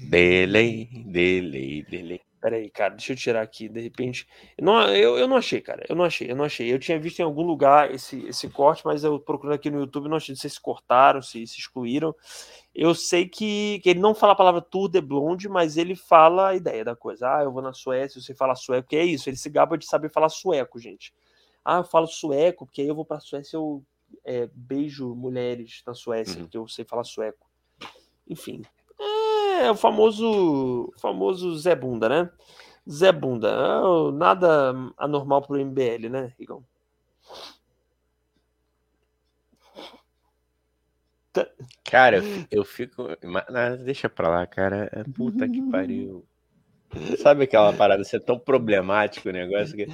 Delay, 0.08 0.88
delay, 1.06 1.82
delay. 1.82 2.20
Peraí, 2.40 2.68
cara, 2.70 2.94
deixa 2.94 3.12
eu 3.12 3.16
tirar 3.16 3.42
aqui, 3.42 3.68
de 3.68 3.80
repente. 3.80 4.28
Não, 4.60 4.94
eu, 4.94 5.16
eu 5.16 5.26
não 5.26 5.36
achei, 5.36 5.60
cara. 5.60 5.84
Eu 5.88 5.96
não 5.96 6.04
achei, 6.04 6.30
eu 6.30 6.36
não 6.36 6.44
achei. 6.44 6.72
Eu 6.72 6.78
tinha 6.78 6.98
visto 6.98 7.18
em 7.20 7.22
algum 7.22 7.42
lugar 7.42 7.92
esse, 7.92 8.26
esse 8.26 8.48
corte, 8.48 8.84
mas 8.84 9.04
eu 9.04 9.18
procurando 9.18 9.54
aqui 9.54 9.70
no 9.70 9.80
YouTube, 9.80 10.08
não 10.08 10.18
achei. 10.18 10.34
Não 10.34 10.40
sei 10.40 10.50
se 10.50 10.60
cortaram, 10.60 11.22
se, 11.22 11.46
se 11.46 11.58
excluíram. 11.58 12.14
Eu 12.74 12.94
sei 12.94 13.26
que, 13.26 13.80
que 13.82 13.90
ele 13.90 14.00
não 14.00 14.14
fala 14.14 14.34
a 14.34 14.36
palavra 14.36 14.60
Tour 14.60 14.88
de 14.90 15.00
Blonde, 15.00 15.48
mas 15.48 15.78
ele 15.78 15.96
fala 15.96 16.50
a 16.50 16.54
ideia 16.54 16.84
da 16.84 16.94
coisa. 16.94 17.38
Ah, 17.38 17.42
eu 17.42 17.50
vou 17.50 17.62
na 17.62 17.72
Suécia, 17.72 18.20
você 18.20 18.34
fala 18.34 18.54
sueco, 18.54 18.88
que 18.88 18.96
é 18.96 19.04
isso. 19.04 19.30
Ele 19.30 19.36
se 19.36 19.48
gaba 19.48 19.78
de 19.78 19.86
saber 19.86 20.10
falar 20.10 20.28
sueco, 20.28 20.78
gente. 20.78 21.14
Ah, 21.64 21.78
eu 21.78 21.84
falo 21.84 22.06
sueco, 22.06 22.66
porque 22.66 22.82
aí 22.82 22.88
eu 22.88 22.94
vou 22.94 23.04
pra 23.04 23.18
Suécia, 23.18 23.56
eu 23.56 23.82
é, 24.24 24.48
beijo 24.54 25.14
mulheres 25.14 25.82
na 25.86 25.94
Suécia, 25.94 26.36
uhum. 26.36 26.42
porque 26.42 26.58
eu 26.58 26.68
sei 26.68 26.84
falar 26.84 27.02
sueco. 27.02 27.46
Enfim, 28.28 28.62
é 29.64 29.70
o 29.70 29.76
famoso, 29.76 30.92
famoso 31.00 31.56
Zé 31.58 31.74
Bunda, 31.74 32.08
né? 32.08 32.30
Zé 32.88 33.12
Bunda. 33.12 33.48
É 33.48 34.12
nada 34.12 34.74
anormal 34.96 35.42
pro 35.42 35.58
MBL, 35.58 36.08
né, 36.08 36.32
Igor? 36.38 36.62
Cara, 41.84 42.22
eu 42.50 42.64
fico. 42.64 43.08
Mas 43.24 43.82
deixa 43.82 44.08
pra 44.08 44.28
lá, 44.28 44.46
cara. 44.46 44.88
É 44.92 45.04
puta 45.04 45.48
que 45.48 45.60
pariu. 45.70 46.24
Sabe 47.18 47.44
aquela 47.44 47.72
parada 47.72 48.04
ser 48.04 48.20
tão 48.20 48.38
problemático 48.38 49.28
o 49.28 49.32
negócio 49.32 49.76
que. 49.76 49.86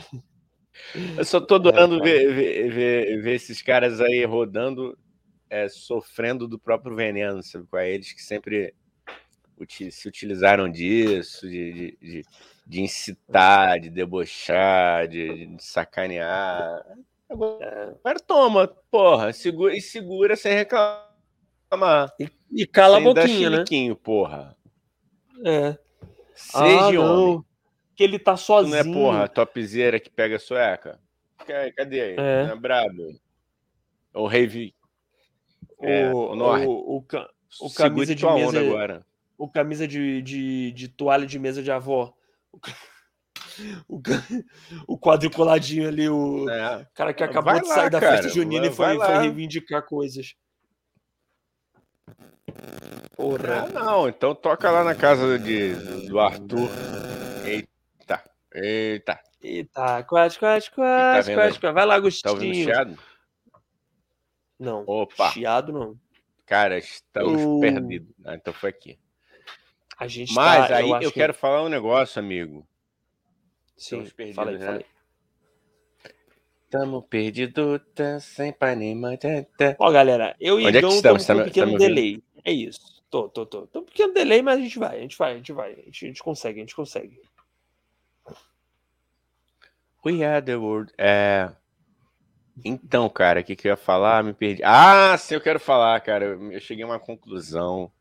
Eu 1.17 1.25
só 1.25 1.41
tô 1.41 1.57
adorando 1.57 1.97
é, 1.97 2.01
ver, 2.01 2.35
ver, 2.35 2.71
ver, 2.71 3.23
ver, 3.23 3.35
esses 3.35 3.61
caras 3.61 4.01
aí 4.01 4.25
rodando, 4.25 4.97
é, 5.51 5.69
sofrendo 5.69 6.49
do 6.49 6.59
próprio 6.59 6.95
veneno, 6.95 7.43
sabe? 7.43 7.67
Com 7.67 7.79
eles 7.79 8.13
que 8.13 8.23
sempre 8.23 8.75
se 9.69 10.09
utilizaram 10.09 10.71
disso, 10.71 11.49
de, 11.49 11.97
de, 12.01 12.25
de 12.67 12.81
incitar, 12.81 13.81
de 13.81 13.91
debochar, 13.91 15.09
de, 15.09 15.47
de 15.47 15.65
sacanear. 15.65 16.85
Agora, 17.29 17.99
agora, 18.05 18.21
toma, 18.21 18.69
porra, 18.91 19.33
segura, 19.33 19.77
e 19.77 19.81
segura 19.81 20.37
sem 20.37 20.55
reclamar. 20.55 22.13
E, 22.21 22.29
e 22.53 22.67
cala 22.67 22.99
sem 22.99 23.11
a 23.11 23.15
boquinha, 23.15 23.51
né? 23.51 23.65
porra. 24.03 24.57
É. 25.45 25.77
Seja 26.35 26.99
ah, 26.99 27.01
homem. 27.01 27.45
Que 27.95 28.05
ele 28.05 28.19
tá 28.19 28.37
sozinho. 28.37 28.85
Não 28.85 28.93
é, 28.93 28.95
porra, 28.95 29.29
topzera 29.29 29.99
que 29.99 30.11
pega 30.11 30.39
sueca? 30.39 31.01
Cadê 31.77 32.01
aí? 32.01 32.17
É. 32.17 32.47
Não 32.47 32.53
é 32.53 32.57
brabo. 32.57 33.21
O 34.15 34.27
rei... 34.27 34.75
É, 35.81 36.09
o, 36.13 36.17
o, 36.17 36.37
o, 36.37 36.97
o, 36.99 37.05
o 37.61 37.75
camisa 37.75 38.15
de 38.15 38.25
mesa 38.25 38.61
agora 38.61 39.05
o 39.43 39.49
camisa 39.49 39.89
de, 39.89 40.23
de, 40.23 40.71
de 40.71 40.89
toalha 40.89 41.27
de 41.27 41.37
mesa 41.37 41.61
de 41.65 41.73
avó. 41.73 42.15
O, 43.89 44.01
o 44.87 44.97
quadriculadinho 44.97 45.89
ali, 45.89 46.09
o 46.09 46.49
é. 46.49 46.87
cara 46.95 47.13
que 47.13 47.25
acabou 47.25 47.53
vai 47.53 47.61
de 47.61 47.67
sair 47.67 47.83
lá, 47.85 47.89
da 47.89 48.01
cara. 48.01 48.13
festa 48.19 48.29
junina 48.29 48.69
e 48.69 48.73
foi, 48.73 48.97
foi, 48.97 49.19
reivindicar 49.19 49.83
coisas. 49.83 50.37
Porra. 53.17 53.65
Ah, 53.65 53.69
não, 53.69 54.09
então 54.09 54.33
toca 54.33 54.71
lá 54.71 54.85
na 54.85 54.95
casa 54.95 55.37
de, 55.41 55.75
do 56.07 56.21
Arthur. 56.21 56.71
Eita, 57.45 58.23
eita. 58.55 59.21
Eita, 59.43 60.05
quase, 60.05 60.39
quase, 60.39 60.71
quase, 60.71 61.35
quase, 61.35 61.59
quase. 61.59 61.75
Vai 61.75 61.85
lá, 61.85 61.97
Agostinho. 61.97 62.23
Tá 62.23 62.31
ouvindo 62.31 62.55
chiado? 62.55 62.99
Não. 64.57 64.85
Opa. 64.87 65.33
Chiado 65.33 65.73
não. 65.73 65.99
Cara, 66.47 66.79
estamos 66.79 67.43
uh... 67.43 67.61
perdidos. 67.61 68.15
Ah, 68.25 68.37
então 68.37 68.53
foi 68.53 68.71
aqui. 68.71 69.02
A 70.03 70.09
gente 70.09 70.35
Mas 70.35 70.67
tá, 70.67 70.79
aí 70.79 70.91
eu, 70.91 71.01
eu 71.01 71.13
quero 71.13 71.33
que... 71.33 71.39
falar 71.39 71.63
um 71.63 71.69
negócio, 71.69 72.19
amigo. 72.19 72.67
Sim, 73.77 74.03
perdidos, 74.17 74.35
falei, 74.35 74.59
né? 74.59 74.67
falei. 74.67 74.87
Tamo 76.69 77.03
perdido, 77.03 77.79
tá 77.95 78.19
sem 78.19 78.53
pai 78.53 78.75
nem 78.75 78.97
mãe. 78.97 79.17
Tá, 79.17 79.29
tá. 79.57 79.77
Ó, 79.79 79.93
galera, 79.93 80.35
eu 80.41 80.59
e 80.59 80.65
o 80.65 80.69
Igão 80.69 80.91
estamos 80.91 81.25
com 81.25 81.35
um 81.35 81.45
pequeno 81.45 81.73
tá 81.73 81.79
delay. 81.79 82.21
É 82.45 82.51
isso. 82.51 83.01
Tô, 83.09 83.29
tô, 83.29 83.47
tô. 83.47 83.69
Tô 83.69 83.79
um 83.79 83.85
pequeno 83.85 84.13
delay, 84.13 84.43
mas 84.43 84.59
a 84.59 84.63
gente 84.63 84.77
vai, 84.77 84.99
a 84.99 85.01
gente 85.03 85.17
vai, 85.17 85.35
a 85.35 85.37
gente 85.37 85.53
vai. 85.53 85.73
A 85.73 85.77
gente, 85.77 86.05
a 86.05 86.09
gente 86.09 86.23
consegue, 86.25 86.59
a 86.59 86.63
gente 86.63 86.75
consegue. 86.75 87.21
We 90.05 90.25
are 90.25 90.45
the 90.45 90.57
world. 90.57 90.93
É... 90.99 91.49
Então, 92.65 93.09
cara, 93.09 93.39
o 93.39 93.45
que, 93.45 93.55
que 93.55 93.69
eu 93.69 93.71
ia 93.71 93.77
falar? 93.77 94.25
Me 94.25 94.35
perdi. 94.35 94.65
Ah, 94.65 95.17
sim, 95.17 95.35
eu 95.35 95.41
quero 95.41 95.61
falar, 95.61 96.01
cara. 96.01 96.25
Eu 96.25 96.59
cheguei 96.59 96.83
a 96.83 96.89
uma 96.89 96.99
conclusão. 96.99 97.93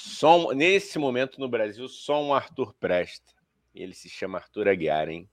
Só, 0.00 0.52
nesse 0.52 0.96
momento 0.96 1.40
no 1.40 1.48
Brasil, 1.48 1.88
só 1.88 2.22
um 2.22 2.32
Arthur 2.32 2.72
presta. 2.74 3.34
Ele 3.74 3.92
se 3.92 4.08
chama 4.08 4.38
Arthur 4.38 4.68
Aguiar, 4.68 5.08
hein? 5.08 5.28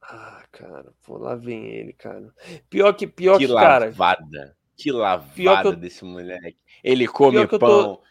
Ah, 0.00 0.44
cara, 0.52 0.92
pô, 1.02 1.18
lá 1.18 1.34
vem 1.34 1.66
ele, 1.66 1.92
cara. 1.92 2.32
Pior 2.70 2.92
que, 2.92 3.04
pior 3.04 3.36
que, 3.36 3.48
que 3.48 3.52
cara. 3.52 3.86
Lavada. 3.86 4.56
Que 4.76 4.92
lavada 4.92 5.70
eu... 5.70 5.76
desse 5.76 6.04
moleque. 6.04 6.56
Ele 6.84 7.08
come 7.08 7.44
pão 7.48 7.58
tô... 7.96 8.02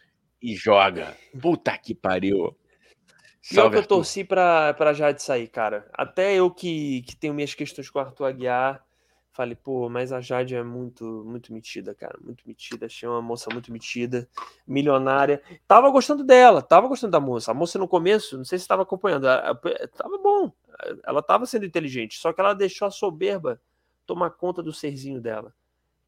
e 0.42 0.54
joga. 0.54 1.16
Puta 1.42 1.78
que 1.78 1.96
pariu. 1.96 2.54
Pior 3.50 3.72
que 3.72 3.78
eu 3.78 3.88
torci 3.88 4.26
pra, 4.26 4.74
pra 4.74 4.92
Jade 4.92 5.24
sair, 5.24 5.48
cara. 5.48 5.90
Até 5.94 6.36
eu 6.36 6.52
que, 6.52 7.04
que 7.04 7.16
tenho 7.16 7.34
minhas 7.34 7.54
questões 7.54 7.90
com 7.90 8.00
o 8.00 8.02
Arthur 8.02 8.26
Aguiar, 8.26 8.86
falei, 9.34 9.56
pô, 9.56 9.90
mas 9.90 10.14
a 10.14 10.22
Jade 10.22 10.56
é 10.56 10.64
muito, 10.64 11.04
muito 11.26 11.52
metida, 11.52 11.94
cara. 11.94 12.18
Muito 12.24 12.44
metida. 12.48 12.86
Achei 12.86 13.10
uma 13.10 13.22
moça 13.22 13.50
muito 13.52 13.72
metida, 13.72 14.30
milionária. 14.66 15.42
Tava 15.68 15.90
gostando 15.90 16.24
dela, 16.24 16.62
tava 16.62 16.88
gostando 16.88 17.12
da 17.12 17.20
moça. 17.20 17.52
A 17.52 17.54
moça 17.54 17.80
no 17.80 17.88
começo, 17.88 18.38
não 18.38 18.46
sei 18.46 18.60
se 18.60 18.64
estava 18.64 18.84
acompanhando, 18.84 19.26
tava 19.98 20.18
bom. 20.20 20.52
Ela 21.04 21.22
tava 21.22 21.46
sendo 21.46 21.66
inteligente, 21.66 22.18
só 22.18 22.32
que 22.32 22.40
ela 22.40 22.54
deixou 22.54 22.88
a 22.88 22.92
soberba 22.92 23.60
tomar 24.06 24.30
conta 24.30 24.62
do 24.62 24.72
serzinho 24.72 25.20
dela. 25.20 25.54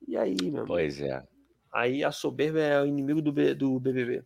E 0.07 0.15
aí, 0.15 0.37
meu 0.51 0.65
Pois 0.65 0.99
amigo, 0.99 1.15
é. 1.15 1.27
Aí 1.73 2.03
a 2.03 2.11
soberba 2.11 2.59
é 2.59 2.81
o 2.81 2.85
inimigo 2.85 3.21
do, 3.21 3.31
do 3.55 3.79
BBB. 3.79 4.23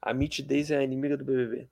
A 0.00 0.14
mitidez 0.14 0.70
é 0.70 0.78
a 0.78 0.84
inimiga 0.84 1.16
do 1.16 1.24
BBB. 1.24 1.68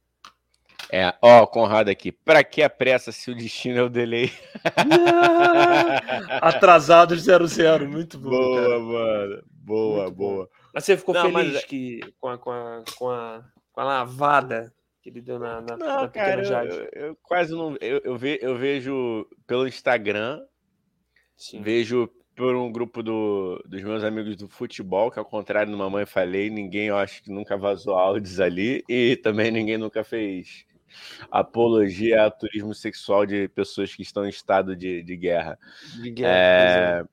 É, 0.90 1.14
ó, 1.20 1.46
Conrado 1.46 1.88
aqui. 1.88 2.12
Pra 2.12 2.44
que 2.44 2.62
a 2.62 2.70
pressa 2.70 3.10
se 3.12 3.30
o 3.30 3.34
destino 3.34 3.78
é 3.78 3.82
o 3.82 3.88
delay? 3.88 4.30
Atrasados 6.40 7.22
00, 7.22 7.88
muito 7.88 8.18
bom. 8.18 8.30
Boa, 8.30 8.62
cara. 8.62 8.78
mano. 8.78 9.42
Boa, 9.50 10.02
muito 10.04 10.16
boa. 10.16 10.44
Bom. 10.44 10.50
Mas 10.72 10.84
você 10.84 10.96
ficou 10.96 11.14
Não, 11.14 11.22
feliz 11.22 11.54
mas... 11.54 11.62
É 11.62 11.66
que, 11.66 12.00
com, 12.20 12.28
a, 12.28 12.38
com, 12.38 12.50
a, 12.50 12.84
com, 12.96 13.10
a, 13.10 13.44
com 13.72 13.80
a 13.80 13.84
lavada 13.84 14.72
que 15.02 15.10
ele 15.10 15.20
deu 15.20 15.38
na, 15.38 15.60
na, 15.60 15.76
não, 15.76 16.02
na 16.02 16.08
cara, 16.08 16.42
eu, 16.42 16.88
eu, 16.92 17.18
quase 17.22 17.52
não. 17.52 17.76
Eu, 17.80 18.00
eu, 18.04 18.16
ve, 18.16 18.40
eu 18.42 18.56
vejo 18.56 19.24
pelo 19.46 19.68
Instagram, 19.68 20.42
Sim. 21.36 21.62
vejo 21.62 22.10
por 22.34 22.54
um 22.54 22.70
grupo 22.70 23.02
do, 23.02 23.62
dos 23.66 23.82
meus 23.82 24.02
amigos 24.02 24.36
do 24.36 24.48
futebol, 24.48 25.10
que 25.10 25.18
ao 25.18 25.24
contrário 25.24 25.70
do 25.70 25.78
Mamãe 25.78 26.04
Falei, 26.04 26.50
ninguém 26.50 26.88
eu 26.88 26.96
acho 26.96 27.22
que 27.22 27.30
nunca 27.30 27.56
vazou 27.56 27.96
áudios 27.96 28.40
ali 28.40 28.84
e 28.88 29.16
também 29.16 29.50
ninguém 29.50 29.78
nunca 29.78 30.04
fez 30.04 30.66
apologia 31.30 32.22
ao 32.22 32.30
turismo 32.30 32.74
sexual 32.74 33.26
de 33.26 33.48
pessoas 33.48 33.94
que 33.94 34.02
estão 34.02 34.24
em 34.26 34.30
estado 34.30 34.74
de, 34.76 35.02
de 35.02 35.16
guerra. 35.16 35.58
De 36.00 36.10
guerra 36.10 36.34
é... 36.34 37.04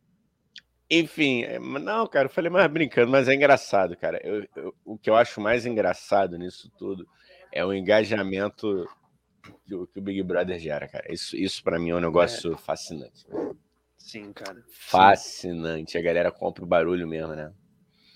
Enfim, 0.89 1.43
é, 1.43 1.57
não, 1.57 2.05
cara, 2.05 2.25
eu 2.27 2.29
falei 2.29 2.51
mais 2.51 2.71
brincando, 2.71 3.11
mas 3.11 3.27
é 3.27 3.33
engraçado, 3.33 3.97
cara. 3.97 4.19
Eu, 4.23 4.47
eu, 4.55 4.75
o 4.85 4.97
que 4.97 5.09
eu 5.09 5.15
acho 5.15 5.41
mais 5.41 5.65
engraçado 5.65 6.37
nisso 6.37 6.71
tudo 6.77 7.07
é 7.51 7.65
o 7.65 7.73
engajamento 7.73 8.87
que 9.65 9.73
o, 9.73 9.87
que 9.87 9.99
o 9.99 10.01
Big 10.01 10.21
Brother 10.23 10.59
gera, 10.59 10.87
cara. 10.87 11.11
Isso, 11.11 11.35
isso 11.35 11.63
para 11.63 11.79
mim 11.79 11.89
é 11.89 11.95
um 11.95 11.99
negócio 11.99 12.53
é. 12.53 12.57
fascinante. 12.57 13.25
Sim, 13.97 14.31
cara. 14.33 14.63
Fascinante. 14.69 15.97
A 15.97 16.01
galera 16.01 16.31
compra 16.31 16.63
o 16.63 16.67
barulho 16.67 17.07
mesmo, 17.07 17.33
né? 17.33 17.51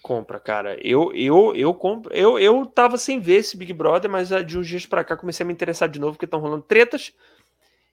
Compra, 0.08 0.40
cara. 0.40 0.78
Eu 0.82 1.14
eu 1.14 1.54
eu 1.54 1.74
compro. 1.74 2.14
Eu, 2.14 2.40
eu 2.40 2.66
tava 2.66 2.98
sem 2.98 3.20
ver 3.20 3.40
esse 3.40 3.58
Big 3.58 3.74
Brother, 3.74 4.10
mas 4.10 4.32
ah, 4.32 4.42
de 4.42 4.58
uns 4.58 4.66
dias 4.66 4.86
para 4.86 5.04
cá 5.04 5.18
comecei 5.18 5.44
a 5.44 5.48
me 5.48 5.52
interessar 5.52 5.90
de 5.90 6.00
novo 6.00 6.14
porque 6.14 6.24
estão 6.24 6.40
rolando 6.40 6.64
tretas. 6.64 7.14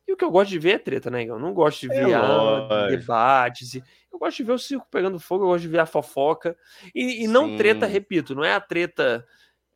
E 0.07 0.13
o 0.13 0.17
que 0.17 0.25
eu 0.25 0.31
gosto 0.31 0.51
de 0.51 0.61
ver 0.61 0.77
é 0.77 0.79
treta, 0.79 1.11
né? 1.11 1.25
Eu 1.25 1.41
não 1.41 1.53
gosto 1.53 1.81
de 1.81 1.89
ver 1.89 2.11
é 2.11 2.15
ah, 2.15 2.87
debates. 2.89 3.75
Eu 4.13 4.17
gosto 4.17 4.37
de 4.37 4.45
ver 4.45 4.53
o 4.53 4.59
circo 4.61 4.87
pegando 4.93 5.19
fogo, 5.19 5.43
eu 5.43 5.49
gosto 5.49 5.63
de 5.63 5.69
ver 5.69 5.81
a 5.81 5.87
fofoca. 5.87 6.57
E, 6.95 7.25
e 7.25 7.27
não 7.27 7.57
treta, 7.57 7.85
repito, 7.85 8.33
não 8.33 8.45
é 8.45 8.55
a 8.55 8.61
treta 8.61 9.27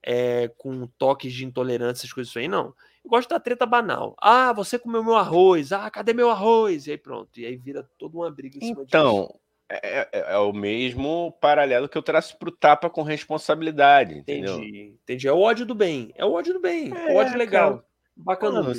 é, 0.01 0.47
com 0.57 0.87
toques 0.97 1.33
de 1.33 1.45
intolerância, 1.45 2.03
essas 2.03 2.13
coisas 2.13 2.37
aí, 2.37 2.47
não. 2.47 2.67
Eu 3.05 3.11
gosto 3.11 3.31
da 3.31 3.41
treta 3.41 3.67
banal. 3.67 4.15
Ah, 4.23 4.53
você 4.53 4.79
comeu 4.79 5.03
meu 5.03 5.17
arroz. 5.17 5.73
Ah, 5.73 5.91
cadê 5.91 6.13
meu 6.13 6.31
arroz? 6.31 6.87
E 6.87 6.93
aí 6.93 6.99
pronto. 6.99 7.37
E 7.41 7.45
aí 7.45 7.57
vira 7.57 7.83
toda 7.99 8.17
uma 8.17 8.31
briga 8.31 8.59
em 8.59 8.61
cima 8.61 8.85
então, 8.87 9.23
disso. 9.23 9.41
É, 9.71 10.09
é, 10.13 10.33
é, 10.33 10.39
o 10.39 10.53
mesmo 10.53 11.37
paralelo 11.41 11.89
que 11.89 11.99
eu 11.99 12.03
traço 12.03 12.39
para 12.39 12.49
o 12.49 12.53
tapa 12.53 12.89
com 12.89 13.03
responsabilidade. 13.03 14.19
Entendeu? 14.19 14.59
Entendi, 14.59 14.95
entendi. 15.03 15.29
É 15.29 15.33
o 15.33 15.41
ódio 15.41 15.67
do 15.67 15.75
bem. 15.75 16.11
É 16.17 16.25
o 16.25 16.33
ódio 16.33 16.55
do 16.55 16.61
bem. 16.61 16.91
É, 16.95 17.13
o 17.13 17.17
ódio 17.17 17.37
legal. 17.37 17.71
Cara. 17.73 17.85
Bacana. 18.17 18.63
Mano, 18.63 18.75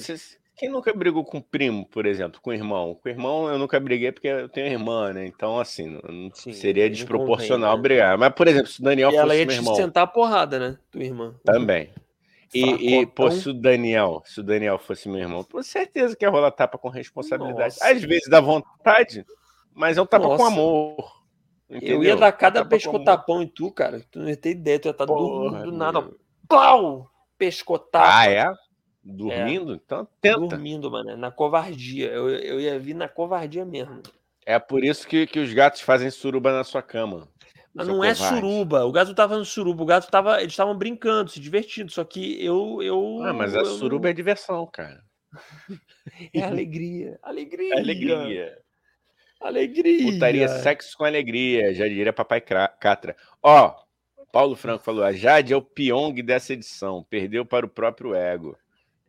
quem 0.59 0.67
nunca 0.67 0.91
brigou 0.93 1.23
com 1.23 1.39
primo, 1.39 1.85
por 1.85 2.05
exemplo, 2.05 2.41
com 2.41 2.51
irmão? 2.51 2.93
Com 3.01 3.07
irmão 3.07 3.47
eu 3.47 3.57
nunca 3.57 3.79
briguei 3.79 4.11
porque 4.11 4.27
eu 4.27 4.49
tenho 4.49 4.67
irmã, 4.67 5.13
né? 5.13 5.25
Então, 5.25 5.57
assim, 5.57 5.97
não 6.03 6.29
Sim, 6.33 6.51
seria 6.51 6.89
desproporcional 6.89 7.77
convém, 7.77 7.77
né? 7.77 7.81
brigar. 7.81 8.17
Mas, 8.17 8.33
por 8.33 8.47
exemplo, 8.47 8.67
se 8.67 8.81
o 8.81 8.83
Daniel 8.83 9.09
e 9.09 9.11
fosse 9.11 9.23
ela 9.23 9.35
ia 9.37 9.45
meu 9.45 9.55
irmão... 9.55 9.75
sentar 9.75 10.03
a 10.03 10.07
porrada, 10.07 10.59
né? 10.59 10.77
Tua 10.91 11.03
irmã. 11.03 11.33
Também. 11.45 11.89
E, 12.53 12.95
e, 12.95 13.05
pô, 13.05 13.31
se 13.31 13.47
o 13.47 13.53
Daniel, 13.53 14.21
se 14.25 14.39
o 14.39 14.43
Daniel 14.43 14.77
fosse 14.79 15.07
meu 15.07 15.19
irmão, 15.19 15.43
com 15.43 15.61
certeza 15.63 16.15
que 16.15 16.25
ia 16.25 16.29
rolar 16.29 16.51
tapa 16.51 16.77
com 16.77 16.89
responsabilidade. 16.89 17.75
Nossa. 17.75 17.91
Às 17.91 18.01
vezes 18.01 18.27
dá 18.27 18.41
vontade, 18.41 19.25
mas 19.79 19.97
é 19.97 20.01
um 20.01 20.05
tapa 20.05 20.27
Nossa. 20.27 20.43
com 20.43 20.45
amor. 20.45 21.23
Entendeu? 21.69 21.95
Eu 21.95 22.03
ia 22.03 22.17
dar 22.17 22.33
cada 22.33 22.65
pescotapão 22.65 23.41
em 23.41 23.47
tu, 23.47 23.71
cara. 23.71 24.05
Tu 24.11 24.19
não 24.19 24.27
ia 24.27 24.35
ter 24.35 24.49
ideia, 24.49 24.77
tu 24.77 24.89
ia 24.89 24.91
estar 24.91 25.05
dormindo 25.05 25.63
do 25.63 25.71
nada. 25.71 26.11
Plau! 26.49 27.09
Pescotapo. 27.37 28.05
Ah, 28.05 28.29
é? 28.29 28.53
Dormindo? 29.01 29.71
É. 29.71 29.75
Então 29.75 30.05
tenta. 30.19 30.37
Dormindo, 30.37 30.91
mano. 30.91 31.15
Na 31.15 31.31
covardia. 31.31 32.07
Eu, 32.07 32.29
eu 32.29 32.59
ia 32.59 32.77
vir 32.77 32.93
na 32.93 33.07
covardia 33.07 33.63
mesmo. 33.63 34.01
É 34.45 34.59
por 34.59 34.83
isso 34.83 35.07
que, 35.07 35.25
que 35.25 35.39
os 35.39 35.53
gatos 35.53 35.79
fazem 35.79 36.11
suruba 36.11 36.51
na 36.51 36.65
sua 36.65 36.81
cama. 36.81 37.29
Mas 37.73 37.87
não 37.87 38.03
é 38.03 38.13
covarde. 38.13 38.35
é 38.35 38.41
suruba. 38.41 38.83
O 38.83 38.91
gato 38.91 39.13
tava 39.15 39.37
no 39.37 39.45
suruba. 39.45 39.81
O 39.81 39.85
gato 39.85 40.11
tava. 40.11 40.41
Eles 40.41 40.51
estavam 40.51 40.77
brincando, 40.77 41.31
se 41.31 41.39
divertindo. 41.39 41.89
Só 41.89 42.03
que 42.03 42.43
eu. 42.43 42.81
eu 42.81 43.21
ah, 43.23 43.31
mas 43.31 43.55
a 43.55 43.59
eu, 43.59 43.65
suruba 43.65 44.09
é 44.09 44.13
diversão, 44.13 44.67
cara. 44.67 45.01
É 46.33 46.41
alegria. 46.41 47.19
Alegria. 47.21 47.75
Alegria. 47.77 48.57
Alegria. 49.39 50.11
Putaria 50.11 50.47
sexo 50.47 50.97
com 50.97 51.05
alegria, 51.05 51.73
já 51.73 51.87
diria 51.87 52.11
papai 52.11 52.41
Catra. 52.41 53.15
Ó, 53.41 53.73
Paulo 54.31 54.55
Franco 54.55 54.83
falou: 54.83 55.03
a 55.03 55.11
Jade 55.11 55.53
é 55.53 55.55
o 55.57 55.61
Pyong 55.61 56.21
dessa 56.21 56.53
edição, 56.53 57.05
perdeu 57.09 57.45
para 57.45 57.65
o 57.65 57.69
próprio 57.69 58.13
ego. 58.13 58.57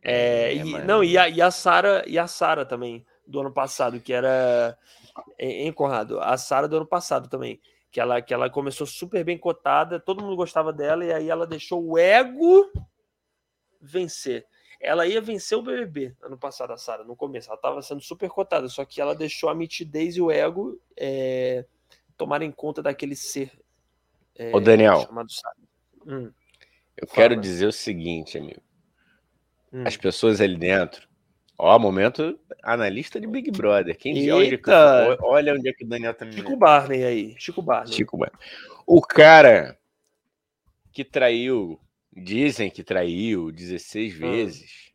É, 0.01 0.53
é 0.53 0.55
e, 0.55 0.63
não, 0.83 1.03
e 1.03 1.17
a, 1.17 1.29
e 1.29 1.41
a 1.41 1.51
Sara 1.51 2.03
e 2.07 2.17
a 2.17 2.27
Sara 2.27 2.65
também 2.65 3.05
do 3.27 3.39
ano 3.39 3.51
passado, 3.51 3.99
que 3.99 4.11
era 4.11 4.77
em 5.37 5.71
Conrado, 5.71 6.19
a 6.19 6.37
Sara 6.37 6.67
do 6.67 6.77
ano 6.77 6.87
passado 6.87 7.29
também, 7.29 7.59
que 7.91 7.99
ela 7.99 8.21
que 8.21 8.33
ela 8.33 8.49
começou 8.49 8.87
super 8.87 9.23
bem 9.23 9.37
cotada, 9.37 9.99
todo 9.99 10.23
mundo 10.23 10.35
gostava 10.35 10.73
dela 10.73 11.05
e 11.05 11.13
aí 11.13 11.29
ela 11.29 11.45
deixou 11.45 11.83
o 11.83 11.97
ego 11.97 12.71
vencer. 13.79 14.45
Ela 14.81 15.05
ia 15.05 15.21
vencer 15.21 15.57
o 15.57 15.61
BBB 15.61 16.15
ano 16.23 16.37
passado, 16.37 16.73
a 16.73 16.77
Sara, 16.77 17.03
no 17.03 17.15
começo. 17.15 17.49
Ela 17.49 17.55
estava 17.55 17.81
sendo 17.81 18.01
super 18.01 18.29
cotada, 18.29 18.67
só 18.67 18.83
que 18.83 18.99
ela 18.99 19.13
deixou 19.13 19.49
a 19.49 19.55
mitidez 19.55 20.15
e 20.15 20.21
o 20.21 20.31
ego 20.31 20.81
é, 20.97 21.65
tomarem 22.17 22.51
conta 22.51 22.81
daquele 22.81 23.15
ser. 23.15 23.51
É, 24.35 24.55
Ô, 24.55 24.59
Daniel. 24.59 25.01
Chamado 25.01 25.31
Sara. 25.31 25.55
Hum, 26.05 26.31
eu 26.97 27.07
fala. 27.07 27.15
quero 27.15 27.35
dizer 27.39 27.67
o 27.67 27.71
seguinte, 27.71 28.37
amigo. 28.37 28.61
Hum. 29.71 29.83
As 29.85 29.95
pessoas 29.95 30.41
ali 30.41 30.57
dentro. 30.57 31.07
Ó, 31.57 31.77
momento 31.77 32.39
analista 32.63 33.21
de 33.21 33.27
Big 33.27 33.51
Brother. 33.51 33.95
Quem 33.95 34.17
Eita. 34.17 34.35
onde 34.35 34.57
que, 34.57 34.71
olha 35.21 35.53
onde 35.53 35.69
é 35.69 35.73
que 35.73 35.83
o 35.83 35.87
Daniel 35.87 36.15
tá 36.15 36.29
Chico 36.31 36.55
Barney 36.57 37.03
aí. 37.03 37.35
Chico 37.37 37.61
Barney. 37.61 37.93
Chico 37.93 38.17
Barney. 38.17 38.35
O 38.85 38.99
cara 38.99 39.77
que 40.91 41.05
traiu 41.05 41.79
Dizem 42.13 42.69
que 42.69 42.83
traiu 42.83 43.51
16 43.51 44.13
vezes. 44.13 44.91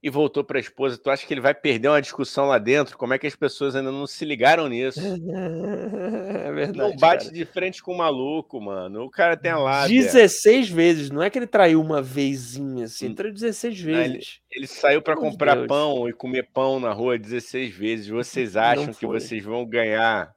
E 0.00 0.10
voltou 0.10 0.42
para 0.42 0.58
a 0.58 0.60
esposa. 0.60 0.98
Tu 0.98 1.10
acha 1.10 1.24
que 1.24 1.32
ele 1.32 1.40
vai 1.40 1.54
perder 1.54 1.86
uma 1.86 2.02
discussão 2.02 2.46
lá 2.46 2.58
dentro? 2.58 2.98
Como 2.98 3.14
é 3.14 3.18
que 3.18 3.26
as 3.26 3.36
pessoas 3.36 3.76
ainda 3.76 3.92
não 3.92 4.04
se 4.04 4.24
ligaram 4.24 4.66
nisso? 4.68 5.00
É 5.00 6.52
verdade. 6.52 6.78
Não 6.78 6.96
bate 6.96 7.26
cara. 7.26 7.36
de 7.36 7.44
frente 7.44 7.80
com 7.80 7.92
o 7.92 7.98
maluco, 7.98 8.60
mano. 8.60 9.04
O 9.04 9.10
cara 9.10 9.36
tem 9.36 9.52
a 9.52 9.58
lá. 9.58 9.86
16 9.86 10.68
vezes. 10.70 11.10
Não 11.10 11.22
é 11.22 11.30
que 11.30 11.38
ele 11.38 11.46
traiu 11.46 11.80
uma 11.80 12.02
vezinha 12.02 12.86
assim. 12.86 13.06
Ele 13.06 13.14
traiu 13.14 13.32
16 13.32 13.80
vezes. 13.80 14.40
Ele, 14.50 14.58
ele 14.58 14.66
saiu 14.66 15.00
para 15.00 15.16
comprar 15.16 15.54
Deus. 15.54 15.68
pão 15.68 16.08
e 16.08 16.12
comer 16.12 16.48
pão 16.52 16.80
na 16.80 16.92
rua 16.92 17.16
16 17.16 17.72
vezes. 17.72 18.08
Vocês 18.08 18.56
acham 18.56 18.92
que 18.92 19.06
vocês 19.06 19.44
vão 19.44 19.64
ganhar 19.64 20.34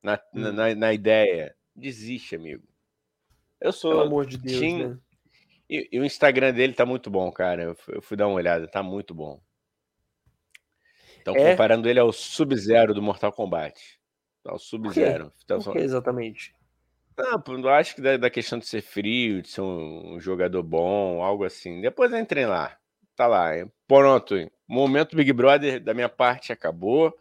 na, 0.00 0.20
hum. 0.32 0.52
na, 0.52 0.74
na 0.74 0.92
ideia? 0.92 1.52
Desiste, 1.74 2.36
amigo. 2.36 2.62
Eu 3.60 3.72
sou. 3.72 3.90
Pelo 3.90 4.02
amor 4.02 4.26
de 4.26 4.38
Deus. 4.38 4.60
Team, 4.60 4.88
né? 4.90 4.98
E, 5.74 5.88
e, 5.92 5.98
o 5.98 6.04
Instagram 6.04 6.52
dele 6.52 6.72
tá 6.72 6.86
muito 6.86 7.10
bom, 7.10 7.30
cara. 7.32 7.64
Eu 7.64 7.74
fui, 7.74 7.96
eu 7.96 8.02
fui 8.02 8.16
dar 8.16 8.28
uma 8.28 8.36
olhada, 8.36 8.68
tá 8.68 8.82
muito 8.82 9.14
bom. 9.14 9.40
Então, 11.20 11.34
é? 11.34 11.50
comparando 11.50 11.88
ele 11.88 11.98
ao 11.98 12.12
Sub-Zero 12.12 12.94
do 12.94 13.02
Mortal 13.02 13.32
Kombat. 13.32 13.98
Ao 14.44 14.58
Sub-Zero. 14.58 15.32
Então, 15.42 15.58
que 15.60 15.78
exatamente? 15.78 16.54
Não, 17.16 17.68
acho 17.68 17.94
que 17.94 18.00
da, 18.00 18.16
da, 18.16 18.30
questão 18.30 18.58
de 18.58 18.66
ser 18.66 18.82
frio, 18.82 19.40
de 19.40 19.48
ser 19.48 19.62
um, 19.62 20.14
um, 20.14 20.20
jogador 20.20 20.62
bom, 20.62 21.22
algo 21.22 21.44
assim. 21.44 21.80
Depois 21.80 22.12
entrem 22.12 22.46
lá. 22.46 22.76
Tá 23.16 23.26
lá. 23.26 23.56
Hein? 23.56 23.72
Pronto. 23.88 24.34
Momento 24.68 25.16
Big 25.16 25.32
Brother 25.32 25.82
da 25.82 25.94
minha 25.94 26.08
parte 26.08 26.52
acabou. 26.52 27.16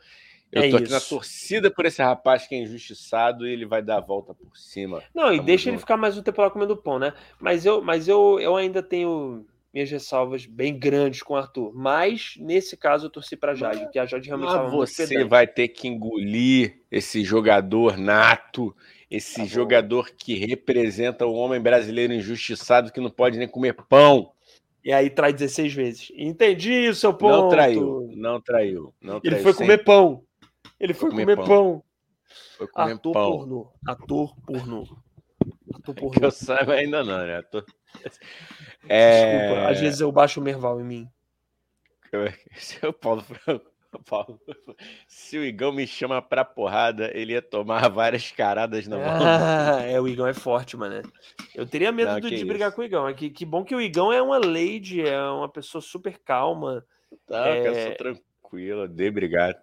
Eu 0.54 0.62
é 0.62 0.70
tô 0.70 0.76
aqui 0.76 0.86
isso. 0.86 0.94
na 0.94 1.02
torcida 1.02 1.72
por 1.72 1.84
esse 1.86 2.02
rapaz 2.02 2.46
que 2.46 2.54
é 2.54 2.60
injustiçado 2.60 3.48
e 3.48 3.52
ele 3.52 3.66
vai 3.66 3.82
dar 3.82 3.98
a 3.98 4.02
volta 4.02 4.36
por 4.36 4.56
cima. 4.56 5.02
Não, 5.14 5.34
e 5.34 5.40
deixa 5.40 5.64
junto. 5.64 5.74
ele 5.74 5.80
ficar 5.80 5.98
mais 5.98 6.16
um 6.16 6.22
tempo 6.22 6.40
lá 6.40 6.50
comendo 6.52 6.78
pão, 6.78 7.00
né? 7.00 7.12
Mas 7.40 7.66
eu, 7.66 7.82
mas 7.82 8.08
eu, 8.08 8.40
eu 8.40 8.56
ainda 8.56 8.84
tenho 8.84 9.44
minhas 9.74 9.90
ressalvas 9.90 10.46
bem 10.46 10.78
grandes 10.78 11.24
com 11.24 11.34
o 11.34 11.38
Arthur. 11.38 11.72
Mas, 11.74 12.36
nesse 12.38 12.78
caso, 12.78 13.08
eu 13.08 13.10
torci 13.10 13.36
para 13.36 13.56
Jade, 13.56 13.80
porque 13.80 13.98
a 13.98 14.06
Jade 14.06 14.28
realmente 14.28 14.50
estava 14.50 14.70
Você 14.70 15.24
vai 15.24 15.48
ter 15.48 15.70
que 15.70 15.88
engolir 15.88 16.82
esse 16.92 17.24
jogador 17.24 17.98
nato, 17.98 18.76
esse 19.10 19.42
tá 19.42 19.46
jogador 19.46 20.12
que 20.16 20.36
representa 20.36 21.26
o 21.26 21.34
homem 21.34 21.60
brasileiro 21.60 22.14
injustiçado 22.14 22.92
que 22.92 23.02
não 23.02 23.10
pode 23.10 23.40
nem 23.40 23.48
comer 23.48 23.74
pão. 23.90 24.32
E 24.86 24.92
aí 24.92 25.10
trai 25.10 25.34
16 25.34 25.74
vezes. 25.74 26.12
Entendi 26.16 26.94
seu 26.94 27.14
ponto. 27.14 27.32
Não 27.32 27.50
traiu, 27.50 28.10
não 28.16 28.42
traiu. 28.42 28.94
Não 29.02 29.20
Ele 29.24 29.38
foi 29.38 29.54
comer 29.54 29.84
pão. 29.84 30.24
Ele 30.80 30.94
foi, 30.94 31.10
foi 31.10 31.20
comer, 31.20 31.36
comer 31.36 31.36
pão. 31.36 31.46
pão. 31.46 31.84
Foi 32.58 32.68
comer 32.68 32.94
Ator 32.94 33.14
pão. 33.14 33.32
pornô. 33.32 33.74
Ator 33.86 34.36
pornô. 34.46 34.98
Ator 35.74 35.96
pornô. 35.96 36.12
Que 36.12 36.26
eu 36.26 36.32
saiba 36.32 36.74
ainda 36.74 37.04
não, 37.04 37.18
né? 37.26 37.38
Ator... 37.38 37.66
É... 38.90 39.40
Desculpa, 39.40 39.70
às 39.70 39.80
vezes 39.80 40.02
eu 40.02 40.12
baixo 40.12 40.42
o 40.42 40.44
Merval 40.44 40.82
em 40.82 40.84
mim. 40.84 41.10
Seu 42.58 42.92
Paulo 42.92 43.22
Franco. 43.24 43.74
Paulo, 44.10 44.40
se 45.08 45.38
o 45.38 45.44
Igão 45.44 45.72
me 45.72 45.86
chama 45.86 46.20
pra 46.20 46.44
porrada, 46.44 47.12
ele 47.14 47.34
ia 47.34 47.42
tomar 47.42 47.88
várias 47.90 48.32
caradas 48.32 48.88
na 48.88 48.98
mão. 48.98 49.06
Ah, 49.06 49.82
é, 49.84 50.02
o 50.02 50.08
Igão 50.08 50.26
é 50.26 50.34
forte, 50.34 50.76
mano. 50.76 51.02
Eu 51.54 51.66
teria 51.68 51.92
medo 51.92 52.12
Não, 52.12 52.20
de, 52.20 52.44
brigar 52.44 52.72
com 52.72 52.82
o 52.82 52.84
Igão. 52.84 53.08
É 53.08 53.14
que, 53.14 53.30
que 53.30 53.46
bom 53.46 53.64
que 53.64 53.76
o 53.76 53.82
Igão 53.82 54.12
é 54.12 54.22
uma 54.22 54.38
lady, 54.38 55.02
é 55.02 55.22
uma 55.22 55.48
pessoa 55.48 55.80
super 55.80 56.18
calma. 56.18 56.84
Tá, 57.28 57.50
é... 57.50 57.68
eu 57.68 57.76
sou 57.76 57.96
tranquila, 57.96 58.88
de 58.88 59.12
brigar. 59.12 59.56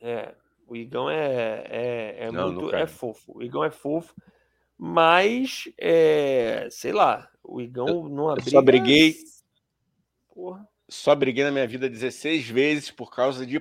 É, 0.00 0.34
o 0.66 0.76
Igão 0.76 1.08
é, 1.08 1.64
é, 1.68 2.16
é 2.26 2.32
Não, 2.32 2.52
muito. 2.52 2.74
É 2.74 2.86
fofo. 2.86 3.38
O 3.38 3.42
Igão 3.42 3.64
é 3.64 3.70
fofo, 3.70 4.14
mas 4.76 5.68
é, 5.78 6.68
sei 6.70 6.92
lá, 6.92 7.28
o 7.42 7.60
Igão 7.60 7.88
eu, 7.88 8.08
não 8.08 8.30
abriu. 8.30 8.50
Só 8.50 8.62
briguei. 8.62 9.16
Porra 10.34 10.68
só 10.88 11.14
briguei 11.14 11.44
na 11.44 11.50
minha 11.50 11.66
vida 11.66 11.88
16 11.88 12.48
vezes 12.48 12.90
por 12.90 13.10
causa 13.10 13.46
de 13.46 13.60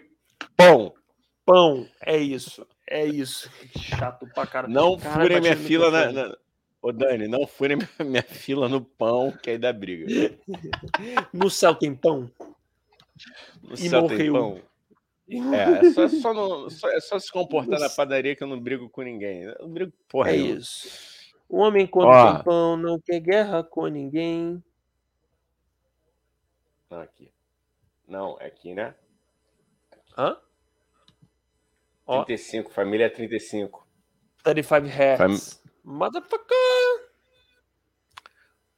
pão. 0.56 0.94
Pão, 1.46 1.88
é 2.02 2.18
isso. 2.18 2.66
É 2.88 3.06
isso. 3.06 3.50
Chato 3.78 4.28
pra 4.34 4.46
caralho. 4.46 4.74
Não 4.74 4.98
furem 4.98 5.42
minha 5.42 5.58
fila 5.58 5.90
na, 5.90 6.12
na. 6.12 6.38
Ô, 6.82 6.92
Dani, 6.92 7.28
não 7.28 7.48
furem 7.48 7.78
minha, 7.78 7.90
minha 8.10 8.24
fila 8.24 8.70
no 8.70 8.82
pão, 8.82 9.32
que 9.32 9.52
aí 9.52 9.58
dá 9.58 9.74
briga. 9.74 10.06
no 11.34 11.50
céu 11.50 11.74
tem 11.74 11.96
pão. 11.96 12.30
No 13.64 13.74
e 13.74 13.90
céu 13.90 14.02
morreu. 14.02 14.18
tem 14.18 14.32
pão. 14.32 14.62
É, 15.28 15.88
é 15.88 15.92
só, 15.92 16.08
só, 16.08 16.34
não, 16.34 16.70
só, 16.70 16.88
é 16.90 17.00
só 17.00 17.18
se 17.18 17.32
comportar 17.32 17.80
na 17.80 17.90
padaria 17.90 18.36
que 18.36 18.44
eu 18.44 18.48
não 18.48 18.60
brigo 18.60 18.90
com 18.90 19.02
ninguém. 19.02 19.44
Eu 19.44 19.56
não 19.62 19.70
brigo 19.70 19.92
porra. 20.08 20.32
É 20.32 20.36
isso. 20.36 20.88
O 21.50 21.58
homem 21.58 21.88
quando 21.88 22.10
Ó, 22.10 22.44
pão 22.44 22.78
não 22.78 23.00
quer 23.00 23.20
guerra 23.20 23.64
com 23.64 23.88
ninguém. 23.88 24.64
Não, 26.90 27.00
aqui. 27.00 27.32
Não, 28.08 28.38
é 28.40 28.46
aqui, 28.46 28.74
né? 28.74 28.96
Hã? 30.18 30.38
35, 32.26 32.70
Ó. 32.70 32.74
família 32.74 33.10
35. 33.10 33.88
35 34.44 34.88
hertz. 34.88 35.18
Fam... 35.18 35.66
Motherfucker! 35.84 37.05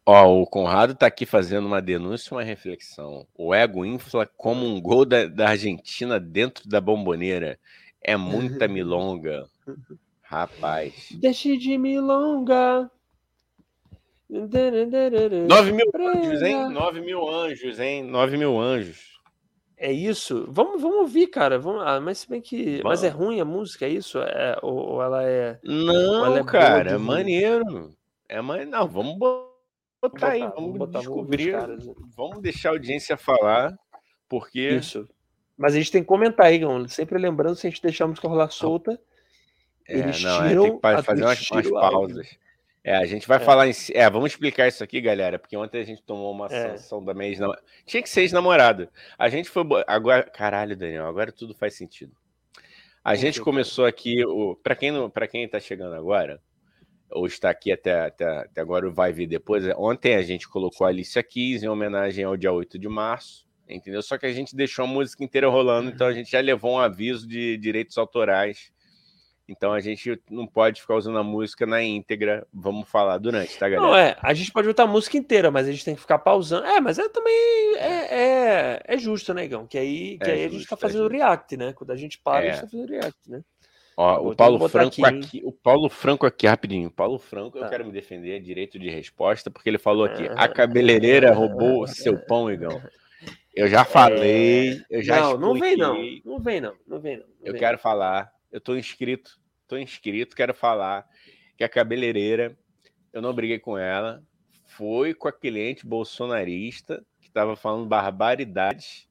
Ó, 0.09 0.41
o 0.41 0.47
Conrado 0.47 0.95
tá 0.95 1.05
aqui 1.05 1.25
fazendo 1.25 1.65
uma 1.65 1.81
denúncia 1.81 2.29
e 2.29 2.33
uma 2.33 2.41
reflexão. 2.41 3.27
O 3.37 3.53
ego 3.53 3.83
infla 3.83 4.25
como 4.25 4.65
um 4.65 4.79
gol 4.79 5.03
da, 5.03 5.25
da 5.25 5.49
Argentina 5.49 6.17
dentro 6.17 6.65
da 6.69 6.79
bomboneira. 6.79 7.59
É 8.01 8.15
muita 8.15 8.69
milonga. 8.69 9.45
Rapaz. 10.21 11.09
Deixe 11.11 11.57
de 11.57 11.77
milonga. 11.77 12.89
9 14.29 15.71
mil 15.73 15.91
anjos, 15.99 16.41
hein? 16.41 16.69
9 16.69 17.01
mil 17.01 17.29
anjos, 17.29 17.77
hein? 17.77 18.03
9 18.03 18.37
mil 18.37 18.57
anjos. 18.57 19.19
É 19.75 19.91
isso? 19.91 20.47
Vamos, 20.49 20.81
vamos 20.81 20.99
ouvir, 20.99 21.27
cara. 21.27 21.59
Vamos, 21.59 21.81
ah, 21.85 21.99
mas 21.99 22.19
se 22.19 22.29
bem 22.29 22.39
que. 22.39 22.77
Vamos. 22.77 22.83
Mas 22.83 23.03
é 23.03 23.09
ruim 23.09 23.41
a 23.41 23.45
música, 23.45 23.85
é 23.85 23.89
isso? 23.89 24.19
É, 24.19 24.57
ou, 24.61 24.73
ou 24.73 25.03
ela 25.03 25.21
é. 25.23 25.59
Não, 25.65 26.25
ela 26.25 26.39
é 26.39 26.43
cara, 26.45 26.91
é 26.91 26.97
maneiro. 26.97 27.93
É 28.29 28.41
man... 28.41 28.65
Não, 28.65 28.87
vamos 28.87 29.17
botar, 30.01 30.19
botar 30.19 30.31
aí, 30.31 30.41
vamos, 30.41 30.77
botar, 30.77 30.99
descobrir. 30.99 31.51
Vamos, 31.51 31.87
né? 31.87 31.93
vamos 32.15 32.41
deixar 32.41 32.69
a 32.69 32.71
audiência 32.73 33.17
falar, 33.17 33.77
porque. 34.27 34.69
Isso. 34.69 35.07
Mas 35.57 35.73
a 35.73 35.77
gente 35.77 35.91
tem 35.91 36.01
que 36.01 36.07
comentar 36.07 36.45
aí, 36.45 36.61
Sempre 36.87 37.17
lembrando, 37.17 37.55
se 37.55 37.65
a 37.65 37.69
gente 37.69 37.81
deixar 37.81 38.05
a 38.05 38.07
música 38.07 38.27
rolar 38.27 38.49
solta. 38.49 38.99
É, 39.87 39.99
eles 39.99 40.21
não, 40.21 40.43
é, 40.43 40.49
tem 40.49 40.79
que 40.79 41.01
fazer 41.01 41.23
umas, 41.23 41.51
umas 41.51 41.69
pausas. 41.71 42.37
É, 42.83 42.95
a 42.95 43.05
gente 43.05 43.27
vai 43.27 43.37
é. 43.37 43.41
falar 43.41 43.67
em. 43.67 43.73
É, 43.93 44.09
vamos 44.09 44.31
explicar 44.31 44.65
isso 44.65 44.81
aqui, 44.81 45.01
galera, 45.01 45.37
porque 45.37 45.57
ontem 45.57 45.81
a 45.81 45.83
gente 45.83 46.01
tomou 46.03 46.31
uma 46.31 46.45
é. 46.45 46.69
sanção 46.69 47.03
da 47.03 47.13
minha 47.13 47.27
ex-namorada. 47.27 47.63
Tinha 47.85 48.01
que 48.01 48.09
ser 48.09 48.21
ex-namorada. 48.21 48.89
A 49.17 49.27
gente 49.27 49.49
foi. 49.49 49.65
Agora. 49.85 50.23
Caralho, 50.23 50.73
Daniel, 50.73 51.05
agora 51.05 51.31
tudo 51.31 51.53
faz 51.53 51.73
sentido. 51.73 52.15
A 53.03 53.15
gente 53.15 53.41
começou 53.41 53.85
aqui. 53.85 54.23
O... 54.25 54.55
Para 54.55 54.73
quem, 54.73 54.91
não... 54.91 55.09
quem 55.09 55.47
tá 55.49 55.59
chegando 55.59 55.95
agora, 55.95 56.41
ou 57.09 57.25
está 57.25 57.49
aqui 57.49 57.71
até, 57.71 58.07
até, 58.07 58.25
até 58.25 58.61
agora, 58.61 58.89
vai 58.89 59.11
vir 59.11 59.27
depois. 59.27 59.65
É, 59.65 59.75
ontem 59.77 60.15
a 60.15 60.21
gente 60.21 60.47
colocou 60.47 60.85
a 60.85 60.89
Alicia 60.89 61.23
Keys 61.23 61.63
em 61.63 61.67
homenagem 61.67 62.25
ao 62.25 62.37
dia 62.37 62.51
8 62.51 62.77
de 62.77 62.87
março, 62.87 63.47
entendeu? 63.67 64.01
Só 64.01 64.17
que 64.17 64.25
a 64.25 64.31
gente 64.31 64.55
deixou 64.55 64.85
a 64.85 64.87
música 64.87 65.23
inteira 65.23 65.47
rolando, 65.49 65.89
então 65.89 66.07
a 66.07 66.13
gente 66.13 66.31
já 66.31 66.39
levou 66.39 66.73
um 66.73 66.79
aviso 66.79 67.27
de 67.27 67.57
direitos 67.57 67.97
autorais 67.97 68.71
então 69.47 69.71
a 69.71 69.79
gente 69.79 70.21
não 70.29 70.45
pode 70.45 70.81
ficar 70.81 70.95
usando 70.95 71.17
a 71.17 71.23
música 71.23 71.65
na 71.65 71.81
íntegra. 71.81 72.45
Vamos 72.53 72.89
falar 72.89 73.17
durante, 73.17 73.57
tá, 73.57 73.69
galera? 73.69 73.87
Não, 73.87 73.95
é. 73.95 74.17
A 74.21 74.33
gente 74.33 74.51
pode 74.51 74.67
botar 74.67 74.83
a 74.83 74.87
música 74.87 75.17
inteira, 75.17 75.49
mas 75.49 75.67
a 75.67 75.71
gente 75.71 75.85
tem 75.85 75.95
que 75.95 76.01
ficar 76.01 76.19
pausando. 76.19 76.65
É, 76.65 76.81
mas 76.81 76.99
é 76.99 77.07
também. 77.07 77.77
É, 77.77 78.19
é, 78.19 78.81
é 78.83 78.97
justo, 78.97 79.33
né, 79.33 79.45
Igão? 79.45 79.65
Que 79.65 79.77
aí, 79.77 80.17
que 80.17 80.29
é 80.29 80.33
aí 80.33 80.41
justo, 80.43 80.55
a 80.55 80.59
gente 80.59 80.69
tá 80.69 80.75
é 80.75 80.79
fazendo 80.79 81.09
é 81.09 81.17
react, 81.17 81.57
né? 81.57 81.73
Quando 81.73 81.91
a 81.91 81.95
gente 81.95 82.19
para, 82.19 82.39
a 82.39 82.51
gente 82.51 82.61
tá 82.61 82.67
fazendo 82.67 82.89
react, 82.89 83.19
né? 83.29 83.41
Ó, 83.99 84.29
o 84.29 84.35
Paulo 84.35 84.69
Franco 84.69 85.03
aqui, 85.03 85.05
aqui, 85.05 85.41
o 85.43 85.51
Paulo 85.51 85.89
Franco 85.89 86.25
aqui, 86.25 86.45
rapidinho. 86.45 86.87
O 86.87 86.91
Paulo 86.91 87.17
Franco, 87.17 87.57
tá. 87.59 87.65
eu 87.65 87.69
quero 87.69 87.85
me 87.85 87.91
defender, 87.91 88.39
direito 88.39 88.77
de 88.77 88.89
resposta, 88.89 89.49
porque 89.49 89.69
ele 89.69 89.79
falou 89.79 90.05
aqui: 90.05 90.29
a 90.35 90.47
cabeleireira 90.47 91.33
roubou 91.33 91.87
seu 91.87 92.17
pão, 92.17 92.51
Igão. 92.51 92.81
Eu 93.55 93.67
já 93.67 93.83
falei, 93.83 94.83
eu 94.87 95.01
já 95.01 95.19
Não, 95.19 95.31
expliquei. 95.31 95.47
não 95.47 95.59
vem 95.59 95.77
não. 95.77 95.95
Não 96.23 96.39
vem 96.39 96.61
não, 96.61 96.75
não 96.87 96.99
vem 96.99 97.17
não. 97.17 97.25
não 97.25 97.33
eu 97.43 97.53
vem 97.53 97.59
quero 97.59 97.79
falar 97.79 98.31
eu 98.51 98.61
tô 98.61 98.75
inscrito, 98.75 99.39
tô 99.67 99.77
inscrito, 99.77 100.35
quero 100.35 100.53
falar 100.53 101.07
que 101.57 101.63
a 101.63 101.69
cabeleireira, 101.69 102.57
eu 103.11 103.21
não 103.21 103.33
briguei 103.33 103.59
com 103.59 103.77
ela, 103.77 104.23
foi 104.65 105.13
com 105.13 105.27
a 105.27 105.31
cliente 105.31 105.85
bolsonarista 105.85 107.05
que 107.19 107.27
estava 107.27 107.55
falando 107.55 107.87
barbaridades, 107.87 109.07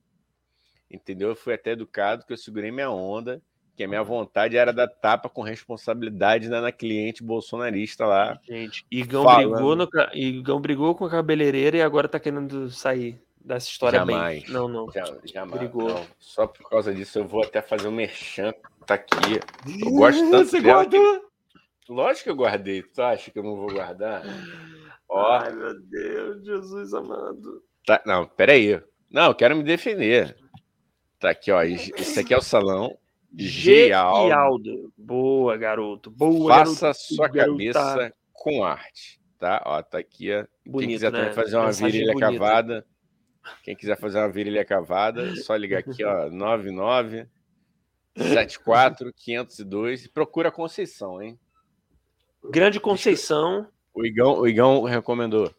entendeu? 0.91 1.29
Eu 1.29 1.37
fui 1.37 1.55
até 1.55 1.73
educado, 1.73 2.25
que 2.25 2.33
eu 2.33 2.37
segurei 2.37 2.71
minha 2.71 2.91
onda, 2.91 3.43
que 3.77 3.85
a 3.85 3.89
minha 3.89 4.03
vontade 4.03 4.57
era 4.57 4.73
dar 4.73 4.89
tapa 4.89 5.29
com 5.29 5.43
responsabilidade 5.43 6.49
na, 6.49 6.63
na 6.63 6.73
cliente 6.73 7.23
bolsonarista 7.23 8.07
lá. 8.07 8.41
Gente, 8.43 8.87
Igão 8.91 9.25
brigou, 9.25 9.77
no, 9.77 9.89
Igão 10.15 10.61
brigou 10.61 10.95
com 10.95 11.05
a 11.05 11.11
cabeleireira 11.11 11.77
e 11.77 11.83
agora 11.83 12.09
tá 12.09 12.19
querendo 12.19 12.71
sair 12.71 13.21
dessa 13.45 13.69
história 13.69 13.99
jamais, 13.99 14.43
bem. 14.45 14.53
Não, 14.53 14.67
não. 14.67 14.87
Jamais. 15.25 15.61
Brigou. 15.61 15.89
Não. 15.91 16.07
Só 16.19 16.47
por 16.47 16.69
causa 16.71 16.95
disso 16.95 17.19
eu 17.19 17.29
vou 17.29 17.45
até 17.45 17.61
fazer 17.61 17.87
um 17.87 17.93
merchan 17.93 18.55
tá 18.87 18.95
aqui. 18.95 19.41
Eu 19.85 19.91
gosto 19.91 20.31
tanto 20.31 20.49
Você 20.49 20.61
dela 20.61 20.87
que... 20.87 20.97
Lógico 21.89 22.25
que 22.25 22.31
eu 22.31 22.37
guardei. 22.37 22.83
Tu 22.83 23.03
acha 23.03 23.31
que 23.31 23.39
eu 23.39 23.43
não 23.43 23.57
vou 23.57 23.69
guardar? 23.69 24.23
Ó. 25.09 25.33
Ai, 25.33 25.53
meu 25.53 25.81
Deus, 25.81 26.45
Jesus 26.45 26.95
amado. 26.95 27.63
Tá, 27.85 28.03
não, 28.05 28.27
peraí. 28.27 28.81
Não, 29.11 29.27
eu 29.27 29.35
quero 29.35 29.55
me 29.55 29.63
defender. 29.63 30.37
Tá 31.21 31.31
aqui, 31.31 31.53
ó. 31.53 31.63
Esse 31.63 32.19
aqui 32.19 32.35
é 32.35 32.37
o 32.37 32.43
salão. 32.43 32.99
G. 33.37 33.93
Aldo. 33.93 34.93
Boa, 34.97 35.57
garoto. 35.57 36.11
Boa, 36.11 36.55
Faça 36.55 36.81
garoto. 36.87 37.01
sua 37.01 37.29
cabeça 37.29 38.15
com 38.33 38.65
arte. 38.65 39.21
Tá? 39.39 39.63
Ó, 39.67 39.83
tá 39.83 39.99
aqui. 39.99 40.33
Ó. 40.33 40.47
Bonito, 40.65 40.81
Quem 40.81 40.89
quiser 40.97 41.13
né? 41.13 41.19
também 41.21 41.35
fazer 41.35 41.57
uma 41.57 41.67
Mensagem 41.67 41.93
virilha 41.93 42.13
bonita. 42.15 42.33
cavada. 42.33 42.87
Quem 43.63 43.77
quiser 43.77 43.99
fazer 43.99 44.19
uma 44.19 44.29
virilha 44.33 44.65
cavada, 44.65 45.37
só 45.37 45.55
ligar 45.55 45.81
aqui, 45.81 46.03
ó. 46.03 46.31
99 46.31 47.29
74 48.17 49.13
502 49.13 50.09
procura 50.09 50.51
Conceição, 50.51 51.23
hein? 51.23 51.39
Grande 52.51 52.81
Conceição. 52.81 53.69
O 53.95 54.05
Igão, 54.05 54.39
o 54.41 54.49
Igão 54.49 54.83
recomendou. 54.85 55.55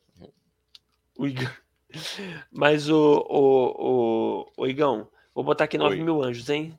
O 1.18 1.28
Igão. 1.28 1.50
Mas 2.52 2.90
o, 2.90 3.26
o, 3.30 4.46
o, 4.48 4.64
o 4.64 4.68
Igão, 4.68 5.08
vou 5.34 5.44
botar 5.44 5.64
aqui 5.66 5.78
9 5.78 5.96
Oi. 5.96 6.04
mil 6.04 6.22
anjos, 6.24 6.50
hein? 6.50 6.78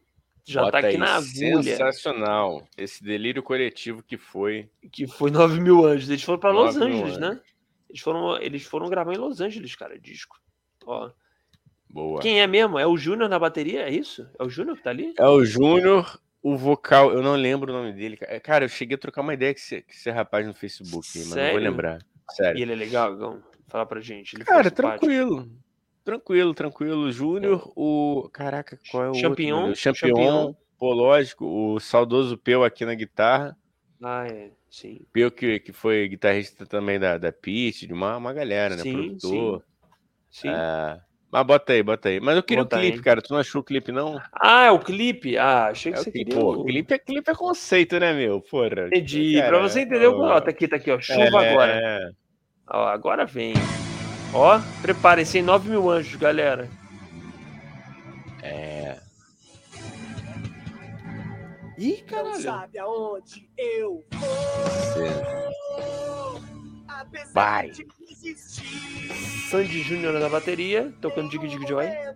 Já 0.48 0.62
Bota 0.62 0.80
tá 0.80 0.88
aqui 0.88 0.96
na 0.96 1.16
agulha. 1.16 1.62
Sensacional. 1.62 2.66
Esse 2.74 3.04
delírio 3.04 3.42
coletivo 3.42 4.02
que 4.02 4.16
foi. 4.16 4.66
Que 4.90 5.06
foi 5.06 5.30
9 5.30 5.60
mil 5.60 5.84
anjos. 5.84 6.08
Eles 6.08 6.22
foram 6.22 6.38
para 6.38 6.50
Los 6.50 6.74
Angeles, 6.74 7.18
né? 7.18 7.38
Eles 7.90 8.00
foram, 8.00 8.40
eles 8.40 8.62
foram 8.62 8.88
gravar 8.88 9.12
em 9.12 9.18
Los 9.18 9.42
Angeles, 9.42 9.76
cara, 9.76 9.98
disco. 9.98 10.40
Ó. 10.86 11.10
Boa. 11.90 12.20
Quem 12.22 12.40
é 12.40 12.46
mesmo? 12.46 12.78
É 12.78 12.86
o 12.86 12.96
Júnior 12.96 13.28
na 13.28 13.38
bateria? 13.38 13.82
É 13.82 13.90
isso? 13.90 14.26
É 14.38 14.42
o 14.42 14.48
Júnior 14.48 14.78
que 14.78 14.82
tá 14.82 14.88
ali? 14.88 15.12
É 15.18 15.26
o 15.26 15.44
Júnior, 15.44 16.18
o 16.42 16.56
vocal, 16.56 17.12
eu 17.12 17.22
não 17.22 17.34
lembro 17.34 17.70
o 17.70 17.76
nome 17.76 17.92
dele. 17.92 18.16
Cara, 18.42 18.64
eu 18.64 18.68
cheguei 18.70 18.94
a 18.94 18.98
trocar 18.98 19.20
uma 19.20 19.34
ideia 19.34 19.52
com 19.52 19.60
esse, 19.60 19.82
com 19.82 19.90
esse 19.90 20.10
rapaz 20.10 20.46
no 20.46 20.54
Facebook, 20.54 21.06
mas 21.14 21.34
não 21.34 21.50
vou 21.50 21.60
lembrar. 21.60 21.98
Sério. 22.30 22.58
E 22.58 22.62
ele 22.62 22.72
é 22.72 22.76
legal, 22.76 23.14
Gão? 23.16 23.42
Fala 23.68 23.84
pra 23.84 24.00
gente. 24.00 24.34
Ele 24.34 24.44
Cara, 24.44 24.70
tranquilo. 24.70 25.46
Tranquilo, 26.08 26.54
tranquilo. 26.54 27.12
Júnior, 27.12 27.70
o. 27.76 28.30
Caraca, 28.32 28.78
qual 28.90 29.04
é 29.04 29.10
o 29.10 29.14
Champignon, 29.14 29.66
outro? 29.66 29.76
Champignon, 29.76 30.14
Champignon, 30.16 30.54
pô, 30.78 30.94
lógico. 30.94 31.44
O 31.44 31.78
saudoso 31.78 32.38
Peu 32.38 32.64
aqui 32.64 32.86
na 32.86 32.94
guitarra. 32.94 33.54
Ah, 34.02 34.26
é. 34.26 34.52
Sim. 34.70 35.02
Peu 35.12 35.30
que, 35.30 35.60
que 35.60 35.70
foi 35.70 36.08
guitarrista 36.08 36.64
também 36.64 36.98
da, 36.98 37.18
da 37.18 37.30
Pitch, 37.30 37.82
de 37.82 37.92
uma, 37.92 38.16
uma 38.16 38.32
galera, 38.32 38.74
né? 38.74 38.82
Sim, 38.82 38.92
Produtor. 38.92 39.62
Sim. 40.30 40.48
sim. 40.48 40.48
É... 40.48 40.98
Mas 41.30 41.46
bota 41.46 41.74
aí, 41.74 41.82
bota 41.82 42.08
aí. 42.08 42.20
Mas 42.20 42.36
eu 42.36 42.42
queria 42.42 42.62
o 42.62 42.66
clipe, 42.66 42.96
aí. 42.96 43.02
cara. 43.02 43.20
Tu 43.20 43.30
não 43.30 43.40
achou 43.40 43.60
o 43.60 43.64
clipe, 43.64 43.92
não? 43.92 44.18
Ah, 44.32 44.64
é 44.64 44.70
o 44.70 44.78
clipe? 44.78 45.36
Ah, 45.36 45.66
achei 45.66 45.92
que 45.92 45.98
é 45.98 46.02
você 46.02 46.10
queria. 46.10 46.34
Pô, 46.34 46.64
clipe 46.64 46.94
é, 46.94 46.98
clipe 46.98 47.30
é 47.30 47.34
conceito, 47.34 48.00
né, 48.00 48.14
meu? 48.14 48.40
Porra. 48.40 48.86
Entendi. 48.86 49.34
Cara, 49.34 49.48
pra 49.48 49.58
você 49.58 49.80
entender, 49.80 50.06
ó, 50.06 50.40
tá 50.40 50.48
aqui, 50.48 50.66
tá 50.66 50.76
aqui, 50.76 50.90
ó. 50.90 50.98
Chuva 50.98 51.44
é... 51.44 51.50
agora. 51.50 52.14
Ó, 52.66 52.86
agora 52.86 53.26
vem. 53.26 53.52
Ó, 54.32 54.60
preparem-se, 54.82 55.40
9 55.40 55.70
mil 55.70 55.90
anjos, 55.90 56.16
galera. 56.16 56.68
É. 58.42 58.98
Ih, 61.78 62.02
caralho. 62.02 62.30
Não 62.30 62.40
sabe 62.40 62.78
aonde 62.78 63.48
eu 63.56 64.04
vou. 64.12 65.38
Vai. 67.32 67.70
Sandy 69.48 69.82
Júnior 69.82 70.18
na 70.18 70.28
bateria, 70.28 70.92
tocando 71.00 71.30
Dig 71.30 71.48
Dig 71.48 71.66
Joy. 71.66 71.86
É 71.86 72.14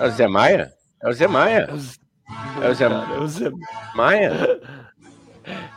o 0.00 0.10
Zé 0.10 0.28
Maia? 0.28 0.72
É 1.02 1.08
o 1.08 1.12
Zé 1.12 1.26
Maia. 1.26 1.68
É 2.62 2.68
o 2.68 2.74
Zé, 2.74 2.84
é 2.84 3.18
o 3.18 3.26
Zé 3.26 3.50
Maia. 3.94 4.32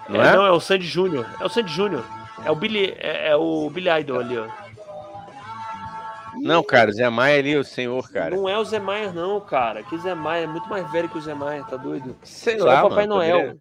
Não 0.10 0.22
é, 0.22 0.30
é? 0.30 0.36
Não, 0.36 0.46
é 0.46 0.52
o 0.52 0.60
Sandy 0.60 0.86
Júnior. 0.86 1.26
É 1.40 1.46
o 1.46 1.50
Sandy 1.50 1.72
Júnior. 1.72 2.04
É 2.46 2.52
o 2.52 2.56
Billy, 2.56 2.94
é, 2.98 3.30
é, 3.30 3.36
o 3.36 3.70
Billy 3.70 3.90
Idol 4.02 4.20
ali, 4.20 4.38
ó. 4.38 4.48
Não, 6.36 6.64
cara, 6.64 6.90
o 6.90 6.94
Zé 6.94 7.10
Maia 7.10 7.40
ali, 7.40 7.56
o 7.56 7.64
senhor, 7.64 8.10
cara. 8.12 8.36
Não 8.36 8.50
é 8.50 8.58
o 8.58 8.66
Zé 8.66 8.80
Maia, 8.80 9.12
não, 9.14 9.40
cara. 9.40 9.84
Que 9.84 9.98
Zé 9.98 10.14
Maia 10.14 10.44
é 10.44 10.48
muito 10.48 10.68
mais 10.68 10.90
velho 10.92 11.08
que 11.08 11.18
o 11.18 11.22
Zé 11.22 11.34
Maia, 11.34 11.64
tá 11.64 11.78
doido? 11.78 12.16
Sei 12.24 12.56
Isso 12.56 12.66
lá, 12.66 12.80
é 12.80 12.84
o 12.84 12.90
Papai 12.90 13.08
mano, 13.08 13.16
Noel. 13.16 13.58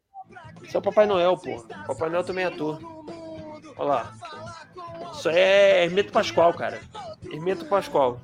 Isso 0.63 0.77
é 0.77 0.81
o 0.81 0.83
Papai 0.83 1.07
Noel, 1.07 1.37
pô. 1.37 1.65
Papai 1.87 2.09
Noel 2.09 2.25
também 2.25 2.45
é 2.45 2.49
ator. 2.49 2.79
Olha 3.77 3.89
lá. 3.89 4.13
Isso 5.13 5.29
é 5.29 5.85
Hermeto 5.85 6.13
Pascoal, 6.13 6.53
cara. 6.55 6.81
Hermeto 7.31 7.67
Pascoal. 7.67 8.21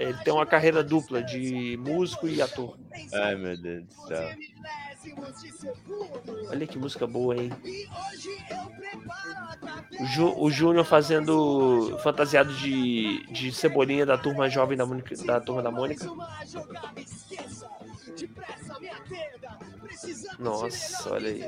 Ele 0.00 0.16
tem 0.24 0.32
uma 0.32 0.46
carreira 0.46 0.82
dupla 0.82 1.22
de 1.22 1.76
músico 1.76 2.26
e 2.26 2.40
ator. 2.40 2.78
Ai, 3.12 3.34
meu 3.36 3.54
Deus 3.54 3.84
do 3.84 3.94
céu. 4.08 4.30
Olha 6.48 6.66
que 6.66 6.78
música 6.78 7.06
boa, 7.06 7.36
hein? 7.36 7.52
O, 10.00 10.06
Ju, 10.06 10.34
o 10.38 10.50
Júnior 10.50 10.86
fazendo 10.86 11.98
fantasiado 12.02 12.50
de, 12.54 13.26
de 13.30 13.52
cebolinha 13.52 14.06
da 14.06 14.16
turma 14.16 14.48
jovem 14.48 14.74
da, 14.74 14.86
Mônica, 14.86 15.14
da 15.22 15.38
turma 15.38 15.62
da 15.62 15.70
Mônica. 15.70 16.06
Nossa, 20.38 21.12
olha 21.12 21.28
aí. 21.28 21.44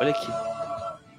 Olha 0.00 0.10
aqui. 0.10 1.09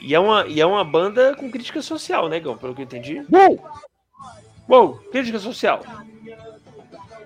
E 0.00 0.14
é 0.14 0.18
uma, 0.18 0.46
e 0.46 0.60
é 0.60 0.66
uma 0.66 0.84
banda 0.84 1.34
com 1.36 1.50
crítica 1.50 1.80
social, 1.80 2.28
né, 2.28 2.40
Gão? 2.40 2.56
Pelo 2.56 2.74
que 2.74 2.82
eu 2.82 2.84
entendi. 2.84 3.24
Uou! 3.30 3.70
Uou! 4.68 4.94
Crítica 5.10 5.38
social. 5.38 5.80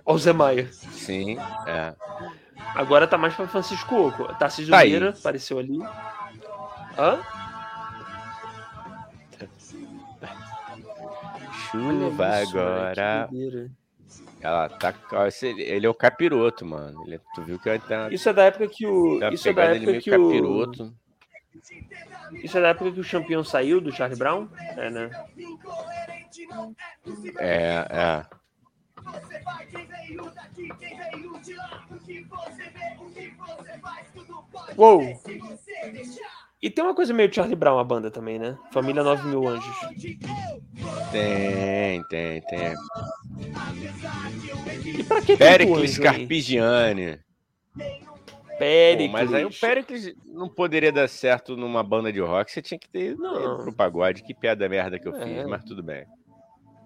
Ó 0.05 0.15
o 0.15 0.19
Zé 0.19 0.33
Maia. 0.33 0.71
Sim, 0.73 1.39
é. 1.67 1.95
Agora 2.75 3.07
tá 3.07 3.17
mais 3.17 3.35
pra 3.35 3.49
Francisco 3.49 4.09
Oco. 4.09 4.25
Tarcísio 4.35 4.71
tá 4.71 4.85
Meira 4.85 5.11
apareceu 5.11 5.59
ali. 5.59 5.79
Hã? 6.99 7.19
Chuva 11.71 12.27
agora. 12.27 13.29
Ela 14.41 14.69
tá. 14.69 14.95
Ele 15.43 15.87
é 15.87 15.89
o 15.89 15.95
capiroto, 15.95 16.65
mano. 16.65 17.05
Ele, 17.07 17.21
tu 17.35 17.43
viu 17.43 17.59
que 17.59 17.79
tá. 17.81 18.09
Isso 18.11 18.29
é 18.29 18.33
da 18.33 18.45
época 18.45 18.69
que 18.69 18.87
o. 18.87 19.19
Isso 19.33 19.49
é 19.49 19.53
da 19.53 19.65
época 19.65 19.99
que 20.01 20.11
capiroto. 20.11 20.85
o. 20.85 21.07
Isso 22.33 22.59
é 22.59 22.61
da 22.61 22.69
época 22.69 22.93
que 22.93 23.01
o 23.01 23.09
campeão 23.09 23.43
saiu 23.43 23.81
do 23.81 23.93
Charlie 23.93 24.19
Brown? 24.19 24.49
É, 24.77 24.91
né? 24.91 25.11
É, 27.39 27.87
é. 27.91 28.27
Uou! 34.77 35.01
E 36.67 36.71
tem 36.71 36.83
uma 36.83 36.97
coisa 36.97 37.15
meio 37.15 37.33
Charlie 37.33 37.55
Brown 37.55 37.79
a 37.79 37.85
banda 37.85 38.11
também, 38.11 38.41
né? 38.41 38.59
Família 38.73 39.05
9 39.05 39.29
mil 39.29 39.47
anjos. 39.47 39.73
Tem, 41.13 42.03
tem, 42.09 42.41
tem. 42.41 42.75
E 44.85 45.05
pra 45.05 45.23
que 45.23 45.37
Pericles 45.37 45.97
Carpigiani. 45.97 47.21
Pericles. 48.59 49.07
Pô, 49.07 49.13
mas 49.13 49.33
aí 49.33 49.45
o 49.45 49.51
Pericles 49.51 50.13
não 50.27 50.49
poderia 50.49 50.91
dar 50.91 51.09
certo 51.09 51.57
numa 51.57 51.85
banda 51.85 52.13
de 52.13 52.19
rock. 52.19 52.51
Você 52.51 52.61
tinha 52.61 52.81
que 52.81 52.89
ter 52.89 53.17
não. 53.17 53.59
pro 53.59 53.73
pagode. 53.73 54.25
Que 54.25 54.35
piada 54.35 54.69
merda 54.69 54.99
que 54.99 55.07
eu 55.07 55.15
é. 55.15 55.25
fiz, 55.25 55.47
mas 55.47 55.63
tudo 55.63 55.85
bem. 55.85 56.05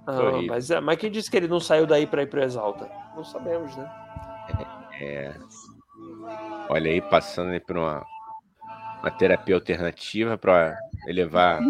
Ah, 0.07 0.43
mas, 0.47 0.71
é, 0.71 0.79
mas 0.79 0.99
quem 0.99 1.11
disse 1.11 1.31
que 1.31 1.39
ele 1.39 1.49
não 1.49 1.59
saiu 1.59 1.87
daí 1.87 2.07
para 2.07 2.23
ir 2.23 2.27
pro 2.27 2.43
Exalta? 2.43 2.87
Não 3.17 3.25
sabemos, 3.25 3.75
né? 3.75 3.91
É. 5.01 5.35
Olha 6.69 6.91
aí, 6.91 7.01
passando 7.01 7.53
aí 7.53 7.61
por 7.61 7.79
uma, 7.79 8.05
uma 9.03 9.11
terapia 9.11 9.55
alternativa 9.55 10.37
para 10.37 10.79
elevar. 11.07 11.61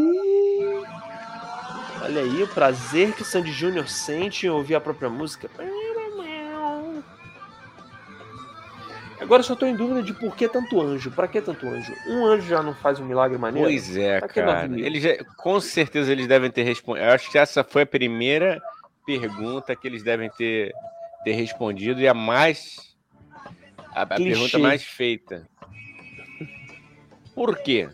Olha 2.02 2.22
aí 2.22 2.42
o 2.42 2.48
prazer 2.48 3.12
que 3.14 3.24
Sandy 3.24 3.52
Júnior 3.52 3.88
sente 3.88 4.46
em 4.46 4.50
ouvir 4.50 4.74
a 4.74 4.80
própria 4.80 5.08
música. 5.08 5.48
Agora 9.20 9.42
só 9.42 9.54
tô 9.54 9.66
em 9.66 9.76
dúvida 9.76 10.02
de 10.02 10.14
por 10.14 10.34
que 10.34 10.48
tanto 10.48 10.80
anjo. 10.80 11.10
Para 11.10 11.28
que 11.28 11.40
tanto 11.42 11.68
anjo? 11.68 11.92
Um 12.08 12.24
anjo 12.24 12.48
já 12.48 12.62
não 12.62 12.74
faz 12.74 12.98
um 12.98 13.04
milagre 13.04 13.36
maneiro? 13.36 13.68
Pois 13.68 13.96
é, 13.96 14.20
cara. 14.22 14.64
Eles 14.64 15.02
já, 15.02 15.22
com 15.36 15.60
certeza 15.60 16.10
eles 16.10 16.26
devem 16.26 16.50
ter 16.50 16.62
respondido. 16.62 17.06
Eu 17.06 17.12
acho 17.12 17.30
que 17.30 17.38
essa 17.38 17.62
foi 17.62 17.82
a 17.82 17.86
primeira 17.86 18.60
pergunta 19.04 19.76
que 19.76 19.86
eles 19.86 20.02
devem 20.02 20.30
ter, 20.30 20.72
ter 21.22 21.32
respondido 21.32 22.00
e 22.00 22.08
a 22.08 22.14
mais. 22.14 22.96
A, 23.94 24.02
a 24.02 24.06
pergunta 24.06 24.58
mais 24.58 24.82
feita. 24.82 25.46
Por 27.40 27.56
quê? 27.62 27.88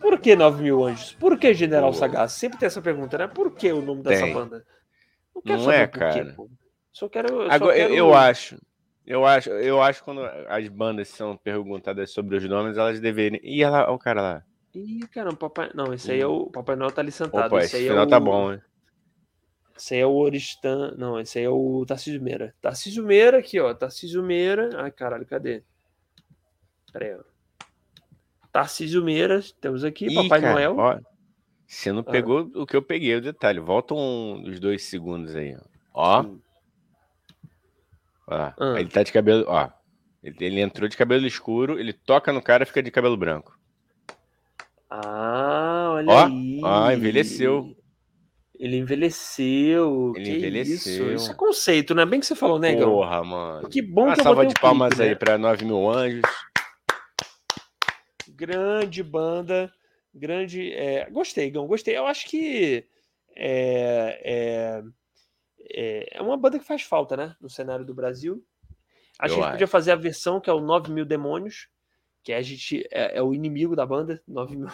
Por 0.00 0.18
que 0.18 0.34
9 0.34 0.62
mil 0.62 0.82
anjos? 0.82 1.12
Por 1.12 1.38
que 1.38 1.52
General 1.52 1.90
pô. 1.90 1.98
Sagaz? 1.98 2.32
Sempre 2.32 2.58
tem 2.58 2.66
essa 2.66 2.80
pergunta, 2.80 3.18
né? 3.18 3.28
Por 3.28 3.54
que 3.54 3.70
o 3.70 3.82
nome 3.82 4.02
dessa 4.02 4.24
tem. 4.24 4.32
banda? 4.32 4.64
Não, 5.44 5.58
não 5.58 5.70
é, 5.70 5.86
cara. 5.86 6.32
Quê, 6.34 6.34
só 6.90 7.06
quero. 7.06 7.52
Agora, 7.52 7.74
quero... 7.74 7.94
eu 7.94 8.14
acho. 8.14 8.58
Eu 9.06 9.26
acho, 9.26 9.50
eu 9.50 9.82
acho 9.82 9.98
que 9.98 10.04
quando 10.06 10.24
as 10.24 10.68
bandas 10.68 11.08
são 11.08 11.36
perguntadas 11.36 12.12
sobre 12.12 12.38
os 12.38 12.48
nomes, 12.48 12.78
elas 12.78 12.98
deveriam. 12.98 13.38
Ih, 13.44 13.62
olha 13.62 13.70
lá, 13.70 13.92
o 13.92 13.98
cara 13.98 14.22
lá. 14.22 14.44
Ih, 14.74 15.06
caramba, 15.08 15.36
papai. 15.36 15.70
Não, 15.74 15.92
esse 15.92 16.10
aí 16.10 16.22
é 16.22 16.26
o. 16.26 16.46
Papai 16.46 16.74
Noel 16.74 16.92
tá 16.92 17.02
ali 17.02 17.12
sentado. 17.12 17.48
Opa, 17.48 17.62
esse, 17.62 17.76
esse 17.76 17.88
final 17.88 18.04
é 18.04 18.08
tá 18.08 18.18
bom, 18.18 18.54
hein? 18.54 18.62
Esse 19.76 19.96
aí 19.96 20.00
é 20.00 20.06
o 20.06 20.14
Oristan. 20.14 20.94
Não, 20.96 21.20
esse 21.20 21.38
aí 21.38 21.44
é 21.44 21.50
o 21.50 21.84
Tarcísio 21.86 22.22
Meira. 22.22 22.54
Tarcísio 22.62 23.04
Meira 23.04 23.36
aqui, 23.36 23.60
ó. 23.60 23.74
Tarcísio 23.74 24.22
Meira. 24.22 24.70
Ai, 24.76 24.90
caralho, 24.90 25.26
cadê? 25.26 25.62
Pera 26.90 27.04
aí, 27.04 27.14
ó. 27.16 27.31
Tarcísio 28.52 29.02
Meira, 29.02 29.40
temos 29.60 29.82
aqui, 29.82 30.06
Ih, 30.06 30.14
Papai 30.14 30.40
cara, 30.40 30.52
Noel. 30.52 30.76
Ó, 30.76 30.98
você 31.66 31.90
não 31.90 32.00
ah. 32.00 32.04
pegou 32.04 32.50
o 32.54 32.66
que 32.66 32.76
eu 32.76 32.82
peguei, 32.82 33.16
o 33.16 33.20
detalhe. 33.22 33.58
Volta 33.58 33.94
um 33.94 34.42
dos 34.42 34.60
dois 34.60 34.82
segundos 34.84 35.34
aí, 35.34 35.56
ó. 35.56 35.62
Ó. 35.94 36.26
Ah. 38.28 38.54
Ele 38.78 38.90
tá 38.90 39.02
de 39.02 39.10
cabelo. 39.10 39.46
Ó. 39.48 39.70
Ele, 40.22 40.36
ele, 40.40 40.60
entrou 40.60 40.88
de 40.88 40.96
cabelo 40.96 41.26
escuro, 41.26 41.80
ele 41.80 41.92
toca 41.92 42.32
no 42.32 42.42
cara 42.42 42.62
e 42.62 42.66
fica 42.66 42.82
de 42.82 42.90
cabelo 42.90 43.16
branco. 43.16 43.58
Ah, 44.88 45.92
olha 45.94 46.12
ó, 46.12 46.26
aí. 46.26 46.60
Ó, 46.62 46.90
envelheceu. 46.90 47.74
Ele 48.58 48.76
envelheceu. 48.76 50.12
Ele 50.14 50.24
que 50.24 50.36
envelheceu. 50.36 51.06
Isso? 51.06 51.24
isso 51.24 51.30
é 51.32 51.34
conceito, 51.34 51.94
não 51.94 52.02
é 52.02 52.06
bem 52.06 52.20
que 52.20 52.26
você 52.26 52.36
falou, 52.36 52.58
né? 52.58 52.76
Porra, 52.76 53.24
mano. 53.24 53.68
Que 53.68 53.80
bom 53.80 54.04
Uma 54.04 54.14
que 54.14 54.22
salva 54.22 54.46
de 54.46 54.54
palmas 54.54 54.90
clipe, 54.90 55.02
aí 55.02 55.08
né? 55.08 55.14
pra 55.14 55.38
9 55.38 55.64
mil 55.64 55.90
anjos. 55.90 56.22
Grande 58.46 59.02
banda. 59.02 59.72
Grande. 60.12 60.72
É... 60.72 61.08
Gostei, 61.10 61.50
Gão. 61.50 61.66
Gostei. 61.66 61.96
Eu 61.96 62.06
acho 62.06 62.26
que. 62.26 62.84
É, 63.36 64.20
é, 64.24 64.82
é, 65.70 66.18
é 66.18 66.22
uma 66.22 66.36
banda 66.36 66.58
que 66.58 66.64
faz 66.64 66.82
falta, 66.82 67.16
né? 67.16 67.36
No 67.40 67.48
cenário 67.48 67.84
do 67.84 67.94
Brasil. 67.94 68.44
A 69.18 69.28
gente 69.28 69.50
podia 69.50 69.68
fazer 69.68 69.92
a 69.92 69.96
versão 69.96 70.40
que 70.40 70.50
é 70.50 70.52
o 70.52 70.60
9 70.60 70.90
mil 70.90 71.04
demônios, 71.04 71.68
que 72.24 72.32
a 72.32 72.42
gente 72.42 72.84
é, 72.90 73.18
é, 73.18 73.22
o 73.22 73.32
inimigo 73.32 73.76
da 73.76 73.86
banda. 73.86 74.20
9 74.26 74.56
mil. 74.56 74.68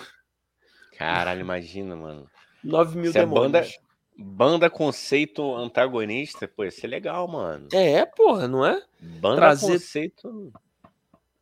Caralho, 0.96 1.40
imagina, 1.40 1.94
mano. 1.94 2.26
9 2.64 2.98
mil 2.98 3.12
Se 3.12 3.18
demônios. 3.18 3.54
A 3.54 3.60
banda, 3.60 3.68
Banda 4.20 4.68
conceito 4.68 5.54
antagonista, 5.54 6.48
pô, 6.48 6.64
isso 6.64 6.84
é 6.84 6.88
legal, 6.88 7.28
mano. 7.28 7.68
É, 7.72 8.04
porra, 8.04 8.48
não 8.48 8.66
é? 8.66 8.82
Banda 9.00 9.36
Trazer... 9.36 9.74
conceito. 9.74 10.52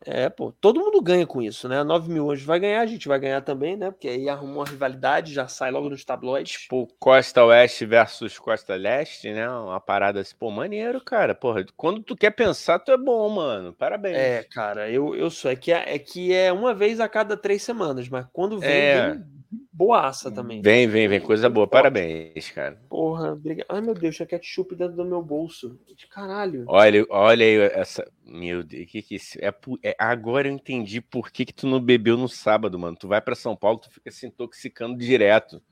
É, 0.06 0.28
pô, 0.28 0.52
todo 0.60 0.80
mundo 0.80 1.02
ganha 1.02 1.26
com 1.26 1.42
isso, 1.42 1.68
né? 1.68 1.82
9 1.82 2.12
mil 2.12 2.30
anjos 2.30 2.44
vai 2.44 2.60
ganhar, 2.60 2.80
a 2.80 2.86
gente 2.86 3.08
vai 3.08 3.18
ganhar 3.18 3.40
também, 3.40 3.76
né? 3.76 3.90
Porque 3.90 4.08
aí 4.08 4.28
arrumou 4.28 4.58
uma 4.58 4.64
rivalidade, 4.64 5.34
já 5.34 5.48
sai 5.48 5.70
logo 5.70 5.88
nos 5.88 6.04
tabloides. 6.04 6.52
Tipo, 6.52 6.88
Costa 6.98 7.44
Oeste 7.44 7.84
versus 7.84 8.38
Costa 8.38 8.76
Leste, 8.76 9.32
né? 9.32 9.48
Uma 9.48 9.80
parada 9.80 10.20
assim, 10.20 10.34
pô, 10.38 10.50
maneiro, 10.50 11.00
cara. 11.00 11.34
Porra, 11.34 11.64
quando 11.76 12.02
tu 12.02 12.16
quer 12.16 12.30
pensar, 12.30 12.78
tu 12.78 12.92
é 12.92 12.96
bom, 12.96 13.28
mano. 13.28 13.72
Parabéns. 13.72 14.16
É, 14.16 14.44
cara, 14.44 14.88
eu, 14.90 15.14
eu 15.14 15.28
sou. 15.28 15.50
É 15.50 15.56
que 15.56 15.72
é, 15.72 15.94
é 15.94 15.98
que 15.98 16.32
é 16.32 16.52
uma 16.52 16.72
vez 16.72 17.00
a 17.00 17.08
cada 17.08 17.36
três 17.36 17.62
semanas, 17.62 18.08
mas 18.08 18.26
quando 18.32 18.60
vem, 18.60 18.70
é. 18.70 19.10
vem 19.10 19.35
boaça 19.72 20.30
também. 20.30 20.60
Vem, 20.60 20.86
vem, 20.86 21.08
vem, 21.08 21.20
coisa 21.20 21.48
boa. 21.48 21.66
Parabéns, 21.66 22.50
cara. 22.50 22.80
Porra, 22.88 23.32
obrigado. 23.32 23.66
Ai, 23.68 23.80
meu 23.80 23.94
Deus, 23.94 24.16
tinha 24.16 24.26
ketchup 24.26 24.74
dentro 24.74 24.96
do 24.96 25.04
meu 25.04 25.22
bolso. 25.22 25.78
De 25.96 26.06
caralho. 26.06 26.64
Olha, 26.66 27.06
olha 27.08 27.44
aí 27.44 27.56
essa. 27.72 28.06
Meu 28.24 28.62
Deus, 28.62 28.90
que 28.90 29.02
que 29.02 29.16
é, 29.40 29.54
é, 29.82 29.96
agora 29.98 30.48
eu 30.48 30.52
entendi 30.52 31.00
por 31.00 31.30
que, 31.30 31.44
que 31.44 31.54
tu 31.54 31.66
não 31.66 31.80
bebeu 31.80 32.16
no 32.16 32.28
sábado, 32.28 32.78
mano. 32.78 32.96
Tu 32.96 33.08
vai 33.08 33.20
para 33.20 33.34
São 33.34 33.56
Paulo, 33.56 33.78
tu 33.78 33.90
fica 33.90 34.10
se 34.10 34.26
intoxicando 34.26 34.96
direto. 34.96 35.62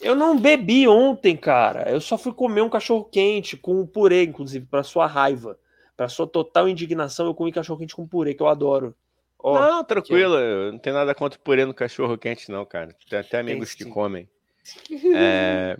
Eu 0.00 0.14
não 0.14 0.38
bebi 0.38 0.88
ontem, 0.88 1.36
cara. 1.36 1.90
Eu 1.90 2.00
só 2.00 2.16
fui 2.16 2.32
comer 2.32 2.62
um 2.62 2.70
cachorro 2.70 3.04
quente 3.04 3.56
com 3.56 3.86
purê, 3.86 4.24
inclusive, 4.24 4.64
para 4.64 4.82
sua 4.82 5.06
raiva. 5.06 5.58
Para 5.94 6.08
sua 6.08 6.26
total 6.26 6.66
indignação, 6.66 7.26
eu 7.26 7.34
comi 7.34 7.52
cachorro 7.52 7.78
quente 7.78 7.94
com 7.94 8.08
purê, 8.08 8.32
que 8.32 8.42
eu 8.42 8.48
adoro. 8.48 8.96
Oh, 9.42 9.58
não, 9.58 9.84
tranquilo. 9.84 10.36
Eu 10.36 10.72
não 10.72 10.78
tenho 10.78 10.96
nada 10.96 11.14
contra 11.14 11.38
purê 11.38 11.64
no 11.64 11.74
cachorro 11.74 12.18
quente, 12.18 12.50
não, 12.50 12.64
cara. 12.64 12.94
Tem 13.08 13.18
até 13.18 13.40
amigos 13.40 13.74
Tem, 13.74 13.86
que 13.86 13.92
comem. 13.92 14.28
É... 15.16 15.76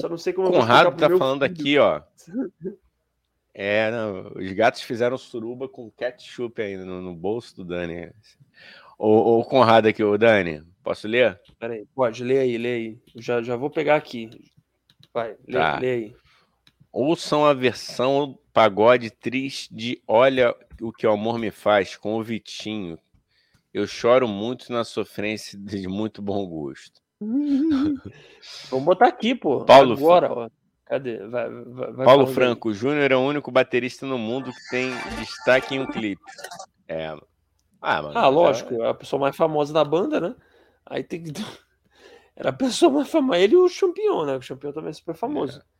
Só 0.00 0.08
não 0.08 0.18
sei 0.18 0.32
como 0.32 0.50
Conrado 0.50 0.96
tá 0.96 1.08
falando 1.08 1.42
filho. 1.42 1.52
aqui, 1.52 1.78
ó. 1.78 2.02
É, 3.58 3.90
não, 3.90 4.32
os 4.36 4.52
gatos 4.52 4.82
fizeram 4.82 5.16
suruba 5.16 5.66
com 5.66 5.90
ketchup 5.90 6.60
ainda 6.60 6.84
no, 6.84 7.00
no 7.00 7.14
bolso 7.14 7.56
do 7.56 7.64
Dani. 7.64 8.12
O, 8.98 9.38
o 9.38 9.44
Conrado 9.46 9.88
aqui, 9.88 10.04
o 10.04 10.18
Dani, 10.18 10.62
posso 10.84 11.08
ler? 11.08 11.40
Peraí, 11.58 11.86
pode, 11.94 12.22
lê 12.22 12.38
aí, 12.38 12.58
lê 12.58 12.74
aí. 12.74 12.98
Já, 13.14 13.40
já 13.40 13.56
vou 13.56 13.70
pegar 13.70 13.96
aqui. 13.96 14.28
Vai, 15.10 15.38
lê, 15.48 15.52
tá. 15.54 15.78
lê 15.78 15.90
aí. 15.90 16.16
Ouçam 16.98 17.44
a 17.44 17.52
versão 17.52 18.38
pagode 18.54 19.10
triste 19.10 19.68
de 19.70 20.02
Olha 20.08 20.56
o 20.80 20.90
que 20.90 21.06
o 21.06 21.12
amor 21.12 21.38
me 21.38 21.50
faz 21.50 21.94
com 21.94 22.14
o 22.14 22.22
Vitinho. 22.22 22.98
Eu 23.72 23.86
choro 23.86 24.26
muito 24.26 24.72
na 24.72 24.82
sofrência 24.82 25.58
de 25.58 25.86
muito 25.86 26.22
bom 26.22 26.46
gosto. 26.46 27.02
Vamos 28.70 28.84
botar 28.86 29.08
aqui, 29.08 29.34
pô. 29.34 29.62
Paulo 29.66 29.92
Agora, 29.92 30.32
ó. 30.32 30.48
Cadê? 30.86 31.18
Vai, 31.26 31.50
vai, 31.50 31.92
vai 31.92 32.06
Paulo 32.06 32.26
Franco 32.28 32.72
Júnior 32.72 33.12
é 33.12 33.16
o 33.16 33.20
único 33.20 33.50
baterista 33.50 34.06
no 34.06 34.16
mundo 34.16 34.50
que 34.50 34.70
tem 34.70 34.90
destaque 35.18 35.74
em 35.74 35.80
um 35.80 35.86
clipe. 35.86 36.22
É. 36.88 37.14
Ah, 37.82 38.00
mano, 38.00 38.18
ah 38.18 38.28
lógico, 38.28 38.72
é... 38.72 38.88
a 38.88 38.94
pessoa 38.94 39.20
mais 39.20 39.36
famosa 39.36 39.70
da 39.70 39.84
banda, 39.84 40.18
né? 40.18 40.34
Aí 40.86 41.04
tem 41.04 41.22
que. 41.22 41.32
Era 42.34 42.48
a 42.48 42.54
pessoa 42.54 42.90
mais 42.90 43.10
famosa. 43.10 43.38
Ele 43.38 43.52
e 43.52 43.58
o 43.58 43.68
Champion, 43.68 44.24
né? 44.24 44.36
O 44.38 44.40
Champion 44.40 44.72
também 44.72 44.88
é 44.88 44.94
super 44.94 45.14
famoso. 45.14 45.58
É. 45.58 45.75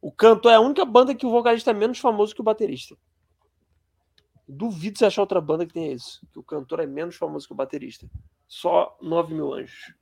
O 0.00 0.12
canto 0.12 0.48
é 0.48 0.54
a 0.54 0.60
única 0.60 0.84
banda 0.84 1.14
que 1.14 1.26
o 1.26 1.30
vocalista 1.30 1.70
é 1.70 1.74
menos 1.74 1.98
famoso 1.98 2.34
que 2.34 2.40
o 2.40 2.44
baterista. 2.44 2.96
Duvido 4.46 4.98
você 4.98 5.04
achar 5.04 5.22
outra 5.22 5.40
banda 5.40 5.66
que 5.66 5.74
tenha 5.74 5.92
isso. 5.92 6.26
Que 6.32 6.38
o 6.38 6.42
cantor 6.42 6.80
é 6.80 6.86
menos 6.86 7.16
famoso 7.16 7.46
que 7.46 7.52
o 7.52 7.56
baterista. 7.56 8.08
Só 8.46 8.96
9 9.02 9.34
mil 9.34 9.52
anjos. 9.52 9.92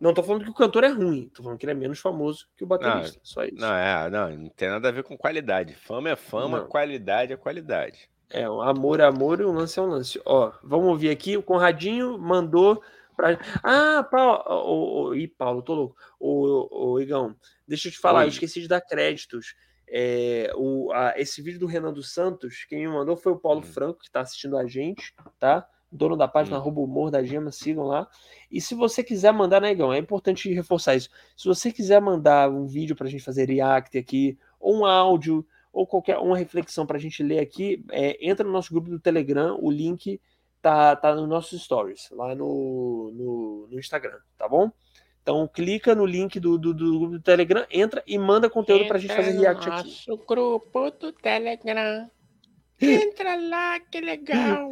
Não 0.00 0.12
tô 0.12 0.22
falando 0.22 0.44
que 0.44 0.50
o 0.50 0.54
cantor 0.54 0.82
é 0.84 0.88
ruim, 0.88 1.30
tô 1.32 1.42
falando 1.42 1.58
que 1.58 1.64
ele 1.64 1.72
é 1.72 1.74
menos 1.74 2.00
famoso 2.00 2.48
que 2.56 2.64
o 2.64 2.66
baterista. 2.66 3.16
Não, 3.16 3.24
só 3.24 3.44
isso. 3.44 3.60
Não, 3.60 3.72
é, 3.72 4.10
não, 4.10 4.36
não 4.36 4.48
tem 4.48 4.68
nada 4.68 4.88
a 4.88 4.92
ver 4.92 5.04
com 5.04 5.16
qualidade. 5.16 5.74
Fama 5.74 6.10
é 6.10 6.16
fama, 6.16 6.60
não. 6.60 6.66
qualidade 6.66 7.32
é 7.32 7.36
qualidade. 7.36 8.10
É, 8.28 8.50
um 8.50 8.60
amor 8.60 8.98
é 8.98 9.04
amor 9.04 9.40
e 9.40 9.44
um 9.44 9.52
lance 9.52 9.78
é 9.78 9.82
um 9.82 9.86
lance. 9.86 10.20
Ó, 10.24 10.52
vamos 10.62 10.88
ouvir 10.88 11.10
aqui. 11.10 11.36
O 11.36 11.42
Conradinho 11.42 12.18
mandou 12.18 12.82
pra. 13.16 13.38
Ah, 13.62 14.02
Paulo. 14.10 15.14
E 15.14 15.28
Paulo, 15.28 15.62
tô 15.62 15.74
louco. 15.74 15.96
O, 16.18 16.94
o 16.94 17.00
Igão, 17.00 17.34
deixa 17.66 17.88
eu 17.88 17.92
te 17.92 17.98
falar, 17.98 18.20
Oi. 18.20 18.24
eu 18.26 18.28
esqueci 18.28 18.60
de 18.60 18.68
dar 18.68 18.80
créditos. 18.80 19.54
É, 19.86 20.50
o, 20.56 20.90
a, 20.92 21.14
esse 21.16 21.42
vídeo 21.42 21.60
do 21.60 21.66
Renan 21.66 21.92
dos 21.92 22.12
Santos, 22.12 22.64
quem 22.68 22.80
me 22.80 22.88
mandou 22.88 23.16
foi 23.16 23.32
o 23.32 23.38
Paulo 23.38 23.60
hum. 23.60 23.64
Franco, 23.64 24.00
que 24.00 24.06
está 24.06 24.20
assistindo 24.20 24.56
a 24.56 24.66
gente, 24.66 25.14
tá? 25.38 25.68
Dono 25.90 26.16
da 26.16 26.26
página 26.26 26.58
hum. 26.58 26.68
Humor 26.68 27.10
da 27.10 27.22
Gema, 27.22 27.52
sigam 27.52 27.84
lá. 27.84 28.08
E 28.50 28.60
se 28.60 28.74
você 28.74 29.04
quiser 29.04 29.32
mandar, 29.32 29.60
né, 29.60 29.72
é 29.72 29.98
importante 29.98 30.52
reforçar 30.52 30.96
isso. 30.96 31.08
Se 31.36 31.46
você 31.46 31.70
quiser 31.70 32.00
mandar 32.00 32.50
um 32.50 32.66
vídeo 32.66 32.96
para 32.96 33.06
a 33.06 33.10
gente 33.10 33.22
fazer 33.22 33.48
react 33.48 33.96
aqui, 33.96 34.38
ou 34.58 34.80
um 34.80 34.86
áudio, 34.86 35.46
ou 35.72 35.86
qualquer 35.86 36.18
uma 36.18 36.36
reflexão 36.36 36.86
para 36.86 36.96
a 36.96 37.00
gente 37.00 37.22
ler 37.22 37.40
aqui, 37.40 37.84
é, 37.90 38.16
entra 38.26 38.46
no 38.46 38.52
nosso 38.52 38.72
grupo 38.72 38.88
do 38.88 38.98
Telegram, 38.98 39.58
o 39.60 39.70
link 39.70 40.20
tá, 40.64 40.96
tá 40.96 41.14
nos 41.14 41.28
nossos 41.28 41.62
stories, 41.62 42.08
lá 42.10 42.34
no, 42.34 43.12
no, 43.12 43.68
no 43.70 43.78
Instagram, 43.78 44.16
tá 44.38 44.48
bom? 44.48 44.72
Então 45.20 45.46
clica 45.46 45.94
no 45.94 46.06
link 46.06 46.40
do, 46.40 46.56
do, 46.56 46.72
do 46.72 46.98
grupo 46.98 47.12
do 47.18 47.20
Telegram, 47.20 47.66
entra 47.70 48.02
e 48.06 48.16
manda 48.16 48.48
conteúdo 48.48 48.86
para 48.86 48.96
a 48.96 49.00
gente 49.00 49.14
fazer 49.14 49.38
react 49.38 49.68
aqui. 49.68 49.84
Nosso 49.84 50.16
grupo 50.26 50.90
do 50.92 51.12
Telegram. 51.12 52.10
Entra 52.80 53.36
lá, 53.36 53.78
que 53.78 54.00
legal. 54.00 54.70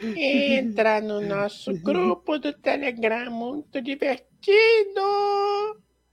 Entra 0.00 1.02
no 1.02 1.20
nosso 1.20 1.74
grupo 1.82 2.38
do 2.38 2.54
Telegram, 2.54 3.30
muito 3.30 3.82
divertido. 3.82 5.02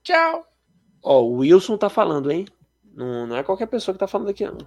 Tchau. 0.03 0.45
Ó, 1.01 1.21
o 1.21 1.37
Wilson 1.37 1.77
tá 1.77 1.89
falando, 1.89 2.29
hein? 2.29 2.45
Não, 2.93 3.25
não 3.25 3.37
é 3.37 3.43
qualquer 3.43 3.67
pessoa 3.67 3.95
que 3.95 3.99
tá 3.99 4.07
falando 4.07 4.29
aqui, 4.29 4.43
não. 4.43 4.57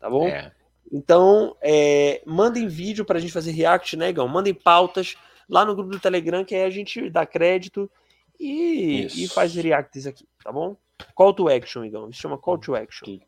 Tá 0.00 0.10
bom? 0.10 0.26
É. 0.26 0.52
Então, 0.94 1.56
é, 1.60 2.22
mandem 2.24 2.68
vídeo 2.68 3.04
pra 3.04 3.18
gente 3.18 3.32
fazer 3.32 3.50
react, 3.50 3.96
né, 3.96 4.10
Igão? 4.10 4.28
Mandem 4.28 4.54
pautas 4.54 5.16
lá 5.48 5.64
no 5.64 5.74
grupo 5.74 5.90
do 5.90 5.98
Telegram, 5.98 6.44
que 6.44 6.54
aí 6.54 6.62
a 6.62 6.70
gente 6.70 7.10
dá 7.10 7.26
crédito 7.26 7.90
e, 8.38 9.06
e 9.06 9.26
faz 9.26 9.52
reacts 9.56 10.06
aqui, 10.06 10.24
tá 10.44 10.52
bom? 10.52 10.76
Call 11.16 11.34
to 11.34 11.48
action, 11.48 11.84
Igão. 11.84 12.08
Isso 12.08 12.20
chama 12.20 12.38
call 12.38 12.58
to 12.58 12.76
action. 12.76 13.18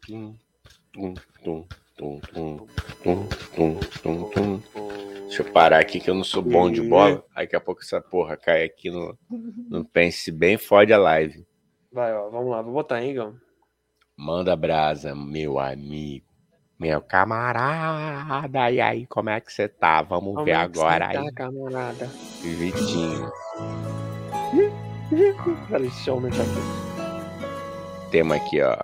Deixa 5.25 5.43
eu 5.43 5.53
parar 5.53 5.81
aqui 5.81 5.99
que 5.99 6.09
eu 6.09 6.15
não 6.15 6.23
sou 6.23 6.43
bom 6.43 6.71
de 6.71 6.81
bola. 6.81 7.25
Aí 7.35 7.47
daqui 7.47 7.57
a 7.57 7.61
pouco 7.61 7.83
essa 7.83 8.01
porra 8.01 8.37
cai 8.37 8.63
aqui 8.63 8.91
no, 8.91 9.19
no 9.69 9.85
Pense 9.85 10.31
Bem, 10.31 10.57
fode 10.57 10.93
a 10.93 10.99
live. 10.99 11.45
Vai, 11.91 12.15
ó, 12.15 12.31
vamos 12.31 12.49
lá, 12.49 12.63
vou 12.63 12.73
botar, 12.73 13.03
hein, 13.03 13.11
Igão? 13.11 13.35
Manda 14.17 14.55
brasa, 14.55 15.17
meu 15.17 15.59
amigo. 15.59 16.26
Meu 16.79 17.01
camarada, 17.01 18.71
e 18.71 18.81
aí, 18.83 19.07
como 19.07 19.31
é 19.31 19.41
que 19.41 19.51
você 19.51 19.67
tá? 19.67 20.03
Vamos 20.03 20.35
como 20.35 20.45
ver 20.45 20.51
é 20.51 20.57
agora 20.57 21.11
tá, 21.11 21.21
aí. 21.21 21.33
camarada? 21.33 22.07
Vitinho. 22.43 23.33
Peraí, 25.69 25.89
deixa 25.89 26.11
eu 26.11 26.15
aumentar 26.15 26.43
aqui. 26.43 28.11
Temos 28.11 28.37
aqui, 28.37 28.61
ó. 28.61 28.77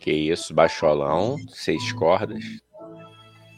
Que 0.00 0.10
isso, 0.10 0.52
baixolão, 0.52 1.36
seis 1.48 1.92
cordas. 1.92 2.42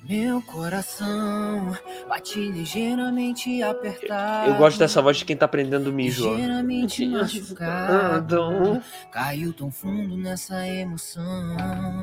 Meu 0.09 0.43
coração 0.43 1.75
bate 2.07 2.39
ligeiramente 2.39 3.63
apertado. 3.63 4.51
Eu 4.51 4.57
gosto 4.57 4.79
dessa 4.79 5.01
voz 5.01 5.17
de 5.17 5.25
quem 5.25 5.35
tá 5.35 5.47
aprendendo 5.47 5.91
mijo. 5.91 6.31
Ligeiramente 6.31 7.07
machucado. 7.09 8.83
Caiu 9.11 9.53
tão 9.55 9.71
fundo 9.71 10.15
nessa 10.17 10.67
emoção. 10.69 11.57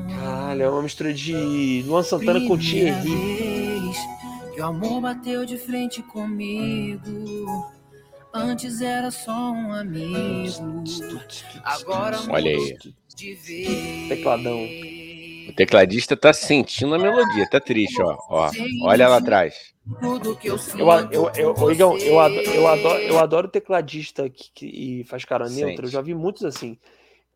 Caralho, 0.08 0.62
é 0.62 0.68
uma 0.68 0.82
mistura 0.82 1.14
de 1.14 1.84
Luan 1.86 2.02
Santana 2.02 2.40
Primeira 2.40 2.48
com 2.48 2.58
Thierry. 2.58 3.12
Que 4.54 4.60
o 4.60 4.64
amor 4.64 5.00
bateu 5.00 5.46
de 5.46 5.56
frente 5.56 6.02
comigo. 6.02 7.70
Antes 8.34 8.80
era 8.80 9.12
só 9.12 9.52
um 9.52 9.72
amigo. 9.72 10.82
Agora 11.62 12.18
Olha 12.28 12.50
aí. 12.50 12.78
Tecladão. 14.08 14.58
O 15.48 15.52
tecladista 15.52 16.16
tá 16.16 16.32
sentindo 16.32 16.94
a 16.94 16.98
melodia, 16.98 17.48
tá 17.48 17.60
triste, 17.60 18.00
ó. 18.02 18.16
ó 18.28 18.50
olha 18.82 19.08
lá 19.08 19.16
atrás. 19.16 19.72
Eu, 20.00 20.88
eu, 21.10 21.32
eu, 21.34 21.54
eu, 21.56 21.70
Igão, 21.72 21.98
eu, 21.98 22.20
adoro, 22.20 22.50
eu, 22.50 22.68
adoro, 22.68 23.02
eu 23.02 23.18
adoro 23.18 23.48
tecladista 23.48 24.30
que, 24.30 24.50
que 24.52 25.04
faz 25.04 25.24
cara 25.24 25.48
neutra. 25.48 25.86
Eu 25.86 25.90
já 25.90 26.00
vi 26.00 26.14
muitos 26.14 26.44
assim. 26.44 26.78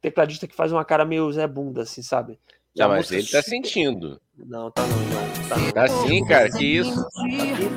Tecladista 0.00 0.46
que 0.46 0.54
faz 0.54 0.70
uma 0.70 0.84
cara 0.84 1.04
meio 1.04 1.30
Zé 1.32 1.46
Bunda, 1.46 1.82
assim, 1.82 2.02
sabe? 2.02 2.38
Não, 2.76 2.88
mas 2.88 3.10
ele 3.10 3.26
tá 3.26 3.42
sentindo. 3.42 4.20
Não, 4.36 4.70
tá 4.70 4.82
não, 4.86 4.96
não. 4.98 5.48
Tá, 5.48 5.56
não. 5.56 5.72
tá 5.72 5.88
sim, 5.88 6.24
cara, 6.26 6.50
que 6.50 6.64
isso. 6.64 6.94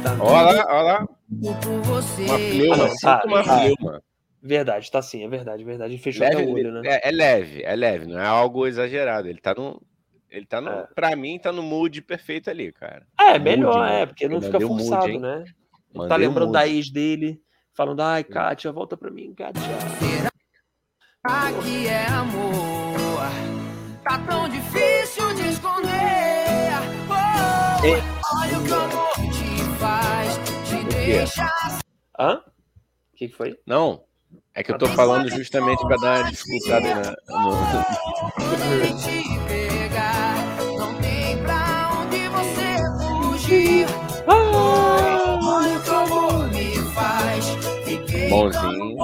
Tá, 0.04 0.16
tá. 0.16 0.24
Olha 0.24 0.52
lá, 0.52 0.68
olha 0.68 0.82
lá. 0.82 1.08
Uma 1.32 2.40
fleuma, 2.40 2.86
ah, 2.86 2.96
tá, 3.02 3.24
uma 3.26 3.44
tá. 3.44 4.02
Verdade, 4.42 4.92
tá 4.92 5.02
sim, 5.02 5.24
é 5.24 5.28
verdade, 5.28 5.64
verdade. 5.64 5.98
Fechou 5.98 6.28
leve, 6.28 6.44
o 6.44 6.52
olho, 6.52 6.72
né? 6.72 6.82
É, 6.86 7.10
é, 7.10 7.12
leve, 7.12 7.64
é 7.64 7.76
leve, 7.76 8.08
não 8.08 8.20
é 8.20 8.26
algo 8.26 8.68
exagerado. 8.68 9.28
Ele 9.28 9.40
tá 9.40 9.54
no, 9.54 9.82
ele 10.30 10.46
tá 10.46 10.62
no. 10.62 10.70
É. 10.70 10.88
Pra 10.94 11.16
mim, 11.16 11.40
tá 11.40 11.52
no 11.52 11.64
mood 11.64 12.02
perfeito 12.02 12.50
ali, 12.50 12.72
cara. 12.72 13.06
É, 13.20 13.40
melhor, 13.40 13.78
mood, 13.78 13.92
é, 13.92 14.06
porque 14.06 14.28
não 14.28 14.42
fica 14.42 14.60
forçado, 14.60 15.08
mood, 15.08 15.20
né? 15.20 15.44
tá 16.08 16.16
lembrando 16.16 16.52
da 16.52 16.68
ex 16.68 16.92
dele, 16.92 17.42
falando, 17.74 18.02
ai, 18.02 18.24
Kátia, 18.24 18.72
volta 18.72 18.96
pra 18.96 19.10
mim, 19.10 19.34
Kátia. 19.34 19.62
Aqui 21.24 21.88
é 21.88 22.06
amor, 22.08 23.20
tá 24.04 24.20
tão 24.20 24.48
difícil 24.50 25.34
de 25.36 25.50
esconder. 25.50 25.90
Oh, 27.82 27.88
olha 28.42 28.60
o 28.60 28.64
que 28.64 28.72
o 28.72 28.76
amor 28.76 29.10
te 29.32 29.64
faz, 29.80 30.38
te 30.68 30.84
deixa. 30.94 31.50
Hã? 32.20 32.44
O 33.14 33.16
que 33.16 33.28
foi? 33.30 33.58
Não, 33.66 34.04
é 34.54 34.62
que 34.62 34.72
eu 34.72 34.78
tô 34.78 34.88
falando 34.88 35.30
justamente 35.30 35.80
pra 35.88 35.98
dar 35.98 36.22
uma 36.22 36.30
dificuldade 36.30 36.88
na, 36.88 37.16
no... 37.30 37.50
Bonzinho. 48.30 48.98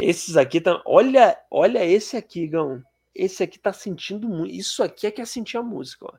Esses 0.00 0.36
aqui 0.36 0.60
tá. 0.60 0.80
Olha, 0.84 1.36
olha 1.50 1.84
esse 1.84 2.16
aqui, 2.16 2.46
Gão. 2.46 2.82
Esse 3.14 3.42
aqui 3.42 3.58
tá 3.58 3.72
sentindo 3.72 4.28
muito. 4.28 4.54
Isso 4.54 4.82
aqui 4.82 5.06
é 5.06 5.10
que 5.10 5.20
é 5.20 5.24
sentir 5.24 5.56
a 5.58 5.62
música, 5.62 6.06
ó. 6.06 6.12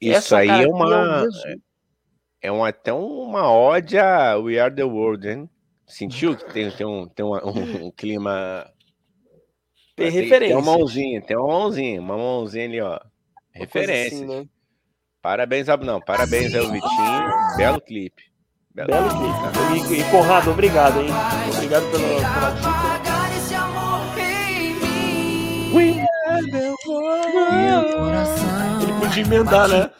Isso 0.00 0.12
Essa 0.16 0.38
aí 0.38 0.48
cara 0.48 0.62
é 0.62 0.66
uma. 0.66 0.86
o 0.86 1.20
mesmo. 1.22 1.62
É 2.42 2.52
um, 2.52 2.62
até 2.64 2.92
uma 2.92 3.50
ode 3.50 3.98
a 3.98 4.36
We 4.36 4.58
Are 4.58 4.74
the 4.74 4.84
World, 4.84 5.26
hein? 5.28 5.50
Sentiu 5.86 6.36
que 6.36 6.44
tem, 6.52 6.70
tem, 6.70 6.86
um, 6.86 7.08
tem 7.08 7.24
uma- 7.24 7.42
um, 7.46 7.86
um 7.86 7.90
clima. 7.90 8.66
Tem 9.96 10.10
Tem 10.10 10.22
referência. 10.22 10.58
uma 10.58 10.76
mãozinha, 10.76 11.22
tem 11.22 11.36
uma 11.36 11.46
mãozinha, 11.46 12.00
uma 12.00 12.16
mãozinha 12.16 12.64
ali, 12.64 12.80
ó. 12.80 12.98
Coisa 12.98 13.08
Referência. 13.52 14.06
assim, 14.18 14.26
né? 14.26 14.48
Parabéns, 15.22 15.68
Ab- 15.68 15.84
não, 15.86 16.00
parabéns 16.00 16.52
ao 16.52 16.68
Vitinho. 16.68 17.56
Belo 17.56 17.80
clipe. 17.80 18.24
Belo, 18.74 18.88
Belo 18.88 19.08
clipe. 19.70 19.94
E, 19.94 20.00
e 20.00 20.04
Conrado, 20.10 20.50
obrigado, 20.50 21.00
hein? 21.00 21.08
Obrigado 21.54 21.84
pela, 21.92 22.08
pela 22.34 22.50
dica. 22.50 22.94
Ele 28.82 28.92
podia 29.00 29.22
emendar, 29.22 29.68
né? 29.68 29.90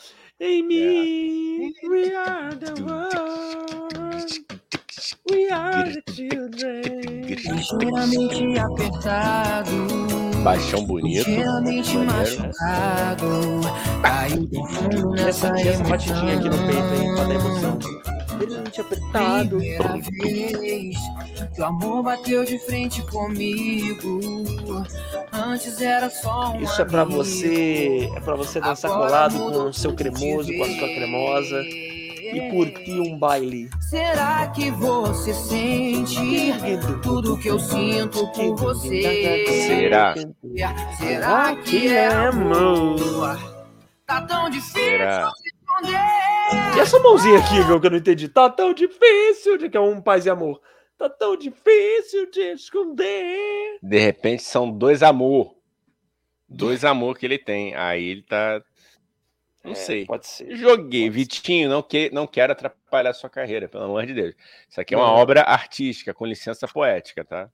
Em 0.41 0.63
mim, 0.67 1.73
we 1.89 2.15
are 2.17 2.57
the 2.57 2.83
world. 2.83 4.45
We 5.31 5.49
are 5.51 5.85
the 5.93 6.03
children. 6.13 7.23
Ligeiramente 7.27 8.59
apertado, 8.59 9.71
Baixão 10.43 10.85
bonito. 10.85 11.29
ligeiramente 11.29 11.97
maneiro. 11.97 12.43
machucado. 12.43 13.61
Caiu 14.03 14.47
bem 14.49 14.67
fundo 14.67 15.11
nessa 15.11 15.47
Essa, 15.49 15.69
essa 15.69 15.85
batidinha 15.85 16.37
aqui 16.39 16.49
no 16.49 16.59
peito 16.59 16.83
aí, 16.93 17.15
pra 17.15 17.25
dar 17.25 17.35
emoção. 17.35 17.79
Ligeiramente 18.39 18.81
apertado. 18.81 19.59
Primeira 19.59 20.59
vez 20.59 20.97
que 21.55 21.61
o 21.61 21.65
amor 21.65 22.03
bateu 22.03 22.45
de 22.45 22.59
frente 22.59 23.03
comigo. 23.03 24.21
Antes 25.33 25.81
era 25.81 26.11
só 26.11 26.53
um 26.53 26.61
Isso 26.63 26.81
é 26.81 26.85
pra 26.85 27.03
amigo. 27.03 27.19
você, 27.23 28.11
é 28.15 28.21
pra 28.21 28.35
você 28.37 28.61
dançar 28.61 28.91
Agora 28.91 29.07
colado 29.07 29.39
com 29.39 29.69
o 29.69 29.73
seu 29.73 29.95
cremoso, 29.95 30.53
com 30.57 30.63
a 30.63 30.67
sua 30.67 30.89
cremosa 30.89 31.61
e 31.63 32.51
curtir 32.51 33.01
um 33.01 33.19
baile. 33.19 33.69
Será 33.81 34.47
que 34.49 34.71
você 34.73 35.33
sente 35.35 36.53
tudo 37.03 37.37
que 37.39 37.49
eu 37.49 37.59
sinto 37.59 38.27
por 38.33 38.57
você? 38.57 39.45
Será? 39.67 40.15
Será 40.99 41.57
que 41.57 41.89
é 41.89 42.07
amor? 42.09 43.39
Tá 44.07 44.23
tão 44.23 44.51
difícil 44.51 44.83
Será? 44.83 45.31
esconder. 45.45 46.34
E 46.77 46.81
essa 46.81 46.99
mãozinha 46.99 47.39
aqui, 47.39 47.63
Gão, 47.67 47.81
que 47.81 47.87
eu 47.87 47.91
não 47.91 47.99
entendi. 47.99 48.29
Tá 48.29 48.49
tão 48.51 48.73
difícil 48.75 49.57
de 49.59 49.69
que 49.69 49.77
é 49.77 49.81
um 49.81 50.01
paz 50.01 50.27
e 50.27 50.31
amor. 50.31 50.61
Tá 50.99 51.09
tão 51.09 51.37
difícil 51.37 52.31
de 52.31 52.41
esconder. 52.53 53.79
De 53.83 53.99
repente 53.99 54.43
são 54.43 54.71
dois 54.71 55.03
amor. 55.03 55.55
Dois 56.49 56.85
amor 56.85 57.19
que 57.19 57.27
ele 57.27 57.39
tem. 57.39 57.75
Aí 57.75 58.05
ele 58.05 58.23
tá. 58.23 58.61
Não 59.65 59.73
É, 59.73 59.75
sei. 59.75 60.05
Pode 60.05 60.27
ser. 60.27 60.55
Joguei. 60.57 61.09
Vitinho, 61.09 61.69
não, 61.71 61.83
que, 61.83 62.11
não 62.13 62.27
quero 62.27 62.53
atrapalhar 62.53 63.11
a 63.11 63.15
sua 63.15 63.31
carreira, 63.31 63.67
pelo 63.69 63.85
amor 63.85 64.05
de 64.07 64.13
Deus. 64.15 64.35
Isso 64.69 64.81
aqui 64.81 64.95
é 64.95 64.99
uma 64.99 65.07
Não. 65.07 65.15
obra 65.15 65.43
artística, 65.43 66.13
com 66.13 66.27
licença 66.27 66.69
poética, 66.69 67.25
tá? 67.25 67.49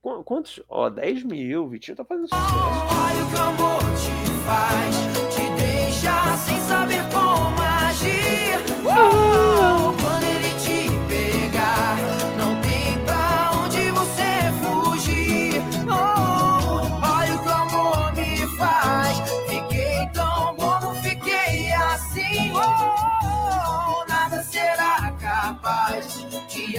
Qu- 0.00 0.22
Quantos? 0.22 0.62
Ó, 0.68 0.88
10 0.88 1.24
mil. 1.24 1.66
Vitinho 1.68 1.96
tá 1.96 2.04
fazendo 2.04 2.28
sucesso. 2.28 2.54
Olha 2.54 3.24
o 3.24 3.30
que 3.30 3.36
o 3.36 3.42
amor 3.42 3.80
te 3.96 4.30
faz, 4.46 5.34
te 5.34 5.62
deixa 5.62 6.36
sem 6.36 6.60
saber 6.60 7.02
como 7.12 7.23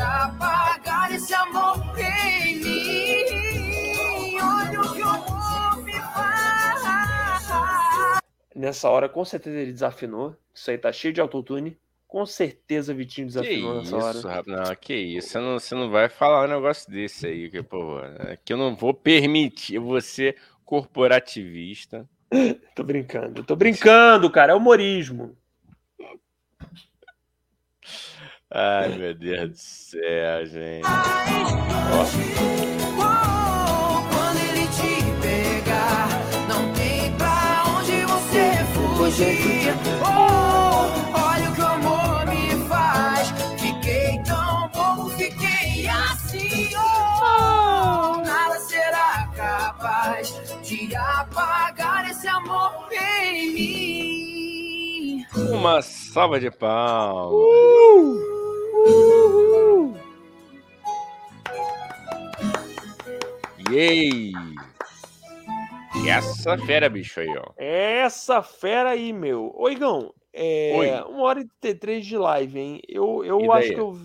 apagar 0.05 1.11
esse 1.13 1.33
amor 1.33 1.77
em 1.97 2.55
mim. 2.57 4.39
Olha 4.39 4.81
o 4.81 4.93
que 4.93 5.01
o 5.01 5.07
amor 5.07 5.83
me 5.83 5.93
faz. 5.93 6.83
Nessa 8.55 8.89
hora, 8.89 9.09
com 9.09 9.25
certeza 9.25 9.59
ele 9.59 9.71
desafinou. 9.73 10.35
Isso 10.53 10.71
aí 10.71 10.77
tá 10.77 10.91
cheio 10.91 11.13
de 11.13 11.21
autotune. 11.21 11.77
Com 12.15 12.25
certeza 12.25 12.93
Vitinho 12.93 13.27
Que 13.27 13.33
desafinou 13.33 13.75
nessa 13.75 13.97
hora. 13.97 14.17
isso, 14.17 14.25
rapaz. 14.25 14.47
Não, 14.47 14.75
que 14.77 14.95
isso. 14.95 15.27
Você 15.27 15.37
não, 15.37 15.59
você 15.59 15.75
não 15.75 15.89
vai 15.89 16.07
falar 16.07 16.45
um 16.45 16.47
negócio 16.47 16.89
desse 16.89 17.27
aí, 17.27 17.49
que, 17.49 17.61
pô, 17.61 17.99
é 17.99 18.37
que 18.37 18.53
eu 18.53 18.57
não 18.57 18.73
vou 18.73 18.93
permitir 18.93 19.79
você 19.79 20.33
corporativista. 20.63 22.07
Tô 22.73 22.85
brincando, 22.85 23.43
tô 23.43 23.53
brincando, 23.53 24.29
cara. 24.29 24.53
É 24.53 24.55
humorismo. 24.55 25.35
Ai, 28.49 28.97
meu 28.97 29.13
Deus 29.13 29.49
do 29.49 29.57
céu, 29.57 30.45
gente. 30.45 30.85
Oh, 30.87 32.05
quando 34.15 34.39
ele 34.39 34.67
te 34.69 35.05
apagar 50.95 52.09
esse 52.09 52.27
amor 52.27 52.87
em 52.91 53.53
mim. 53.53 55.25
Uma 55.51 55.81
salva 55.81 56.39
de 56.39 56.49
palmas. 56.51 57.33
Yay! 63.71 64.31
E 66.03 66.09
essa 66.09 66.57
fera, 66.57 66.89
bicho 66.89 67.19
aí, 67.19 67.29
ó. 67.37 67.51
Essa 67.57 68.41
fera 68.43 68.91
aí, 68.91 69.11
meu. 69.13 69.51
Ô, 69.55 69.69
Igão, 69.69 70.13
é 70.33 70.73
Oi. 70.77 70.89
uma 71.11 71.23
hora 71.23 71.41
e 71.41 71.47
t- 71.59 71.73
três 71.75 72.05
de 72.05 72.17
live, 72.17 72.59
hein? 72.59 72.81
Eu, 72.87 73.23
eu 73.23 73.51
acho 73.51 73.69
que 73.73 73.79
eu. 73.79 73.97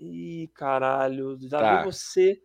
Ih, 0.00 0.48
caralho. 0.54 1.36
Lá 1.50 1.60
Tá. 1.60 1.74
vem 1.76 1.84
você. 1.92 2.38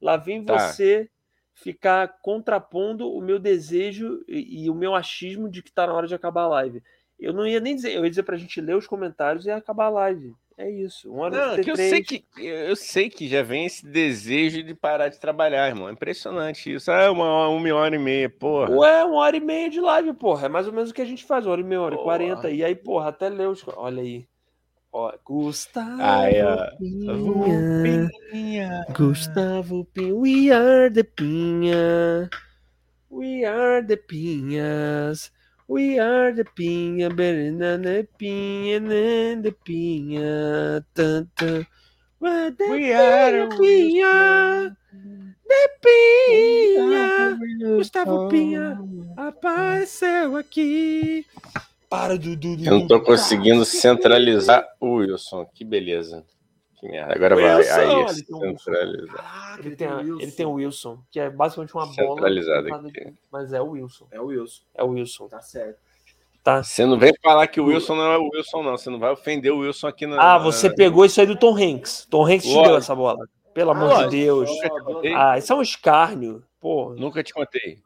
Lá 0.00 0.16
vem 0.16 0.44
Tá. 0.44 0.58
você 0.58 1.08
ficar 1.54 2.18
contrapondo 2.20 3.08
o 3.08 3.20
meu 3.20 3.38
desejo 3.38 4.24
e, 4.28 4.64
e 4.64 4.70
o 4.70 4.74
meu 4.74 4.94
achismo 4.94 5.48
de 5.48 5.62
que 5.62 5.72
tá 5.72 5.86
na 5.86 5.94
hora 5.94 6.06
de 6.06 6.14
acabar 6.14 6.42
a 6.42 6.48
live. 6.48 6.82
Eu 7.18 7.32
não 7.32 7.46
ia 7.46 7.60
nem 7.60 7.74
dizer, 7.74 7.92
eu 7.92 8.04
ia 8.04 8.10
dizer 8.10 8.24
pra 8.24 8.36
gente 8.36 8.60
ler 8.60 8.76
os 8.76 8.86
comentários 8.86 9.46
e 9.46 9.50
acabar 9.50 9.86
a 9.86 9.90
live. 9.90 10.34
É 10.56 10.70
isso. 10.70 11.10
Uma 11.10 11.24
hora 11.24 11.48
Não, 11.48 11.58
e 11.58 11.64
que 11.64 11.70
eu 11.70 11.76
sei 11.76 12.02
que 12.02 12.24
eu 12.38 12.76
sei 12.76 13.10
que 13.10 13.26
já 13.26 13.42
vem 13.42 13.66
esse 13.66 13.84
desejo 13.84 14.62
de 14.62 14.72
parar 14.72 15.08
de 15.08 15.18
trabalhar, 15.18 15.68
irmão. 15.68 15.88
É 15.88 15.92
impressionante 15.92 16.72
isso. 16.72 16.92
Ah, 16.92 17.10
uma, 17.10 17.48
uma 17.48 17.74
hora 17.74 17.96
e 17.96 17.98
meia, 17.98 18.30
porra. 18.30 18.70
Ué, 18.70 19.04
uma 19.04 19.16
hora 19.16 19.36
e 19.36 19.40
meia 19.40 19.68
de 19.68 19.80
live, 19.80 20.12
porra. 20.12 20.46
É 20.46 20.48
mais 20.48 20.68
ou 20.68 20.72
menos 20.72 20.90
o 20.90 20.94
que 20.94 21.02
a 21.02 21.06
gente 21.06 21.24
faz, 21.24 21.44
uma 21.44 21.52
hora 21.52 21.60
e 21.60 21.64
meia, 21.64 21.80
uma 21.80 21.86
hora 21.86 21.94
e 21.96 22.02
quarenta. 22.02 22.50
E 22.50 22.62
aí, 22.62 22.74
porra, 22.74 23.08
até 23.08 23.28
ler 23.28 23.48
os. 23.48 23.66
Olha 23.66 24.00
aí. 24.00 24.26
Ó, 24.96 25.10
Gustavo 25.26 26.00
Aí, 26.00 26.40
ó. 26.40 26.56
Pinha. 26.78 28.86
Gustavo 28.96 29.84
Pinha. 29.92 30.14
We 30.14 30.52
are 30.52 30.88
the 30.88 31.02
Pinha. 31.02 32.30
We 33.10 33.44
are 33.44 33.82
the 33.82 33.96
Pinhas. 33.96 35.32
We 35.66 35.98
are 35.98 36.32
the 36.32 36.44
Pinha. 36.44 37.10
Banana 37.10 38.06
Pinha. 38.16 38.76
and 38.76 39.42
The 39.42 39.50
Pinha. 39.66 40.84
Tan, 40.94 41.28
tan. 41.34 41.66
We 42.20 42.50
the 42.50 42.68
We 42.70 42.92
are 42.92 43.48
Pinha, 43.48 43.58
Pinha. 43.58 44.76
The 45.44 45.68
Pinha. 45.82 47.36
Gustavo 47.78 48.28
Pinha 48.28 48.78
apareceu 49.16 50.36
aqui. 50.36 51.26
Para, 51.94 52.18
Dudu. 52.18 52.56
Eu 52.64 52.72
não 52.72 52.86
tô 52.88 53.00
conseguindo 53.00 53.64
centralizar 53.64 54.66
o 54.80 54.94
Wilson. 54.96 55.46
Que 55.54 55.64
beleza. 55.64 56.24
que 56.80 56.88
merda. 56.88 57.14
Agora 57.14 57.36
Wilson, 57.36 57.70
vai. 57.70 57.84
Aí, 57.84 57.92
ele 57.92 58.24
um-. 58.30 58.56
Ah, 59.18 59.56
Ele 59.60 59.76
tem, 59.76 59.86
a- 59.86 60.00
ele 60.00 60.32
tem 60.32 60.44
o 60.46 60.52
Wilson, 60.54 60.98
que 61.10 61.20
é 61.20 61.30
basicamente 61.30 61.72
uma 61.74 61.86
bola. 61.86 61.94
Centralizado 61.94 62.62
colocada 62.68 62.88
aqui. 62.88 63.00
aqui, 63.00 63.14
Mas 63.32 63.52
é 63.52 63.60
o 63.60 63.70
Wilson. 63.70 64.06
É 64.10 64.20
o 64.20 64.26
Wilson, 64.26 64.62
É 64.74 64.82
o 64.82 64.88
Wilson. 64.88 65.28
tá 65.28 65.40
certo. 65.40 65.78
Tá. 66.42 66.62
Você 66.62 66.84
não 66.84 66.98
vem 66.98 67.12
falar 67.22 67.46
que 67.46 67.58
o 67.60 67.66
Wilson 67.66 67.94
não 67.94 68.12
é 68.12 68.18
o 68.18 68.28
Wilson, 68.34 68.62
não. 68.62 68.76
Você 68.76 68.90
não 68.90 68.98
vai 68.98 69.10
ofender 69.12 69.50
o 69.52 69.58
Wilson 69.60 69.86
aqui 69.86 70.04
na. 70.06 70.20
Ah, 70.34 70.36
você 70.38 70.68
pegou 70.74 71.04
isso 71.04 71.18
aí 71.20 71.26
do 71.26 71.36
Tom 71.36 71.56
Hanks. 71.56 72.06
Tom 72.10 72.26
Hanks 72.26 72.42
te 72.44 72.48
deu 72.48 72.56
Lógico. 72.58 72.76
essa 72.78 72.94
bola. 72.94 73.24
Pelo 73.54 73.70
Ah, 73.70 73.74
amor 73.76 73.88
de 73.88 73.94
lógico. 73.94 74.10
Deus. 74.10 74.50
Ah, 75.16 75.38
isso 75.38 75.52
é 75.52 75.56
um 75.56 75.62
escárnio. 75.62 76.42
Pô. 76.60 76.92
Nunca 76.98 77.22
te 77.22 77.32
contei. 77.32 77.78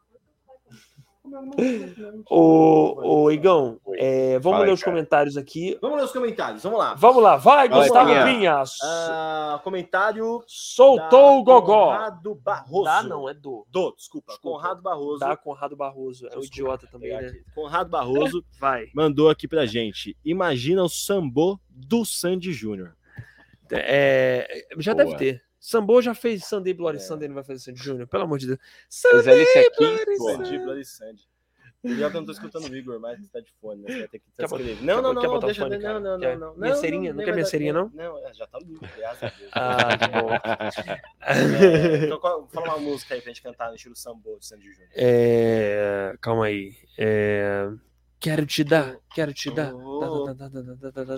Ô, 2.29 3.23
ô 3.25 3.31
Igão, 3.31 3.79
Oi. 3.85 3.97
é, 3.99 4.39
vamos 4.39 4.43
Fala 4.43 4.57
aí, 4.63 4.67
ler 4.69 4.73
os 4.73 4.83
cara. 4.83 4.95
comentários 4.95 5.37
aqui. 5.37 5.77
Vamos 5.81 5.97
ler 5.97 6.03
os 6.05 6.11
comentários, 6.11 6.63
vamos 6.63 6.79
lá. 6.79 6.93
Vamos 6.95 7.23
lá, 7.23 7.35
vai, 7.37 7.69
Vai, 7.69 7.79
Gustavo 7.79 8.09
Pinha. 8.09 8.25
Pinha. 8.25 8.63
Ah, 8.83 9.59
comentário 9.63 10.43
Soltou 10.47 11.39
o 11.39 11.43
gogó. 11.43 11.85
Conrado 11.93 12.35
Barroso. 12.35 12.83
Dá 12.83 13.03
não, 13.03 13.29
é 13.29 13.33
do. 13.33 13.65
Do, 13.69 13.93
desculpa. 13.95 14.33
Desculpa. 14.33 14.57
Conrado 14.59 14.81
Barroso. 14.81 15.19
Dá 15.19 15.37
Conrado 15.37 15.75
Barroso. 15.75 16.25
É 16.25 16.37
um 16.37 16.41
Desculpa, 16.41 16.47
idiota 16.47 16.87
também, 16.87 17.11
né? 17.11 17.33
Conrado 17.53 17.89
Barroso 17.89 18.43
Vai. 18.59 18.87
mandou 18.93 19.29
aqui 19.29 19.47
pra 19.47 19.65
gente. 19.65 20.17
Imagina 20.23 20.83
o 20.83 20.89
sambô 20.89 21.59
do 21.69 22.05
Sandy 22.05 22.51
Júnior. 22.51 22.95
É, 23.71 24.65
já 24.77 24.93
Boa. 24.93 25.05
deve 25.05 25.17
ter. 25.17 25.48
Sambo 25.69 26.01
já 26.01 26.15
fez 26.15 26.45
Sunday 26.45 26.73
Bloody 26.73 26.97
É. 26.97 27.01
Sunday, 27.01 27.27
não 27.27 27.35
vai 27.35 27.43
fazer 27.43 27.59
Sandy 27.59 27.83
Júnior, 27.83 28.07
pelo 28.07 28.23
amor 28.23 28.39
de 28.39 28.47
Deus. 28.47 28.59
Mas 29.13 29.27
Alice 29.27 29.57
aqui, 29.59 29.77
Bloody. 29.77 30.17
Sunday. 30.17 30.45
Sandy, 30.45 30.57
Bloody 30.59 30.85
que 31.81 31.87
eu 32.03 32.09
não 32.09 32.25
tô 32.25 32.31
escutando 32.33 32.69
o 32.69 32.75
Igor, 32.75 32.99
mas 32.99 33.25
tá 33.29 33.39
de 33.39 33.53
fone, 33.61 33.83
né? 33.83 33.87
Você 33.87 33.99
vai 33.99 34.07
ter 34.09 34.19
que 34.19 34.31
transcrever. 34.31 34.83
Não, 34.83 35.01
não, 35.01 35.13
não, 35.13 35.21
botar 35.21 35.37
o 35.37 35.39
deixa 35.47 35.61
fone, 35.61 35.77
não, 35.77 35.99
não, 35.99 36.17
não, 36.17 36.37
não. 36.37 36.55
Minha 36.55 36.73
não, 36.73 36.81
serinha? 36.81 37.11
não, 37.11 37.17
Não 37.17 37.25
quer 37.25 37.33
minha 37.33 37.45
serinha, 37.45 37.71
não? 37.71 37.89
Não, 37.93 38.17
é, 38.27 38.33
já 38.33 38.45
tá 38.47 38.59
limpo, 38.59 38.85
graças 38.97 39.23
a 39.23 39.29
Deus. 39.37 39.51
Ah, 39.53 39.97
que 39.97 40.07
bom. 40.09 40.29
É, 41.21 42.05
então, 42.05 42.47
fala 42.49 42.67
uma 42.67 42.79
música 42.79 43.13
aí 43.13 43.21
pra 43.21 43.29
gente 43.31 43.41
cantar 43.41 43.69
no 43.69 43.75
estilo 43.75 43.95
sambô 43.95 44.35
do 44.35 44.43
Sandy 44.43 44.71
Júnior. 44.71 44.89
É, 44.93 46.15
calma 46.19 46.45
aí. 46.47 46.75
É, 46.97 47.69
quero 48.19 48.45
te 48.45 48.63
dar, 48.63 48.97
quero 49.13 49.33
te 49.33 49.49
dar. 49.49 49.71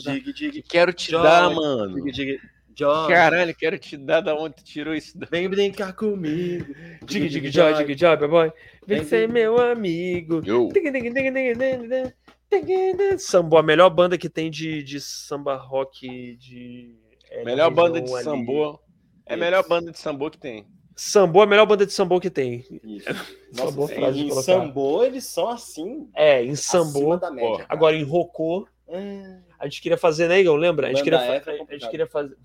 Dig, 0.03 0.33
dig, 0.33 0.61
Quero 0.63 0.93
te 0.93 1.11
dar, 1.11 1.49
mano. 1.49 1.95
dig, 1.95 2.11
dig. 2.11 2.41
John, 2.75 3.07
Caralho, 3.07 3.53
quero 3.55 3.77
te 3.77 3.97
dar 3.97 4.21
da 4.21 4.33
onde 4.35 4.55
tu 4.55 4.63
tirou 4.63 4.93
isso. 4.95 5.17
da- 5.17 5.27
vem 5.29 5.49
brincar 5.49 5.93
comigo. 5.93 6.73
Dig, 7.05 7.29
dig, 7.29 7.51
joy, 7.51 7.73
dig, 7.85 7.97
joy, 7.97 8.15
boy. 8.27 8.51
Vem 8.87 8.99
Vem, 8.99 9.07
ser 9.07 9.27
meu 9.27 9.57
amigo. 9.59 10.41
Sambo, 13.17 13.57
a 13.57 13.63
melhor 13.63 13.89
banda 13.89 14.17
que 14.17 14.29
tem 14.29 14.49
de, 14.49 14.83
de 14.83 14.99
samba 14.99 15.55
rock 15.55 16.35
de. 16.37 16.95
é, 17.29 17.43
Melhor 17.43 17.69
banda 17.71 18.01
de 18.01 18.13
ali. 18.13 18.23
sambô. 18.23 18.79
É 19.25 19.33
a 19.33 19.37
melhor 19.37 19.67
banda 19.67 19.91
de 19.91 19.99
sambô 19.99 20.29
que 20.29 20.37
tem. 20.37 20.65
Sambo 20.95 21.39
é 21.39 21.43
a 21.43 21.47
melhor 21.47 21.65
banda 21.65 21.85
de 21.85 21.93
sambô 21.93 22.19
que 22.19 22.29
tem. 22.29 22.65
Isso. 22.83 23.09
Uma 23.53 23.71
Nossa, 23.71 23.93
em 23.93 24.27
colocar. 24.29 24.41
sambô 24.43 25.03
eles 25.03 25.25
são 25.25 25.47
assim, 25.49 26.09
É, 26.15 26.43
em 26.43 26.55
sambô. 26.55 27.17
média. 27.31 27.65
Agora 27.69 27.95
em 27.95 28.03
rocô, 28.03 28.67
É. 28.87 29.39
a 29.61 29.65
gente 29.65 29.81
queria 29.81 29.97
fazer, 29.97 30.27
né, 30.27 30.39
Igor? 30.39 30.55
Lembra? 30.55 30.87
A 30.87 30.89
gente, 30.89 31.03
queria, 31.03 31.19
é 31.19 31.37
a 31.37 31.73
gente 31.73 31.89
queria 31.89 32.07
fazer. 32.07 32.35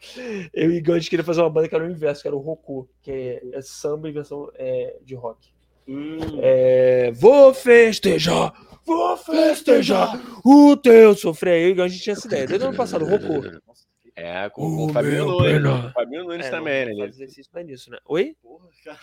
Eu 0.52 0.70
e 0.70 0.76
Igor, 0.76 0.96
a 0.96 0.98
gente 0.98 1.10
queria 1.10 1.24
fazer 1.24 1.40
uma 1.40 1.50
banda 1.50 1.68
que 1.68 1.74
era 1.74 1.84
o 1.84 1.90
inverso, 1.90 2.22
que 2.22 2.28
era 2.28 2.36
o 2.36 2.40
Rocô, 2.40 2.88
que 3.02 3.10
é, 3.10 3.42
é 3.52 3.62
samba 3.62 4.08
em 4.08 4.12
versão 4.12 4.50
é, 4.54 4.96
de 5.02 5.14
rock. 5.14 5.48
Hum. 5.86 6.18
É, 6.42 7.10
vou 7.12 7.54
festejar, 7.54 8.52
vou 8.84 9.16
festejar 9.16 10.20
o 10.44 10.76
teu 10.76 11.14
sofrer. 11.14 11.54
Aí, 11.54 11.70
Igor, 11.70 11.84
a 11.84 11.88
gente 11.88 12.02
tinha 12.02 12.12
essa 12.14 12.26
ideia. 12.26 12.46
Desde 12.46 12.64
o 12.66 12.68
ano 12.68 12.76
passado, 12.76 13.04
o 13.04 13.08
Rocô. 13.08 13.42
É, 14.20 14.50
com, 14.50 14.62
com 14.62 14.86
O 14.86 14.92
Fabinho 14.92 15.26
Nunes. 15.26 15.64
O 15.64 15.92
Fabinho 15.92 16.24
Nunes 16.24 16.46
É, 16.46 16.50
também, 16.50 16.86
né? 16.86 17.06
exercício 17.06 17.52
não 17.54 17.60
é 17.60 17.64
nisso, 17.64 17.88
né? 17.88 17.98
Oi? 18.04 18.34
O 18.42 18.58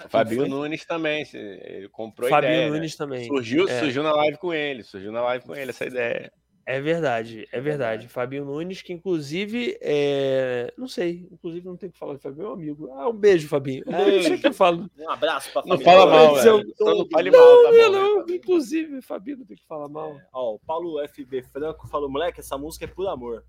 Fabinho 0.09 0.45
Nunes 0.45 0.85
também. 0.85 1.25
Ele 1.33 1.87
comprou 1.87 2.29
Fabinho 2.29 2.51
ideia. 2.51 2.65
né? 2.69 2.75
Nunes 2.75 2.97
também. 2.97 3.25
Surgiu, 3.25 3.65
É. 3.65 3.79
surgiu 3.79 4.03
na 4.03 4.11
live 4.11 4.37
com 4.37 4.53
ele. 4.53 4.83
Surgiu 4.83 5.13
na 5.13 5.21
live 5.21 5.45
com 5.45 5.55
ele 5.55 5.69
essa 5.69 5.85
ideia. 5.85 6.29
É 6.67 6.81
verdade, 6.81 7.47
é 7.51 7.61
verdade. 7.61 8.07
Fabinho 8.07 8.43
Nunes, 8.43 8.81
que 8.81 8.91
inclusive, 8.91 9.77
é... 9.81 10.73
não 10.75 10.87
sei, 10.87 11.27
inclusive 11.31 11.63
não 11.63 11.77
tem 11.77 11.89
o 11.89 11.91
que 11.91 11.97
falar 11.99 12.15
de 12.15 12.21
Fabinho, 12.21 12.47
é 12.47 12.49
um 12.49 12.53
amigo. 12.53 12.91
Ah, 12.93 13.07
um 13.07 13.13
beijo, 13.13 13.47
Fabinho. 13.47 13.83
Um 13.85 13.91
beijo, 13.91 14.23
sempre 14.23 14.39
que 14.41 14.47
eu 14.47 14.53
falo. 14.53 14.89
Um 14.97 15.09
abraço 15.11 15.51
pra 15.53 15.61
Não 15.61 15.77
família. 15.77 15.85
fala 15.93 16.05
mal, 16.11 16.25
eu 16.37 16.57
velho. 16.57 16.73
Só 16.75 16.85
não 16.85 16.97
tô- 17.03 17.09
fale 17.11 17.29
Não, 17.29 17.39
mal, 17.39 17.63
tá 17.63 17.71
não, 17.71 17.91
bom? 17.91 18.25
não, 18.25 18.35
inclusive, 18.35 19.01
Fabinho 19.03 19.37
não 19.37 19.45
tem 19.45 19.57
que 19.57 19.65
falar 19.67 19.87
mal. 19.87 20.19
Ó, 20.33 20.55
o 20.55 20.59
Paulo 20.59 20.99
FB 21.07 21.43
Franco 21.43 21.87
falou, 21.87 22.09
moleque, 22.09 22.39
essa 22.39 22.57
música 22.57 22.85
é 22.85 22.87
por 22.87 23.07
amor. 23.07 23.43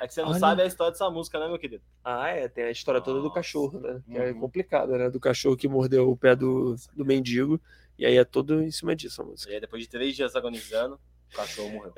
É 0.00 0.06
que 0.06 0.14
você 0.14 0.22
não 0.22 0.30
Olha. 0.30 0.38
sabe 0.38 0.62
a 0.62 0.66
história 0.66 0.92
dessa 0.92 1.10
música, 1.10 1.40
né, 1.40 1.48
meu 1.48 1.58
querido? 1.58 1.82
Ah, 2.04 2.28
é, 2.28 2.46
tem 2.48 2.64
a 2.64 2.70
história 2.70 3.00
toda 3.00 3.18
do 3.18 3.24
Nossa. 3.24 3.34
cachorro, 3.34 3.80
né? 3.80 4.00
Que 4.08 4.16
é 4.16 4.30
Uhum. 4.30 4.40
complicada, 4.40 4.96
né? 4.96 5.10
Do 5.10 5.18
cachorro 5.18 5.56
que 5.56 5.66
mordeu 5.68 6.08
o 6.08 6.16
pé 6.16 6.36
do, 6.36 6.76
do 6.94 7.04
mendigo. 7.04 7.60
E 7.98 8.06
aí 8.06 8.16
é 8.16 8.24
tudo 8.24 8.62
em 8.62 8.70
cima 8.70 8.94
disso 8.96 9.20
a 9.22 9.24
música. 9.24 9.50
E 9.50 9.54
aí, 9.56 9.60
depois 9.60 9.82
de 9.82 9.88
três 9.88 10.16
dias 10.16 10.34
agonizando, 10.34 10.98
o 11.32 11.36
cachorro 11.36 11.70
morreu. 11.70 11.94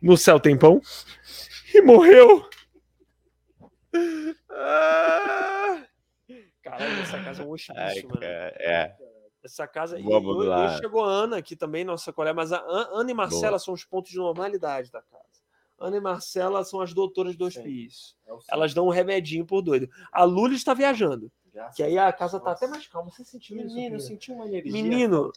No 0.00 0.16
céu 0.16 0.38
tem 0.40 0.58
pão. 0.58 0.80
E 1.74 1.80
morreu. 1.82 2.48
Ah! 4.50 5.84
Caralho, 6.62 7.00
essa 7.02 7.22
casa 7.22 7.42
é 7.42 7.46
um 7.46 7.50
hospício, 7.52 8.08
mano. 8.08 8.20
é. 8.22 8.96
Essa 9.44 9.66
casa. 9.68 9.98
E 9.98 10.02
Vamos 10.02 10.36
hoje, 10.36 10.48
lá. 10.48 10.64
hoje 10.66 10.78
chegou 10.78 11.04
a 11.04 11.08
Ana 11.08 11.36
aqui 11.36 11.54
também, 11.54 11.84
nossa 11.84 12.12
colega, 12.12 12.34
mas 12.34 12.52
a 12.52 12.58
An- 12.58 12.88
Ana 12.92 13.10
e 13.10 13.14
Marcela 13.14 13.58
são 13.60 13.72
os 13.74 13.84
pontos 13.84 14.10
de 14.10 14.16
normalidade 14.18 14.90
da 14.90 15.00
casa. 15.02 15.22
Ana 15.78 15.96
e 15.98 16.00
Marcela 16.00 16.64
são 16.64 16.80
as 16.80 16.92
doutoras 16.92 17.36
do 17.36 17.44
hospício. 17.44 18.16
É 18.26 18.32
Elas 18.50 18.74
dão 18.74 18.86
um 18.86 18.90
remedinho 18.90 19.46
por 19.46 19.62
doido. 19.62 19.88
A 20.10 20.24
Lula 20.24 20.54
está 20.54 20.74
viajando. 20.74 21.30
Graças 21.56 21.74
Que 21.76 21.82
aí 21.82 21.96
a 21.98 22.12
casa 22.12 22.38
tá 22.38 22.50
até 22.52 22.66
mais 22.66 22.86
calma. 22.86 23.10
Você 23.10 23.24
sentiu 23.24 23.56
isso? 23.56 23.66
Menino, 23.66 23.78
eu 23.78 23.98
Primeiro? 23.98 24.00
senti 24.00 24.30
uma 24.30 24.44
energia. 24.46 24.70
Menino. 24.72 25.32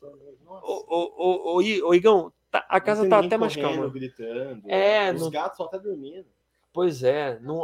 Ô, 0.45 0.83
ô, 0.85 1.13
ô, 1.17 1.55
ô, 1.55 1.61
I- 1.61 1.81
ô, 1.81 1.93
Igão, 1.93 2.31
tá- 2.51 2.65
a 2.67 2.81
casa 2.81 3.07
tá 3.07 3.19
até 3.19 3.37
mais 3.37 3.55
calma. 3.55 3.87
gritando. 3.89 4.61
É, 4.69 5.13
Os 5.13 5.21
não- 5.21 5.29
gatos 5.29 5.51
estão 5.53 5.65
até 5.67 5.79
dormindo. 5.79 6.25
Pois 6.73 7.03
é, 7.03 7.39
não- 7.39 7.63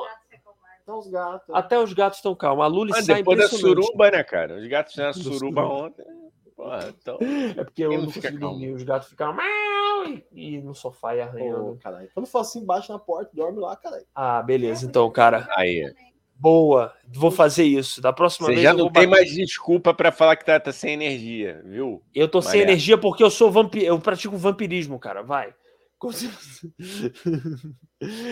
Então 0.81 0.99
os 0.99 1.07
gatos. 1.07 1.53
até 1.53 1.77
os 1.79 1.91
gatos 1.91 2.19
estão 2.19 2.33
calmos. 2.33 2.63
A 2.63 2.67
Lula 2.67 2.91
Mas 2.91 3.05
sai 3.05 3.15
depois 3.17 3.37
da 3.39 3.47
suruba, 3.49 4.09
né, 4.11 4.23
cara? 4.23 4.55
Os 4.57 4.67
gatos 4.67 4.93
fizeram 4.93 5.11
suruba 5.51 5.61
ontem. 5.65 6.05
Porra, 6.55 6.87
então. 6.97 7.17
É 7.59 7.63
porque 7.65 7.83
eu 7.83 7.91
não 7.91 8.05
consegui 8.05 8.37
dormir. 8.37 8.71
Os 8.71 8.83
gatos 8.83 9.09
ficaram 9.09 9.35
e, 10.31 10.61
no 10.61 10.73
sofá 10.73 11.13
e 11.15 11.17
Pô, 11.17 11.23
arranhando. 11.23 11.79
caralho. 11.83 12.09
Quando 12.13 12.27
for 12.27 12.39
assim, 12.39 12.63
bate 12.63 12.89
na 12.89 12.99
porta, 12.99 13.29
dorme 13.33 13.59
lá, 13.59 13.75
caralho. 13.75 14.05
Ah, 14.15 14.41
beleza. 14.41 14.85
Então, 14.85 15.11
cara, 15.11 15.45
Aí. 15.57 15.93
Boa. 16.35 16.93
Vou 17.13 17.31
fazer 17.31 17.63
isso. 17.63 18.01
Da 18.01 18.11
próxima 18.13 18.47
Você 18.47 18.53
vez 18.53 18.63
já 18.63 18.69
eu 18.71 18.77
não 18.77 18.83
vou 18.85 18.91
tem 18.93 19.07
bater. 19.07 19.23
mais 19.25 19.33
desculpa 19.33 19.93
pra 19.93 20.11
falar 20.11 20.35
que 20.35 20.45
tá, 20.45 20.59
tá 20.59 20.71
sem 20.71 20.93
energia, 20.93 21.61
viu? 21.65 22.01
Eu 22.13 22.27
tô 22.27 22.41
sem 22.41 22.61
energia 22.61 22.97
porque 22.97 23.23
eu 23.23 23.31
sou 23.31 23.51
vampi... 23.51 23.83
eu 23.83 23.99
pratico 23.99 24.37
vampirismo, 24.37 24.99
cara. 24.99 25.21
Vai. 25.23 25.53
Como 25.97 26.11
se- 26.13 26.29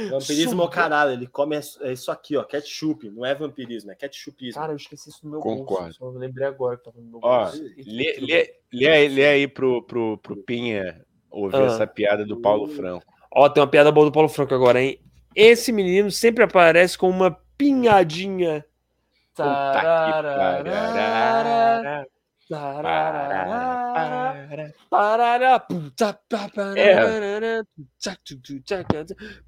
Vampirismo 0.10 0.62
é 0.62 0.66
o 0.66 0.70
caralho. 0.70 1.14
Ele 1.14 1.28
come 1.28 1.56
é 1.56 1.92
isso 1.92 2.12
aqui, 2.12 2.36
ó. 2.36 2.44
Ketchup. 2.44 3.10
Não 3.10 3.26
é 3.26 3.34
vampirismo, 3.34 3.92
é 3.92 3.96
ketchupismo. 3.96 4.60
Cara, 4.60 4.74
eu 4.74 4.78
esqueci 4.78 5.10
isso 5.10 5.20
no 5.24 5.32
meu 5.32 5.40
Concordo. 5.40 5.84
bolso. 5.86 6.00
Só 6.00 6.10
lembrei 6.10 6.48
agora 6.48 6.78
que 6.78 6.84
tava 6.84 6.98
no 7.00 7.10
meu 7.10 7.20
Ó, 7.24 7.44
bolso. 7.46 7.64
Lê, 7.86 8.18
lê, 8.20 8.54
lê 8.72 8.88
aí, 8.88 9.08
lê 9.08 9.26
aí 9.28 9.48
pro, 9.48 9.82
pro, 9.84 10.18
pro 10.18 10.36
Pinha 10.38 11.02
ouvir 11.32 11.56
Ah. 11.56 11.64
essa 11.66 11.88
piada 11.88 12.26
do 12.26 12.40
Paulo 12.40 12.68
Franco. 12.68 13.06
Ó, 13.32 13.50
tem 13.50 13.62
uma 13.64 13.70
piada 13.70 13.92
boa 13.92 14.06
do 14.06 14.12
Paulo 14.12 14.30
Franco 14.30 14.54
agora, 14.54 14.82
hein? 14.82 15.00
Esse 15.36 15.72
menino 15.72 16.12
sempre 16.12 16.44
aparece 16.44 16.96
com 16.98 17.10
uma 17.10 17.36
pinhadinha. 17.58 18.66
Tararara, 19.36 20.24
tararara, 22.50 24.00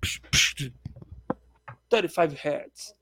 tchu. 0.02 0.72
35 1.90 2.36
Hz. 2.36 2.94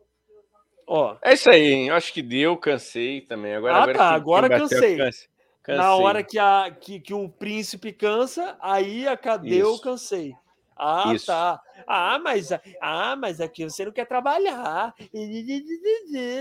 Ó, 0.85 1.15
É 1.21 1.34
isso 1.34 1.49
aí, 1.49 1.71
hein? 1.73 1.88
Eu 1.88 1.95
acho 1.95 2.11
que 2.13 2.21
deu, 2.21 2.57
cansei 2.57 3.21
também. 3.21 3.55
Agora, 3.55 3.73
Ah, 3.73 3.77
agora, 3.84 3.97
tá, 3.97 4.09
agora 4.09 4.49
cansei. 4.49 4.97
canse- 4.97 5.30
na 5.65 5.77
cansei. 5.77 6.05
hora 6.05 6.21
que, 6.23 6.38
a, 6.38 6.69
que, 6.77 6.99
que 6.99 7.13
o 7.13 7.30
príncipe 7.30 7.93
cansa, 7.93 8.57
aí 8.61 9.07
a 9.07 9.15
cadê 9.15 9.61
eu 9.63 9.80
cansei. 9.80 10.35
Ah, 10.75 11.11
Isso. 11.13 11.27
tá. 11.27 11.61
Ah, 11.85 12.19
mas, 12.19 12.49
ah, 12.81 13.15
mas 13.15 13.39
aqui 13.41 13.63
você 13.63 13.85
não 13.85 13.91
quer 13.91 14.05
trabalhar. 14.07 14.93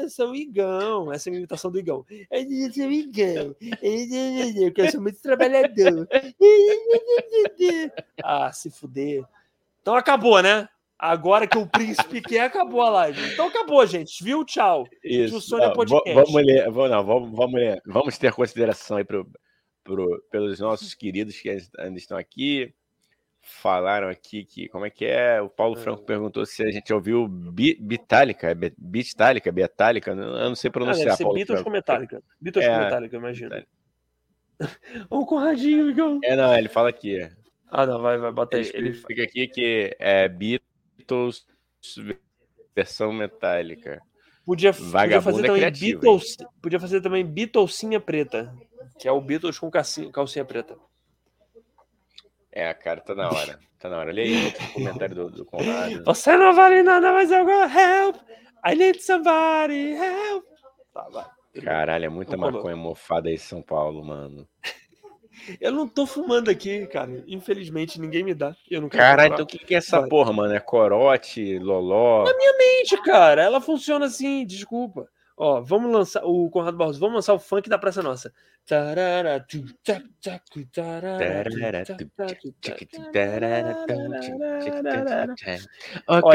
Sou 0.08 0.30
o 0.30 0.36
Igão. 0.36 1.12
Essa 1.12 1.30
é 1.30 1.32
a 1.32 1.36
imitação 1.36 1.70
do 1.70 1.78
Igão. 1.78 2.04
Eu 2.30 2.72
sou 2.72 2.90
Igão. 2.90 3.56
Porque 3.58 4.80
eu 4.80 4.90
sou 4.90 5.00
muito 5.02 5.20
trabalhador. 5.20 6.08
Ah, 8.22 8.52
se 8.52 8.70
fuder. 8.70 9.24
Então 9.80 9.94
acabou, 9.94 10.42
né? 10.42 10.68
Agora 10.98 11.48
que 11.48 11.58
o 11.58 11.66
príncipe 11.66 12.20
quer, 12.20 12.42
acabou 12.42 12.80
a 12.82 12.90
live. 12.90 13.32
Então 13.32 13.48
acabou, 13.48 13.84
gente. 13.86 14.22
Viu? 14.22 14.44
Tchau. 14.44 14.86
Isso. 15.02 15.40
Sônia 15.40 15.68
Não, 15.68 15.74
Podcast. 15.74 16.14
va- 16.14 16.22
vamos 16.22 16.46
ler, 16.46 16.70
vamos, 16.70 16.90
não, 16.90 17.04
vamos, 17.04 17.36
vamos 17.36 17.54
ler. 17.60 17.82
Vamos 17.84 18.16
ter 18.18 18.32
consideração 18.32 18.96
aí 18.98 19.04
pro, 19.04 19.28
pro, 19.82 20.22
pelos 20.30 20.60
nossos 20.60 20.94
queridos 20.94 21.40
que 21.40 21.50
ainda 21.50 21.98
estão 21.98 22.16
aqui. 22.16 22.72
Falaram 23.42 24.08
aqui 24.08 24.44
que. 24.44 24.68
Como 24.68 24.86
é 24.86 24.90
que 24.90 25.04
é? 25.04 25.42
O 25.42 25.48
Paulo 25.48 25.76
Franco 25.76 26.04
perguntou 26.04 26.46
se 26.46 26.62
a 26.62 26.70
gente 26.70 26.92
ouviu 26.92 27.26
Bi- 27.28 27.76
Bitálica, 27.80 28.50
é 28.50 28.54
Bitálica, 28.78 29.50
Betálica, 29.52 30.12
eu 30.12 30.16
não 30.16 30.54
sei 30.54 30.68
Ah, 30.68 30.72
pronunciar. 30.72 31.04
deve 31.06 31.16
ser 31.16 31.22
Paulo 31.24 31.36
Beatles 31.36 31.56
Franco. 31.58 31.64
com 31.64 31.70
Metallica. 31.72 32.22
Beatles 32.40 32.64
É, 32.64 32.74
com 32.74 32.84
Metallica, 32.84 33.16
imagina. 33.16 33.66
Ô, 35.10 35.26
Conradinho, 35.26 35.90
Igão. 35.90 36.20
É, 36.22 36.36
não, 36.36 36.56
ele 36.56 36.68
fala 36.68 36.88
aqui. 36.88 37.28
Ah, 37.68 37.84
não, 37.86 38.00
vai, 38.00 38.16
vai, 38.18 38.30
bota 38.32 38.56
aí. 38.56 38.62
Ele 38.68 38.76
Ele... 38.76 38.88
explica 38.90 39.22
aqui 39.24 39.48
que 39.48 39.96
é 39.98 40.28
Beatles 40.28 41.44
versão 42.74 43.12
metálica. 43.12 44.00
Podia, 44.44 44.72
podia 44.72 44.90
Vagabundo 44.90 45.22
fazer 45.24 45.44
é 45.44 45.46
também 45.46 45.60
criativo, 45.62 46.00
Beatles. 46.00 46.36
Podia 46.60 46.80
fazer 46.80 47.00
também 47.00 47.24
Beatlesinha 47.24 48.00
preta. 48.00 48.54
Que 48.98 49.08
é 49.08 49.12
o 49.12 49.20
Beatles 49.20 49.58
com 49.58 49.70
calcinha, 49.70 50.10
calcinha 50.12 50.44
preta. 50.44 50.76
É, 52.52 52.72
cara, 52.74 53.00
tá 53.00 53.14
na 53.14 53.28
hora. 53.30 53.58
Tá 53.78 53.88
na 53.88 53.98
hora. 53.98 54.12
Lê 54.12 54.22
aí 54.22 54.48
o 54.48 54.72
comentário 54.74 55.14
do, 55.14 55.30
do 55.30 55.44
Conrado. 55.44 56.04
Você 56.04 56.36
não 56.36 56.54
vale 56.54 56.82
nada, 56.82 57.12
mas 57.12 57.30
eu 57.30 57.44
gosto. 57.44 57.78
Help! 57.78 58.16
I 58.64 58.74
need 58.76 59.02
somebody, 59.02 59.94
help! 59.94 60.44
Tá, 60.92 61.08
vai. 61.10 61.24
Caralho, 61.64 62.04
é 62.04 62.08
muita 62.08 62.36
Não 62.36 62.44
colou. 62.44 62.56
maconha 62.56 62.76
mofada 62.76 63.28
aí 63.28 63.34
em 63.34 63.38
São 63.38 63.62
Paulo, 63.62 64.04
mano. 64.04 64.46
Eu 65.60 65.72
não 65.72 65.88
tô 65.88 66.06
fumando 66.06 66.50
aqui, 66.50 66.86
cara. 66.86 67.24
Infelizmente, 67.26 67.98
ninguém 67.98 68.22
me 68.22 68.34
dá. 68.34 68.54
Eu 68.70 68.82
não 68.82 68.88
quero 68.88 69.02
Caralho, 69.02 69.32
então 69.32 69.44
o 69.44 69.48
que, 69.48 69.58
que 69.58 69.74
é 69.74 69.78
essa 69.78 70.00
Vai. 70.00 70.08
porra, 70.08 70.32
mano? 70.32 70.54
É 70.54 70.60
corote, 70.60 71.58
loló? 71.58 72.26
Gente, 72.82 73.02
cara, 73.02 73.42
ela 73.42 73.60
funciona 73.60 74.06
assim, 74.06 74.44
desculpa. 74.44 75.08
Ó, 75.44 75.60
vamos 75.60 75.90
lançar 75.90 76.22
o 76.24 76.48
Conrado 76.48 76.76
Barroso, 76.76 77.00
vamos 77.00 77.16
lançar 77.16 77.34
o 77.34 77.38
funk 77.40 77.68
da 77.68 77.76
Praça 77.76 78.00
Nossa. 78.00 78.32
Tarara. 78.64 79.40
tchic, 79.40 79.66
tchic. 79.80 80.46
Ô, 86.06 86.30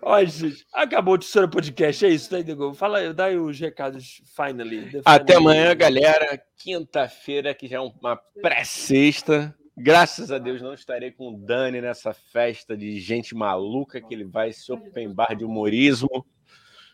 Ó, 0.00 0.24
gente, 0.24 0.64
acabou 0.72 1.12
o 1.14 1.18
Tesoura 1.18 1.48
Podcast, 1.48 2.06
é 2.06 2.08
isso, 2.08 2.32
né, 2.32 2.42
Diego? 2.42 2.72
Fala 2.72 3.00
aí, 3.00 3.12
dá 3.12 3.26
aí 3.26 3.36
os 3.36 3.60
recados 3.60 4.22
finally. 4.34 5.02
Até 5.04 5.34
amanhã, 5.34 5.74
galera. 5.74 6.42
Quinta-feira, 6.56 7.54
que 7.54 7.68
já 7.68 7.76
é 7.76 7.80
uma 7.80 8.16
pré-sexta. 8.40 9.54
Graças 9.76 10.32
a 10.32 10.38
Deus 10.38 10.62
não 10.62 10.72
estarei 10.72 11.10
com 11.10 11.28
o 11.34 11.36
Dani 11.36 11.80
nessa 11.80 12.14
festa 12.14 12.76
de 12.76 12.98
gente 12.98 13.34
maluca 13.34 14.00
que 14.00 14.14
ele 14.14 14.24
vai 14.24 14.52
se 14.52 14.72
open 14.72 15.12
bar 15.12 15.34
de 15.36 15.44
humorismo. 15.44 16.24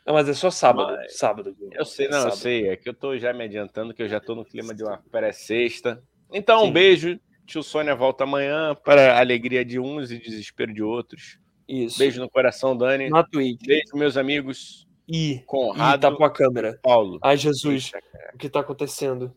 Não, 0.04 0.14
mas 0.14 0.28
é 0.28 0.34
só 0.34 0.50
sábado. 0.50 0.94
Mas- 0.96 1.16
Sábado. 1.16 1.56
Eu 1.70 1.84
sei, 1.84 2.09
não, 2.09 2.24
eu 2.24 2.32
sei. 2.32 2.68
É 2.68 2.76
que 2.76 2.88
eu 2.88 2.94
tô 2.94 3.16
já 3.16 3.32
me 3.32 3.44
adiantando, 3.44 3.94
que 3.94 4.02
eu 4.02 4.09
já 4.09 4.18
tô 4.18 4.34
no 4.34 4.44
clima 4.44 4.74
de 4.74 4.82
uma 4.82 4.98
pré-sexta. 5.10 6.02
Então, 6.32 6.64
um 6.64 6.66
Sim. 6.66 6.72
beijo. 6.72 7.20
Tio 7.46 7.62
Sônia 7.62 7.94
volta 7.94 8.24
amanhã 8.24 8.74
para 8.74 9.14
a 9.14 9.20
alegria 9.20 9.64
de 9.64 9.78
uns 9.78 10.10
e 10.10 10.18
desespero 10.18 10.72
de 10.72 10.82
outros. 10.82 11.38
Isso. 11.68 11.98
Beijo 11.98 12.20
no 12.20 12.28
coração, 12.30 12.76
Dani. 12.76 13.09
na 13.10 13.22
Twitch. 13.22 13.60
Beijo, 13.66 13.94
meus 13.94 14.16
amigos. 14.16 14.86
Ih, 15.09 15.42
Conrado 15.46 16.00
tá 16.00 16.12
com 16.16 16.24
a 16.24 16.30
câmera. 16.32 16.78
Paulo. 16.82 17.18
Ai, 17.22 17.36
Jesus, 17.36 17.92
Eita, 17.94 18.06
o 18.34 18.38
que 18.38 18.48
tá 18.48 18.60
acontecendo? 18.60 19.36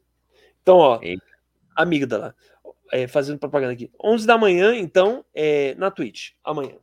Então, 0.61 0.77
ó, 0.77 0.99
Eita. 1.01 1.23
amígdala, 1.75 2.35
é, 2.91 3.07
fazendo 3.07 3.39
propaganda 3.39 3.73
aqui. 3.73 3.91
11 4.03 4.25
da 4.27 4.37
manhã, 4.37 4.75
então, 4.75 5.23
é, 5.33 5.75
na 5.75 5.89
Twitch, 5.91 6.31
amanhã. 6.43 6.75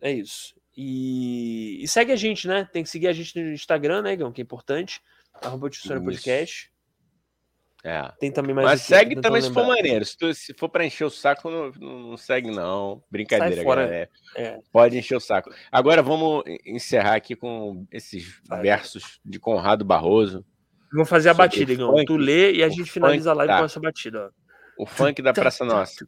É 0.00 0.10
isso. 0.12 0.54
E, 0.76 1.82
e 1.82 1.88
segue 1.88 2.12
a 2.12 2.16
gente, 2.16 2.48
né? 2.48 2.68
Tem 2.72 2.82
que 2.82 2.88
seguir 2.88 3.08
a 3.08 3.12
gente 3.12 3.38
no 3.38 3.52
Instagram, 3.52 4.02
né, 4.02 4.16
Gão? 4.16 4.32
Que 4.32 4.40
é 4.40 4.44
importante. 4.44 5.00
Arroba. 5.34 5.68
Podcast. 6.04 6.70
É. 7.82 8.12
Tem 8.18 8.30
também 8.30 8.54
mais. 8.54 8.66
Mas 8.66 8.80
aqui, 8.80 8.88
segue 8.88 9.20
também 9.20 9.40
se 9.40 9.48
for 9.52 9.60
lembrar. 9.60 9.76
maneiro. 9.76 10.04
Se, 10.04 10.16
tu- 10.16 10.34
se 10.34 10.52
for 10.54 10.68
pra 10.68 10.84
encher 10.84 11.04
o 11.04 11.10
saco, 11.10 11.50
não, 11.50 11.70
não- 11.72 12.16
segue, 12.16 12.50
não. 12.50 13.02
Brincadeira, 13.10 13.64
galera. 13.64 14.10
É. 14.36 14.58
Pode 14.70 14.98
encher 14.98 15.16
o 15.16 15.20
saco. 15.20 15.50
Agora 15.72 16.02
vamos 16.02 16.42
encerrar 16.64 17.14
aqui 17.14 17.34
com 17.34 17.86
esses 17.90 18.40
Vai. 18.46 18.62
versos 18.62 19.18
de 19.24 19.38
Conrado 19.38 19.84
Barroso. 19.84 20.44
Vamos 20.92 21.08
fazer 21.08 21.30
a 21.30 21.34
batida, 21.34 21.74
Gão. 21.74 21.92
funk, 21.92 22.04
Tu 22.04 22.16
lê 22.16 22.52
e 22.54 22.62
a 22.62 22.68
gente 22.68 22.90
finaliza 22.90 23.30
a 23.30 23.34
live 23.34 23.52
tá. 23.52 23.58
com 23.60 23.64
essa 23.64 23.80
batida, 23.80 24.26
ó. 24.26 24.39
O 24.80 24.86
funk 24.86 25.20
da 25.20 25.34
Praça 25.34 25.62
Nossa. 25.62 26.06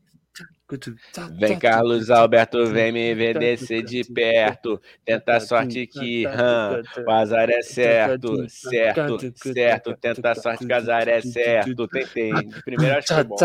Vem, 1.39 1.59
Carlos 1.59 2.09
Alberto, 2.09 2.65
vem 2.69 2.91
me 2.91 3.35
descer 3.35 3.83
de 3.83 4.03
perto. 4.03 4.81
Tenta 5.05 5.37
a 5.37 5.41
sorte 5.41 5.87
que 5.87 6.25
hã, 6.25 6.81
o 7.07 7.11
azar 7.11 7.51
é 7.51 7.61
certo, 7.61 8.49
certo, 8.49 9.19
certo. 9.37 9.95
Tenta 9.99 10.31
a 10.31 10.35
sorte 10.35 10.67
que 10.67 10.73
o 10.73 10.75
azar 10.75 11.07
é 11.07 11.21
certo. 11.21 11.87
Tentei. 11.87 12.33
Primeiro 12.65 12.97
acho 12.97 13.09
que 13.09 13.15
foi 13.15 13.25
bom. 13.25 13.37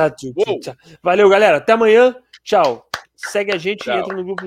Valeu, 1.03 1.27
galera. 1.27 1.57
Até 1.57 1.73
amanhã. 1.73 2.15
Tchau. 2.41 2.87
Segue 3.17 3.51
a 3.51 3.57
gente 3.57 3.83
Tchau. 3.83 3.97
e 3.97 3.99
entra 3.99 4.15
no 4.15 4.23
grupo 4.23 4.35